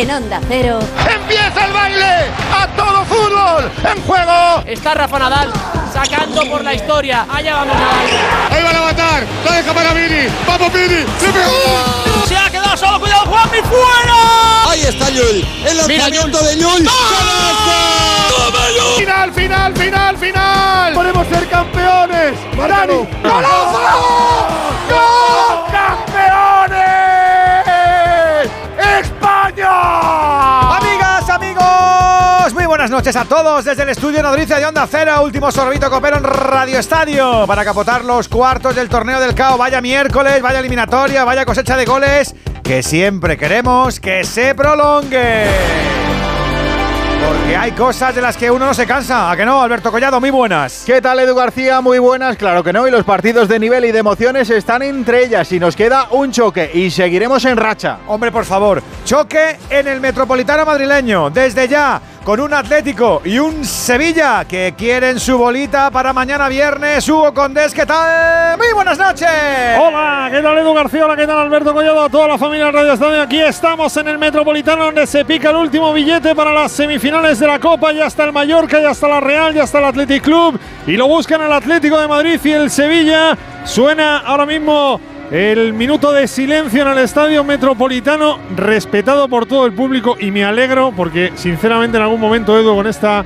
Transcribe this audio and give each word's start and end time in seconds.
en 0.00 0.10
Onda 0.12 0.40
Cero. 0.46 0.78
¡Empieza 1.12 1.66
el 1.66 1.72
baile! 1.72 2.26
¡A 2.56 2.68
todo 2.76 3.04
fútbol! 3.04 3.70
¡En 3.82 4.00
juego! 4.02 4.62
Está 4.64 4.94
Rafa 4.94 5.18
Nadal 5.18 5.52
sacando 5.92 6.48
por 6.48 6.62
la 6.62 6.74
historia. 6.74 7.26
Allá 7.28 7.56
vamos 7.56 7.74
Nadal. 7.74 8.06
Ahí 8.52 8.62
van 8.62 8.76
a 8.76 8.80
matar. 8.82 9.26
La 9.44 9.52
deja 9.56 9.74
para 9.74 9.92
Vini. 9.94 10.28
¡Vamos 10.46 10.72
Vini! 10.72 11.04
¡Se 11.18 11.32
pegó! 11.32 12.26
Se 12.28 12.36
ha 12.36 12.48
quedado 12.48 12.76
solo. 12.76 13.00
¡Cuidado, 13.00 13.26
Juanmi! 13.26 13.58
¡Fuera! 13.58 14.70
Ahí 14.70 14.82
está 14.82 15.10
Llull. 15.10 15.44
El 15.66 15.76
lanzamiento 15.76 16.42
de 16.44 16.56
Llull. 16.56 16.88
¡Final, 18.98 19.32
final, 19.32 19.76
final, 19.76 20.16
final! 20.16 20.94
¡Podemos 20.94 21.26
ser 21.26 21.48
campeones! 21.48 22.34
¡Dani! 22.56 23.08
¡Golazo! 23.22 23.80
¡Gol! 24.88 25.72
¡Campeones! 25.72 26.97
Amigas, 30.00 31.28
amigos, 31.28 32.54
muy 32.54 32.66
buenas 32.66 32.90
noches 32.90 33.16
a 33.16 33.24
todos 33.24 33.64
desde 33.64 33.82
el 33.82 33.88
estudio 33.88 34.22
Nodriza 34.22 34.56
de 34.58 34.66
Onda 34.66 34.86
Cero, 34.88 35.22
último 35.24 35.50
sorbito 35.50 35.90
copero 35.90 36.18
en 36.18 36.24
Radio 36.24 36.78
Estadio 36.78 37.44
para 37.46 37.64
capotar 37.64 38.04
los 38.04 38.28
cuartos 38.28 38.76
del 38.76 38.88
torneo 38.88 39.18
del 39.18 39.34
CAO. 39.34 39.58
Vaya 39.58 39.80
miércoles, 39.80 40.40
vaya 40.40 40.60
eliminatoria, 40.60 41.24
vaya 41.24 41.44
cosecha 41.44 41.76
de 41.76 41.84
goles 41.84 42.34
que 42.62 42.82
siempre 42.82 43.36
queremos 43.36 43.98
que 43.98 44.22
se 44.22 44.54
prolongue. 44.54 46.07
Porque 47.26 47.56
hay 47.56 47.72
cosas 47.72 48.14
de 48.14 48.22
las 48.22 48.36
que 48.36 48.50
uno 48.50 48.66
no 48.66 48.74
se 48.74 48.86
cansa. 48.86 49.30
¿A 49.30 49.36
que 49.36 49.44
no, 49.44 49.60
Alberto 49.60 49.90
Collado? 49.90 50.20
Muy 50.20 50.30
buenas. 50.30 50.84
¿Qué 50.86 51.00
tal, 51.02 51.18
Edu 51.18 51.34
García? 51.34 51.80
Muy 51.80 51.98
buenas. 51.98 52.36
Claro 52.36 52.62
que 52.62 52.72
no. 52.72 52.86
Y 52.86 52.90
los 52.90 53.04
partidos 53.04 53.48
de 53.48 53.58
nivel 53.58 53.84
y 53.84 53.92
de 53.92 53.98
emociones 53.98 54.48
están 54.50 54.82
entre 54.82 55.24
ellas. 55.24 55.50
Y 55.52 55.58
nos 55.58 55.74
queda 55.74 56.08
un 56.10 56.30
choque. 56.30 56.70
Y 56.72 56.90
seguiremos 56.90 57.44
en 57.44 57.56
racha. 57.56 57.98
Hombre, 58.06 58.30
por 58.30 58.44
favor. 58.44 58.82
Choque 59.04 59.58
en 59.68 59.88
el 59.88 60.00
Metropolitano 60.00 60.64
madrileño. 60.64 61.30
Desde 61.30 61.66
ya. 61.68 62.00
Con 62.24 62.40
un 62.40 62.52
Atlético 62.52 63.22
y 63.24 63.38
un 63.38 63.64
Sevilla 63.64 64.44
que 64.44 64.74
quieren 64.76 65.18
su 65.18 65.38
bolita 65.38 65.90
para 65.90 66.12
mañana 66.12 66.48
viernes. 66.48 67.08
Hugo 67.08 67.32
Condés, 67.32 67.72
¿qué 67.72 67.86
tal? 67.86 68.58
Muy 68.58 68.66
buenas 68.74 68.98
noches. 68.98 69.28
Hola, 69.80 70.28
¿qué 70.30 70.42
tal 70.42 70.58
Edu 70.58 70.74
García? 70.74 71.06
Hola, 71.06 71.16
¿qué 71.16 71.26
tal 71.26 71.38
Alberto 71.38 71.72
Collado? 71.72 72.08
Toda 72.10 72.28
la 72.28 72.36
familia 72.36 72.66
de 72.66 72.72
Radio 72.72 72.92
Estadio. 72.92 73.22
Aquí 73.22 73.40
estamos 73.40 73.96
en 73.96 74.08
el 74.08 74.18
Metropolitano 74.18 74.84
donde 74.84 75.06
se 75.06 75.24
pica 75.24 75.50
el 75.50 75.56
último 75.56 75.90
billete 75.94 76.34
para 76.34 76.52
las 76.52 76.72
semifinales 76.72 77.38
de 77.38 77.46
la 77.46 77.58
Copa. 77.58 77.92
Ya 77.92 78.06
está 78.06 78.24
el 78.24 78.32
Mallorca, 78.32 78.78
ya 78.78 78.90
está 78.90 79.08
la 79.08 79.20
Real, 79.20 79.54
ya 79.54 79.64
está 79.64 79.78
el 79.78 79.86
Athletic 79.86 80.22
Club. 80.22 80.60
Y 80.86 80.98
lo 80.98 81.08
buscan 81.08 81.40
el 81.40 81.52
Atlético 81.52 81.98
de 81.98 82.08
Madrid 82.08 82.38
y 82.44 82.50
el 82.50 82.70
Sevilla. 82.70 83.38
Suena 83.64 84.18
ahora 84.18 84.44
mismo 84.44 85.00
el 85.30 85.74
minuto 85.74 86.12
de 86.12 86.26
silencio 86.26 86.82
en 86.82 86.88
el 86.88 86.98
estadio 86.98 87.44
metropolitano, 87.44 88.38
respetado 88.56 89.28
por 89.28 89.44
todo 89.44 89.66
el 89.66 89.72
público 89.72 90.16
y 90.18 90.30
me 90.30 90.42
alegro 90.44 90.92
porque 90.96 91.32
sinceramente 91.34 91.98
en 91.98 92.02
algún 92.02 92.20
momento 92.20 92.58
Edu 92.58 92.74
con 92.74 92.86
esta, 92.86 93.24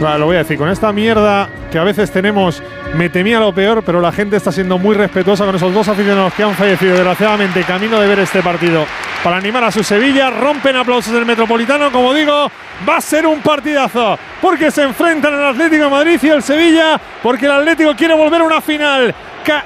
lo 0.00 0.26
voy 0.26 0.34
a 0.34 0.40
decir, 0.40 0.58
con 0.58 0.68
esta 0.68 0.92
mierda 0.92 1.48
que 1.70 1.78
a 1.78 1.84
veces 1.84 2.10
tenemos, 2.10 2.60
me 2.96 3.08
temía 3.08 3.38
lo 3.38 3.54
peor, 3.54 3.84
pero 3.86 4.00
la 4.00 4.10
gente 4.10 4.36
está 4.36 4.50
siendo 4.50 4.78
muy 4.78 4.96
respetuosa 4.96 5.44
con 5.44 5.54
esos 5.54 5.72
dos 5.72 5.86
aficionados 5.86 6.34
que 6.34 6.42
han 6.42 6.54
fallecido. 6.54 6.94
Desgraciadamente 6.94 7.62
camino 7.62 8.00
de 8.00 8.08
ver 8.08 8.18
este 8.18 8.42
partido. 8.42 8.84
Para 9.22 9.36
animar 9.36 9.64
a 9.64 9.70
su 9.70 9.84
Sevilla, 9.84 10.30
rompen 10.30 10.76
aplausos 10.76 11.12
del 11.12 11.24
metropolitano, 11.24 11.92
como 11.92 12.12
digo, 12.12 12.50
va 12.86 12.96
a 12.96 13.00
ser 13.00 13.26
un 13.26 13.40
partidazo 13.40 14.18
porque 14.42 14.70
se 14.70 14.82
enfrentan 14.82 15.34
el 15.34 15.44
Atlético 15.44 15.84
de 15.84 15.90
Madrid 15.90 16.18
y 16.20 16.28
el 16.28 16.42
Sevilla, 16.42 17.00
porque 17.22 17.46
el 17.46 17.52
Atlético 17.52 17.94
quiere 17.96 18.14
volver 18.14 18.40
a 18.40 18.44
una 18.44 18.60
final. 18.60 19.14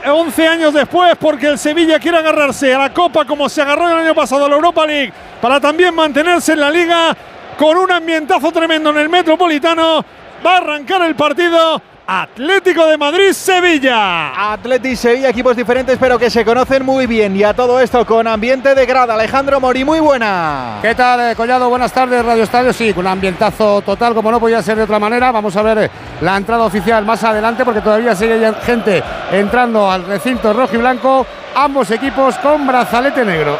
11 0.06 0.48
años 0.48 0.74
después, 0.74 1.16
porque 1.18 1.48
el 1.48 1.58
Sevilla 1.58 1.98
quiere 1.98 2.18
agarrarse 2.18 2.74
a 2.74 2.78
la 2.78 2.92
Copa 2.92 3.24
como 3.24 3.48
se 3.48 3.62
agarró 3.62 3.88
el 3.88 4.04
año 4.04 4.14
pasado 4.14 4.44
a 4.44 4.48
la 4.48 4.56
Europa 4.56 4.86
League, 4.86 5.12
para 5.40 5.60
también 5.60 5.94
mantenerse 5.94 6.52
en 6.52 6.60
la 6.60 6.70
Liga 6.70 7.16
con 7.56 7.76
un 7.76 7.90
ambientazo 7.90 8.52
tremendo 8.52 8.90
en 8.90 8.98
el 8.98 9.08
Metropolitano. 9.08 10.04
Va 10.44 10.54
a 10.54 10.56
arrancar 10.58 11.02
el 11.02 11.14
partido. 11.14 11.82
Atlético 12.10 12.86
de 12.86 12.96
Madrid, 12.96 13.32
Sevilla. 13.32 14.52
Atlético 14.52 14.96
Sevilla, 14.96 15.28
equipos 15.28 15.54
diferentes 15.54 15.98
pero 16.00 16.18
que 16.18 16.30
se 16.30 16.42
conocen 16.42 16.82
muy 16.82 17.06
bien. 17.06 17.36
Y 17.36 17.44
a 17.44 17.52
todo 17.52 17.78
esto 17.78 18.06
con 18.06 18.26
ambiente 18.26 18.74
de 18.74 18.86
grada. 18.86 19.12
Alejandro 19.12 19.60
Mori, 19.60 19.84
muy 19.84 20.00
buena. 20.00 20.78
¿Qué 20.80 20.94
tal, 20.94 21.20
eh, 21.20 21.36
Collado? 21.36 21.68
Buenas 21.68 21.92
tardes, 21.92 22.24
Radio 22.24 22.44
Estadio. 22.44 22.72
Sí, 22.72 22.94
con 22.94 23.04
un 23.04 23.12
ambientazo 23.12 23.82
total, 23.82 24.14
como 24.14 24.30
no 24.30 24.40
podía 24.40 24.62
ser 24.62 24.78
de 24.78 24.84
otra 24.84 24.98
manera. 24.98 25.30
Vamos 25.32 25.54
a 25.54 25.60
ver 25.60 25.76
eh, 25.76 25.90
la 26.22 26.38
entrada 26.38 26.64
oficial 26.64 27.04
más 27.04 27.22
adelante 27.24 27.62
porque 27.62 27.82
todavía 27.82 28.16
sigue 28.16 28.54
gente 28.64 29.02
entrando 29.30 29.90
al 29.90 30.06
recinto 30.06 30.54
rojo 30.54 30.76
y 30.76 30.78
blanco. 30.78 31.26
Ambos 31.56 31.90
equipos 31.90 32.36
con 32.38 32.66
brazalete 32.66 33.22
negro. 33.22 33.58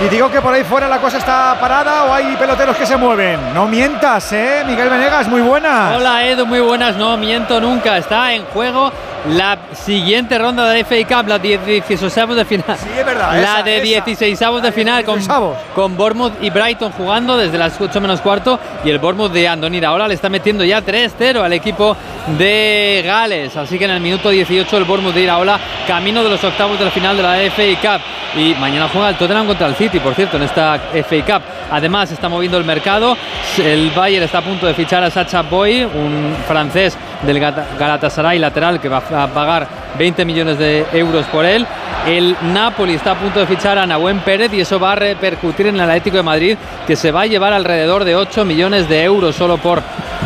Y 0.00 0.08
digo 0.08 0.30
que 0.30 0.40
por 0.40 0.52
ahí 0.52 0.64
fuera 0.64 0.88
la 0.88 0.98
cosa 0.98 1.18
está 1.18 1.56
parada 1.60 2.04
o 2.04 2.12
hay 2.14 2.34
peloteros 2.36 2.76
que 2.76 2.86
se 2.86 2.96
mueven. 2.96 3.54
No 3.54 3.68
mientas, 3.68 4.32
¿eh? 4.32 4.64
Miguel 4.66 4.88
Venegas, 4.88 5.28
muy 5.28 5.40
buenas. 5.40 5.96
Hola 5.96 6.26
Edu, 6.26 6.44
muy 6.44 6.60
buenas. 6.60 6.96
No 6.96 7.16
miento 7.16 7.60
nunca. 7.60 7.96
Está 7.98 8.32
en 8.32 8.44
juego 8.46 8.90
la 9.30 9.58
siguiente 9.72 10.36
ronda 10.38 10.68
de 10.68 10.84
FA 10.84 10.96
Cup, 11.06 11.28
la 11.28 11.38
de 11.38 11.58
16 11.58 12.36
de 12.36 12.44
final. 12.44 12.76
Sí, 12.76 12.88
es 12.98 13.06
verdad. 13.06 13.40
La 13.40 13.54
esa, 13.54 13.62
de 13.62 13.76
esa. 13.76 14.04
16 14.04 14.38
de 14.62 14.72
final 14.72 15.04
con, 15.04 15.20
16avos. 15.20 15.54
con 15.74 15.96
Bournemouth 15.96 16.42
y 16.42 16.50
Brighton 16.50 16.92
jugando 16.92 17.36
desde 17.36 17.56
las 17.58 17.80
8 17.80 18.00
menos 18.00 18.20
cuarto 18.20 18.58
y 18.84 18.90
el 18.90 18.98
Bournemouth 18.98 19.32
de 19.32 19.48
Andoni 19.48 19.78
Iraola 19.78 20.08
le 20.08 20.14
está 20.14 20.28
metiendo 20.28 20.64
ya 20.64 20.84
3-0 20.84 21.40
al 21.40 21.52
equipo 21.52 21.96
de 22.38 23.02
Gales. 23.04 23.56
Así 23.56 23.78
que 23.78 23.84
en 23.84 23.92
el 23.92 24.00
minuto 24.00 24.30
18 24.30 24.76
el 24.76 24.84
Bournemouth 24.84 25.14
de 25.14 25.22
Iraola 25.22 25.58
camino 25.86 26.22
de 26.24 26.30
los 26.30 26.42
octavos 26.42 26.78
de 26.78 26.84
la 26.84 26.90
final 26.90 27.16
de 27.16 27.22
la 27.22 27.36
FA 27.50 27.80
Cup. 27.80 28.02
Y 28.40 28.54
mañana 28.54 28.88
juega 28.90 29.10
el 29.10 29.16
Tottenham 29.16 29.46
contra 29.46 29.66
el 29.66 29.74
City, 29.76 30.00
por 30.00 30.14
cierto, 30.14 30.36
en 30.38 30.44
esta 30.44 30.80
FA 30.92 31.24
Cup. 31.24 31.42
Además 31.72 32.12
está 32.12 32.28
moviendo 32.28 32.58
el 32.58 32.64
mercado. 32.64 33.16
El 33.58 33.90
Bayern 33.90 34.24
está 34.24 34.38
a 34.38 34.42
punto 34.42 34.66
de 34.66 34.74
fichar 34.74 35.02
a 35.02 35.10
Sacha 35.10 35.42
Boy, 35.42 35.82
un 35.82 36.36
francés 36.46 36.96
del 37.22 37.40
Galatasaray 37.40 38.38
lateral 38.38 38.78
que 38.78 38.88
va 38.88 38.98
a 38.98 39.26
pagar 39.28 39.66
20 39.98 40.24
millones 40.24 40.58
de 40.58 40.84
euros 40.92 41.24
por 41.26 41.44
él. 41.44 41.66
El 42.06 42.36
Napoli 42.52 42.94
está 42.94 43.12
a 43.12 43.14
punto 43.14 43.40
de 43.40 43.46
fichar 43.46 43.78
a 43.78 43.86
Nahuen 43.86 44.20
Pérez 44.20 44.52
y 44.52 44.60
eso 44.60 44.78
va 44.78 44.92
a 44.92 44.96
repercutir 44.96 45.68
en 45.68 45.76
el 45.76 45.82
Atlético 45.82 46.16
de 46.16 46.22
Madrid 46.22 46.56
que 46.86 46.96
se 46.96 47.12
va 47.12 47.22
a 47.22 47.26
llevar 47.26 47.52
alrededor 47.52 48.04
de 48.04 48.16
8 48.16 48.44
millones 48.44 48.88
de 48.88 49.04
euros 49.04 49.36
solo 49.36 49.56
por 49.58 49.82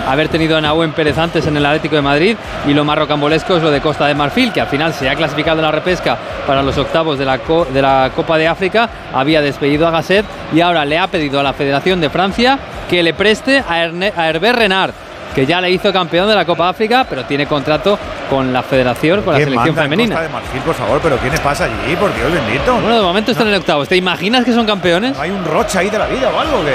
haber 0.06 0.28
tenido 0.28 0.56
a 0.56 0.60
Nahuen 0.60 0.92
Pérez 0.92 1.18
antes 1.18 1.46
en 1.46 1.56
el 1.56 1.66
Atlético 1.66 1.96
de 1.96 2.02
Madrid 2.02 2.36
y 2.66 2.72
lo 2.72 2.84
más 2.84 2.96
rocambolesco 2.96 3.56
es 3.56 3.62
lo 3.62 3.70
de 3.70 3.80
Costa 3.80 4.06
de 4.06 4.14
Marfil 4.14 4.52
que 4.52 4.60
al 4.60 4.68
final 4.68 4.94
se 4.94 5.08
ha 5.08 5.14
clasificado 5.16 5.58
en 5.58 5.64
la 5.64 5.72
repesca 5.72 6.16
para 6.46 6.62
los 6.62 6.78
octavos 6.78 7.18
de 7.18 7.24
la, 7.24 7.38
de 7.38 7.82
la 7.82 8.10
Copa 8.14 8.38
de 8.38 8.46
África, 8.48 8.88
había 9.12 9.42
despedido 9.42 9.86
a 9.86 9.90
Gasset 9.90 10.24
y 10.54 10.60
ahora 10.60 10.84
le 10.84 10.98
ha 10.98 11.08
pedido 11.08 11.35
a 11.40 11.42
la 11.42 11.52
Federación 11.52 12.00
de 12.00 12.10
Francia 12.10 12.58
que 12.88 13.02
le 13.02 13.14
preste 13.14 13.58
a, 13.58 13.84
Erne- 13.86 14.12
a 14.16 14.28
Hervé 14.28 14.52
Renard 14.52 14.92
que 15.34 15.44
ya 15.44 15.60
le 15.60 15.70
hizo 15.70 15.92
campeón 15.92 16.28
de 16.28 16.34
la 16.34 16.46
Copa 16.46 16.66
África, 16.70 17.04
pero 17.10 17.24
tiene 17.26 17.46
contrato 17.46 17.98
con 18.30 18.54
la 18.54 18.62
federación, 18.62 19.20
con 19.20 19.34
la 19.34 19.38
¿Quién 19.38 19.50
selección 19.50 19.76
femenina. 19.76 20.14
Costa 20.14 20.22
de 20.28 20.32
Marfil, 20.32 20.60
por 20.62 20.74
favor, 20.74 21.00
pero 21.02 21.20
¿qué 21.20 21.28
les 21.28 21.40
pasa 21.40 21.64
allí? 21.64 21.94
Por 22.00 22.14
Dios 22.16 22.32
bendito. 22.32 22.72
Bueno, 22.76 22.96
de 22.96 23.02
momento 23.02 23.32
están 23.32 23.48
en 23.48 23.54
octavos. 23.56 23.86
¿Te 23.86 23.96
imaginas 23.96 24.46
que 24.46 24.52
son 24.54 24.64
campeones? 24.64 25.18
¿Hay 25.18 25.30
un 25.30 25.44
rocha 25.44 25.80
ahí 25.80 25.90
de 25.90 25.98
la 25.98 26.06
vida 26.06 26.30
o 26.34 26.40
algo 26.40 26.64
que? 26.64 26.72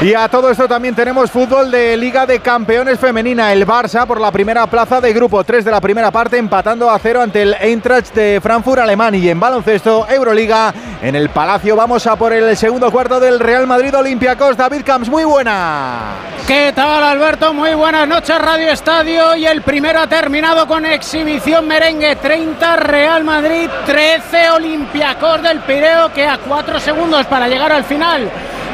Y 0.00 0.14
a 0.14 0.28
todo 0.28 0.50
esto 0.50 0.66
también 0.66 0.96
tenemos 0.96 1.30
fútbol 1.30 1.70
de 1.70 1.96
Liga 1.96 2.26
de 2.26 2.40
Campeones 2.40 2.98
Femenina. 2.98 3.52
El 3.52 3.64
Barça 3.64 4.04
por 4.04 4.20
la 4.20 4.32
primera 4.32 4.66
plaza 4.66 5.00
de 5.00 5.12
grupo 5.12 5.44
3 5.44 5.64
de 5.64 5.70
la 5.70 5.80
primera 5.80 6.10
parte, 6.10 6.38
empatando 6.38 6.90
a 6.90 6.98
cero 6.98 7.22
ante 7.22 7.42
el 7.42 7.54
Eintracht 7.54 8.12
de 8.12 8.40
Frankfurt 8.42 8.80
alemán. 8.80 9.14
Y 9.14 9.28
en 9.28 9.38
baloncesto, 9.38 10.08
Euroliga, 10.08 10.74
en 11.02 11.14
el 11.14 11.28
Palacio 11.28 11.76
vamos 11.76 12.04
a 12.08 12.16
por 12.16 12.32
el 12.32 12.56
segundo 12.56 12.90
cuarto 12.90 13.20
del 13.20 13.38
Real 13.38 13.68
Madrid 13.68 13.96
Olympiacos. 13.96 14.56
David 14.56 14.82
Camps, 14.84 15.08
muy 15.08 15.24
buena. 15.24 16.14
¿Qué 16.48 16.72
tal 16.74 17.04
Alberto? 17.04 17.54
Muy 17.54 17.74
buenas 17.74 18.08
noches 18.08 18.36
Radio 18.40 18.72
Estadio 18.72 19.36
y 19.36 19.46
el 19.46 19.62
primero 19.62 20.00
ha 20.00 20.08
terminado 20.08 20.66
con 20.66 20.84
exhibición 20.84 21.68
merengue 21.68 22.16
30 22.16 22.76
Real 22.76 23.22
Madrid 23.22 23.70
13 23.86 24.50
Olympiacos 24.50 25.42
del 25.42 25.60
Pireo 25.60 26.12
que 26.12 26.26
a 26.26 26.38
4 26.38 26.80
segundos 26.80 27.26
para 27.26 27.46
llegar 27.46 27.70
al 27.70 27.84
final 27.84 28.28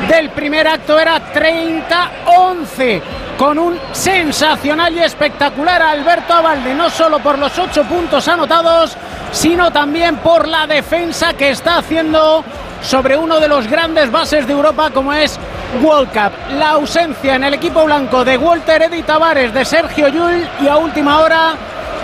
del 0.07 0.31
primer 0.31 0.69
acto 0.69 0.99
era 0.99 1.33
30-11 1.33 3.03
con 3.37 3.59
un 3.59 3.79
sensacional 3.93 4.95
y 4.95 5.01
espectacular 5.01 5.83
Alberto 5.83 6.35
Abalde 6.35 6.75
no 6.75 6.91
solo 6.91 7.19
por 7.19 7.39
los 7.39 7.59
8 7.59 7.85
puntos 7.85 8.29
anotados 8.29 8.97
sino 9.33 9.71
también 9.71 10.17
por 10.19 10.47
la 10.47 10.67
defensa 10.67 11.35
que 11.35 11.51
está 11.51 11.79
haciendo 11.79 12.45
sobre 12.83 13.17
uno 13.17 13.41
de 13.41 13.49
los 13.49 13.67
grandes 13.67 14.11
bases 14.11 14.47
de 14.47 14.53
Europa 14.53 14.91
como 14.91 15.13
es 15.13 15.39
World 15.83 16.11
Cup. 16.13 16.33
La 16.57 16.71
ausencia 16.71 17.35
en 17.35 17.45
el 17.45 17.55
equipo 17.55 17.85
blanco 17.85 18.25
de 18.25 18.39
Walter 18.39 18.83
Eddy 18.83 19.03
Tavares, 19.03 19.53
de 19.53 19.65
Sergio 19.65 20.09
Llull 20.09 20.47
y 20.63 20.69
a 20.69 20.77
última 20.77 21.21
hora 21.21 21.55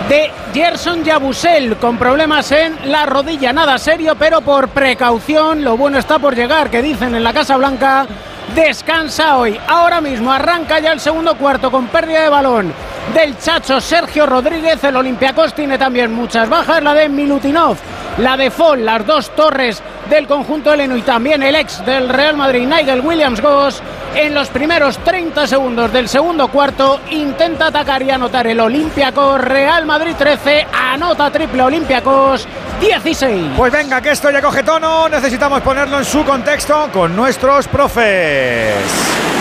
de 0.09 0.31
Gerson 0.53 1.03
Yabusel 1.03 1.77
con 1.77 1.97
problemas 1.97 2.51
en 2.51 2.91
la 2.91 3.05
rodilla. 3.05 3.53
Nada 3.53 3.77
serio, 3.77 4.15
pero 4.17 4.41
por 4.41 4.69
precaución, 4.69 5.63
lo 5.63 5.77
bueno 5.77 5.97
está 5.97 6.19
por 6.19 6.35
llegar, 6.35 6.69
que 6.69 6.81
dicen 6.81 7.15
en 7.15 7.23
la 7.23 7.33
Casa 7.33 7.57
Blanca. 7.57 8.05
Descansa 8.53 9.37
hoy. 9.37 9.59
Ahora 9.67 10.01
mismo 10.01 10.31
arranca 10.31 10.79
ya 10.79 10.91
el 10.91 10.99
segundo 10.99 11.35
cuarto 11.35 11.71
con 11.71 11.87
pérdida 11.87 12.21
de 12.21 12.29
balón 12.29 12.73
del 13.13 13.37
Chacho 13.37 13.79
Sergio 13.79 14.25
Rodríguez. 14.25 14.83
El 14.83 14.95
Olympiacos 14.95 15.53
tiene 15.53 15.77
también 15.77 16.13
muchas 16.13 16.49
bajas, 16.49 16.81
la 16.81 16.93
de 16.93 17.09
Milutinov 17.09 17.77
la 18.17 18.37
de 18.37 18.49
Fall, 18.49 18.85
las 18.85 19.05
dos 19.05 19.35
torres 19.35 19.81
del 20.09 20.27
conjunto 20.27 20.71
heleno 20.71 20.95
y 20.95 21.01
también 21.01 21.43
el 21.43 21.55
ex 21.55 21.85
del 21.85 22.09
Real 22.09 22.37
Madrid, 22.37 22.67
Nigel 22.67 23.01
Williams-Goss, 23.01 23.81
en 24.15 24.33
los 24.33 24.47
primeros 24.49 24.97
30 24.99 25.47
segundos 25.47 25.91
del 25.91 26.07
segundo 26.07 26.47
cuarto 26.47 27.01
intenta 27.11 27.67
atacar 27.67 28.01
y 28.03 28.11
anotar 28.11 28.47
el 28.47 28.59
Olympiacos, 28.59 29.41
Real 29.41 29.85
Madrid 29.85 30.13
13, 30.17 30.67
anota 30.73 31.29
triple 31.31 31.63
Olympiacos 31.63 32.47
16. 32.79 33.51
Pues 33.57 33.73
venga, 33.73 34.01
que 34.01 34.11
esto 34.11 34.31
ya 34.31 34.41
coge 34.41 34.63
tono, 34.63 35.09
necesitamos 35.09 35.61
ponerlo 35.61 35.97
en 35.97 36.05
su 36.05 36.23
contexto 36.23 36.89
con 36.93 37.15
nuestros 37.15 37.67
profes. 37.67 39.34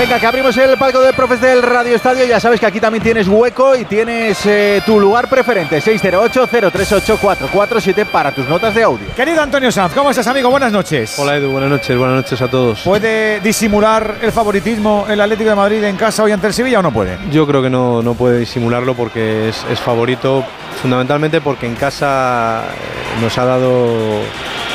Venga, 0.00 0.18
que 0.18 0.26
abrimos 0.26 0.56
el 0.56 0.78
palco 0.78 1.02
de 1.02 1.12
profes 1.12 1.42
del 1.42 1.60
Radio 1.60 1.94
Estadio. 1.94 2.24
Ya 2.24 2.40
sabes 2.40 2.58
que 2.58 2.64
aquí 2.64 2.80
también 2.80 3.04
tienes 3.04 3.28
hueco 3.28 3.76
y 3.76 3.84
tienes 3.84 4.46
eh, 4.46 4.80
tu 4.86 4.98
lugar 4.98 5.28
preferente. 5.28 5.82
608-038-447 5.82 8.06
para 8.06 8.32
tus 8.32 8.48
notas 8.48 8.74
de 8.74 8.82
audio. 8.82 9.06
Querido 9.14 9.42
Antonio 9.42 9.70
Sanz, 9.70 9.92
¿cómo 9.92 10.08
estás, 10.08 10.26
amigo? 10.26 10.48
Buenas 10.48 10.72
noches. 10.72 11.18
Hola 11.18 11.36
Edu, 11.36 11.50
buenas 11.50 11.68
noches, 11.68 11.98
buenas 11.98 12.16
noches 12.16 12.40
a 12.40 12.48
todos. 12.48 12.80
¿Puede 12.80 13.40
disimular 13.40 14.16
el 14.22 14.32
favoritismo 14.32 15.04
el 15.06 15.20
Atlético 15.20 15.50
de 15.50 15.56
Madrid 15.56 15.84
en 15.84 15.96
casa 15.96 16.22
hoy 16.22 16.32
ante 16.32 16.46
el 16.46 16.54
Sevilla 16.54 16.78
o 16.78 16.82
no 16.82 16.92
puede? 16.92 17.18
Yo 17.30 17.46
creo 17.46 17.60
que 17.60 17.68
no, 17.68 18.00
no 18.00 18.14
puede 18.14 18.38
disimularlo 18.38 18.94
porque 18.94 19.50
es, 19.50 19.66
es 19.70 19.80
favorito, 19.80 20.46
fundamentalmente 20.80 21.42
porque 21.42 21.66
en 21.66 21.74
casa 21.74 22.62
eh, 22.62 23.20
nos 23.20 23.36
ha 23.36 23.44
dado 23.44 24.22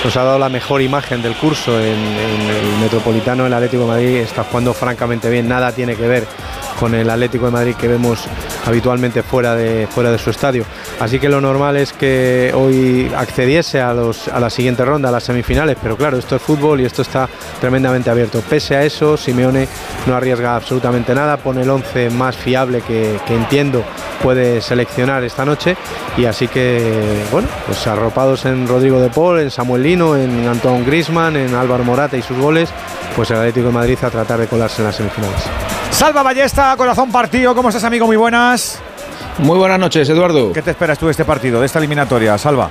nos 0.06 0.18
ha 0.18 0.24
dado 0.24 0.38
la 0.38 0.50
mejor 0.50 0.84
imagen 0.84 1.24
del 1.24 1.34
curso 1.34 1.80
en, 1.80 1.88
el 1.88 2.80
Metropolitano. 2.80 3.48
El 3.48 3.54
Atlético 3.54 3.82
de 3.84 3.88
Madrid 3.88 4.18
está 4.18 4.44
jugando 4.44 4.72
francamente 4.72 5.32
bien, 5.32 5.48
nada 5.48 5.72
tiene 5.72 5.96
que 5.96 6.08
ver 6.08 6.28
con 6.80 6.96
el 6.96 7.10
Atlético 7.10 7.46
de 7.46 7.52
Madrid 7.52 7.76
que 7.76 7.88
vemos 7.88 8.26
habitualmente 8.66 9.24
fuera 9.24 9.56
de, 9.56 9.88
fuera 9.88 10.12
de 10.12 10.18
su 10.18 10.30
estadio. 10.30 10.66
Así 11.00 11.20
que 11.20 11.30
lo 11.30 11.42
normal 11.42 11.78
es 11.78 11.94
que 11.94 12.52
hoy 12.56 13.12
accediese 13.16 13.82
a, 13.82 13.94
los, 13.94 14.28
a 14.28 14.40
la 14.40 14.50
siguiente 14.50 14.84
ronda, 14.86 15.10
a 15.10 15.12
las 15.12 15.24
semifinales, 15.24 15.78
pero 15.82 15.98
claro, 15.98 16.18
esto 16.18 16.36
es 16.36 16.42
fútbol 16.42 16.82
y 16.82 16.86
esto 16.86 17.02
está 17.02 17.30
tremendamente 17.60 18.10
abierto. 18.10 18.42
Pese 18.50 18.76
a 18.76 18.84
eso, 18.84 19.18
Simeone 19.18 19.68
no 20.06 20.16
arriesga 20.16 20.56
absolutamente 20.56 21.14
nada, 21.14 21.38
pone 21.38 21.62
el 21.62 21.70
11 21.70 22.10
más 22.12 22.36
fiable 22.36 22.82
que, 22.82 23.20
que 23.26 23.36
entiendo 23.36 23.84
puede 24.26 24.62
seleccionar 24.62 25.24
esta 25.24 25.46
noche 25.46 25.78
y 26.18 26.26
así 26.26 26.48
que, 26.48 27.24
bueno, 27.32 27.48
pues 27.66 27.86
arropados 27.88 28.46
en 28.46 28.68
Rodrigo 28.68 29.00
de 29.00 29.10
Paul, 29.10 29.40
en 29.40 29.52
Samuel 29.52 29.84
Lino, 29.84 30.16
en 30.16 30.48
Antoine 30.48 30.86
Grisman, 30.86 31.36
en 31.36 31.54
Álvaro 31.54 31.84
Morata 31.84 32.18
y 32.18 32.22
sus 32.22 32.38
goles, 32.38 32.70
pues 33.16 33.32
el 33.32 33.38
Atlético 33.38 33.68
de 33.68 33.74
Madrid 33.74 33.98
a 34.02 34.10
tratar 34.10 34.40
de 34.40 34.48
colarse 34.48 34.82
en 34.82 34.88
las 34.88 34.96
semifinales. 34.96 35.42
Salva 35.92 36.24
Ballesta, 36.24 36.76
corazón 36.78 37.12
partido, 37.12 37.56
¿cómo 37.56 37.70
estás, 37.70 37.84
amigo? 37.84 38.06
Muy 38.06 38.18
buenas. 38.18 38.80
Muy 39.40 39.58
buenas 39.58 39.80
noches, 39.80 40.08
Eduardo. 40.10 40.52
¿Qué 40.54 40.62
te 40.62 40.72
esperas 40.72 40.98
tú 40.98 41.06
de 41.06 41.12
este 41.12 41.26
partido, 41.26 41.60
de 41.60 41.66
esta 41.66 41.80
eliminatoria, 41.80 42.38
Salva? 42.38 42.70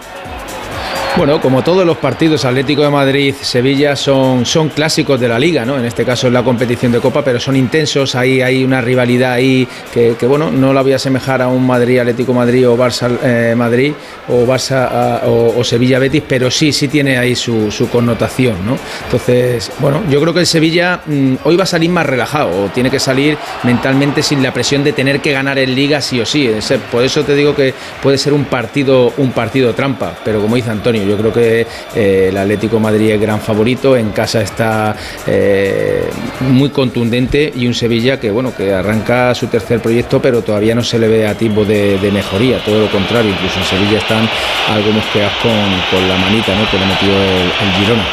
Bueno, 1.16 1.40
como 1.40 1.62
todos 1.62 1.87
los 1.87 1.96
partidos 1.99 2.44
Atlético 2.44 2.82
de 2.82 2.90
Madrid, 2.90 3.37
Sevilla 3.40 3.94
son, 3.94 4.44
son 4.44 4.70
clásicos 4.70 5.20
de 5.20 5.28
la 5.28 5.38
liga, 5.38 5.64
¿no? 5.64 5.78
En 5.78 5.84
este 5.84 6.05
caso 6.05 6.26
es 6.26 6.32
la 6.32 6.43
competición 6.43 6.90
de 6.90 6.99
Copa, 6.99 7.22
pero 7.22 7.38
son 7.38 7.55
intensos, 7.55 8.16
hay, 8.16 8.43
hay 8.43 8.64
una 8.64 8.81
rivalidad 8.81 9.31
ahí 9.31 9.66
que, 9.93 10.16
bueno, 10.26 10.50
no 10.50 10.72
la 10.72 10.82
voy 10.82 10.93
a 10.93 10.96
asemejar 10.96 11.40
a 11.40 11.46
un 11.46 11.64
Madrid, 11.64 12.00
Atlético 12.00 12.34
Madrid 12.34 12.69
o 12.69 12.76
Barça 12.76 13.16
eh, 13.22 13.55
Madrid 13.56 13.93
o 14.28 14.44
Barça 14.44 14.88
a, 14.90 15.28
o, 15.28 15.62
Sevilla 15.62 16.00
Betis, 16.00 16.25
pero 16.26 16.50
sí, 16.50 16.72
sí 16.72 16.88
tiene 16.88 17.17
ahí 17.17 17.37
su, 17.37 17.70
su, 17.70 17.88
connotación, 17.88 18.67
¿no? 18.67 18.76
Entonces, 19.05 19.70
bueno, 19.78 20.02
yo 20.10 20.20
creo 20.20 20.34
que 20.34 20.40
el 20.40 20.46
Sevilla 20.46 21.00
mmm, 21.06 21.37
hoy 21.44 21.55
va 21.55 21.62
a 21.62 21.67
salir 21.67 21.90
más 21.90 22.06
relajado, 22.06 22.64
o 22.64 22.69
tiene 22.70 22.90
que 22.90 22.99
salir 22.99 23.38
mentalmente 23.62 24.20
sin 24.20 24.43
la 24.43 24.52
presión 24.52 24.82
de 24.82 24.93
tener 24.93 25.20
que 25.20 25.31
ganar 25.31 25.60
en 25.60 25.76
liga 25.76 26.00
sí 26.00 26.20
o 26.20 26.26
sí. 26.26 26.50
Por 26.90 27.05
eso 27.05 27.22
te 27.22 27.37
digo 27.37 27.55
que 27.55 27.72
puede 28.02 28.19
ser 28.19 28.32
un 28.32 28.46
partido, 28.46 29.12
un 29.19 29.31
partido 29.31 29.75
trampa, 29.75 30.12
pero 30.25 30.40
como 30.40 30.56
dice 30.56 30.70
Antonio, 30.70 31.04
yo 31.05 31.17
creo 31.17 31.33
que 31.33 31.67
eh, 31.95 32.27
el 32.31 32.37
Atlético 32.37 32.81
Madrid 32.81 33.11
es 33.11 33.21
gran 33.21 33.41
favorito, 33.41 33.97
en 33.97 34.11
casa 34.11 34.41
está 34.41 34.95
eh, 35.27 36.09
muy 36.41 36.71
contundente 36.71 37.53
y 37.55 37.67
un 37.67 37.75
Sevilla 37.75 38.19
que 38.19 38.31
bueno 38.31 38.55
que 38.56 38.73
arranca 38.73 39.35
su 39.35 39.47
tercer 39.47 39.81
proyecto, 39.81 40.21
pero 40.21 40.43
todavía 40.43 40.75
no 40.75 40.83
se 40.83 40.99
le 40.99 41.09
ve 41.09 41.27
a 41.27 41.35
tipo 41.35 41.65
de, 41.65 41.99
de 41.99 42.11
mejoría, 42.11 42.59
todo 42.65 42.81
lo 42.81 42.91
contrario, 42.91 43.31
incluso 43.31 43.59
en 43.59 43.65
Sevilla 43.65 43.99
están 43.99 44.29
algo 44.73 44.93
mosqueados 44.93 45.33
con, 45.43 45.53
con 45.91 46.09
la 46.09 46.17
manita 46.17 46.53
¿no? 46.55 46.71
que 46.71 46.79
le 46.79 46.87
metió 46.87 47.09
el, 47.09 47.43
el 47.45 47.73
Girona. 47.79 48.05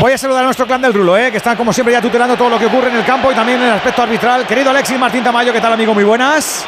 Voy 0.00 0.12
a 0.12 0.18
saludar 0.18 0.42
a 0.42 0.46
nuestro 0.46 0.66
clan 0.66 0.82
del 0.82 0.92
Rulo, 0.92 1.16
¿eh? 1.16 1.30
que 1.30 1.36
están 1.36 1.56
como 1.56 1.72
siempre 1.72 1.92
ya 1.92 2.00
tutelando 2.00 2.36
todo 2.36 2.48
lo 2.50 2.58
que 2.58 2.66
ocurre 2.66 2.88
en 2.88 2.96
el 2.96 3.04
campo 3.04 3.30
y 3.30 3.34
también 3.34 3.60
en 3.60 3.68
el 3.68 3.74
aspecto 3.74 4.02
arbitral. 4.02 4.44
Querido 4.46 4.70
Alexis 4.70 4.98
Martín 4.98 5.22
Tamayo, 5.22 5.52
¿qué 5.52 5.60
tal 5.60 5.72
amigo? 5.72 5.94
Muy 5.94 6.04
buenas. 6.04 6.66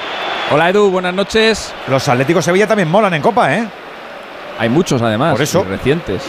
Hola 0.51 0.71
Edu, 0.71 0.91
buenas 0.91 1.13
noches. 1.13 1.75
Los 1.89 2.09
Atléticos 2.09 2.45
Sevilla 2.45 2.69
también 2.69 2.89
molan 2.89 3.13
en 3.15 3.23
Copa, 3.23 3.53
¿eh? 3.53 3.67
Hay 4.59 4.69
muchos 4.69 5.03
además, 5.03 5.33
Por 5.33 5.43
eso. 5.43 5.65
recientes. 5.65 6.23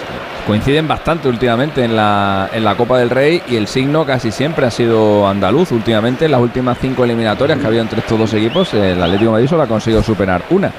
Coinciden 0.46 0.88
bastante 0.88 1.28
últimamente 1.28 1.84
en 1.84 1.96
la, 1.96 2.50
en 2.54 2.64
la 2.64 2.76
Copa 2.76 2.98
del 2.98 3.10
Rey 3.10 3.42
y 3.48 3.56
el 3.56 3.68
signo 3.68 4.06
casi 4.06 4.32
siempre 4.32 4.66
ha 4.66 4.72
sido 4.72 5.28
andaluz 5.28 5.72
últimamente. 5.72 6.26
En 6.26 6.32
las 6.32 6.42
últimas 6.42 6.78
cinco 6.80 7.04
eliminatorias 7.04 7.58
que 7.58 7.66
ha 7.66 7.68
habido 7.68 7.84
entre 7.84 8.00
estos 8.00 8.18
dos 8.18 8.34
equipos, 8.34 8.74
el 8.74 9.02
Atlético 9.02 9.26
de 9.26 9.32
Madrid 9.32 9.48
solo 9.50 9.64
ha 9.64 9.68
conseguido 9.68 10.02
superar 10.04 10.44
una. 10.50 10.72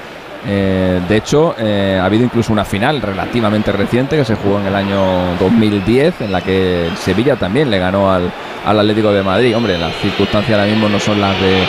Eh, 0.47 1.01
de 1.07 1.17
hecho, 1.17 1.53
eh, 1.59 1.99
ha 2.01 2.05
habido 2.05 2.23
incluso 2.23 2.53
una 2.53 2.63
final 2.63 3.01
relativamente 3.01 3.71
reciente 3.71 4.15
que 4.15 4.23
se 4.25 4.35
jugó 4.35 4.59
en 4.59 4.67
el 4.67 4.75
año 4.75 5.35
2010, 5.39 6.21
en 6.21 6.31
la 6.31 6.41
que 6.41 6.89
Sevilla 6.95 7.35
también 7.35 7.69
le 7.69 7.77
ganó 7.77 8.11
al, 8.11 8.31
al 8.65 8.79
Atlético 8.79 9.11
de 9.11 9.21
Madrid. 9.21 9.55
Hombre, 9.55 9.77
las 9.77 9.93
circunstancias 9.95 10.57
ahora 10.57 10.71
mismo 10.71 10.87
no 10.87 10.99
son 10.99 11.19
las 11.19 11.39
de 11.41 11.63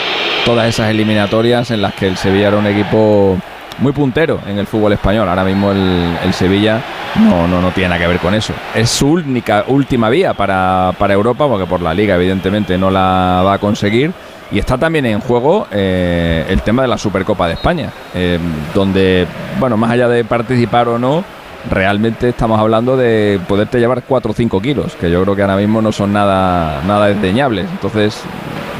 todas 0.45 0.67
esas 0.69 0.89
eliminatorias 0.89 1.69
en 1.71 1.81
las 1.81 1.93
que 1.95 2.07
el 2.07 2.17
Sevilla 2.17 2.47
era 2.47 2.57
un 2.57 2.67
equipo 2.67 3.37
muy 3.81 3.91
puntero 3.91 4.39
en 4.47 4.57
el 4.57 4.67
fútbol 4.67 4.93
español. 4.93 5.27
Ahora 5.27 5.43
mismo 5.43 5.71
el, 5.71 6.17
el, 6.23 6.33
Sevilla 6.33 6.81
no, 7.15 7.47
no, 7.47 7.61
no 7.61 7.71
tiene 7.71 7.89
nada 7.89 8.01
que 8.01 8.07
ver 8.07 8.19
con 8.19 8.33
eso. 8.33 8.53
Es 8.73 8.89
su 8.89 9.07
única, 9.11 9.65
última 9.67 10.09
vía 10.09 10.33
para, 10.33 10.93
para 10.97 11.13
Europa, 11.13 11.47
porque 11.47 11.65
por 11.65 11.81
la 11.81 11.93
liga 11.93 12.15
evidentemente 12.15 12.77
no 12.77 12.89
la 12.89 13.41
va 13.45 13.53
a 13.53 13.57
conseguir. 13.57 14.11
Y 14.51 14.59
está 14.59 14.77
también 14.77 15.05
en 15.05 15.21
juego 15.21 15.67
eh, 15.71 16.45
el 16.49 16.61
tema 16.61 16.81
de 16.81 16.89
la 16.89 16.97
Supercopa 16.97 17.47
de 17.47 17.53
España, 17.53 17.89
eh, 18.13 18.37
donde, 18.73 19.25
bueno, 19.59 19.77
más 19.77 19.91
allá 19.91 20.09
de 20.09 20.25
participar 20.25 20.89
o 20.89 20.99
no, 20.99 21.23
realmente 21.69 22.29
estamos 22.29 22.59
hablando 22.59 22.97
de 22.97 23.39
poderte 23.47 23.79
llevar 23.79 24.03
4 24.03 24.31
o 24.31 24.33
5 24.33 24.61
kilos, 24.61 24.95
que 24.95 25.09
yo 25.09 25.21
creo 25.23 25.35
que 25.37 25.41
ahora 25.43 25.55
mismo 25.55 25.81
no 25.81 25.93
son 25.93 26.11
nada, 26.11 26.81
nada 26.85 27.07
desdeñables. 27.07 27.65
Entonces, 27.71 28.21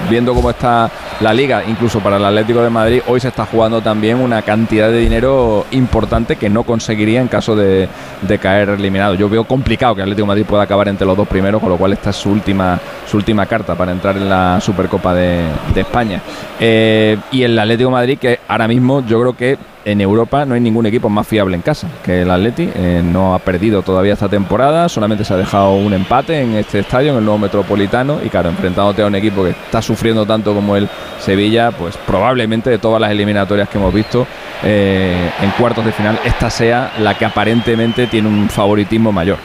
viendo 0.09 0.33
cómo 0.33 0.49
está 0.49 0.89
la 1.19 1.33
liga, 1.33 1.63
incluso 1.67 1.99
para 1.99 2.17
el 2.17 2.25
Atlético 2.25 2.61
de 2.61 2.69
Madrid, 2.69 3.01
hoy 3.07 3.19
se 3.19 3.27
está 3.27 3.45
jugando 3.45 3.81
también 3.81 4.19
una 4.19 4.41
cantidad 4.41 4.89
de 4.89 4.99
dinero 4.99 5.65
importante 5.71 6.35
que 6.35 6.49
no 6.49 6.63
conseguiría 6.63 7.21
en 7.21 7.27
caso 7.27 7.55
de, 7.55 7.87
de 8.21 8.39
caer 8.39 8.69
eliminado. 8.69 9.15
Yo 9.15 9.29
veo 9.29 9.43
complicado 9.43 9.95
que 9.95 10.01
el 10.01 10.05
Atlético 10.05 10.25
de 10.25 10.27
Madrid 10.27 10.45
pueda 10.45 10.63
acabar 10.63 10.87
entre 10.87 11.05
los 11.05 11.15
dos 11.15 11.27
primeros, 11.27 11.61
con 11.61 11.69
lo 11.69 11.77
cual 11.77 11.93
esta 11.93 12.09
es 12.09 12.15
su 12.15 12.29
última, 12.29 12.79
su 13.09 13.17
última 13.17 13.45
carta 13.45 13.75
para 13.75 13.91
entrar 13.91 14.17
en 14.17 14.29
la 14.29 14.59
Supercopa 14.61 15.13
de, 15.13 15.45
España. 15.75 16.21
Eh, 16.59 17.17
y 17.31 17.43
el 17.43 17.57
Atlético 17.57 17.89
de 17.89 17.93
Madrid, 17.93 18.19
que 18.19 18.39
ahora 18.47 18.67
mismo 18.67 19.03
yo 19.05 19.19
creo 19.19 19.35
que 19.35 19.70
en 19.85 20.01
Europa 20.01 20.45
no 20.45 20.53
hay 20.53 20.61
ningún 20.61 20.85
equipo 20.85 21.09
más 21.09 21.27
fiable 21.27 21.55
en 21.55 21.61
casa 21.61 21.87
que 22.03 22.21
el 22.21 22.31
Atleti. 22.31 22.69
Eh, 22.73 23.01
no 23.03 23.33
ha 23.33 23.39
perdido 23.39 23.81
todavía 23.81 24.13
esta 24.13 24.29
temporada, 24.29 24.89
solamente 24.89 25.25
se 25.25 25.33
ha 25.33 25.37
dejado 25.37 25.73
un 25.73 25.93
empate 25.93 26.41
en 26.41 26.55
este 26.55 26.79
estadio, 26.79 27.11
en 27.11 27.17
el 27.17 27.25
nuevo 27.25 27.39
Metropolitano. 27.39 28.19
Y 28.23 28.29
claro, 28.29 28.49
enfrentándote 28.49 29.01
a 29.01 29.07
un 29.07 29.15
equipo 29.15 29.43
que 29.43 29.51
está 29.51 29.81
sufriendo 29.81 30.25
tanto 30.25 30.53
como 30.53 30.75
el 30.75 30.87
Sevilla, 31.19 31.71
pues 31.71 31.97
probablemente 31.97 32.69
de 32.69 32.77
todas 32.77 33.01
las 33.01 33.11
eliminatorias 33.11 33.69
que 33.69 33.77
hemos 33.77 33.93
visto 33.93 34.27
eh, 34.63 35.31
en 35.41 35.51
cuartos 35.51 35.85
de 35.85 35.91
final, 35.91 36.19
esta 36.23 36.49
sea 36.49 36.93
la 36.99 37.17
que 37.17 37.25
aparentemente 37.25 38.07
tiene 38.07 38.27
un 38.27 38.49
favoritismo 38.49 39.11
mayor. 39.11 39.37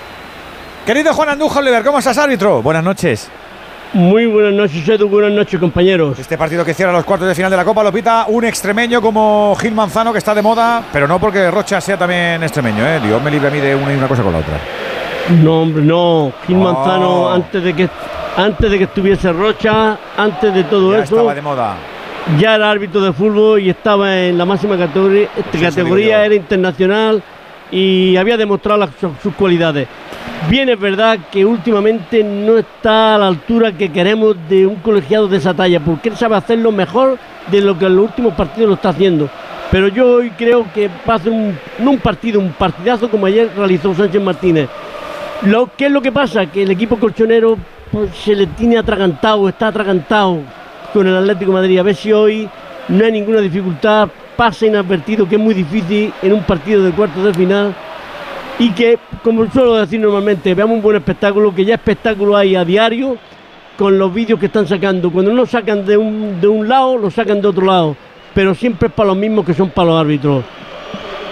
Querido 0.85 1.13
Juan 1.15 1.31
Andújar 1.31 1.63
Oliver, 1.63 1.85
¿cómo 1.85 1.99
estás, 1.99 2.19
árbitro? 2.19 2.63
Buenas 2.63 2.85
noches. 2.85 3.31
Muy 3.93 4.27
buenas 4.27 4.53
noches, 4.53 4.89
Edu. 4.89 5.09
Buenas 5.09 5.33
noches, 5.33 5.59
compañeros. 5.59 6.19
Este 6.19 6.37
partido 6.37 6.65
que 6.65 6.75
cierra 6.75 6.93
los 6.93 7.05
cuartos 7.05 7.29
de 7.29 7.35
final 7.35 7.51
de 7.51 7.57
la 7.57 7.65
Copa 7.65 7.83
lo 7.83 7.93
pita 7.93 8.27
un 8.29 8.45
extremeño 8.45 9.01
como 9.01 9.57
Gil 9.61 9.75
Manzano, 9.75 10.13
que 10.13 10.19
está 10.19 10.35
de 10.35 10.43
moda, 10.43 10.83
pero 10.93 11.07
no 11.09 11.19
porque 11.19 11.51
Rocha 11.51 11.81
sea 11.81 11.97
también 11.97 12.43
extremeño, 12.43 12.87
¿eh? 12.87 13.01
Dios 13.01 13.23
me 13.23 13.31
libre 13.31 13.49
a 13.49 13.51
mí 13.51 13.61
de 13.61 13.75
una 13.75 13.93
y 13.93 13.97
una 13.97 14.09
cosa 14.09 14.23
con 14.23 14.33
la 14.33 14.41
otra. 14.41 14.59
No, 15.43 15.63
hombre, 15.63 15.83
no. 15.83 16.33
Gil 16.47 16.57
oh. 16.57 16.61
Manzano, 16.61 17.31
antes 17.31 17.63
de 17.63 17.75
que 17.75 17.89
antes 18.37 18.71
de 18.71 18.79
que 18.79 18.85
estuviese 18.85 19.33
Rocha, 19.33 19.99
antes 20.17 20.53
de 20.53 20.65
todo 20.65 20.93
ya 20.93 21.05
eso. 21.05 21.15
estaba 21.17 21.35
de 21.35 21.43
moda. 21.43 21.77
Ya 22.39 22.57
era 22.57 22.71
árbitro 22.71 23.01
de 23.01 23.13
fútbol 23.13 23.61
y 23.61 23.71
estaba 23.71 24.15
en 24.19 24.37
la 24.37 24.45
máxima 24.45 24.77
categoría, 24.77 25.29
sí, 25.53 25.61
categoría 25.61 26.25
era 26.25 26.35
internacional 26.35 27.23
y 27.71 28.17
había 28.17 28.37
demostrado 28.37 28.89
sus 29.23 29.35
cualidades. 29.35 29.89
Bien 30.49 30.69
es 30.69 30.79
verdad 30.79 31.19
que 31.31 31.45
últimamente 31.45 32.23
no 32.23 32.59
está 32.59 33.17
a 33.17 33.19
la 33.19 33.27
altura 33.27 33.73
que 33.73 33.91
queremos 33.91 34.37
de 34.49 34.67
un 34.67 34.77
colegiado 34.77 35.27
de 35.27 35.39
esa 35.39 35.55
talla, 35.55 35.81
porque 35.81 36.09
él 36.11 36.17
sabe 36.17 36.37
hacerlo 36.37 36.71
mejor 36.71 37.19
de 37.51 37.61
lo 37.61 37.77
que 37.77 37.87
en 37.87 37.97
los 37.97 38.05
últimos 38.07 38.35
partidos 38.35 38.69
lo 38.69 38.75
está 38.75 38.91
haciendo. 38.91 39.29
Pero 39.71 39.89
yo 39.89 40.07
hoy 40.17 40.31
creo 40.31 40.67
que 40.73 40.89
va 41.09 41.21
un, 41.27 41.59
no 41.81 41.91
un 41.93 41.99
partido, 41.99 42.39
un 42.39 42.53
partidazo 42.53 43.11
como 43.11 43.27
ayer 43.27 43.51
realizó 43.57 43.93
Sánchez 43.95 44.23
Martínez. 44.23 44.69
Lo, 45.43 45.69
¿Qué 45.77 45.87
es 45.87 45.93
lo 45.93 46.01
que 46.01 46.13
pasa? 46.13 46.47
Que 46.47 46.63
el 46.63 46.71
equipo 46.71 46.97
colchonero 46.97 47.59
pues, 47.91 48.15
se 48.15 48.37
le 48.37 48.47
tiene 48.47 48.79
atragantado, 48.79 49.49
está 49.49 49.69
atragantado 49.69 50.39
con 50.93 51.07
el 51.07 51.17
Atlético 51.17 51.53
Madrid. 51.53 51.79
A 51.79 51.83
ver 51.83 51.97
si 51.97 52.13
hoy 52.13 52.49
no 52.89 53.05
hay 53.05 53.13
ninguna 53.13 53.41
dificultad 53.41 54.09
pasa 54.37 54.67
inadvertido, 54.67 55.29
que 55.29 55.37
es 55.37 55.41
muy 55.41 55.55
difícil 55.55 56.13
en 56.23 56.33
un 56.33 56.43
partido 56.43 56.83
de 56.83 56.93
cuartos 56.93 57.25
de 57.25 57.35
final 57.35 57.75
y 58.59 58.71
que, 58.71 58.99
como 59.23 59.51
suelo 59.51 59.75
decir 59.75 60.01
normalmente, 60.01 60.55
veamos 60.55 60.77
un 60.77 60.83
buen 60.83 60.97
espectáculo, 60.97 61.55
que 61.55 61.65
ya 61.65 61.75
espectáculo 61.75 62.37
hay 62.37 62.57
a 62.57 62.65
diario 62.65 63.17
con 63.77 63.99
los 63.99 64.13
vídeos 64.13 64.41
que 64.41 64.47
están 64.47 64.67
sacando. 64.67 65.11
Cuando 65.11 65.33
no 65.33 65.45
sacan 65.45 65.85
de 65.85 65.97
un, 65.97 66.41
de 66.41 66.49
un 66.49 66.69
lado, 66.69 66.97
lo 66.97 67.11
sacan 67.11 67.41
de 67.41 67.49
otro 67.49 67.67
lado, 67.67 67.97
pero 68.35 68.55
siempre 68.55 68.89
es 68.89 68.95
para 68.95 69.09
los 69.09 69.17
mismos 69.17 69.45
que 69.45 69.55
son 69.55 69.71
para 69.71 69.91
los 69.91 70.01
árbitros. 70.01 70.45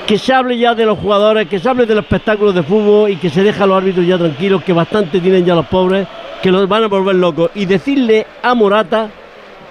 Que 0.07 0.19
se 0.19 0.35
hable 0.35 0.59
ya 0.59 0.75
de 0.75 0.85
los 0.85 0.99
jugadores, 0.99 1.49
que 1.49 1.59
se 1.59 1.67
hable 1.67 1.87
de 1.87 1.95
los 1.95 2.05
espectáculos 2.05 2.55
de 2.55 2.63
fútbol 2.63 3.11
y 3.11 3.17
que 3.17 3.31
se 3.31 3.43
deje 3.43 3.63
a 3.63 3.67
los 3.67 3.79
árbitros 3.79 4.07
ya 4.07 4.19
tranquilos, 4.19 4.63
que 4.63 4.75
bastante 4.75 5.19
tienen 5.21 5.47
ya 5.47 5.55
los 5.55 5.67
pobres, 5.67 6.07
que 6.43 6.53
los 6.53 6.69
van 6.69 6.85
a 6.85 6.89
volver 6.89 7.17
locos. 7.17 7.51
Y 7.55 7.65
decirle 7.65 8.27
a 8.43 8.55
Morata 8.55 9.09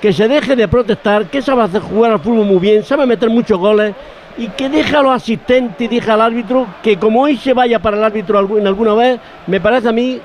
que 0.03 0.11
se 0.11 0.27
deje 0.27 0.57
de 0.57 0.67
protestar, 0.67 1.27
que 1.27 1.41
sabe 1.41 1.63
hacer 1.63 1.79
jugar 1.79 2.11
al 2.11 2.19
fútbol 2.19 2.45
muy 2.45 2.57
bien, 2.57 2.83
sabe 2.83 3.05
meter 3.05 3.29
muchos 3.29 3.57
goles 3.57 3.95
y 4.37 4.49
que 4.49 4.67
deja 4.67 4.99
a 4.99 5.01
los 5.01 5.15
asistentes 5.15 5.79
y 5.79 5.87
deja 5.87 6.15
al 6.15 6.19
árbitro 6.19 6.67
que 6.83 6.97
como 6.97 7.21
hoy 7.21 7.37
se 7.37 7.53
vaya 7.53 7.79
para 7.79 7.95
el 7.95 8.03
árbitro 8.03 8.37
en 8.59 8.67
alguna 8.67 8.95
vez, 8.95 9.21
me 9.47 9.61
parece 9.61 9.87
a 9.87 9.93
mí 9.93 10.19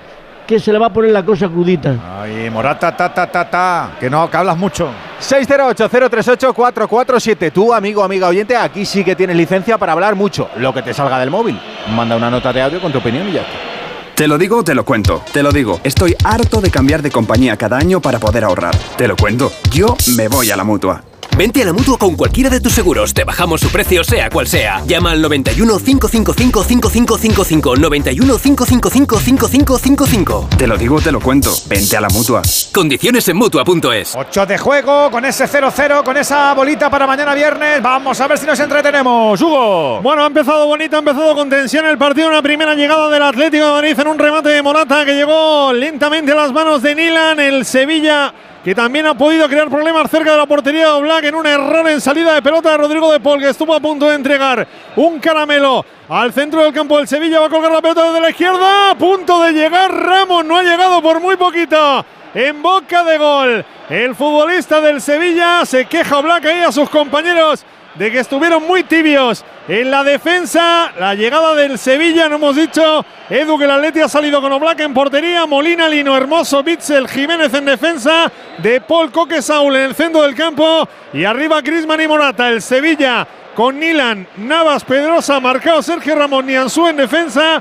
que 0.48 0.58
se 0.58 0.72
le 0.72 0.80
va 0.80 0.86
a 0.86 0.92
poner 0.92 1.12
la 1.12 1.24
cosa 1.24 1.46
crudita. 1.46 1.94
Ay, 2.20 2.50
Morata, 2.50 2.96
ta, 2.96 3.14
ta, 3.14 3.28
ta, 3.28 3.48
ta, 3.48 3.90
que 4.00 4.10
no, 4.10 4.28
que 4.28 4.36
hablas 4.36 4.58
mucho. 4.58 4.90
608-038-447. 5.20 7.52
Tú, 7.52 7.72
amigo, 7.72 8.02
amiga 8.02 8.26
oyente, 8.26 8.56
aquí 8.56 8.84
sí 8.84 9.04
que 9.04 9.14
tienes 9.14 9.36
licencia 9.36 9.78
para 9.78 9.92
hablar 9.92 10.16
mucho, 10.16 10.50
lo 10.56 10.74
que 10.74 10.82
te 10.82 10.92
salga 10.92 11.20
del 11.20 11.30
móvil. 11.30 11.56
Manda 11.94 12.16
una 12.16 12.30
nota 12.30 12.52
de 12.52 12.62
audio 12.62 12.80
con 12.80 12.90
tu 12.90 12.98
opinión 12.98 13.28
y 13.28 13.32
ya 13.34 13.42
está. 13.42 13.77
Te 14.18 14.26
lo 14.26 14.36
digo, 14.36 14.64
te 14.64 14.74
lo 14.74 14.84
cuento. 14.84 15.22
Te 15.32 15.44
lo 15.44 15.52
digo. 15.52 15.78
Estoy 15.84 16.16
harto 16.24 16.60
de 16.60 16.72
cambiar 16.72 17.02
de 17.02 17.10
compañía 17.12 17.56
cada 17.56 17.78
año 17.78 18.02
para 18.02 18.18
poder 18.18 18.42
ahorrar. 18.42 18.76
Te 18.96 19.06
lo 19.06 19.14
cuento. 19.14 19.52
Yo 19.70 19.96
me 20.16 20.26
voy 20.26 20.50
a 20.50 20.56
la 20.56 20.64
mutua. 20.64 21.04
Vente 21.36 21.62
a 21.62 21.66
la 21.66 21.72
mutua 21.72 21.98
con 21.98 22.16
cualquiera 22.16 22.50
de 22.50 22.60
tus 22.60 22.72
seguros. 22.72 23.14
Te 23.14 23.24
bajamos 23.24 23.60
su 23.60 23.68
precio, 23.68 24.02
sea 24.02 24.28
cual 24.30 24.46
sea. 24.46 24.82
Llama 24.86 25.12
al 25.12 25.22
91 25.22 25.78
555 25.78 26.64
5555. 26.64 27.76
91 27.76 28.38
555 28.38 29.18
5555. 29.18 30.48
Te 30.56 30.66
lo 30.66 30.76
digo, 30.76 31.00
te 31.00 31.12
lo 31.12 31.20
cuento. 31.20 31.52
Vente 31.66 31.96
a 31.96 32.00
la 32.00 32.08
mutua. 32.08 32.42
Condiciones 32.72 33.28
en 33.28 33.36
mutua.es. 33.36 34.14
8 34.16 34.46
de 34.46 34.58
juego 34.58 35.10
con 35.10 35.24
ese 35.24 35.44
0-0, 35.44 36.02
con 36.02 36.16
esa 36.16 36.54
bolita 36.54 36.90
para 36.90 37.06
mañana 37.06 37.34
viernes. 37.34 37.82
Vamos 37.82 38.20
a 38.20 38.26
ver 38.26 38.38
si 38.38 38.46
nos 38.46 38.58
entretenemos. 38.58 39.40
Hugo. 39.40 40.00
Bueno, 40.02 40.24
ha 40.24 40.26
empezado 40.26 40.66
bonito, 40.66 40.96
ha 40.96 41.00
empezado 41.00 41.34
con 41.34 41.48
tensión 41.48 41.86
el 41.86 41.98
partido. 41.98 42.28
Una 42.28 42.42
primera 42.42 42.74
llegada 42.74 43.08
del 43.10 43.22
Atlético 43.22 43.66
de 43.66 43.72
Madrid 43.72 43.98
en 43.98 44.08
un 44.08 44.18
remate 44.18 44.48
de 44.48 44.62
Morata 44.62 45.04
que 45.04 45.14
llegó 45.14 45.72
lentamente 45.72 46.32
a 46.32 46.34
las 46.34 46.52
manos 46.52 46.82
de 46.82 46.94
Nilan. 46.94 47.38
El 47.38 47.64
Sevilla 47.64 48.34
que 48.64 48.74
también 48.74 49.06
ha 49.06 49.16
podido 49.16 49.48
crear 49.48 49.68
problemas 49.70 50.10
cerca 50.10 50.32
de 50.32 50.36
la 50.36 50.46
portería 50.46 50.86
de 50.86 50.90
Oblak 50.90 51.17
en 51.24 51.34
un 51.34 51.46
error 51.46 51.88
en 51.88 52.00
salida 52.00 52.34
de 52.34 52.42
pelota 52.42 52.70
de 52.70 52.76
Rodrigo 52.76 53.10
de 53.12 53.20
Paul, 53.20 53.40
que 53.40 53.48
estuvo 53.48 53.74
a 53.74 53.80
punto 53.80 54.08
de 54.08 54.14
entregar 54.14 54.66
un 54.96 55.18
caramelo 55.18 55.84
al 56.08 56.32
centro 56.32 56.62
del 56.62 56.72
campo 56.72 56.98
del 56.98 57.08
Sevilla. 57.08 57.40
Va 57.40 57.46
a 57.46 57.50
colgar 57.50 57.72
la 57.72 57.82
pelota 57.82 58.04
desde 58.04 58.20
la 58.20 58.30
izquierda. 58.30 58.90
A 58.90 58.94
punto 58.98 59.42
de 59.42 59.52
llegar 59.52 59.92
Ramos. 59.92 60.44
No 60.44 60.56
ha 60.56 60.62
llegado 60.62 61.02
por 61.02 61.20
muy 61.20 61.36
poquito. 61.36 62.04
En 62.34 62.62
boca 62.62 63.04
de 63.04 63.18
gol. 63.18 63.64
El 63.88 64.14
futbolista 64.14 64.80
del 64.80 65.00
Sevilla 65.00 65.64
se 65.64 65.86
queja 65.86 66.18
Oblak 66.18 66.44
ahí 66.44 66.60
a 66.60 66.72
sus 66.72 66.90
compañeros 66.90 67.64
de 67.98 68.12
que 68.12 68.20
estuvieron 68.20 68.64
muy 68.66 68.84
tibios 68.84 69.44
en 69.66 69.90
la 69.90 70.04
defensa. 70.04 70.92
La 70.98 71.14
llegada 71.14 71.54
del 71.54 71.78
Sevilla, 71.78 72.28
no 72.28 72.36
hemos 72.36 72.54
dicho. 72.54 73.04
Edu 73.28 73.58
que 73.58 73.64
el 73.64 73.70
Atleti 73.70 74.00
ha 74.00 74.08
salido 74.08 74.40
con 74.40 74.52
Oblak 74.52 74.80
en 74.80 74.94
portería. 74.94 75.46
Molina, 75.46 75.88
Lino, 75.88 76.16
Hermoso, 76.16 76.62
Bitzel, 76.62 77.08
Jiménez 77.08 77.52
en 77.54 77.64
defensa. 77.64 78.30
De 78.58 78.80
Paul 78.80 79.10
Coque 79.10 79.40
en 79.46 79.76
el 79.76 79.94
centro 79.94 80.22
del 80.22 80.36
campo. 80.36 80.88
Y 81.12 81.24
arriba 81.24 81.60
Crisman 81.62 82.00
y 82.00 82.06
Morata. 82.06 82.48
El 82.48 82.62
Sevilla 82.62 83.26
con 83.54 83.80
Nilan, 83.80 84.24
Navas, 84.36 84.84
Pedrosa, 84.84 85.40
marcado 85.40 85.82
Sergio 85.82 86.14
Ramón, 86.14 86.46
Nianzú 86.46 86.86
en 86.86 86.96
defensa. 86.96 87.60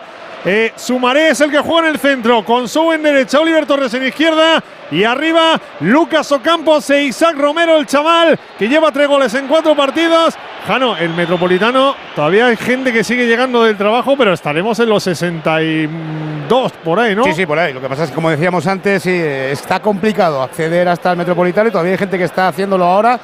Eh, 0.50 0.72
Sumaré 0.78 1.32
es 1.32 1.42
el 1.42 1.52
que 1.52 1.60
juega 1.60 1.90
en 1.90 1.94
el 1.96 2.00
centro, 2.00 2.46
con 2.46 2.70
Sou 2.70 2.94
en 2.94 3.04
derecha, 3.04 3.42
Oliver 3.42 3.66
Torres 3.66 3.94
en 3.96 4.08
izquierda 4.08 4.64
y 4.90 5.04
arriba 5.04 5.60
Lucas 5.82 6.32
Ocampos 6.32 6.90
e 6.90 7.04
Isaac 7.04 7.36
Romero, 7.36 7.76
el 7.76 7.86
chaval 7.86 8.40
que 8.58 8.70
lleva 8.70 8.90
tres 8.94 9.10
goles 9.10 9.34
en 9.34 9.46
cuatro 9.48 9.76
partidos. 9.76 10.36
Jano, 10.66 10.96
el 10.96 11.10
Metropolitano, 11.10 11.98
todavía 12.16 12.46
hay 12.46 12.56
gente 12.56 12.94
que 12.94 13.04
sigue 13.04 13.28
llegando 13.28 13.62
del 13.62 13.76
trabajo, 13.76 14.16
pero 14.16 14.32
estaremos 14.32 14.80
en 14.80 14.88
los 14.88 15.04
62 15.04 16.72
por 16.82 17.02
ahí, 17.02 17.14
¿no? 17.14 17.26
Sí, 17.26 17.34
sí, 17.34 17.46
por 17.46 17.60
ahí. 17.60 17.74
Lo 17.74 17.82
que 17.82 17.90
pasa 17.90 18.06
es 18.06 18.10
que, 18.12 18.16
como 18.16 18.30
decíamos 18.30 18.66
antes, 18.68 19.06
está 19.06 19.82
complicado 19.82 20.42
acceder 20.42 20.88
hasta 20.88 21.12
el 21.12 21.18
Metropolitano 21.18 21.68
y 21.68 21.72
todavía 21.74 21.92
hay 21.92 21.98
gente 21.98 22.18
que 22.18 22.24
está 22.24 22.48
haciéndolo 22.48 22.86
ahora, 22.86 23.20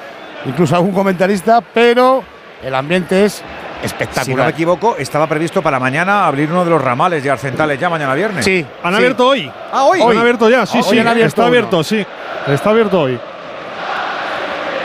incluso 0.45 0.75
algún 0.75 0.91
comentarista, 0.91 1.61
pero 1.61 2.21
el 2.61 2.75
ambiente 2.75 3.23
es 3.23 3.41
espectacular. 3.83 4.25
Si 4.25 4.33
no 4.35 4.43
me 4.43 4.49
equivoco, 4.49 4.95
estaba 4.97 5.27
previsto 5.27 5.61
para 5.61 5.79
mañana 5.79 6.25
abrir 6.25 6.49
uno 6.51 6.63
de 6.63 6.69
los 6.71 6.81
ramales 6.81 7.23
de 7.23 7.29
Arcentales 7.29 7.79
ya 7.79 7.89
mañana 7.89 8.13
viernes. 8.15 8.43
Sí, 8.45 8.65
han 8.83 8.95
abierto 8.95 9.27
hoy. 9.27 9.51
Ah, 9.71 9.83
hoy. 9.83 10.01
Han 10.01 10.17
abierto 10.17 10.49
ya, 10.49 10.65
sí, 10.65 10.79
Ah, 10.79 10.83
sí. 10.83 10.99
abierto 10.99 11.25
está 11.25 11.41
uno. 11.41 11.47
abierto, 11.49 11.83
sí. 11.83 12.05
Está 12.47 12.69
abierto 12.71 12.99
hoy. 13.01 13.19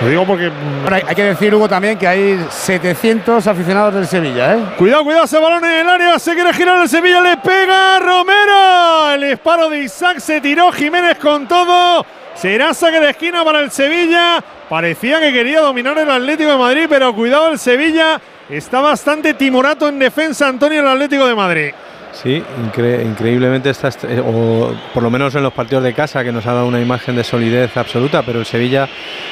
Lo 0.01 0.09
digo 0.09 0.25
porque. 0.27 0.49
Bueno, 0.83 0.95
hay, 0.97 1.03
hay 1.09 1.15
que 1.17 1.25
decir, 1.25 1.53
Hugo, 1.53 1.69
también 1.69 1.99
que 1.99 2.07
hay 2.07 2.47
700 2.51 3.45
aficionados 3.49 3.95
del 3.95 4.07
Sevilla, 4.07 4.55
¿eh? 4.55 4.59
Cuidado, 4.79 5.03
cuidado, 5.03 5.25
ese 5.25 5.39
balón 5.41 5.65
en 5.65 5.73
el 5.81 5.89
área. 5.89 6.19
Se 6.21 6.35
quiere 6.35 6.53
girar 6.53 6.81
el 6.81 6.89
Sevilla. 6.89 7.21
Le 7.21 7.37
pega 7.39 7.99
Romero. 7.99 9.11
El 9.15 9.29
disparo 9.31 9.69
de 9.69 9.81
Isaac 9.81 10.19
se 10.21 10.41
tiró. 10.41 10.71
Jiménez 10.71 11.19
con 11.19 11.49
todo. 11.49 12.07
Será 12.41 12.73
saque 12.73 13.01
de 13.01 13.11
esquina 13.11 13.45
para 13.45 13.61
el 13.61 13.71
Sevilla. 13.71 14.43
Parecía 14.69 15.19
que 15.21 15.33
quería 15.33 15.61
dominar 15.61 15.99
el 15.99 16.09
Atlético 16.11 16.53
de 16.53 16.59
Madrid, 16.59 16.87
pero 16.89 17.13
cuidado, 17.15 17.49
el 17.51 17.59
Sevilla 17.59 18.21
está 18.49 18.81
bastante 18.81 19.35
timorato 19.35 19.89
en 19.89 19.99
defensa. 19.99 20.47
Antonio, 20.49 20.81
el 20.81 20.87
Atlético 20.89 21.27
de 21.27 21.35
Madrid. 21.35 21.71
Sí, 22.13 22.43
incre- 22.65 23.03
increíblemente 23.05 23.71
está, 23.71 23.89
est- 23.89 24.05
eh, 24.05 24.21
o 24.25 24.73
por 24.95 25.03
lo 25.03 25.11
menos 25.11 25.35
en 25.35 25.43
los 25.43 25.53
partidos 25.53 25.85
de 25.85 25.93
casa, 25.95 26.25
que 26.25 26.33
nos 26.33 26.47
ha 26.47 26.53
dado 26.55 26.67
una 26.67 26.81
imagen 26.81 27.15
de 27.17 27.23
solidez 27.25 27.77
absoluta, 27.77 28.23
pero 28.23 28.39
el 28.41 28.47
Sevilla 28.47 28.89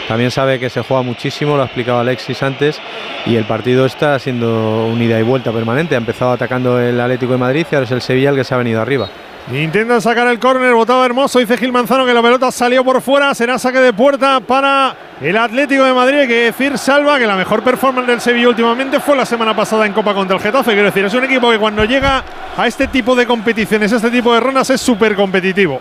también 0.08 0.30
sabe 0.30 0.58
que 0.60 0.68
se 0.68 0.82
juega 0.82 1.02
muchísimo, 1.02 1.56
lo 1.56 1.62
ha 1.62 1.66
explicado 1.66 2.00
Alexis 2.00 2.42
antes, 2.42 2.78
y 3.25 3.36
el 3.36 3.44
partido 3.44 3.86
está 3.86 4.18
siendo 4.18 4.86
un 4.86 5.00
ida 5.00 5.18
y 5.18 5.22
vuelta 5.22 5.52
permanente. 5.52 5.94
Ha 5.94 5.98
empezado 5.98 6.32
atacando 6.32 6.78
el 6.80 7.00
Atlético 7.00 7.32
de 7.32 7.38
Madrid 7.38 7.66
y 7.70 7.75
ahora 7.75 7.86
es 7.86 7.92
el 7.92 8.02
Sevilla 8.02 8.30
el 8.30 8.36
que 8.36 8.44
se 8.44 8.54
ha 8.54 8.58
venido 8.58 8.80
arriba. 8.82 9.08
Intenta 9.52 10.00
sacar 10.00 10.26
el 10.26 10.40
córner, 10.40 10.74
botado 10.74 11.04
hermoso. 11.04 11.38
Dice 11.38 11.56
Gil 11.56 11.70
Manzano 11.70 12.04
que 12.04 12.12
la 12.12 12.20
pelota 12.20 12.50
salió 12.50 12.82
por 12.82 13.00
fuera. 13.00 13.32
Será 13.32 13.60
saque 13.60 13.78
de 13.78 13.92
puerta 13.92 14.40
para 14.40 14.96
el 15.20 15.36
Atlético 15.36 15.84
de 15.84 15.92
Madrid. 15.92 16.26
Que 16.26 16.46
decir, 16.46 16.76
Salva, 16.76 17.16
que 17.16 17.28
la 17.28 17.36
mejor 17.36 17.62
performance 17.62 18.08
del 18.08 18.20
Sevilla 18.20 18.48
últimamente 18.48 18.98
fue 18.98 19.16
la 19.16 19.24
semana 19.24 19.54
pasada 19.54 19.86
en 19.86 19.92
Copa 19.92 20.14
contra 20.14 20.36
el 20.36 20.42
Getafe. 20.42 20.72
Quiero 20.72 20.86
decir, 20.86 21.04
es 21.04 21.14
un 21.14 21.24
equipo 21.24 21.48
que 21.50 21.58
cuando 21.58 21.84
llega 21.84 22.24
a 22.56 22.66
este 22.66 22.88
tipo 22.88 23.14
de 23.14 23.24
competiciones, 23.24 23.92
a 23.92 23.96
este 23.96 24.10
tipo 24.10 24.34
de 24.34 24.40
rondas, 24.40 24.68
es 24.70 24.80
súper 24.80 25.14
competitivo. 25.14 25.80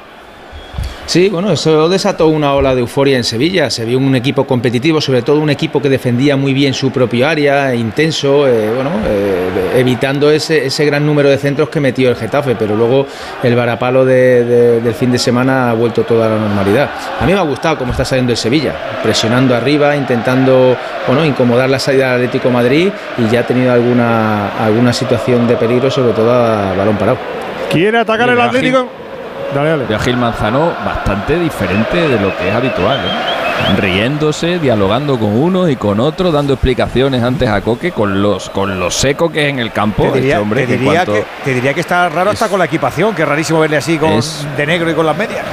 Sí, 1.08 1.30
bueno, 1.30 1.52
eso 1.52 1.88
desató 1.88 2.28
una 2.28 2.54
ola 2.56 2.74
de 2.74 2.82
euforia 2.82 3.16
en 3.16 3.24
Sevilla. 3.24 3.70
Se 3.70 3.86
vio 3.86 4.00
un 4.00 4.16
equipo 4.16 4.46
competitivo, 4.48 5.00
sobre 5.00 5.22
todo 5.22 5.40
un 5.40 5.52
equipo 5.52 5.80
que 5.80 5.88
defendía 5.88 6.36
muy 6.36 6.52
bien 6.52 6.74
su 6.74 6.92
propio 6.92 7.28
área, 7.28 7.76
intenso, 7.76 8.48
eh, 8.48 8.72
bueno, 8.74 8.90
eh, 9.08 9.76
evitando 9.80 10.32
ese, 10.32 10.66
ese 10.66 10.84
gran 10.84 11.06
número 11.06 11.30
de 11.30 11.38
centros 11.38 11.70
que 11.70 11.80
metió 11.80 12.10
el 12.10 12.16
Getafe. 12.16 12.56
Pero 12.56 12.76
luego 12.76 13.06
el 13.44 13.56
varapalo 13.56 14.04
de- 14.04 14.44
de- 14.46 14.82
del 14.82 14.94
fin 14.96 15.12
de 15.12 15.20
semana 15.20 15.70
ha 15.70 15.74
vuelto 15.74 16.02
toda 16.04 16.28
la 16.28 16.38
normalidad. 16.38 16.90
A 17.22 17.26
mí 17.26 17.34
me 17.34 17.40
ha 17.40 17.44
gustado 17.44 17.78
cómo 17.78 17.92
está 17.92 18.04
saliendo 18.04 18.32
el 18.34 18.38
Sevilla, 18.38 18.74
presionando 19.04 19.56
arriba, 19.56 19.96
intentando 19.96 20.76
bueno, 21.06 21.24
incomodar 21.24 21.70
la 21.70 21.78
salida 21.78 22.08
del 22.14 22.26
Atlético 22.26 22.48
de 22.48 22.54
Madrid 22.56 22.90
y 23.20 23.32
ya 23.32 23.42
ha 23.42 23.44
tenido 23.48 23.72
alguna, 23.72 24.58
alguna 24.58 24.92
situación 24.92 25.48
de 25.48 25.56
peligro, 25.56 25.92
sobre 25.92 26.14
todo 26.14 26.34
a 26.34 26.74
balón 26.76 26.98
parado. 26.98 27.20
Quiere 27.72 28.00
atacar 28.00 28.28
el 28.30 28.38
Atlético. 28.42 29.05
Dale, 29.54 29.70
dale. 29.70 29.86
De 29.86 30.00
Gil 30.00 30.18
Manzano 30.18 30.74
bastante 30.86 31.38
diferente 31.40 31.98
de 32.10 32.20
lo 32.20 32.36
que 32.38 32.50
es 32.50 32.56
habitual. 32.56 32.98
¿eh? 32.98 33.76
Riéndose, 33.80 34.60
dialogando 34.60 35.18
con 35.18 35.30
uno 35.30 35.68
y 35.70 35.76
con 35.76 36.00
otro, 36.00 36.32
dando 36.32 36.54
explicaciones 36.54 37.24
antes 37.24 37.48
a 37.50 37.62
Coque 37.62 37.92
con 37.92 38.22
los 38.22 38.50
con 38.50 38.80
lo 38.80 38.92
seco 38.92 39.32
que 39.32 39.46
es 39.48 39.50
en 39.54 39.60
el 39.60 39.72
campo. 39.72 40.04
Te 40.04 40.12
diría, 40.20 40.34
este 40.36 40.42
hombre, 40.44 40.68
te 40.68 40.78
diría 40.78 41.06
que, 41.06 41.24
te 41.44 41.54
diría 41.54 41.74
que 41.74 41.80
está 41.80 42.10
raro 42.10 42.32
hasta 42.32 42.50
con 42.50 42.60
la 42.60 42.66
equipación, 42.66 43.16
que 43.16 43.22
es 43.24 43.28
rarísimo 43.28 43.60
verle 43.60 43.78
así 43.78 43.98
con, 43.98 44.12
Es- 44.14 44.46
de 44.58 44.66
negro 44.66 44.90
y 44.90 44.94
con 44.94 45.06
las 45.06 45.18
medias. 45.18 45.46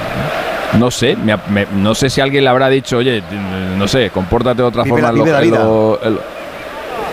No 0.78 0.90
sé, 0.90 1.16
me 1.16 1.32
ha- 1.32 1.40
me- 1.48 1.66
no 1.76 1.94
sé 1.94 2.10
si 2.10 2.20
alguien 2.20 2.44
le 2.44 2.50
habrá 2.50 2.68
dicho, 2.68 2.96
oye, 2.98 3.22
no 3.78 3.86
sé, 3.86 4.10
compórtate 4.10 4.62
de 4.62 4.68
otra 4.68 4.82
Vive 4.82 4.94
forma. 4.96 5.08
la- 5.12 5.18
lo- 5.18 5.24
vive 5.24 5.32
la 5.36 5.40
vida. 5.40 5.58
lo- 5.64 5.98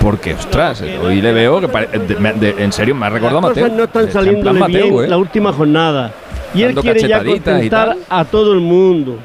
porque, 0.01 0.33
ostras, 0.33 0.81
hoy 1.03 1.21
le 1.21 1.31
veo 1.33 1.59
que 1.61 1.67
pare- 1.67 1.87
de- 1.87 2.55
en 2.57 2.71
serio 2.71 2.95
me 2.95 3.05
ha 3.05 3.09
recordado 3.09 3.39
a 3.39 3.41
Las 3.41 3.49
Mateo. 3.57 3.67
no 3.67 3.83
están 3.83 4.03
Está 4.05 4.19
en 4.19 4.25
saliendo 4.25 4.41
plan 4.41 4.59
Mateo, 4.59 4.89
bien 4.91 5.03
¿eh? 5.05 5.07
la 5.07 5.17
última 5.17 5.51
jornada. 5.53 6.11
Y 6.53 6.63
él 6.63 6.75
quiere 6.75 7.07
ya 7.07 7.23
contentar 7.23 7.95
a 8.09 8.25
todo 8.25 8.53
el 8.53 8.59
mundo. 8.59 9.17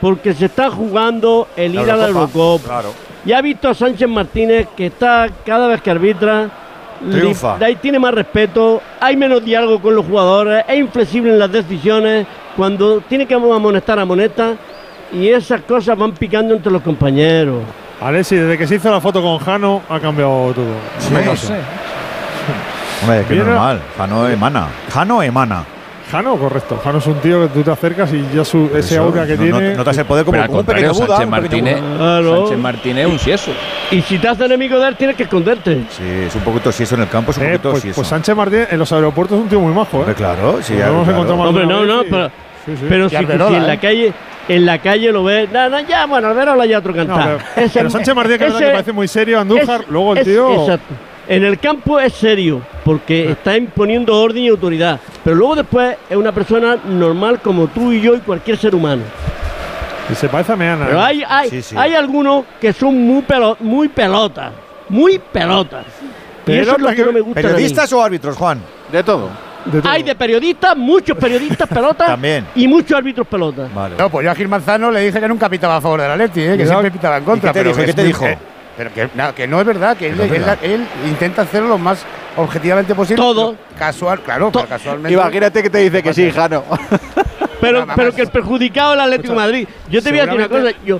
Porque 0.00 0.32
se 0.32 0.46
está 0.46 0.70
jugando 0.70 1.48
el 1.56 1.74
ir 1.74 1.90
a 1.90 1.96
la 1.96 2.08
Eurocopa. 2.08 2.64
Claro. 2.64 2.92
Ya 3.24 3.38
ha 3.38 3.42
visto 3.42 3.68
a 3.68 3.74
Sánchez 3.74 4.08
Martínez 4.08 4.68
que 4.76 4.86
está 4.86 5.28
cada 5.44 5.68
vez 5.68 5.82
que 5.82 5.90
arbitra. 5.90 6.48
Triunfa. 7.10 7.56
li- 7.58 7.64
ahí 7.64 7.76
tiene 7.76 7.98
más 7.98 8.12
respeto, 8.12 8.82
hay 9.00 9.16
menos 9.16 9.42
diálogo 9.42 9.80
con 9.80 9.94
los 9.96 10.04
jugadores, 10.04 10.62
es 10.68 10.78
inflexible 10.78 11.30
en 11.32 11.38
las 11.38 11.50
decisiones. 11.50 12.26
Cuando 12.56 13.00
tiene 13.08 13.24
que 13.26 13.32
amonestar, 13.34 13.98
amonesta. 13.98 14.54
Y 15.12 15.28
esas 15.28 15.62
cosas 15.62 15.96
van 15.98 16.12
picando 16.12 16.54
entre 16.54 16.70
los 16.70 16.82
compañeros. 16.82 17.62
Alessi, 18.00 18.36
desde 18.36 18.56
que 18.58 18.66
se 18.66 18.74
hizo 18.76 18.90
la 18.90 19.00
foto 19.00 19.20
con 19.22 19.38
Jano, 19.38 19.82
ha 19.88 19.98
cambiado 19.98 20.52
todo. 20.54 20.64
no 21.24 21.36
sé. 21.36 21.54
Hombre, 23.02 23.24
que 23.26 23.34
Viene- 23.34 23.48
normal. 23.50 23.80
Jano 23.96 24.28
emana. 24.28 24.66
Jano 24.92 25.22
emana. 25.22 25.64
Jano, 26.10 26.36
correcto. 26.36 26.80
Jano 26.82 26.98
es 26.98 27.06
un 27.06 27.14
tío 27.20 27.42
que 27.42 27.48
tú 27.48 27.62
te 27.62 27.70
acercas 27.70 28.12
y 28.12 28.26
ya 28.34 28.44
su, 28.44 28.66
ese 28.74 28.94
eso, 28.94 29.02
aura 29.04 29.26
que 29.26 29.36
no- 29.36 29.44
no- 29.46 29.58
tiene. 29.58 29.74
notas 29.76 29.96
el 29.98 30.04
poder 30.04 30.24
como- 30.24 30.32
Pero 30.32 30.42
al 30.42 30.48
como 30.48 30.58
un 30.60 30.64
contrario, 30.66 30.88
pequeño 30.90 31.06
Buda, 31.06 31.16
Sánchez 31.16 31.30
Martínez, 31.30 31.76
Claro. 31.96 32.36
Sánchez 32.40 32.58
Martínez 32.58 33.06
es 33.06 33.12
un 33.12 33.18
sieso. 33.18 33.50
Y 33.90 34.02
si 34.02 34.18
te 34.18 34.28
haces 34.28 34.46
enemigo 34.46 34.78
de 34.78 34.88
él, 34.88 34.96
tienes 34.96 35.16
que 35.16 35.22
esconderte. 35.24 35.84
Sí, 35.90 36.02
es 36.26 36.34
un 36.34 36.42
poquito 36.42 36.72
si 36.72 36.82
eso 36.82 36.94
en 36.96 37.02
el 37.02 37.08
campo, 37.08 37.30
es 37.30 37.38
un 37.38 37.44
Eh, 37.44 37.46
poquito 37.50 37.70
pues, 37.70 37.82
si 37.82 37.88
eso. 37.90 37.96
pues 37.96 38.08
Sánchez 38.08 38.36
Martínez 38.36 38.68
en 38.72 38.78
los 38.78 38.92
aeropuertos 38.92 39.38
es 39.38 39.42
un 39.44 39.48
tío 39.48 39.60
muy 39.60 39.72
majo, 39.72 39.98
¿eh? 39.98 40.00
Hombre, 40.00 40.14
claro, 40.14 40.58
sí, 40.62 40.74
ya, 40.76 40.88
claro. 40.88 41.04
de 41.04 41.32
Hombre, 41.32 41.66
no, 41.66 41.84
no, 41.86 42.02
y- 42.02 42.06
pero, 42.10 42.28
Sí, 42.66 42.76
sí. 42.76 42.86
pero 42.88 43.08
si, 43.08 43.16
en 43.16 43.66
la 43.66 43.74
¿eh? 43.74 43.78
calle 43.78 44.12
en 44.48 44.66
la 44.66 44.78
calle 44.78 45.12
lo 45.12 45.22
ves, 45.22 45.48
no, 45.52 45.68
no, 45.68 45.80
ya, 45.80 46.06
bueno, 46.06 46.64
ya 46.64 46.78
otro 46.78 46.92
No, 46.92 46.96
cantar. 47.06 47.38
pero, 47.54 47.66
Ese- 47.66 47.78
pero 47.78 47.90
Sánchez 47.90 48.14
Martínez, 48.16 48.38
que 48.38 48.44
es 48.46 48.52
verdad 48.52 48.58
que 48.58 48.64
ese- 48.64 48.72
parece 48.72 48.92
muy 48.92 49.06
serio, 49.06 49.38
Andújar, 49.40 49.82
es- 49.82 49.88
luego 49.88 50.12
el 50.12 50.18
es- 50.18 50.24
tío. 50.24 50.60
Exacto. 50.62 50.94
En 51.30 51.44
el 51.44 51.58
campo 51.60 52.00
es 52.00 52.12
serio, 52.12 52.60
porque 52.84 53.30
está 53.30 53.56
imponiendo 53.56 54.20
orden 54.20 54.42
y 54.42 54.48
autoridad. 54.48 54.98
Pero 55.22 55.36
luego 55.36 55.54
después 55.54 55.96
es 56.10 56.16
una 56.16 56.32
persona 56.32 56.76
normal 56.88 57.40
como 57.40 57.68
tú 57.68 57.92
y 57.92 58.00
yo 58.00 58.16
y 58.16 58.18
cualquier 58.18 58.56
ser 58.58 58.74
humano. 58.74 59.02
Y 60.10 60.14
se 60.16 60.28
parece 60.28 60.52
a 60.52 60.56
Meana. 60.56 60.86
Pero 60.86 60.98
¿eh? 60.98 61.02
hay, 61.04 61.22
hay, 61.26 61.50
Sí, 61.50 61.62
sí. 61.62 61.76
hay 61.78 61.94
algunos 61.94 62.44
que 62.60 62.72
son 62.72 63.00
muy, 63.00 63.22
pelo- 63.22 63.56
muy 63.60 63.86
pelotas. 63.88 64.50
Muy 64.88 65.20
pelotas. 65.20 65.84
Y 66.48 66.52
eso 66.56 66.72
es 66.72 66.78
lo 66.82 66.88
que 66.88 66.96
que- 66.96 67.04
no 67.04 67.12
me 67.12 67.20
gusta. 67.20 67.40
de. 67.40 67.46
¿Periodistas 67.48 67.92
o 67.92 68.02
árbitros, 68.02 68.36
Juan? 68.36 68.60
De 68.90 69.04
todo. 69.04 69.28
De 69.66 69.80
todo. 69.82 69.92
Hay 69.92 70.02
de 70.02 70.16
periodistas, 70.16 70.76
muchos 70.76 71.16
periodistas 71.16 71.68
pelotas 71.72 72.08
También. 72.08 72.44
y 72.56 72.66
muchos 72.66 72.98
árbitros 72.98 73.24
pelotas. 73.28 73.72
Vale. 73.72 73.94
No, 73.96 74.10
pues 74.10 74.24
yo 74.24 74.32
a 74.32 74.34
Gil 74.34 74.48
Manzano 74.48 74.90
le 74.90 74.98
dije 75.00 75.20
que 75.20 75.28
nunca 75.28 75.48
pitaba 75.48 75.76
a 75.76 75.80
favor 75.80 76.00
del 76.00 76.10
Atleti, 76.10 76.40
¿eh? 76.40 76.56
que 76.56 76.66
siempre 76.66 76.90
pitaba 76.90 77.18
en 77.18 77.24
contra. 77.24 77.50
¿Y 77.50 77.52
qué 77.52 77.58
te 77.60 77.64
pero 77.64 77.70
dijo? 77.76 77.80
que 77.82 77.86
¿Qué 77.86 77.92
te 77.94 78.04
dijo? 78.04 78.26
Pero 78.76 78.92
que, 78.92 79.08
nada, 79.14 79.34
que 79.34 79.46
no 79.46 79.60
es 79.60 79.66
verdad, 79.66 79.96
que 79.96 80.08
él, 80.08 80.16
no 80.16 80.22
es 80.24 80.30
él- 80.32 80.38
verdad. 80.38 80.58
él 80.62 80.86
intenta 81.08 81.42
hacerlo 81.42 81.68
lo 81.68 81.78
más 81.78 82.04
objetivamente 82.36 82.94
posible. 82.94 83.22
Todo. 83.22 83.56
Casual, 83.78 84.20
claro, 84.20 84.50
pero 84.52 84.66
casualmente. 84.66 85.12
Imagínate 85.12 85.62
que 85.62 85.70
te 85.70 85.78
dice 85.78 86.02
que 86.02 86.14
sí, 86.14 86.30
Jano. 86.30 86.64
Pero, 87.60 87.86
pero 87.94 88.14
que 88.14 88.22
el 88.22 88.28
perjudicado 88.28 88.92
es 88.92 88.94
el 88.94 89.00
Atlético 89.04 89.34
de 89.34 89.38
Madrid. 89.38 89.68
Yo 89.90 90.00
te 90.02 90.08
voy 90.10 90.20
a 90.20 90.24
decir 90.24 90.38
una 90.40 90.48
cosa. 90.48 90.70
Yo, 90.82 90.98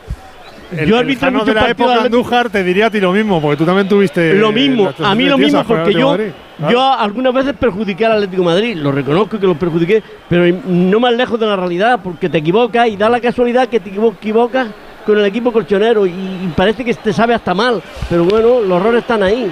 El, 0.73 0.87
yo 0.87 0.95
el 0.97 1.01
arbitro 1.01 1.27
Jano 1.27 1.45
de 1.47 1.55
la 1.55 1.71
época 1.71 1.91
Atlético. 1.95 2.17
Andújar 2.19 2.51
te 2.51 2.63
diría 2.63 2.87
a 2.89 2.91
ti 2.91 3.01
lo 3.01 3.13
mismo, 3.13 3.41
porque 3.41 3.57
tú 3.57 3.65
también 3.65 3.89
tuviste. 3.89 4.35
Lo 4.35 4.53
mismo, 4.53 4.93
a 5.03 5.15
mí 5.15 5.25
lo 5.25 5.39
mismo, 5.39 5.65
porque 5.65 5.95
yo, 5.95 5.99
de 6.13 6.19
Madrid. 6.19 6.33
Claro. 6.59 6.73
yo 6.75 6.93
algunas 6.93 7.33
veces 7.33 7.55
perjudiqué 7.59 8.05
al 8.05 8.13
Atlético 8.13 8.43
de 8.43 8.47
Madrid, 8.47 8.77
lo 8.77 8.93
reconozco 8.93 9.41
que 9.41 9.47
lo 9.47 9.55
perjudiqué, 9.59 10.03
pero 10.29 10.55
no 10.67 11.01
más 11.01 11.15
lejos 11.15 11.41
de 11.41 11.47
la 11.47 11.57
realidad, 11.57 11.99
porque 12.05 12.29
te 12.29 12.37
equivocas 12.37 12.89
y 12.89 12.97
da 12.99 13.09
la 13.09 13.21
casualidad 13.21 13.67
que 13.69 13.81
te 13.81 13.89
equivo- 13.91 14.13
equivocas 14.13 14.69
con 15.05 15.19
el 15.19 15.25
equipo 15.25 15.53
colchonero 15.53 16.07
y, 16.07 16.11
y 16.11 16.53
parece 16.57 16.85
que 16.85 16.95
te 16.95 17.13
sabe 17.13 17.35
hasta 17.35 17.55
mal, 17.55 17.83
pero 18.09 18.25
bueno, 18.25 18.61
los 18.61 18.81
errores 18.81 19.03
están 19.03 19.23
ahí. 19.23 19.51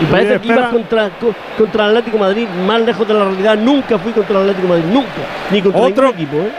Y 0.00 0.04
parece 0.06 0.38
que 0.40 0.48
ibas 0.48 0.68
contra, 0.70 1.08
co- 1.18 1.34
contra 1.56 1.86
Atlético 1.86 2.18
Madrid, 2.18 2.46
más 2.66 2.80
lejos 2.82 3.08
de 3.08 3.14
la 3.14 3.24
realidad, 3.24 3.56
nunca 3.56 3.98
fui 3.98 4.12
contra 4.12 4.36
el 4.36 4.42
Atlético 4.50 4.68
Madrid, 4.68 4.84
nunca, 4.92 5.08
ni 5.50 5.62
contra 5.62 5.80
Otro- 5.82 6.08
equipo. 6.10 6.36
¿eh? 6.36 6.52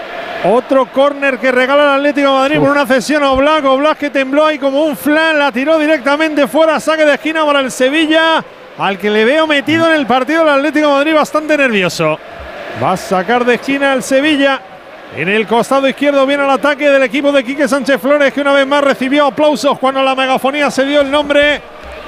Otro 0.43 0.85
córner 0.87 1.37
que 1.39 1.51
regala 1.51 1.83
el 1.83 1.89
Atlético 1.99 2.27
de 2.31 2.33
Madrid 2.39 2.59
por 2.59 2.69
una 2.69 2.85
cesión 2.85 3.23
a 3.23 3.31
Oblak. 3.31 3.65
Oblak 3.65 3.97
que 3.97 4.09
tembló 4.11 4.45
ahí 4.45 4.57
como 4.59 4.83
un 4.83 4.95
flan, 4.95 5.37
la 5.37 5.51
tiró 5.51 5.77
directamente 5.79 6.47
fuera, 6.47 6.79
saque 6.79 7.05
de 7.05 7.13
esquina 7.15 7.43
para 7.45 7.59
el 7.59 7.71
Sevilla, 7.71 8.43
al 8.77 8.97
que 8.99 9.09
le 9.09 9.25
veo 9.25 9.45
metido 9.47 9.87
en 9.87 9.95
el 9.95 10.05
partido 10.05 10.43
el 10.43 10.49
Atlético 10.49 10.87
de 10.87 10.93
Madrid 10.93 11.15
bastante 11.15 11.57
nervioso. 11.57 12.19
Va 12.81 12.91
a 12.91 12.97
sacar 12.97 13.45
de 13.45 13.55
esquina 13.55 13.93
el 13.93 14.03
Sevilla. 14.03 14.61
En 15.15 15.29
el 15.29 15.47
costado 15.47 15.87
izquierdo 15.87 16.25
viene 16.27 16.43
el 16.43 16.49
ataque 16.49 16.89
del 16.89 17.01
equipo 17.03 17.31
de 17.31 17.43
Quique 17.43 17.67
Sánchez 17.67 17.99
Flores, 17.99 18.33
que 18.33 18.41
una 18.41 18.53
vez 18.53 18.67
más 18.67 18.83
recibió 18.83 19.25
aplausos 19.27 19.79
cuando 19.79 20.03
la 20.03 20.15
megafonía 20.15 20.69
se 20.69 20.85
dio 20.85 21.01
el 21.01 21.09
nombre 21.09 21.61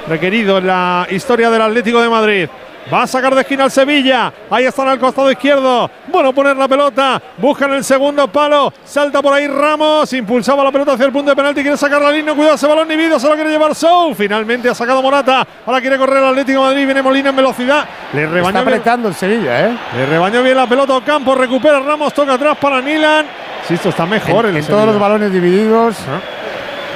requerido 0.08 0.58
en 0.58 0.68
la 0.68 1.08
historia 1.10 1.50
del 1.50 1.62
Atlético 1.62 2.02
de 2.02 2.10
Madrid. 2.10 2.50
Va 2.92 3.04
a 3.04 3.08
sacar 3.08 3.36
de 3.36 3.42
esquina 3.42 3.66
al 3.66 3.72
Sevilla. 3.72 4.34
Ahí 4.50 4.66
están 4.66 4.88
al 4.88 4.98
costado 5.00 5.32
izquierdo. 5.32 5.90
Bueno, 6.08 6.34
poner 6.34 6.58
la 6.58 6.68
pelota. 6.68 7.22
Buscan 7.38 7.72
el 7.74 7.84
segundo 7.84 8.28
palo. 8.28 8.74
Salta 8.84 9.22
por 9.22 9.34
ahí 9.34 9.48
Ramos. 9.48 10.12
Impulsaba 10.14 10.64
la 10.64 10.72
pelota 10.72 10.94
hacia 10.94 11.06
el 11.06 11.12
punto 11.12 11.30
de 11.30 11.36
penalti. 11.36 11.62
Quiere 11.62 11.78
sacar 11.78 12.02
la 12.02 12.12
línea. 12.12 12.34
Cuidado 12.34 12.56
ese 12.56 12.68
balón. 12.68 12.88
Ni 12.88 12.96
Se 13.20 13.28
lo 13.28 13.36
quiere 13.36 13.52
llevar 13.52 13.76
Sou. 13.76 14.16
Finalmente 14.16 14.70
ha 14.70 14.74
sacado 14.76 15.02
Morata. 15.04 15.46
Ahora 15.66 15.82
quiere 15.82 15.98
correr 15.98 16.18
el 16.18 16.30
Atlético 16.30 16.62
de 16.62 16.66
Madrid. 16.68 16.86
Viene 16.86 17.02
Molina 17.04 17.30
en 17.30 17.36
velocidad. 17.36 17.86
Le 18.14 18.24
Está 18.24 18.34
rebañó, 18.34 18.54
bien, 18.54 18.68
apretando 18.68 19.08
el 19.10 19.14
Sevilla, 19.14 19.68
¿eh? 19.68 19.78
le 19.96 20.06
rebañó 20.08 20.42
bien 20.42 20.58
la 20.58 20.68
pelota. 20.68 20.94
Ocampo 20.96 21.36
recupera 21.36 21.80
Ramos. 21.80 22.14
Toca 22.14 22.34
atrás 22.34 22.58
para 22.58 22.82
Nilan. 22.82 23.28
Sí, 23.68 23.76
esto 23.76 23.90
está 23.90 24.06
mejor 24.08 24.46
En, 24.46 24.56
el 24.56 24.58
en 24.64 24.66
todos 24.68 24.86
los 24.88 25.00
balones 25.00 25.32
divididos. 25.32 25.96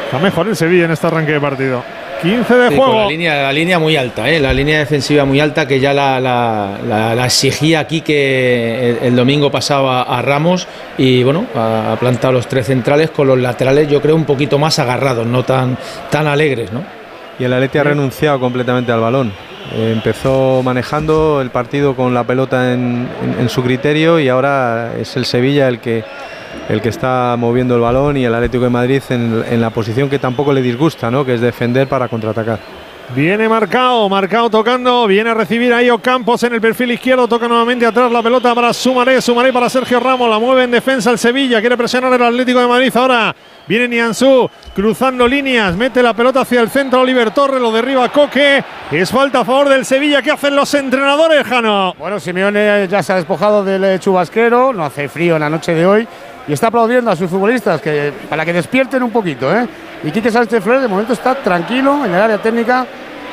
Está 0.06 0.18
mejor 0.18 0.48
el 0.48 0.56
Sevilla 0.56 0.86
en 0.86 0.92
este 0.92 1.06
arranque 1.06 1.34
de 1.34 1.40
partido. 1.42 1.84
15 2.24 2.56
de 2.56 2.70
Sí, 2.70 2.76
juego. 2.76 2.96
la 3.02 3.06
línea, 3.08 3.44
la 3.44 3.54
línea 3.54 3.78
muy 3.80 3.96
alta, 3.98 4.30
¿eh? 4.30 4.40
la 4.40 4.54
línea 4.54 4.80
defensiva 4.80 5.26
muy 5.26 5.40
alta 5.40 5.68
que 5.68 5.80
ya 5.80 5.94
la, 5.94 6.20
la- 6.20 6.78
la- 6.88 7.14
la 7.16 7.26
exigía 7.26 7.80
aquí 7.82 8.02
que 8.02 8.90
el, 8.90 8.98
el 9.08 9.16
domingo 9.16 9.52
pasaba 9.52 10.02
a 10.04 10.22
Ramos 10.22 10.68
y 10.98 11.22
bueno, 11.24 11.46
ha, 11.56 11.96
plantado 12.00 12.34
los 12.34 12.48
tres 12.48 12.66
centrales 12.68 13.10
con 13.12 13.28
los 13.28 13.38
laterales 13.38 13.88
yo 13.88 14.02
creo 14.02 14.16
un 14.16 14.26
poquito 14.26 14.58
más 14.58 14.80
agarrados, 14.80 15.28
no 15.28 15.44
tan, 15.44 15.78
tan 16.10 16.26
alegres. 16.28 16.72
¿no? 16.72 16.84
Y 17.40 17.44
el 17.44 17.54
Atleti 17.54 17.78
ha 17.78 17.84
renunciado 17.84 18.40
completamente 18.40 18.92
al 18.92 19.00
balón. 19.02 19.32
Eh, 19.76 19.92
empezó 19.94 20.62
manejando 20.64 21.42
el 21.42 21.50
partido 21.50 21.96
con 21.96 22.14
la 22.14 22.24
pelota 22.26 22.74
en, 22.74 23.08
en- 23.24 23.40
en 23.42 23.50
su 23.50 23.64
criterio 23.64 24.20
y 24.20 24.30
ahora 24.30 24.92
es 25.00 25.16
el 25.18 25.26
Sevilla 25.26 25.68
el 25.68 25.80
que, 25.80 26.04
el 26.70 26.82
que 26.82 26.90
está 26.90 27.36
moviendo 27.38 27.76
el 27.76 27.82
balón 27.82 28.18
y 28.18 28.26
el 28.26 28.34
Atlético 28.34 28.64
de 28.64 28.70
Madrid 28.70 29.02
en, 29.10 29.44
en 29.50 29.62
la 29.62 29.70
posición 29.70 30.10
que 30.10 30.20
tampoco 30.20 30.54
le 30.54 30.62
disgusta, 30.62 31.12
¿no? 31.12 31.26
que 31.26 31.36
es 31.36 31.42
defender 31.42 31.88
para 31.88 32.08
contraatacar. 32.08 32.60
Viene 33.16 33.48
marcado, 33.48 34.10
marcado 34.10 34.50
tocando, 34.50 35.06
viene 35.06 35.30
a 35.30 35.34
recibir 35.36 35.72
ahí 35.72 35.90
Ocampos 35.90 36.42
en 36.44 36.54
el 36.54 36.62
perfil 36.62 36.92
izquierdo, 36.92 37.28
toca 37.28 37.48
nuevamente 37.48 37.86
atrás 37.86 38.12
la 38.12 38.24
pelota 38.24 38.56
para 38.56 38.74
Sumaré, 38.74 39.22
Sumaré 39.22 39.54
para 39.54 39.70
Sergio 39.70 40.00
Ramos, 40.00 40.28
la 40.30 40.40
mueve 40.40 40.64
en 40.64 40.72
defensa 40.72 41.12
el 41.12 41.20
Sevilla, 41.20 41.60
quiere 41.60 41.78
presionar 41.78 42.12
el 42.14 42.24
Atlético 42.24 42.60
de 42.60 42.68
Madrid 42.68 42.92
ahora, 42.96 43.36
viene 43.68 43.90
Nianzú 43.90 44.50
cruzando 44.74 45.28
líneas, 45.28 45.76
mete 45.76 46.02
la 46.02 46.16
pelota 46.16 46.42
hacia 46.42 46.62
el 46.62 46.70
centro 46.70 47.02
Oliver 47.02 47.30
Torres, 47.32 47.62
lo 47.62 47.72
derriba 47.72 48.10
Coque, 48.10 48.64
es 48.90 49.12
falta 49.12 49.42
a 49.42 49.46
favor 49.46 49.70
del 49.70 49.86
Sevilla, 49.86 50.22
¿qué 50.24 50.32
hacen 50.32 50.56
los 50.56 50.74
entrenadores, 50.74 51.46
Jano? 51.46 51.94
Bueno, 52.00 52.20
Simeone 52.20 52.88
ya 52.88 53.04
se 53.04 53.14
ha 53.14 53.18
despojado 53.18 53.64
del 53.64 53.84
eh, 53.84 54.00
chubasquero, 54.00 54.74
no 54.74 54.86
hace 54.86 55.08
frío 55.08 55.36
en 55.36 55.42
la 55.42 55.50
noche 55.50 55.76
de 55.76 55.86
hoy 55.86 56.08
y 56.48 56.54
está 56.54 56.68
aplaudiendo 56.68 57.10
a 57.10 57.16
sus 57.16 57.30
futbolistas 57.30 57.82
que, 57.82 58.12
para 58.30 58.46
que 58.46 58.54
despierten 58.54 59.04
un 59.04 59.12
poquito. 59.12 59.54
¿eh? 59.56 59.68
Y 60.04 60.12
Quique 60.12 60.30
Sánchez 60.30 60.64
Flores 60.64 60.82
de 60.82 60.88
momento 60.88 61.14
está 61.14 61.36
tranquilo 61.36 62.06
en 62.06 62.14
el 62.14 62.22
área 62.22 62.38
técnica. 62.38 62.86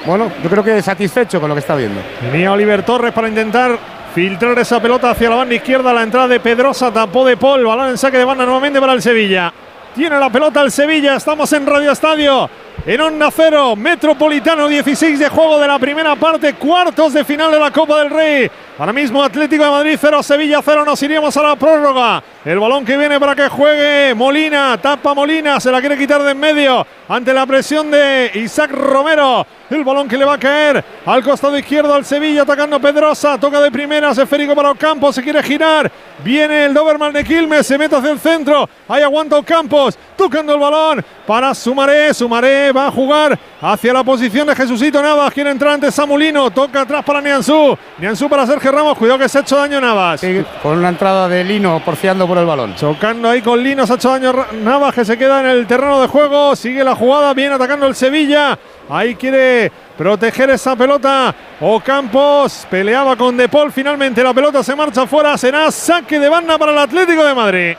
Bueno, 0.04 0.30
yo 0.42 0.48
creo 0.48 0.64
que 0.64 0.80
satisfecho 0.80 1.40
con 1.40 1.48
lo 1.48 1.54
que 1.54 1.60
está 1.60 1.74
viendo. 1.74 2.00
Venía 2.32 2.52
Oliver 2.52 2.84
Torres 2.84 3.12
para 3.12 3.28
intentar 3.28 3.78
filtrar 4.14 4.58
esa 4.58 4.80
pelota 4.80 5.10
hacia 5.10 5.28
la 5.28 5.36
banda 5.36 5.54
izquierda. 5.54 5.92
La 5.92 6.02
entrada 6.02 6.28
de 6.28 6.40
Pedrosa 6.40 6.92
tapó 6.92 7.24
de 7.24 7.36
Paul. 7.36 7.64
Balón 7.64 7.90
en 7.90 7.98
saque 7.98 8.18
de 8.18 8.24
banda 8.24 8.44
nuevamente 8.44 8.80
para 8.80 8.92
el 8.92 9.02
Sevilla. 9.02 9.52
Tiene 9.94 10.18
la 10.18 10.30
pelota 10.30 10.62
el 10.62 10.70
Sevilla. 10.70 11.16
Estamos 11.16 11.52
en 11.52 11.66
Radio 11.66 11.90
Estadio. 11.92 12.48
En 12.86 13.00
Onda 13.00 13.30
Cero, 13.30 13.76
Metropolitano 13.76 14.66
16 14.66 15.18
de 15.18 15.28
juego 15.28 15.58
de 15.58 15.66
la 15.66 15.78
primera 15.78 16.16
parte, 16.16 16.54
cuartos 16.54 17.12
de 17.12 17.24
final 17.24 17.50
de 17.50 17.60
la 17.60 17.70
Copa 17.70 17.98
del 17.98 18.10
Rey. 18.10 18.50
Ahora 18.78 18.92
mismo 18.92 19.22
Atlético 19.22 19.64
de 19.64 19.70
Madrid 19.70 19.98
0, 20.00 20.22
Sevilla 20.22 20.60
0, 20.64 20.84
nos 20.84 21.02
iríamos 21.02 21.36
a 21.36 21.42
la 21.42 21.56
prórroga. 21.56 22.22
El 22.44 22.58
balón 22.58 22.84
que 22.84 22.96
viene 22.96 23.20
para 23.20 23.34
que 23.34 23.48
juegue 23.48 24.14
Molina, 24.14 24.78
tapa 24.80 25.12
Molina, 25.12 25.60
se 25.60 25.70
la 25.70 25.80
quiere 25.80 25.98
quitar 25.98 26.22
de 26.22 26.30
en 26.30 26.38
medio 26.38 26.86
ante 27.08 27.34
la 27.34 27.44
presión 27.44 27.90
de 27.90 28.30
Isaac 28.34 28.70
Romero. 28.70 29.46
El 29.68 29.84
balón 29.84 30.08
que 30.08 30.16
le 30.16 30.24
va 30.24 30.34
a 30.34 30.38
caer 30.38 30.82
al 31.04 31.22
costado 31.22 31.58
izquierdo 31.58 31.92
al 31.92 32.04
Sevilla, 32.04 32.42
atacando 32.42 32.80
Pedrosa, 32.80 33.38
toca 33.38 33.60
de 33.60 33.70
primeras, 33.70 34.16
esférico 34.16 34.54
para 34.54 34.70
Ocampos, 34.70 35.14
se 35.14 35.22
quiere 35.22 35.42
girar. 35.42 35.90
Viene 36.24 36.66
el 36.66 36.74
Doberman 36.74 37.12
de 37.12 37.24
Quilmes, 37.24 37.66
se 37.66 37.78
mete 37.78 37.96
hacia 37.96 38.10
el 38.10 38.18
centro, 38.18 38.68
ahí 38.88 39.02
aguanta 39.02 39.36
Ocampos, 39.36 39.98
tocando 40.16 40.54
el 40.54 40.60
balón 40.60 41.04
para 41.26 41.54
Sumaré, 41.54 42.12
Sumaré 42.12 42.72
va 42.72 42.88
a 42.88 42.90
jugar 42.90 43.38
hacia 43.60 43.92
la 43.92 44.02
posición 44.02 44.46
de 44.46 44.56
Jesucito 44.56 45.00
Navas, 45.02 45.32
quiere 45.32 45.50
entrar 45.50 45.74
ante 45.74 45.92
Samulino, 45.92 46.50
toca 46.50 46.82
atrás 46.82 47.04
para 47.04 47.20
Nianzú, 47.20 47.76
Nianzú 47.98 48.28
para 48.28 48.46
Sergio 48.60 48.78
Ramos, 48.78 48.98
cuidado 48.98 49.18
que 49.18 49.26
se 49.26 49.38
ha 49.38 49.40
hecho 49.40 49.56
daño 49.56 49.80
Navas. 49.80 50.20
Sí, 50.20 50.44
con 50.62 50.76
una 50.76 50.90
entrada 50.90 51.26
de 51.30 51.42
Lino 51.42 51.80
porfiando 51.82 52.28
por 52.28 52.36
el 52.36 52.44
balón. 52.44 52.74
Chocando 52.74 53.30
ahí 53.30 53.40
con 53.40 53.58
Lino, 53.62 53.86
se 53.86 53.94
ha 53.94 53.96
hecho 53.96 54.10
daño 54.10 54.34
Navas 54.52 54.94
que 54.94 55.02
se 55.02 55.16
queda 55.16 55.40
en 55.40 55.46
el 55.46 55.66
terreno 55.66 55.98
de 55.98 56.08
juego. 56.08 56.54
Sigue 56.54 56.84
la 56.84 56.94
jugada, 56.94 57.32
viene 57.32 57.54
atacando 57.54 57.86
el 57.86 57.94
Sevilla. 57.94 58.58
Ahí 58.90 59.14
quiere 59.14 59.72
proteger 59.96 60.50
esa 60.50 60.76
pelota. 60.76 61.34
Ocampos 61.58 62.66
peleaba 62.70 63.16
con 63.16 63.34
De 63.34 63.48
Paul. 63.48 63.72
Finalmente 63.72 64.22
la 64.22 64.34
pelota 64.34 64.62
se 64.62 64.76
marcha 64.76 65.06
fuera. 65.06 65.38
Será 65.38 65.70
saque 65.70 66.20
de 66.20 66.28
banda 66.28 66.58
para 66.58 66.72
el 66.72 66.78
Atlético 66.80 67.24
de 67.24 67.34
Madrid. 67.34 67.76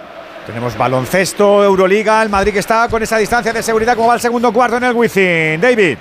Tenemos 0.48 0.76
baloncesto, 0.76 1.63
Euroliga, 1.63 2.24
el 2.24 2.30
Madrid 2.30 2.54
que 2.54 2.60
está 2.60 2.88
con 2.89 3.04
esa 3.04 3.20
distancia 3.20 3.54
de 3.54 3.62
seguridad 3.62 3.96
como 3.96 4.08
va 4.08 4.15
el 4.15 4.20
segundo 4.20 4.52
cuarto 4.52 4.78
en 4.78 4.86
el 4.86 4.96
Wizzing. 4.96 5.62
David. 5.62 5.98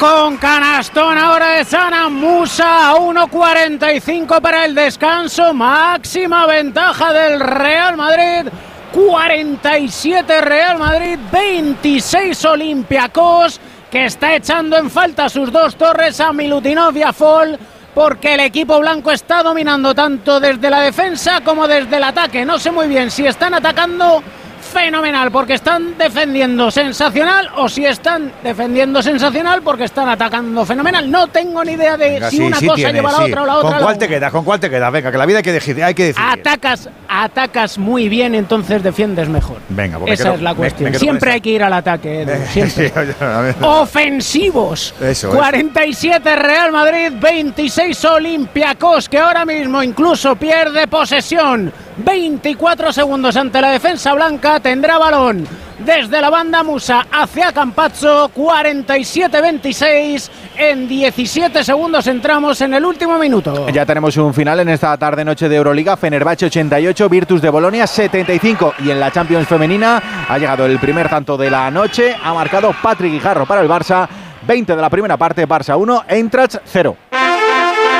Con 0.00 0.38
canastón 0.38 1.18
ahora 1.18 1.56
de 1.56 1.64
Sana 1.66 2.08
Musa, 2.08 2.94
1.45 2.94 4.40
para 4.40 4.64
el 4.64 4.74
descanso, 4.74 5.52
máxima 5.52 6.46
ventaja 6.46 7.12
del 7.12 7.38
Real 7.38 7.98
Madrid. 7.98 8.50
47 8.94 10.40
Real 10.40 10.78
Madrid, 10.78 11.18
26 11.30 12.44
Olympiacos, 12.46 13.60
que 13.90 14.06
está 14.06 14.36
echando 14.36 14.78
en 14.78 14.88
falta 14.88 15.28
sus 15.28 15.52
dos 15.52 15.76
torres 15.76 16.18
a 16.18 16.32
Milutinov 16.32 16.96
y 16.96 17.02
a 17.02 17.12
Fall, 17.12 17.58
porque 17.94 18.32
el 18.32 18.40
equipo 18.40 18.80
blanco 18.80 19.10
está 19.10 19.42
dominando 19.42 19.94
tanto 19.94 20.40
desde 20.40 20.70
la 20.70 20.80
defensa 20.80 21.42
como 21.42 21.68
desde 21.68 21.98
el 21.98 22.04
ataque. 22.04 22.46
No 22.46 22.58
sé 22.58 22.70
muy 22.70 22.88
bien 22.88 23.10
si 23.10 23.26
están 23.26 23.52
atacando 23.52 24.22
fenomenal 24.70 25.30
porque 25.30 25.54
están 25.54 25.98
defendiendo 25.98 26.70
sensacional 26.70 27.50
o 27.56 27.68
si 27.68 27.84
están 27.84 28.32
defendiendo 28.42 29.02
sensacional 29.02 29.62
porque 29.62 29.84
están 29.84 30.08
atacando 30.08 30.64
fenomenal. 30.64 31.10
No 31.10 31.26
tengo 31.28 31.62
ni 31.64 31.72
idea 31.72 31.96
de 31.96 32.10
Venga, 32.10 32.30
si 32.30 32.36
sí, 32.38 32.42
una 32.42 32.56
sí 32.58 32.66
cosa 32.66 32.90
lleva 32.92 33.10
a 33.10 33.12
la 33.12 33.18
sí. 33.18 33.24
otra 33.24 33.42
o 33.42 33.46
la 33.46 33.56
otra. 33.56 33.70
¿Con 33.72 33.80
cuál 33.82 33.98
te 33.98 34.08
quedas? 34.08 34.30
¿Con 34.32 34.44
cuál 34.44 34.60
te 34.60 34.70
quedas? 34.70 34.92
Venga, 34.92 35.12
que 35.12 35.18
la 35.18 35.26
vida 35.26 35.38
hay 35.38 35.42
que 35.42 35.52
decidir. 35.52 35.84
Hay 35.84 35.94
que 35.94 36.04
decidir. 36.06 36.28
Atacas, 36.30 36.88
atacas 37.08 37.76
muy 37.78 38.08
bien, 38.08 38.34
entonces 38.34 38.82
defiendes 38.82 39.28
mejor. 39.28 39.58
Venga, 39.68 39.98
porque 39.98 40.14
Esa 40.14 40.24
quedo- 40.24 40.34
es 40.34 40.42
la 40.42 40.54
cuestión. 40.54 40.92
me 40.92 40.98
Siempre 40.98 41.32
hay 41.32 41.40
que 41.40 41.50
ir 41.50 41.62
al 41.62 41.72
ataque, 41.72 42.22
Edu, 42.22 42.32
siempre. 42.52 42.92
Ofensivos. 43.62 44.94
Eso 45.00 45.28
es. 45.28 45.34
47 45.34 46.36
Real 46.36 46.72
Madrid, 46.72 47.12
26 47.20 48.04
Olympiacos, 48.04 49.08
que 49.08 49.18
ahora 49.18 49.44
mismo 49.44 49.82
incluso 49.82 50.36
pierde 50.36 50.86
posesión. 50.86 51.72
24 52.04 52.92
segundos 52.92 53.36
ante 53.36 53.60
la 53.60 53.70
defensa 53.70 54.14
blanca, 54.14 54.60
tendrá 54.60 54.98
balón 54.98 55.46
desde 55.84 56.20
la 56.20 56.30
banda 56.30 56.62
Musa 56.62 57.06
hacia 57.10 57.52
Campazzo, 57.52 58.30
47-26. 58.34 60.30
En 60.56 60.86
17 60.88 61.64
segundos 61.64 62.06
entramos 62.06 62.60
en 62.60 62.74
el 62.74 62.84
último 62.84 63.18
minuto. 63.18 63.68
Ya 63.70 63.86
tenemos 63.86 64.16
un 64.16 64.34
final 64.34 64.60
en 64.60 64.68
esta 64.68 64.96
tarde-noche 64.96 65.48
de 65.48 65.56
Euroliga. 65.56 65.96
Fenerbahce 65.96 66.46
88, 66.46 67.08
Virtus 67.08 67.42
de 67.42 67.50
Bolonia 67.50 67.86
75. 67.86 68.74
Y 68.84 68.90
en 68.90 69.00
la 69.00 69.10
Champions 69.10 69.48
Femenina 69.48 70.02
ha 70.28 70.38
llegado 70.38 70.66
el 70.66 70.78
primer 70.78 71.08
tanto 71.08 71.36
de 71.36 71.50
la 71.50 71.70
noche. 71.70 72.14
Ha 72.22 72.34
marcado 72.34 72.74
Patrick 72.82 73.12
Guijarro 73.12 73.46
para 73.46 73.62
el 73.62 73.68
Barça. 73.68 74.08
20 74.46 74.74
de 74.74 74.82
la 74.82 74.88
primera 74.90 75.16
parte, 75.16 75.46
Barça 75.46 75.76
1, 75.78 76.04
Eintracht 76.08 76.56
0. 76.64 76.96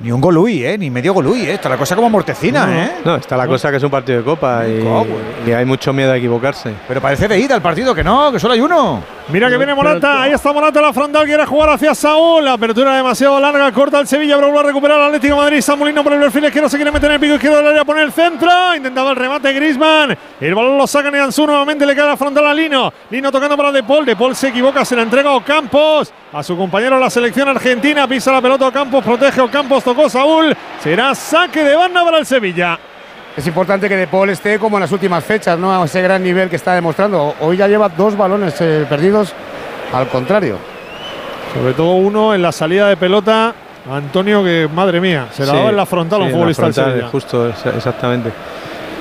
Ni 0.00 0.10
un 0.10 0.20
golui, 0.20 0.64
¿eh? 0.64 0.76
Ni 0.76 0.90
medio 0.90 1.14
golui, 1.14 1.42
¿eh? 1.42 1.54
Está 1.54 1.68
la 1.68 1.76
cosa 1.76 1.94
como 1.94 2.10
mortecina, 2.10 2.66
¿eh? 2.84 2.92
No, 3.04 3.16
está 3.16 3.36
la 3.36 3.46
cosa 3.46 3.70
que 3.70 3.76
es 3.76 3.82
un 3.82 3.90
partido 3.90 4.18
de 4.18 4.24
copa 4.24 4.64
y, 4.66 4.84
y 5.48 5.52
hay 5.52 5.64
mucho 5.64 5.92
miedo 5.92 6.12
a 6.12 6.16
equivocarse. 6.16 6.74
Pero 6.88 7.00
parece 7.00 7.28
de 7.28 7.38
ida 7.38 7.54
el 7.54 7.62
partido, 7.62 7.94
que 7.94 8.02
no, 8.02 8.32
que 8.32 8.40
solo 8.40 8.54
hay 8.54 8.60
uno. 8.60 9.02
Mira 9.28 9.48
que 9.48 9.56
viene 9.56 9.74
Morata, 9.74 10.20
ahí 10.20 10.32
está 10.32 10.52
Morata 10.52 10.82
la 10.82 10.92
frontal, 10.92 11.24
quiere 11.24 11.46
jugar 11.46 11.70
hacia 11.70 11.94
Saúl, 11.94 12.44
la 12.44 12.52
apertura 12.54 12.94
demasiado 12.94 13.40
larga, 13.40 13.72
corta 13.72 13.98
el 14.00 14.06
Sevilla, 14.06 14.34
pero 14.34 14.48
vuelve 14.48 14.60
a 14.60 14.62
recuperar 14.64 14.98
el 14.98 15.06
Atlético 15.06 15.36
de 15.36 15.40
Madrid, 15.40 15.60
Samulino 15.62 16.04
por 16.04 16.12
el 16.12 16.20
perfil 16.20 16.44
izquierdo, 16.44 16.68
se 16.68 16.76
quiere 16.76 16.92
meter 16.92 17.08
en 17.08 17.14
el 17.14 17.20
pico 17.20 17.34
izquierdo 17.36 17.56
del 17.58 17.68
área, 17.68 17.84
pone 17.86 18.02
el 18.02 18.12
centro, 18.12 18.50
intentaba 18.76 19.12
el 19.12 19.16
remate 19.16 19.50
Grisman, 19.54 20.14
el 20.38 20.54
balón 20.54 20.76
lo 20.76 20.86
saca 20.86 21.10
Neanzú, 21.10 21.46
nuevamente 21.46 21.86
le 21.86 21.96
cae 21.96 22.06
la 22.06 22.18
frontal 22.18 22.46
a 22.46 22.52
Lino, 22.52 22.92
Lino 23.08 23.32
tocando 23.32 23.56
para 23.56 23.72
De 23.72 23.82
Paul, 23.82 24.04
De 24.04 24.14
Paul 24.14 24.36
se 24.36 24.48
equivoca, 24.48 24.84
se 24.84 24.94
la 24.94 25.02
entrega 25.02 25.30
a 25.30 25.36
Ocampos, 25.36 26.12
a 26.30 26.42
su 26.42 26.54
compañero 26.54 26.96
de 26.96 27.00
la 27.00 27.08
selección 27.08 27.48
argentina, 27.48 28.06
pisa 28.06 28.30
la 28.30 28.42
pelota 28.42 28.66
Ocampos, 28.66 29.02
protege 29.02 29.40
Ocampos, 29.40 29.82
tocó 29.84 30.08
Saúl, 30.08 30.56
será 30.82 31.14
saque 31.14 31.62
de 31.62 31.76
banda 31.76 32.02
para 32.04 32.18
el 32.18 32.26
Sevilla. 32.26 32.78
Es 33.36 33.46
importante 33.46 33.88
que 33.88 33.96
De 33.96 34.06
Paul 34.06 34.30
esté 34.30 34.58
como 34.58 34.76
en 34.76 34.82
las 34.82 34.92
últimas 34.92 35.24
fechas, 35.24 35.58
¿no? 35.58 35.82
A 35.82 35.84
ese 35.84 36.00
gran 36.00 36.22
nivel 36.22 36.48
que 36.48 36.56
está 36.56 36.74
demostrando. 36.74 37.34
Hoy 37.40 37.56
ya 37.56 37.66
lleva 37.68 37.88
dos 37.88 38.16
balones 38.16 38.54
eh, 38.60 38.86
perdidos, 38.88 39.32
al 39.92 40.08
contrario. 40.08 40.56
Sobre 41.52 41.74
todo 41.74 41.92
uno 41.94 42.34
en 42.34 42.42
la 42.42 42.52
salida 42.52 42.88
de 42.88 42.96
pelota, 42.96 43.52
Antonio, 43.90 44.42
que 44.42 44.68
madre 44.72 45.00
mía, 45.00 45.28
se 45.32 45.44
la 45.44 45.52
Sí, 45.52 45.56
daba 45.56 45.70
en 45.70 45.76
la 45.76 45.86
frontal 45.86 46.22
a 46.22 46.26
sí, 46.26 46.32
un 46.32 46.40
en 46.42 46.48
la 46.48 46.54
futbolista 46.54 46.64
del 46.64 46.74
frontal, 46.74 46.92
Sevilla. 46.92 47.08
Justo, 47.10 47.48
exactamente. 47.76 48.32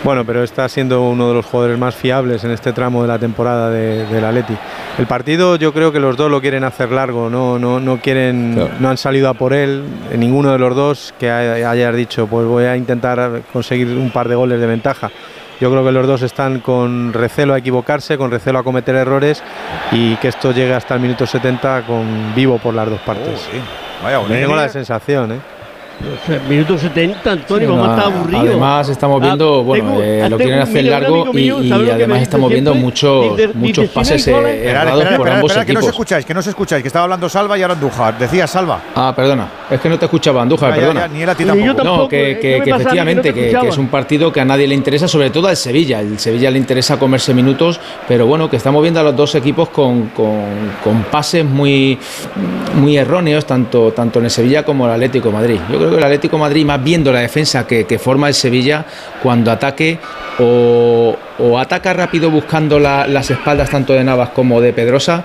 Bueno, 0.04 0.26
pero 0.26 0.44
está 0.44 0.68
siendo 0.68 1.02
uno 1.04 1.30
de 1.30 1.34
los 1.36 1.46
jugadores 1.46 1.80
más 1.80 1.96
fiables 1.96 2.44
en 2.44 2.52
este 2.52 2.74
tramo 2.74 3.02
de 3.04 3.08
la 3.08 3.18
temporada 3.18 3.70
de- 3.70 4.06
del 4.08 4.26
Atleti. 4.26 4.54
El 5.00 5.08
partido 5.08 5.56
yo 5.56 5.72
creo 5.72 5.94
que 5.94 6.00
los 6.02 6.18
dos 6.18 6.30
lo 6.30 6.42
quieren 6.42 6.66
hacer 6.66 6.92
largo, 6.92 7.30
no, 7.30 7.58
no, 7.58 7.80
no 7.80 7.98
quieren, 8.02 8.54
Claro. 8.56 8.70
no 8.80 8.89
han 8.89 8.98
salido 8.98 9.30
a 9.30 9.34
por 9.34 9.54
él, 9.54 9.82
ninguno 10.18 10.52
de 10.52 10.60
los 10.60 10.76
dos 10.76 11.13
que 11.18 11.32
hay- 11.32 11.63
hayas 11.63 11.96
dicho, 11.96 12.28
pues 12.28 12.46
voy 12.46 12.66
a 12.66 12.76
intentar 12.76 13.44
conseguir 13.54 13.88
un 13.88 14.10
par 14.12 14.28
de 14.28 14.36
goles 14.36 14.60
de 14.60 14.68
ventaja. 14.68 15.10
Yo 15.62 15.72
creo 15.72 15.86
que 15.86 15.92
los 15.94 16.06
dos 16.06 16.22
están 16.22 16.60
con 16.60 17.13
recelo 17.13 17.54
a 17.54 17.60
equivocarse, 17.60 18.18
con 18.18 18.30
recelo 18.30 18.60
a 18.60 18.63
cometer 18.63 18.96
errores 18.96 19.42
y 19.94 20.18
que 20.18 20.28
esto 20.28 20.52
llegue 20.52 20.74
hasta 20.74 20.96
el 20.96 21.00
minuto 21.00 21.26
70 21.26 21.84
con 21.88 22.34
vivo 22.36 22.58
por 22.58 22.74
las 22.74 22.89
dos 22.89 23.00
partes. 23.02 23.48
Vaya, 24.04 24.20
Tengo 24.28 24.56
la 24.58 24.68
sensación, 24.68 25.32
¿eh? 25.32 25.39
Minuto 26.49 26.77
70, 26.77 27.32
Antonio, 27.32 27.69
vamos 27.75 27.88
a 27.89 27.95
estar 27.97 28.13
aburridos. 28.13 28.47
Además 28.47 28.89
estamos 28.89 29.21
Ah, 29.21 29.25
viendo, 29.25 29.63
bueno, 29.63 29.89
tengo- 29.91 30.01
eh, 30.03 30.29
lo 30.29 30.38
quieren 30.38 30.60
hacer 30.60 30.84
largo 30.86 31.27
y, 31.32 31.36
mío, 31.36 31.63
y 31.63 31.69
¿sabe 31.69 31.84
lo 31.84 31.88
que 31.91 31.95
me 31.97 32.03
además 32.03 32.21
estamos 32.23 32.49
viendo 32.51 32.73
muchos, 32.75 33.25
muchos 33.56 33.89
pases 33.89 34.27
no 34.27 34.45
eh, 34.47 34.69
errados 34.69 35.06
por 35.15 35.29
ambos 35.29 35.51
esperad, 35.51 35.65
que 35.65 35.73
no 35.73 35.79
os 35.79 35.84
equipos. 35.86 35.88
escucháis, 35.89 36.25
que 36.25 36.34
no 36.34 36.39
os 36.41 36.47
escucháis, 36.47 36.82
que 36.82 36.88
estaba 36.88 37.03
hablando 37.03 37.29
Salva 37.29 37.58
y 37.58 37.62
ahora 37.62 37.73
Andújar. 37.75 38.17
Decía 38.17 38.47
Salva. 38.47 38.82
Ah, 38.95 39.13
perdona, 39.15 39.47
es 39.69 39.79
que 39.79 39.88
no 39.89 39.97
te 39.97 40.06
escuchaba 40.06 40.41
Andújar, 40.41 40.71
Ah, 40.71 40.75
ya, 40.75 40.82
perdona. 40.82 40.99
ya, 41.01 41.08
ni 41.08 41.21
él 41.21 41.29
a 41.29 41.36
ti 41.36 41.45
tampoco. 41.45 41.65
yo 41.67 41.75
tampoco, 41.75 42.01
No, 42.03 42.08
que, 42.10 42.32
eh, 42.32 42.36
que- 42.36 42.41
¿qué 42.41 42.58
me 42.60 42.63
que 42.65 42.69
no 42.71 42.75
efectivamente 42.77 43.21
te 43.21 43.34
que, 43.34 43.60
que 43.60 43.67
es 43.69 43.77
un 43.77 43.88
partido 43.88 44.32
que 44.32 44.41
a 44.41 44.45
nadie 44.45 44.67
le 44.67 44.75
interesa, 44.75 45.08
sobre 45.08 45.29
todo 45.29 45.47
al 45.47 45.56
Sevilla. 45.58 45.99
El 46.01 46.19
Sevilla 46.19 46.51
le 46.51 46.58
interesa 46.58 46.97
comerse 46.99 47.34
minutos, 47.34 47.79
pero 48.08 48.25
bueno, 48.27 48.49
que 48.49 48.58
estamos 48.58 48.82
viendo 48.82 48.99
a 48.99 49.03
los 49.03 49.15
dos 49.15 49.36
equipos 49.36 49.69
con, 49.69 50.08
con- 50.08 50.71
con 50.84 51.03
pases 51.03 51.45
muy, 51.45 51.97
muy 52.75 52.97
erróneos, 52.97 53.45
tanto, 53.45 53.91
tanto 53.93 54.19
en 54.19 54.25
el 54.25 54.32
Sevilla 54.32 54.63
como 54.63 54.86
el 54.86 54.91
Atlético 54.91 55.29
de 55.29 55.34
Madrid. 55.34 55.60
Yo 55.71 55.79
creo 55.86 55.91
que 55.91 55.98
el 56.00 56.04
Atlético 56.04 56.36
de 56.38 56.41
Madrid, 56.41 56.65
más 56.65 56.84
viendo 56.84 57.12
la 57.12 57.19
defensa 57.19 57.65
que, 57.67 57.86
que 57.86 58.00
forma 58.00 58.28
el 58.28 58.34
Sevilla, 58.34 58.86
cuando 59.22 59.52
ataque 59.52 60.00
o, 60.39 61.15
o 61.39 61.60
ataca 61.60 61.93
rápido 61.93 62.30
buscando 62.30 62.80
la- 62.80 63.08
las 63.08 63.30
espaldas 63.32 63.69
tanto 63.69 63.93
de 63.93 64.04
Navas 64.04 64.30
como 64.30 64.60
de 64.62 64.74
Pedrosa, 64.74 65.24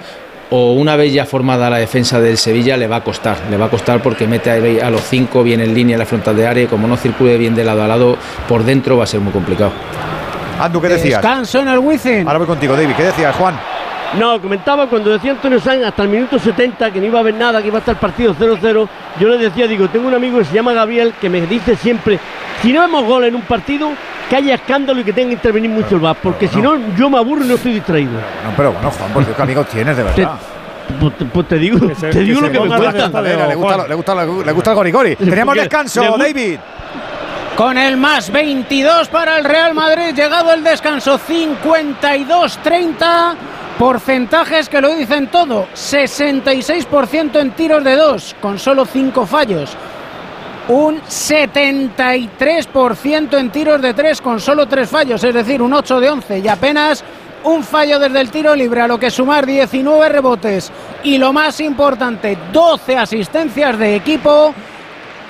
o 0.50 0.72
una 0.72 0.96
vez 0.96 1.12
ya 1.12 1.26
formada 1.26 1.68
la 1.68 1.76
defensa 1.76 2.20
del 2.20 2.38
Sevilla 2.38 2.76
le 2.76 2.86
va 2.86 2.96
a 2.96 3.04
costar, 3.04 3.36
le 3.50 3.56
va 3.58 3.66
a 3.66 3.70
costar 3.70 4.00
porque 4.02 4.26
mete 4.26 4.50
a 4.80 4.88
los 4.90 5.02
cinco 5.02 5.42
bien 5.42 5.60
en 5.60 5.74
línea 5.74 5.94
en 5.94 5.98
la 5.98 6.06
frontal 6.06 6.34
de 6.36 6.46
área 6.46 6.64
y 6.64 6.66
como 6.66 6.86
no 6.88 6.96
circule 6.96 7.36
bien 7.36 7.54
de 7.54 7.64
lado 7.64 7.82
a 7.82 7.86
lado 7.88 8.16
por 8.48 8.64
dentro 8.64 8.96
va 8.96 9.04
a 9.04 9.06
ser 9.06 9.20
muy 9.20 9.32
complicado. 9.32 9.72
Andu, 10.58 10.80
¿qué 10.80 10.88
decías? 10.88 11.20
Descanso 11.22 11.60
en 11.60 11.68
el 11.68 11.78
Wizzing. 11.78 12.26
Ahora 12.26 12.38
voy 12.38 12.46
contigo, 12.46 12.74
David. 12.74 12.94
¿Qué 12.96 13.02
decías, 13.04 13.36
Juan? 13.36 13.60
No, 14.16 14.40
comentaba 14.40 14.86
cuando 14.86 15.10
decía 15.10 15.32
Antonio 15.32 15.60
Sáenz 15.60 15.84
hasta 15.84 16.02
el 16.02 16.08
minuto 16.08 16.38
70 16.38 16.90
que 16.90 16.98
no 16.98 17.06
iba 17.06 17.18
a 17.18 17.20
haber 17.20 17.34
nada, 17.34 17.60
que 17.60 17.68
iba 17.68 17.76
a 17.76 17.80
estar 17.80 17.94
el 17.94 18.00
partido 18.00 18.34
0-0. 18.34 18.88
Yo 19.20 19.28
le 19.28 19.36
decía, 19.36 19.66
digo, 19.66 19.86
tengo 19.88 20.08
un 20.08 20.14
amigo 20.14 20.38
que 20.38 20.46
se 20.46 20.54
llama 20.54 20.72
Gabriel 20.72 21.12
que 21.20 21.28
me 21.28 21.42
dice 21.42 21.76
siempre, 21.76 22.18
si 22.62 22.72
no 22.72 22.80
vemos 22.80 23.04
gol 23.04 23.24
en 23.24 23.34
un 23.34 23.42
partido, 23.42 23.90
que 24.30 24.36
haya 24.36 24.54
escándalo 24.54 25.00
y 25.00 25.04
que 25.04 25.12
tenga 25.12 25.28
que 25.28 25.34
intervenir 25.34 25.70
mucho 25.70 25.96
el 25.96 26.00
VAR, 26.00 26.16
porque 26.22 26.48
si 26.48 26.60
no, 26.60 26.76
yo 26.96 27.10
me 27.10 27.18
aburro 27.18 27.44
y 27.44 27.48
no 27.48 27.54
estoy 27.54 27.74
distraído. 27.74 28.12
No, 28.12 28.50
pero 28.56 28.72
bueno, 28.72 28.90
Juan, 28.90 29.12
por 29.12 29.24
Dios, 29.24 29.36
qué 29.36 29.42
amigos 29.42 29.66
tienes, 29.68 29.96
de 29.96 30.02
verdad. 30.02 30.38
pues, 31.00 31.18
te- 31.18 31.24
pues 31.26 31.48
te 31.48 31.58
digo, 31.58 31.78
se- 31.94 32.08
te 32.08 32.20
digo 32.20 32.40
que 32.40 32.46
lo 32.54 32.62
que 32.62 32.68
me 32.68 32.78
le 33.48 33.54
gusta, 33.54 33.86
le 33.88 33.94
gusta, 33.94 34.14
le 34.46 34.52
gusta 34.52 34.70
el 34.70 34.76
gorigori. 34.76 35.16
Teníamos 35.16 35.44
Porque 35.54 35.60
descanso, 35.60 36.16
David. 36.16 36.58
Con 37.56 37.76
el 37.76 37.96
más 37.96 38.30
22 38.32 39.08
para 39.08 39.36
el 39.38 39.44
Real 39.44 39.74
Madrid, 39.74 40.14
llegado 40.14 40.52
el 40.52 40.62
descanso 40.64 41.18
52-30. 41.18 43.34
Porcentajes 43.78 44.68
que 44.68 44.80
lo 44.80 44.94
dicen 44.94 45.28
todo: 45.28 45.68
66% 45.74 47.40
en 47.40 47.52
tiros 47.52 47.84
de 47.84 47.94
dos, 47.94 48.34
con 48.40 48.58
solo 48.58 48.84
5 48.84 49.24
fallos. 49.24 49.76
Un 50.68 51.00
73% 51.00 53.38
en 53.38 53.50
tiros 53.50 53.80
de 53.80 53.94
3 53.94 54.20
con 54.20 54.40
solo 54.40 54.66
3 54.66 54.90
fallos, 54.90 55.24
es 55.24 55.32
decir, 55.32 55.62
un 55.62 55.72
8 55.72 56.00
de 56.00 56.10
11 56.10 56.38
y 56.40 56.48
apenas 56.48 57.02
un 57.44 57.62
fallo 57.62 57.98
desde 57.98 58.20
el 58.20 58.30
tiro 58.30 58.54
libre, 58.54 58.82
a 58.82 58.88
lo 58.88 58.98
que 58.98 59.10
sumar 59.10 59.46
19 59.46 60.08
rebotes. 60.08 60.70
Y 61.04 61.16
lo 61.16 61.32
más 61.32 61.60
importante, 61.60 62.36
12 62.52 62.96
asistencias 62.96 63.78
de 63.78 63.94
equipo 63.94 64.52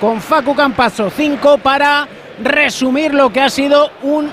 con 0.01 0.19
Facu 0.19 0.55
Campazo, 0.55 1.09
5 1.09 1.59
para 1.59 2.07
resumir 2.43 3.13
lo 3.13 3.31
que 3.31 3.41
ha 3.41 3.49
sido 3.49 3.91
un 4.01 4.29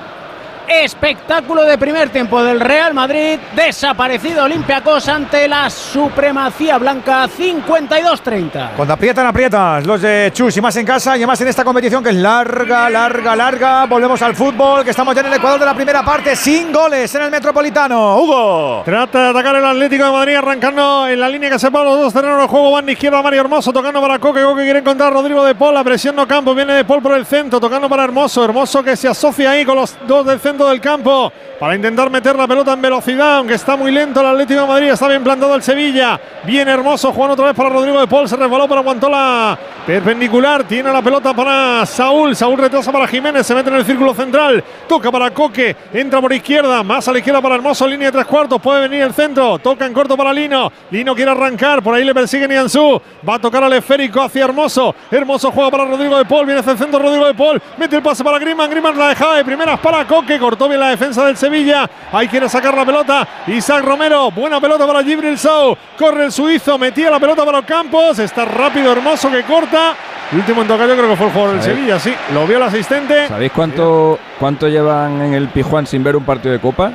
espectáculo 0.69 1.65
de 1.65 1.79
primer 1.79 2.11
tiempo 2.11 2.43
del 2.43 2.61
Real 2.61 2.95
Madrid, 2.95 3.39
desaparecido 3.55 4.45
Olympiacos 4.45 5.09
ante 5.09 5.49
la 5.49 5.71
supremacía 5.71 6.79
blanca 6.79 7.27
52-30. 7.27 8.71
Cuando 8.77 8.95
aprietan, 8.95 9.27
aprietas 9.27 9.87
los 9.87 10.01
de 10.01 10.31
Chus 10.33 10.57
y 10.57 10.61
más 10.61 10.77
en 10.77 10.87
casa 10.87 11.17
y 11.17 11.27
más 11.27 11.41
en 11.41 11.49
esta 11.49 11.65
competición 11.65 12.03
que 12.03 12.11
es 12.11 12.17
larga, 12.17 12.91
larga, 12.91 13.37
larga. 13.37 13.87
Volvemos 13.87 14.21
al 14.23 14.35
fútbol, 14.35 14.85
que 14.85 14.91
estamos 14.91 15.15
ya 15.15 15.21
en 15.21 15.29
el 15.29 15.35
Ecuador 15.35 15.61
de 15.61 15.67
la 15.67 15.75
primera 15.75 16.05
parte, 16.05 16.35
sin 16.35 16.73
goles 16.73 17.15
en 17.15 17.23
el 17.23 17.31
Metropolitano. 17.31 18.17
Hugo. 18.19 18.83
Trata 18.85 19.25
de 19.25 19.29
atacar 19.31 19.57
el 19.57 19.65
Atlético 19.65 20.05
de 20.05 20.11
Madrid, 20.11 20.37
arrancando 20.37 21.09
en 21.09 21.21
la 21.21 21.29
línea 21.29 21.51
que 21.51 21.59
separa 21.59 21.85
los 21.85 21.99
dos 21.99 22.13
terrenos 22.13 22.41
de 22.41 22.49
juego. 22.49 22.73
Van 22.73 22.87
de 22.87 22.93
izquierda 22.93 23.23
Mario 23.23 23.43
Hermoso, 23.43 23.73
tocando 23.73 24.01
para 24.01 24.19
Coque. 24.19 24.43
Coque 24.43 24.63
quiere 24.63 24.81
encontrar 24.81 25.09
a 25.09 25.17
Rodrigo 25.17 25.45
de 25.45 25.55
Paul. 25.55 25.75
La 25.75 25.85
presión 25.85 26.17
no 26.17 26.27
campo, 26.27 26.55
viene 26.55 26.73
de 26.73 26.85
Paul 26.85 27.03
por 27.03 27.15
el 27.15 27.27
centro, 27.27 27.61
tocando 27.61 27.89
para 27.89 28.05
Hermoso. 28.05 28.45
Hermoso 28.45 28.83
que 28.83 28.97
se 28.97 29.09
asocia 29.09 29.51
ahí 29.51 29.65
con 29.65 29.77
los 29.77 29.97
dos 30.07 30.25
del 30.27 30.41
centro 30.41 30.56
del 30.65 30.81
campo 30.81 31.33
para 31.59 31.75
intentar 31.75 32.11
meter 32.11 32.37
la 32.37 32.47
pelota 32.47 32.73
en 32.73 32.83
velocidad, 32.83 33.39
aunque 33.39 33.55
está 33.55 33.77
muy 33.77 33.91
lento 33.91 34.21
el 34.21 34.27
Atlético 34.27 34.61
de 34.61 34.67
Madrid. 34.67 34.89
Está 34.89 35.09
bien 35.09 35.25
plantado 35.25 35.55
el 35.55 35.63
Sevilla. 35.63 36.21
Bien 36.45 36.69
Hermoso, 36.69 37.13
jugando 37.13 37.33
otra 37.33 37.47
vez 37.47 37.55
para 37.55 37.71
Rodrigo 37.71 37.99
de 37.99 38.07
Paul. 38.07 38.29
Se 38.29 38.37
resbaló, 38.37 38.69
pero 38.69 38.81
aguantó 38.81 39.09
la 39.09 39.59
perpendicular. 39.87 40.65
Tiene 40.65 40.93
la 40.93 41.01
pelota 41.01 41.33
para 41.33 41.87
Saúl. 41.87 42.37
Saúl 42.37 42.59
retrasa 42.59 42.93
para 42.93 43.07
Jiménez. 43.07 43.47
Se 43.47 43.55
mete 43.55 43.71
en 43.71 43.77
el 43.77 43.85
círculo 43.85 44.15
central. 44.15 44.63
Toca 44.89 45.11
para 45.11 45.31
Coque. 45.31 45.75
Entra 45.93 46.21
por 46.21 46.33
izquierda. 46.33 46.83
Más 46.83 47.09
a 47.09 47.13
la 47.13 47.19
izquierda 47.19 47.41
para 47.41 47.55
Hermoso. 47.55 47.87
Línea 47.87 48.09
de 48.09 48.13
tres 48.13 48.27
cuartos. 48.27 48.61
Puede 48.61 48.83
venir 48.83 49.03
el 49.03 49.15
centro. 49.15 49.59
Toca 49.59 49.87
en 49.87 49.95
corto 49.95 50.17
para 50.17 50.33
Lino. 50.33 50.71
Lino 50.91 51.15
quiere 51.15 51.31
arrancar. 51.31 51.83
Por 51.83 51.95
ahí 51.95 52.05
le 52.05 52.15
persigue 52.15 52.47
Nianzú. 52.47 53.01
Va 53.27 53.37
a 53.37 53.39
tocar 53.39 53.65
al 53.65 53.73
esférico 53.73 54.21
hacia 54.21 54.45
Hermoso. 54.45 54.95
Hermoso 55.11 55.51
juega 55.51 55.71
para 55.71 55.85
Rodrigo 55.87 56.19
de 56.19 56.25
Paul. 56.27 56.45
Viene 56.45 56.61
hacia 56.61 56.73
el 56.73 56.79
centro 56.79 56.99
Rodrigo 56.99 57.27
de 57.27 57.35
Paul. 57.35 57.63
Mete 57.79 57.97
el 57.97 58.03
pase 58.03 58.23
para 58.23 58.39
Griezmann. 58.39 58.71
Griezmann 58.71 58.99
la 58.99 59.09
dejada 59.09 59.37
de 59.37 59.45
primeras 59.45 59.81
para 59.81 60.07
Coque. 60.07 60.39
Cortó 60.47 60.69
bien 60.69 60.79
la 60.79 60.91
defensa 60.91 61.25
del 61.25 61.37
Sevilla. 61.37 61.91
Ahí 62.13 62.29
quiere 62.29 62.49
sacar 62.49 62.73
la 62.73 62.85
pelota. 62.87 63.27
Isaac 63.49 63.83
Romero. 63.85 64.31
Buena 64.31 64.61
pelota 64.61 64.87
para 64.87 65.03
Gibril 65.03 65.37
Sou. 65.37 65.77
Corre 65.99 66.27
el 66.27 66.31
suizo. 66.31 66.79
Metía 66.79 67.11
la 67.11 67.19
pelota 67.19 67.45
para 67.45 67.59
los 67.59 67.67
campos. 67.67 68.17
Está 68.21 68.45
rápido, 68.45 68.93
hermoso 68.93 69.29
que 69.29 69.43
corta. 69.43 69.97
El 70.31 70.39
último 70.39 70.63
en 70.63 70.69
tocar 70.69 70.87
yo 70.89 70.95
creo 70.97 71.09
que 71.09 71.17
fue 71.17 71.27
el 71.27 71.33
jugador 71.33 71.55
del. 71.57 71.63
Sevilla, 71.65 71.99
sí. 71.99 72.15
Lo 72.33 72.47
vio 72.47 72.59
el 72.59 72.63
asistente. 72.63 73.27
¿Sabéis 73.27 73.51
cuánto, 73.51 74.21
cuánto 74.39 74.69
llevan 74.69 75.21
en 75.21 75.35
el 75.35 75.49
Pijuán 75.49 75.85
sin 75.85 76.05
ver 76.05 76.15
un 76.15 76.23
partido 76.25 76.53
de 76.53 76.61
Copa? 76.61 76.93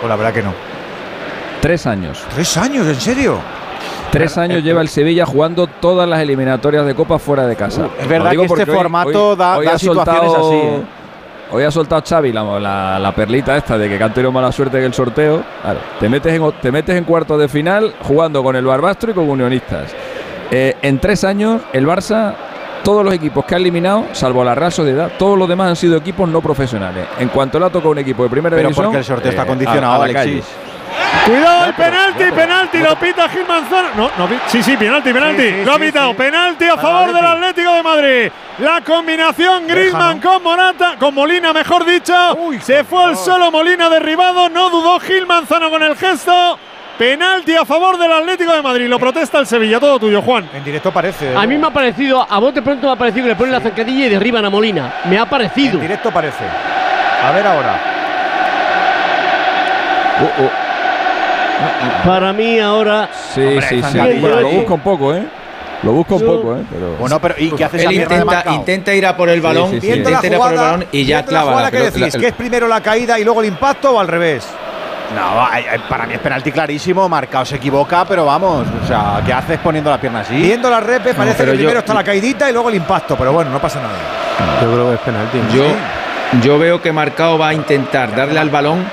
Pues 0.00 0.08
la 0.10 0.16
verdad 0.16 0.34
que 0.34 0.42
no. 0.42 0.52
Tres 1.62 1.86
años. 1.86 2.22
¿Tres 2.34 2.54
años? 2.58 2.86
¿En 2.88 3.00
serio? 3.00 3.38
Tres 4.10 4.36
años 4.36 4.62
lleva 4.62 4.82
el 4.82 4.90
Sevilla 4.90 5.24
jugando 5.24 5.66
todas 5.66 6.06
las 6.06 6.20
eliminatorias 6.20 6.84
de 6.84 6.94
Copa 6.94 7.18
fuera 7.18 7.46
de 7.46 7.56
casa. 7.56 7.88
es 7.98 8.06
verdad 8.06 8.32
que 8.32 8.44
este 8.44 8.70
hoy- 8.70 8.76
formato 8.76 9.30
hoy- 9.30 9.36
da- 9.38 9.56
hoy 9.56 9.64
da 9.64 9.78
situaciones 9.78 10.20
soltado- 10.30 10.48
así, 10.50 10.56
¿eh? 10.58 10.82
Hoy 11.54 11.64
ha 11.64 11.70
soltado 11.70 12.02
Xavi 12.06 12.32
la, 12.32 12.42
la- 12.58 12.98
la 12.98 13.14
perlita 13.14 13.56
esta 13.56 13.76
de 13.76 13.88
que 13.88 14.02
han 14.02 14.14
tenido 14.14 14.32
mala 14.32 14.50
suerte 14.50 14.78
en 14.78 14.84
el 14.84 14.94
sorteo. 14.94 15.42
Claro, 15.62 15.80
te, 16.00 16.08
metes 16.08 16.32
en, 16.32 16.52
te 16.62 16.72
metes 16.72 16.96
en 16.96 17.04
cuartos 17.04 17.38
de 17.38 17.46
final 17.48 17.92
jugando 18.02 18.42
con 18.42 18.56
el 18.56 18.64
Barbastro 18.64 19.10
y 19.10 19.14
con 19.14 19.28
Unionistas. 19.28 19.94
Eh, 20.50 20.76
en 20.80 20.98
tres 20.98 21.24
años, 21.24 21.60
el 21.74 21.86
Barça, 21.86 22.34
todos 22.82 23.04
los 23.04 23.12
equipos 23.12 23.44
que 23.44 23.54
ha 23.54 23.58
eliminado, 23.58 24.06
salvo 24.12 24.42
la 24.44 24.54
Real 24.54 24.72
Sociedad, 24.72 25.12
todos 25.18 25.38
los 25.38 25.46
demás 25.48 25.68
han 25.68 25.76
sido 25.76 25.96
equipos 25.98 26.26
no 26.28 26.40
profesionales. 26.40 27.06
En 27.18 27.28
cuanto 27.28 27.58
le 27.58 27.66
ha 27.66 27.70
tocado 27.70 27.90
un 27.90 27.98
equipo 27.98 28.22
de 28.22 28.30
primera 28.30 28.56
Pero 28.56 28.68
división. 28.68 28.86
porque 28.86 28.98
el 28.98 29.04
sorteo 29.04 29.30
está 29.30 29.42
eh, 29.42 29.46
condicionado, 29.46 29.92
a- 29.92 29.96
a 29.96 29.98
la 29.98 30.04
Alexis. 30.04 30.44
calle. 30.46 30.71
Cuidado 31.26 31.66
el 31.66 31.74
penalti, 31.74 32.24
penalti, 32.32 32.78
lo 32.78 32.96
pita 32.96 33.28
Gil 33.28 33.46
Manzano. 33.46 33.88
No, 33.96 34.10
no, 34.18 34.28
sí, 34.46 34.62
sí, 34.62 34.76
penalti, 34.76 35.12
penalti. 35.12 35.42
Sí, 35.42 35.50
sí, 35.50 35.64
lo 35.64 35.72
ha 35.74 35.78
pitado. 35.78 36.10
sí. 36.10 36.16
Penalti 36.16 36.64
a 36.64 36.76
favor 36.76 37.08
el 37.08 37.14
del. 37.14 37.26
Atlético 37.26 37.74
de 37.74 37.82
Madrid. 37.82 38.32
La 38.58 38.80
combinación 38.80 39.66
Griezmann 39.66 40.20
con 40.20 40.42
Morata, 40.42 40.96
con 40.98 41.14
Molina, 41.14 41.52
mejor 41.52 41.84
dicho. 41.84 42.14
Se 42.60 42.84
fue 42.84 43.04
al 43.04 43.16
solo 43.16 43.50
Molina 43.50 43.88
derribado. 43.88 44.48
No 44.48 44.70
dudó 44.70 44.98
Gil 45.00 45.26
Manzano 45.26 45.70
con 45.70 45.82
el 45.82 45.96
gesto. 45.96 46.58
Penalti 46.98 47.56
a 47.56 47.64
favor 47.64 47.98
del 47.98 48.12
Atlético 48.12 48.52
de 48.52 48.62
Madrid. 48.62 48.88
Lo 48.88 48.98
protesta 48.98 49.38
el 49.38 49.46
Sevilla. 49.46 49.80
Todo 49.80 49.98
tuyo, 49.98 50.20
Juan. 50.22 50.48
En 50.52 50.62
directo 50.62 50.92
parece. 50.92 51.34
A 51.34 51.46
mí 51.46 51.56
me 51.56 51.68
ha 51.68 51.70
parecido, 51.70 52.26
a 52.28 52.38
bote 52.38 52.62
pronto 52.62 52.86
me 52.86 52.92
ha 52.92 52.96
parecido 52.96 53.24
que 53.24 53.30
le 53.30 53.36
ponen 53.36 53.52
la 53.52 53.60
zancadilla 53.60 54.06
y 54.06 54.08
derriban 54.10 54.44
a 54.44 54.50
Molina. 54.50 54.92
Me 55.04 55.18
ha 55.18 55.26
parecido. 55.26 55.74
En 55.74 55.80
directo 55.82 56.10
parece. 56.10 56.44
A 57.24 57.30
ver 57.32 57.46
ahora. 57.46 57.80
Uh, 60.20 60.42
uh. 60.44 60.61
Para 62.04 62.32
mí 62.32 62.58
ahora. 62.58 63.08
Sí, 63.34 63.40
Hombre, 63.40 63.68
sí, 63.68 63.74
sí. 63.76 63.82
zancadilla. 63.82 64.20
Bueno, 64.20 64.40
lo 64.40 64.48
busca 64.50 64.74
un 64.74 64.80
poco, 64.80 65.14
¿eh? 65.14 65.24
Lo 65.82 65.92
busca 65.92 66.14
un 66.14 66.22
poco, 66.26 66.56
¿eh? 66.56 66.62
Pero... 66.70 66.96
Bueno, 66.98 67.20
pero 67.20 67.34
¿y 67.38 67.50
qué 67.50 67.64
hace 67.64 67.82
Él 67.84 67.92
intenta, 67.92 68.44
intenta 68.52 68.94
ir 68.94 69.04
a 69.06 69.16
por 69.16 69.28
el 69.28 69.40
balón, 69.40 69.70
sí, 69.70 69.80
sí. 69.80 69.86
Viendo 69.88 70.10
la 70.10 70.16
intenta 70.16 70.26
ir 70.28 70.34
a 70.34 70.38
por 70.38 70.46
el 70.52 70.52
jugada, 70.58 70.70
balón 70.72 70.86
y 70.92 71.04
ya 71.04 71.16
la 71.16 71.24
clava 71.24 71.50
jugada, 71.50 71.70
la 71.70 72.10
¿qué 72.10 72.26
es 72.28 72.34
primero 72.34 72.68
la 72.68 72.80
caída 72.80 73.18
y 73.18 73.24
luego 73.24 73.40
el 73.40 73.48
impacto 73.48 73.90
o 73.92 73.98
al 73.98 74.06
revés? 74.06 74.46
No, 75.16 75.46
para 75.88 76.06
mí 76.06 76.14
es 76.14 76.20
penalti 76.20 76.52
clarísimo. 76.52 77.06
Marcao 77.08 77.44
se 77.44 77.56
equivoca, 77.56 78.04
pero 78.06 78.24
vamos. 78.24 78.66
O 78.82 78.86
sea, 78.86 79.20
¿qué 79.26 79.32
haces 79.32 79.58
poniendo 79.58 79.90
la 79.90 80.00
pierna 80.00 80.20
así? 80.20 80.34
Viendo 80.36 80.70
la 80.70 80.80
repe 80.80 81.12
parece 81.14 81.44
que 81.44 81.50
primero 81.50 81.72
yo- 81.72 81.78
está 81.80 81.92
la 81.94 82.04
caidita 82.04 82.48
y 82.48 82.52
luego 82.52 82.68
el 82.70 82.76
impacto, 82.76 83.16
pero 83.16 83.32
bueno, 83.32 83.50
no 83.50 83.58
pasa 83.60 83.80
nada. 83.80 84.62
Yo 84.62 84.72
creo 84.72 84.88
que 84.88 84.94
es 84.94 85.00
penalti. 85.00 85.38
¿no? 85.38 85.54
Yo, 85.54 85.64
yo 86.42 86.58
veo 86.58 86.80
que 86.80 86.92
Marcao 86.92 87.36
va 87.36 87.48
a 87.48 87.54
intentar 87.54 88.14
darle 88.14 88.38
al 88.40 88.48
balón 88.48 88.86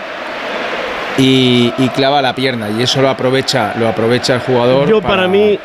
y, 1.19 1.73
y 1.77 1.89
clava 1.89 2.21
la 2.21 2.34
pierna 2.34 2.69
y 2.69 2.82
eso 2.82 3.01
lo 3.01 3.10
aprovecha, 3.10 3.73
lo 3.77 3.88
aprovecha 3.88 4.36
el 4.36 4.39
jugador. 4.41 4.88
Yo 4.89 5.01
para 5.01 5.27
mí, 5.27 5.60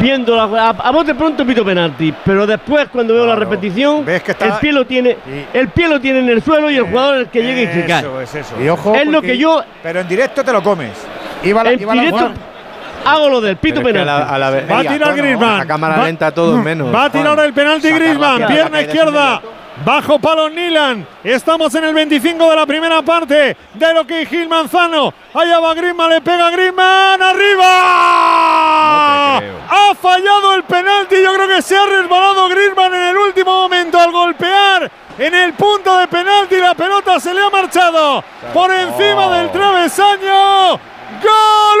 viendo 0.00 0.34
la 0.36 0.44
a, 0.44 0.68
a 0.70 0.90
bote 0.90 1.14
pronto 1.14 1.44
pito 1.46 1.64
penalti, 1.64 2.12
pero 2.24 2.46
después 2.46 2.88
cuando 2.90 3.14
veo 3.14 3.26
la 3.26 3.34
repetición, 3.36 4.04
Ves 4.04 4.22
que 4.22 4.32
está- 4.32 4.46
el 4.46 4.52
pie 4.54 4.72
lo 4.72 4.84
tiene, 4.86 5.16
el 5.52 5.68
pie 5.68 5.88
lo 5.88 6.00
tiene 6.00 6.20
en 6.20 6.28
el 6.30 6.42
suelo 6.42 6.70
y 6.70 6.76
el 6.76 6.84
jugador 6.84 7.14
es 7.16 7.20
el 7.22 7.28
que 7.28 7.42
llega 7.42 7.62
y 7.62 7.66
se 7.74 7.86
cae. 7.86 8.00
Eso 8.00 8.20
es 8.20 8.34
eso. 8.34 8.54
Y 8.62 8.68
ojo, 8.68 8.94
Es 8.94 9.06
lo 9.06 9.20
que 9.22 9.36
yo 9.36 9.62
Pero 9.82 10.00
en 10.00 10.08
directo 10.08 10.42
te 10.42 10.52
lo 10.52 10.62
comes. 10.62 10.90
iba 11.42 11.62
la, 11.62 11.72
en 11.72 11.80
iba 11.80 11.94
la- 11.94 12.02
directo 12.02 12.30
hago 13.04 13.28
lo 13.28 13.40
del 13.40 13.56
pito 13.56 13.80
a 13.80 13.82
penalti. 13.82 14.06
la, 14.06 14.16
a 14.28 14.38
la 14.38 14.50
Va 14.50 14.78
a 14.78 14.82
tirar 14.82 15.60
a 15.60 15.66
cámara 15.66 15.96
Va- 15.96 16.04
lenta 16.06 16.30
todo 16.30 16.56
menos. 16.58 16.94
Va 16.94 17.06
a 17.06 17.10
tirar 17.10 17.38
el 17.40 17.52
penalti 17.52 17.90
Griezmann, 17.90 18.46
pierna, 18.46 18.80
izquierda. 18.80 19.42
Bajo 19.84 20.18
palo 20.18 20.48
Nilan. 20.48 21.06
Estamos 21.24 21.74
en 21.74 21.84
el 21.84 21.94
25 21.94 22.50
de 22.50 22.56
la 22.56 22.66
primera 22.66 23.02
parte 23.02 23.56
de 23.74 23.94
lo 23.94 24.06
que 24.06 24.26
Gil 24.26 24.48
Manzano. 24.48 25.12
Allá 25.34 25.58
va 25.58 25.74
Griezmann, 25.74 26.10
le 26.10 26.20
pega 26.20 26.50
Griezmann. 26.50 27.20
¡Arriba! 27.20 27.68
Ha 29.38 29.94
fallado 30.00 30.54
el 30.54 30.62
penalti. 30.64 31.16
Yo 31.22 31.34
creo 31.34 31.48
que 31.48 31.62
se 31.62 31.76
ha 31.76 31.86
resbalado 31.86 32.48
Griezmann 32.48 32.94
en 32.94 33.08
el 33.08 33.16
último 33.16 33.62
momento 33.62 33.98
al 33.98 34.12
golpear. 34.12 34.88
En 35.18 35.34
el 35.34 35.52
punto 35.54 35.96
de 35.98 36.06
penalti 36.06 36.58
la 36.58 36.74
pelota 36.74 37.18
se 37.18 37.34
le 37.34 37.40
ha 37.40 37.50
marchado 37.50 38.22
por 38.54 38.70
encima 38.70 39.36
del 39.36 39.50
travesaño. 39.50 40.78
¡Gol! 41.22 41.72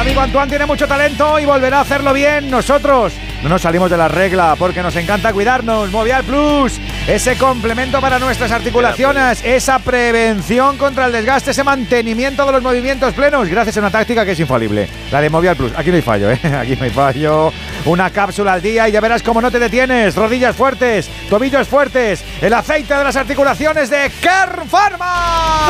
Amigo 0.00 0.22
Antoine 0.22 0.48
tiene 0.48 0.64
mucho 0.64 0.88
talento 0.88 1.38
y 1.38 1.44
volverá 1.44 1.76
a 1.76 1.80
hacerlo 1.82 2.14
bien. 2.14 2.50
Nosotros 2.50 3.12
no 3.42 3.50
nos 3.50 3.60
salimos 3.60 3.90
de 3.90 3.98
la 3.98 4.08
regla 4.08 4.56
porque 4.58 4.82
nos 4.82 4.96
encanta 4.96 5.30
cuidarnos. 5.30 5.90
Movial 5.90 6.24
Plus, 6.24 6.80
ese 7.06 7.36
complemento 7.36 8.00
para 8.00 8.18
nuestras 8.18 8.50
articulaciones, 8.50 9.44
esa 9.44 9.78
prevención 9.78 10.78
contra 10.78 11.04
el 11.04 11.12
desgaste, 11.12 11.50
ese 11.50 11.64
mantenimiento 11.64 12.46
de 12.46 12.52
los 12.52 12.62
movimientos 12.62 13.12
plenos, 13.12 13.46
gracias 13.50 13.76
a 13.76 13.80
una 13.80 13.90
táctica 13.90 14.24
que 14.24 14.32
es 14.32 14.40
infalible. 14.40 14.88
La 15.12 15.20
de 15.20 15.28
Movial 15.28 15.54
Plus. 15.54 15.72
Aquí 15.76 15.90
no 15.90 15.96
hay 15.96 16.02
fallo, 16.02 16.30
¿eh? 16.30 16.40
Aquí 16.58 16.76
no 16.76 16.84
hay 16.84 16.90
fallo. 16.90 17.52
Una 17.84 18.08
cápsula 18.08 18.54
al 18.54 18.62
día 18.62 18.88
y 18.88 18.92
ya 18.92 19.02
verás 19.02 19.22
cómo 19.22 19.42
no 19.42 19.50
te 19.50 19.58
detienes. 19.58 20.16
Rodillas 20.16 20.56
fuertes, 20.56 21.10
tobillos 21.28 21.68
fuertes, 21.68 22.24
el 22.40 22.54
aceite 22.54 22.94
de 22.94 23.04
las 23.04 23.16
articulaciones 23.16 23.90
de 23.90 24.10
Kern 24.22 24.66
Pharma. 24.66 25.60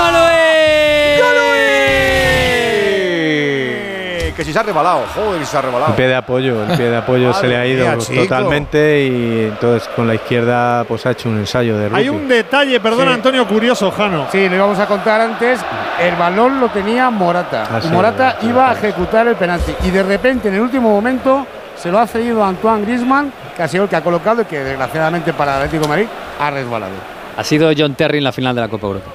Que 4.34 4.44
si 4.44 4.52
se 4.52 4.58
ha 4.58 4.62
rebalado, 4.62 5.02
joder, 5.14 5.40
si 5.40 5.46
se 5.46 5.56
ha 5.58 5.62
rebalado. 5.62 5.90
El 5.92 5.96
pie 5.96 6.06
de 6.08 6.14
apoyo, 6.14 6.62
el 6.64 6.76
pie 6.76 6.90
de 6.90 6.96
apoyo 6.96 7.32
se 7.34 7.46
le 7.48 7.56
ha 7.56 7.66
ido 7.66 7.84
mía, 7.86 7.96
totalmente 8.22 9.04
y 9.04 9.44
entonces 9.48 9.88
con 9.94 10.06
la 10.06 10.14
izquierda 10.14 10.84
pues 10.84 11.04
ha 11.06 11.10
hecho 11.12 11.28
un 11.28 11.38
ensayo 11.38 11.76
de 11.76 11.84
Hay 11.94 12.08
rugby. 12.08 12.22
un 12.22 12.28
detalle, 12.28 12.80
perdona 12.80 13.10
Sí. 13.10 13.14
Antonio, 13.14 13.46
curioso, 13.46 13.90
Jano. 13.90 14.26
Sí, 14.32 14.48
lo 14.48 14.56
íbamos 14.56 14.78
a 14.78 14.86
contar 14.86 15.20
antes. 15.20 15.60
El 16.00 16.16
balón 16.16 16.60
lo 16.60 16.68
tenía 16.68 17.10
Morata. 17.10 17.66
Ah, 17.70 17.80
sí, 17.80 17.88
Morata 17.88 18.36
sí, 18.40 18.46
iba 18.48 18.70
a 18.70 18.72
ejecutar 18.74 19.26
el 19.28 19.36
penalti. 19.36 19.74
Y 19.84 19.90
de 19.90 20.02
repente, 20.02 20.48
en 20.48 20.54
el 20.54 20.60
último 20.60 20.90
momento, 20.90 21.46
se 21.76 21.90
lo 21.90 21.98
ha 21.98 22.06
cedido 22.06 22.42
a 22.44 22.48
Antoine 22.48 22.82
Griezmann, 22.84 23.32
que 23.56 23.62
ha 23.62 23.68
sido 23.68 23.84
el 23.84 23.90
que 23.90 23.96
ha 23.96 24.02
colocado 24.02 24.42
y 24.42 24.44
que, 24.44 24.58
desgraciadamente 24.60 25.32
para 25.32 25.52
el 25.52 25.56
Atlético 25.64 25.82
de 25.84 25.88
Madrid, 25.88 26.06
ha 26.38 26.50
resbalado. 26.50 26.92
Ha 27.36 27.44
sido 27.44 27.70
John 27.76 27.94
Terry 27.94 28.18
en 28.18 28.24
la 28.24 28.32
final 28.32 28.54
de 28.54 28.60
la 28.60 28.68
Copa 28.68 28.86
Europa. 28.86 29.10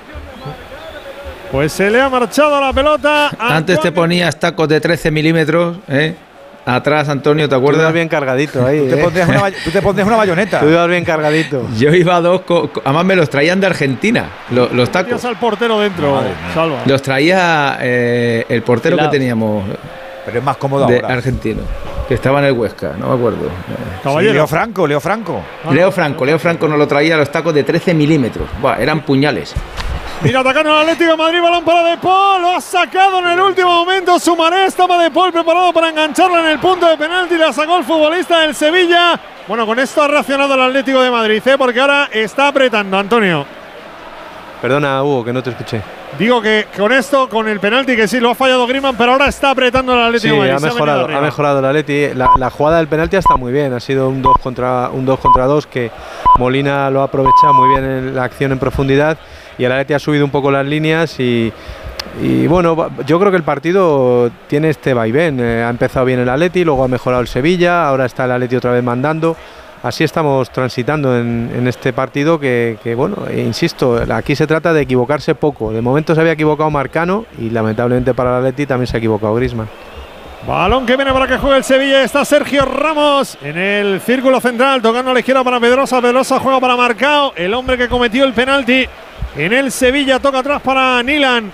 Pues 1.51 1.71
se 1.71 1.89
le 1.89 2.01
ha 2.01 2.09
marchado 2.09 2.59
la 2.59 2.73
pelota. 2.73 3.29
a 3.39 3.55
Antes 3.55 3.79
te 3.79 3.91
ponías 3.91 4.37
tacos 4.39 4.67
de 4.67 4.81
13 4.81 5.11
milímetros, 5.11 5.77
¿eh? 5.87 6.15
Atrás, 6.67 7.07
Antonio, 7.09 7.45
¿te 7.47 7.49
Tú 7.55 7.61
ibas 7.61 7.69
acuerdas? 7.73 7.93
bien 7.93 8.09
cargadito 8.09 8.65
ahí. 8.65 8.79
Tú 8.79 8.87
te 8.87 8.99
¿eh? 8.99 9.03
pondrías 9.03 9.29
una, 9.29 9.51
tú 9.63 9.69
te 9.69 9.81
pondrías 9.83 10.07
una 10.07 10.17
bayoneta. 10.17 10.59
Tú 10.59 10.67
ibas 10.69 10.87
bien 10.87 11.05
cargadito. 11.05 11.67
Yo 11.77 11.93
iba 11.93 12.15
a 12.15 12.21
dos, 12.21 12.41
además 12.83 13.05
me 13.05 13.15
los 13.15 13.29
traían 13.29 13.59
de 13.59 13.67
Argentina, 13.67 14.25
lo- 14.49 14.69
los 14.73 14.89
tacos. 14.91 15.23
Al 15.25 15.37
portero 15.37 15.79
dentro, 15.79 16.21
Salva. 16.55 16.79
Los 16.87 17.01
traía 17.03 17.77
eh, 17.81 18.45
el 18.49 18.63
portero 18.63 18.97
que 18.97 19.07
teníamos 19.09 19.63
Pero 20.25 20.39
es 20.39 20.43
más 20.43 20.57
cómodo 20.57 20.87
de 20.87 20.95
ahora. 20.95 21.13
argentino. 21.13 21.61
que 22.07 22.15
estaba 22.15 22.39
en 22.39 22.45
el 22.45 22.51
Huesca, 22.53 22.93
no 22.97 23.09
me 23.09 23.13
acuerdo. 23.15 23.49
Sí, 24.03 24.23
Leo 24.33 24.47
Franco, 24.47 24.87
Leo 24.87 24.99
Franco. 24.99 25.41
Leo 25.71 25.91
Franco, 25.91 26.25
Leo 26.25 26.39
Franco 26.39 26.67
nos 26.67 26.79
lo 26.79 26.87
traía 26.87 27.13
a 27.13 27.17
los 27.19 27.31
tacos 27.31 27.53
de 27.53 27.63
13 27.63 27.93
milímetros. 27.93 28.47
Buah, 28.59 28.77
eran 28.81 29.01
puñales. 29.01 29.53
Mira, 30.21 30.39
atacando 30.39 30.71
al 30.73 30.81
Atlético 30.81 31.11
de 31.11 31.17
Madrid, 31.17 31.41
balón 31.41 31.63
para 31.63 31.83
De 31.83 31.97
Paul, 31.97 32.41
lo 32.41 32.55
ha 32.55 32.61
sacado 32.61 33.19
en 33.19 33.27
el 33.27 33.39
último 33.39 33.69
momento. 33.69 34.17
Sumaré 34.17 34.65
estaba 34.65 34.97
De 35.01 35.11
Paul 35.11 35.31
preparado 35.31 35.71
para 35.71 35.89
engancharla 35.89 36.39
en 36.39 36.47
el 36.47 36.59
punto 36.59 36.87
de 36.87 36.97
penalti, 36.97 37.37
la 37.37 37.53
sacó 37.53 37.77
el 37.77 37.83
futbolista 37.83 38.39
del 38.39 38.55
Sevilla. 38.55 39.19
Bueno, 39.47 39.67
con 39.67 39.77
esto 39.77 40.01
ha 40.01 40.07
reaccionado 40.07 40.55
el 40.55 40.61
Atlético 40.61 41.01
de 41.01 41.11
Madrid, 41.11 41.43
¿eh? 41.45 41.55
porque 41.57 41.79
ahora 41.79 42.09
está 42.11 42.47
apretando, 42.47 42.97
Antonio. 42.97 43.45
Perdona, 44.61 45.03
Hugo, 45.03 45.25
que 45.25 45.33
no 45.33 45.43
te 45.43 45.51
escuché. 45.51 45.81
Digo 46.17 46.41
que 46.41 46.67
con 46.75 46.91
esto, 46.93 47.27
con 47.29 47.47
el 47.47 47.59
penalti 47.59 47.95
que 47.95 48.07
sí 48.07 48.19
lo 48.21 48.31
ha 48.31 48.35
fallado 48.35 48.65
Griezmann, 48.65 48.95
pero 48.95 49.11
ahora 49.11 49.27
está 49.27 49.51
apretando 49.51 49.93
el 49.93 50.01
Atlético 50.01 50.33
Sí, 50.33 50.39
Madrid. 50.39 50.53
ha 50.53 50.59
mejorado, 50.59 51.05
ha 51.17 51.21
mejorado 51.21 51.59
el 51.59 51.65
Atleti. 51.65 52.13
La, 52.15 52.31
la 52.37 52.49
jugada 52.49 52.77
del 52.77 52.87
penalti 52.87 53.17
está 53.17 53.35
muy 53.35 53.51
bien. 53.51 53.73
Ha 53.73 53.79
sido 53.81 54.07
un 54.09 54.21
2 54.23 54.37
contra 54.41 54.89
un 54.91 55.05
2 55.05 55.19
contra 55.19 55.45
2 55.45 55.67
que 55.67 55.91
Molina 56.39 56.89
lo 56.89 57.01
ha 57.01 57.03
aprovechado 57.03 57.53
muy 57.53 57.69
bien 57.69 57.83
en 57.83 58.15
la 58.15 58.23
acción 58.23 58.53
en 58.53 58.59
profundidad 58.59 59.17
y 59.57 59.63
el 59.63 59.71
Atleti 59.71 59.93
ha 59.93 59.99
subido 59.99 60.25
un 60.25 60.31
poco 60.31 60.51
las 60.51 60.65
líneas 60.65 61.19
y, 61.19 61.51
bueno, 62.47 62.89
yo 63.05 63.19
creo 63.19 63.31
que 63.31 63.37
el 63.37 63.43
partido 63.43 64.31
tiene 64.47 64.69
este 64.69 64.93
vaivén. 64.93 65.39
Eh, 65.39 65.63
ha 65.63 65.69
empezado 65.69 66.05
bien 66.05 66.19
el 66.19 66.29
Atleti, 66.29 66.63
luego 66.63 66.83
ha 66.83 66.87
mejorado 66.87 67.21
el 67.21 67.27
Sevilla, 67.27 67.87
ahora 67.87 68.05
está 68.05 68.25
el 68.25 68.31
Atleti 68.31 68.55
otra 68.55 68.71
vez 68.71 68.83
mandando. 68.83 69.35
Así 69.83 70.03
estamos 70.03 70.49
transitando 70.49 71.15
en, 71.15 71.67
este 71.67 71.93
partido 71.93 72.39
que, 72.39 72.93
bueno, 72.97 73.17
eh, 73.29 73.43
insisto, 73.45 74.01
aquí 74.11 74.35
se 74.35 74.47
trata 74.47 74.73
de 74.73 74.81
equivocarse 74.81 75.35
poco. 75.35 75.71
De 75.71 75.81
momento 75.81 76.15
se 76.15 76.21
había 76.21 76.33
equivocado 76.33 76.71
Marcano 76.71 77.25
y 77.37 77.51
lamentablemente 77.51 78.15
para 78.15 78.31
el 78.31 78.37
Atleti 78.37 78.65
también 78.65 78.87
se 78.87 78.97
ha 78.97 78.99
equivocado 78.99 79.35
Griezmann. 79.35 79.67
Balón 80.47 80.85
que 80.85 80.95
viene 80.95 81.11
para 81.11 81.27
que 81.27 81.37
juegue 81.37 81.57
el 81.57 81.63
Sevilla. 81.63 82.03
Está 82.03 82.23
Sergio 82.23 82.65
Ramos 82.65 83.37
en 83.41 83.57
el 83.57 83.99
círculo 83.99 84.39
central, 84.39 84.81
tocando 84.81 85.09
a 85.09 85.13
la 85.13 85.19
izquierda 85.19 85.43
para 85.43 85.59
Pedrosa. 85.59 86.01
Pedrosa 86.01 86.39
juega 86.39 86.59
para 86.59 86.75
Marcao, 86.75 87.33
el 87.35 87.53
hombre 87.53 87.77
que 87.77 87.87
cometió 87.87 88.25
el 88.25 88.33
penalti 88.33 88.87
en 89.35 89.53
el 89.53 89.71
Sevilla. 89.71 90.19
Toca 90.19 90.39
atrás 90.39 90.61
para 90.61 91.01
Nilan. 91.03 91.51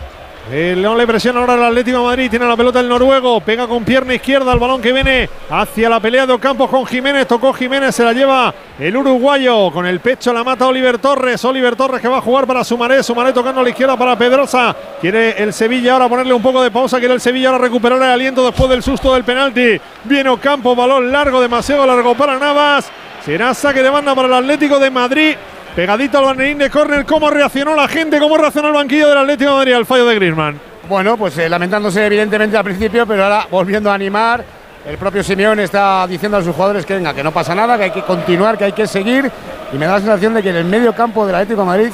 El 0.51 0.81
no 0.81 0.95
le 0.95 1.05
presiona 1.05 1.39
ahora 1.39 1.53
el 1.53 1.63
Atlético 1.63 1.99
de 1.99 2.03
Madrid. 2.03 2.29
Tiene 2.29 2.45
la 2.47 2.57
pelota 2.57 2.79
el 2.79 2.89
noruego. 2.89 3.39
Pega 3.41 3.67
con 3.67 3.85
pierna 3.85 4.15
izquierda 4.15 4.51
el 4.51 4.59
balón 4.59 4.81
que 4.81 4.91
viene 4.91 5.29
hacia 5.49 5.87
la 5.87 5.99
pelea 5.99 6.25
de 6.25 6.33
Ocampos 6.33 6.69
con 6.69 6.85
Jiménez. 6.85 7.27
Tocó 7.27 7.53
Jiménez, 7.53 7.95
se 7.95 8.03
la 8.03 8.11
lleva 8.11 8.53
el 8.79 8.97
uruguayo. 8.97 9.71
Con 9.71 9.85
el 9.85 9.99
pecho 9.99 10.33
la 10.33 10.43
mata 10.43 10.67
Oliver 10.67 10.97
Torres. 10.97 11.45
Oliver 11.45 11.75
Torres 11.75 12.01
que 12.01 12.07
va 12.07 12.17
a 12.17 12.21
jugar 12.21 12.47
para 12.47 12.63
Sumaré. 12.63 13.03
Sumaré 13.03 13.33
tocando 13.33 13.61
a 13.61 13.63
la 13.63 13.69
izquierda 13.69 13.95
para 13.95 14.17
Pedrosa. 14.17 14.75
Quiere 14.99 15.41
el 15.41 15.53
Sevilla 15.53 15.93
ahora 15.93 16.09
ponerle 16.09 16.33
un 16.33 16.41
poco 16.41 16.61
de 16.63 16.71
pausa. 16.71 16.97
Quiere 16.97 17.13
el 17.13 17.21
Sevilla 17.21 17.49
ahora 17.49 17.63
recuperar 17.63 17.99
el 17.99 18.09
aliento 18.09 18.43
después 18.43 18.69
del 18.69 18.81
susto 18.81 19.13
del 19.13 19.23
penalti. 19.23 19.79
Viene 20.05 20.29
Ocampo, 20.29 20.75
balón 20.75 21.11
largo, 21.11 21.39
demasiado 21.39 21.85
largo 21.85 22.15
para 22.15 22.39
Navas. 22.39 22.91
Será 23.23 23.53
saque 23.53 23.83
de 23.83 23.89
banda 23.91 24.15
para 24.15 24.27
el 24.27 24.33
Atlético 24.33 24.79
de 24.79 24.89
Madrid. 24.89 25.35
Pegadito 25.75 26.17
al 26.19 26.25
banderín 26.25 26.57
de 26.57 26.69
córner. 26.69 27.05
¿Cómo 27.05 27.29
reaccionó 27.29 27.75
la 27.75 27.87
gente? 27.87 28.19
¿Cómo 28.19 28.37
reaccionó 28.37 28.67
el 28.67 28.73
banquillo 28.73 29.07
del 29.09 29.17
Atlético 29.19 29.51
de 29.51 29.55
Madrid 29.57 29.73
al 29.73 29.85
fallo 29.85 30.05
de 30.05 30.15
Griezmann? 30.15 30.59
Bueno, 30.89 31.15
pues 31.15 31.37
eh, 31.37 31.47
lamentándose 31.47 32.05
evidentemente 32.05 32.57
al 32.57 32.63
principio, 32.63 33.05
pero 33.07 33.23
ahora 33.23 33.47
volviendo 33.49 33.89
a 33.89 33.93
animar. 33.93 34.43
El 34.85 34.97
propio 34.97 35.23
Simeone 35.23 35.63
está 35.63 36.05
diciendo 36.07 36.37
a 36.37 36.41
sus 36.43 36.53
jugadores 36.55 36.85
que 36.85 36.95
venga, 36.95 37.13
que 37.13 37.23
no 37.23 37.31
pasa 37.31 37.53
nada, 37.53 37.77
que 37.77 37.83
hay 37.85 37.91
que 37.91 38.01
continuar, 38.01 38.57
que 38.57 38.65
hay 38.65 38.71
que 38.73 38.87
seguir. 38.87 39.31
Y 39.71 39.77
me 39.77 39.85
da 39.85 39.93
la 39.93 39.99
sensación 39.99 40.33
de 40.33 40.41
que 40.43 40.49
en 40.49 40.55
el 40.55 40.65
medio 40.65 40.91
campo 40.93 41.25
del 41.25 41.35
Atlético 41.35 41.61
de 41.61 41.67
Madrid 41.67 41.91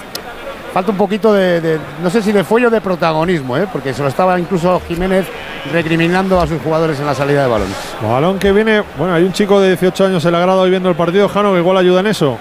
falta 0.74 0.92
un 0.92 0.98
poquito 0.98 1.34
de, 1.34 1.60
de- 1.62 1.80
no 2.02 2.10
sé 2.10 2.22
si 2.22 2.32
de 2.32 2.44
fuello 2.46 2.70
de 2.70 2.80
protagonismo, 2.82 3.58
¿eh? 3.58 3.68
porque 3.72 3.94
se 3.94 4.02
lo 4.02 4.08
estaba 4.08 4.40
incluso 4.40 4.82
Jiménez 4.88 5.26
recriminando 5.72 6.40
a 6.40 6.48
sus 6.48 6.62
jugadores 6.62 6.98
en 7.00 7.06
la 7.06 7.13
salida 7.13 7.44
de 7.44 7.50
balón. 7.50 7.68
Balón 8.02 8.40
que 8.40 8.52
viene. 8.54 8.82
Bueno, 8.98 9.13
hay 9.13 9.24
un 9.24 9.34
chico 9.34 9.60
de 9.60 9.70
18 9.70 10.06
años 10.06 10.26
en 10.26 10.32
la 10.32 10.40
grada 10.40 10.62
hoy 10.62 10.70
viendo 10.70 10.90
el 10.90 10.96
partido, 10.96 11.28
Jano, 11.28 11.52
que 11.54 11.60
igual 11.60 11.78
ayuda 11.78 12.00
en 12.00 12.08
eso. 12.08 12.38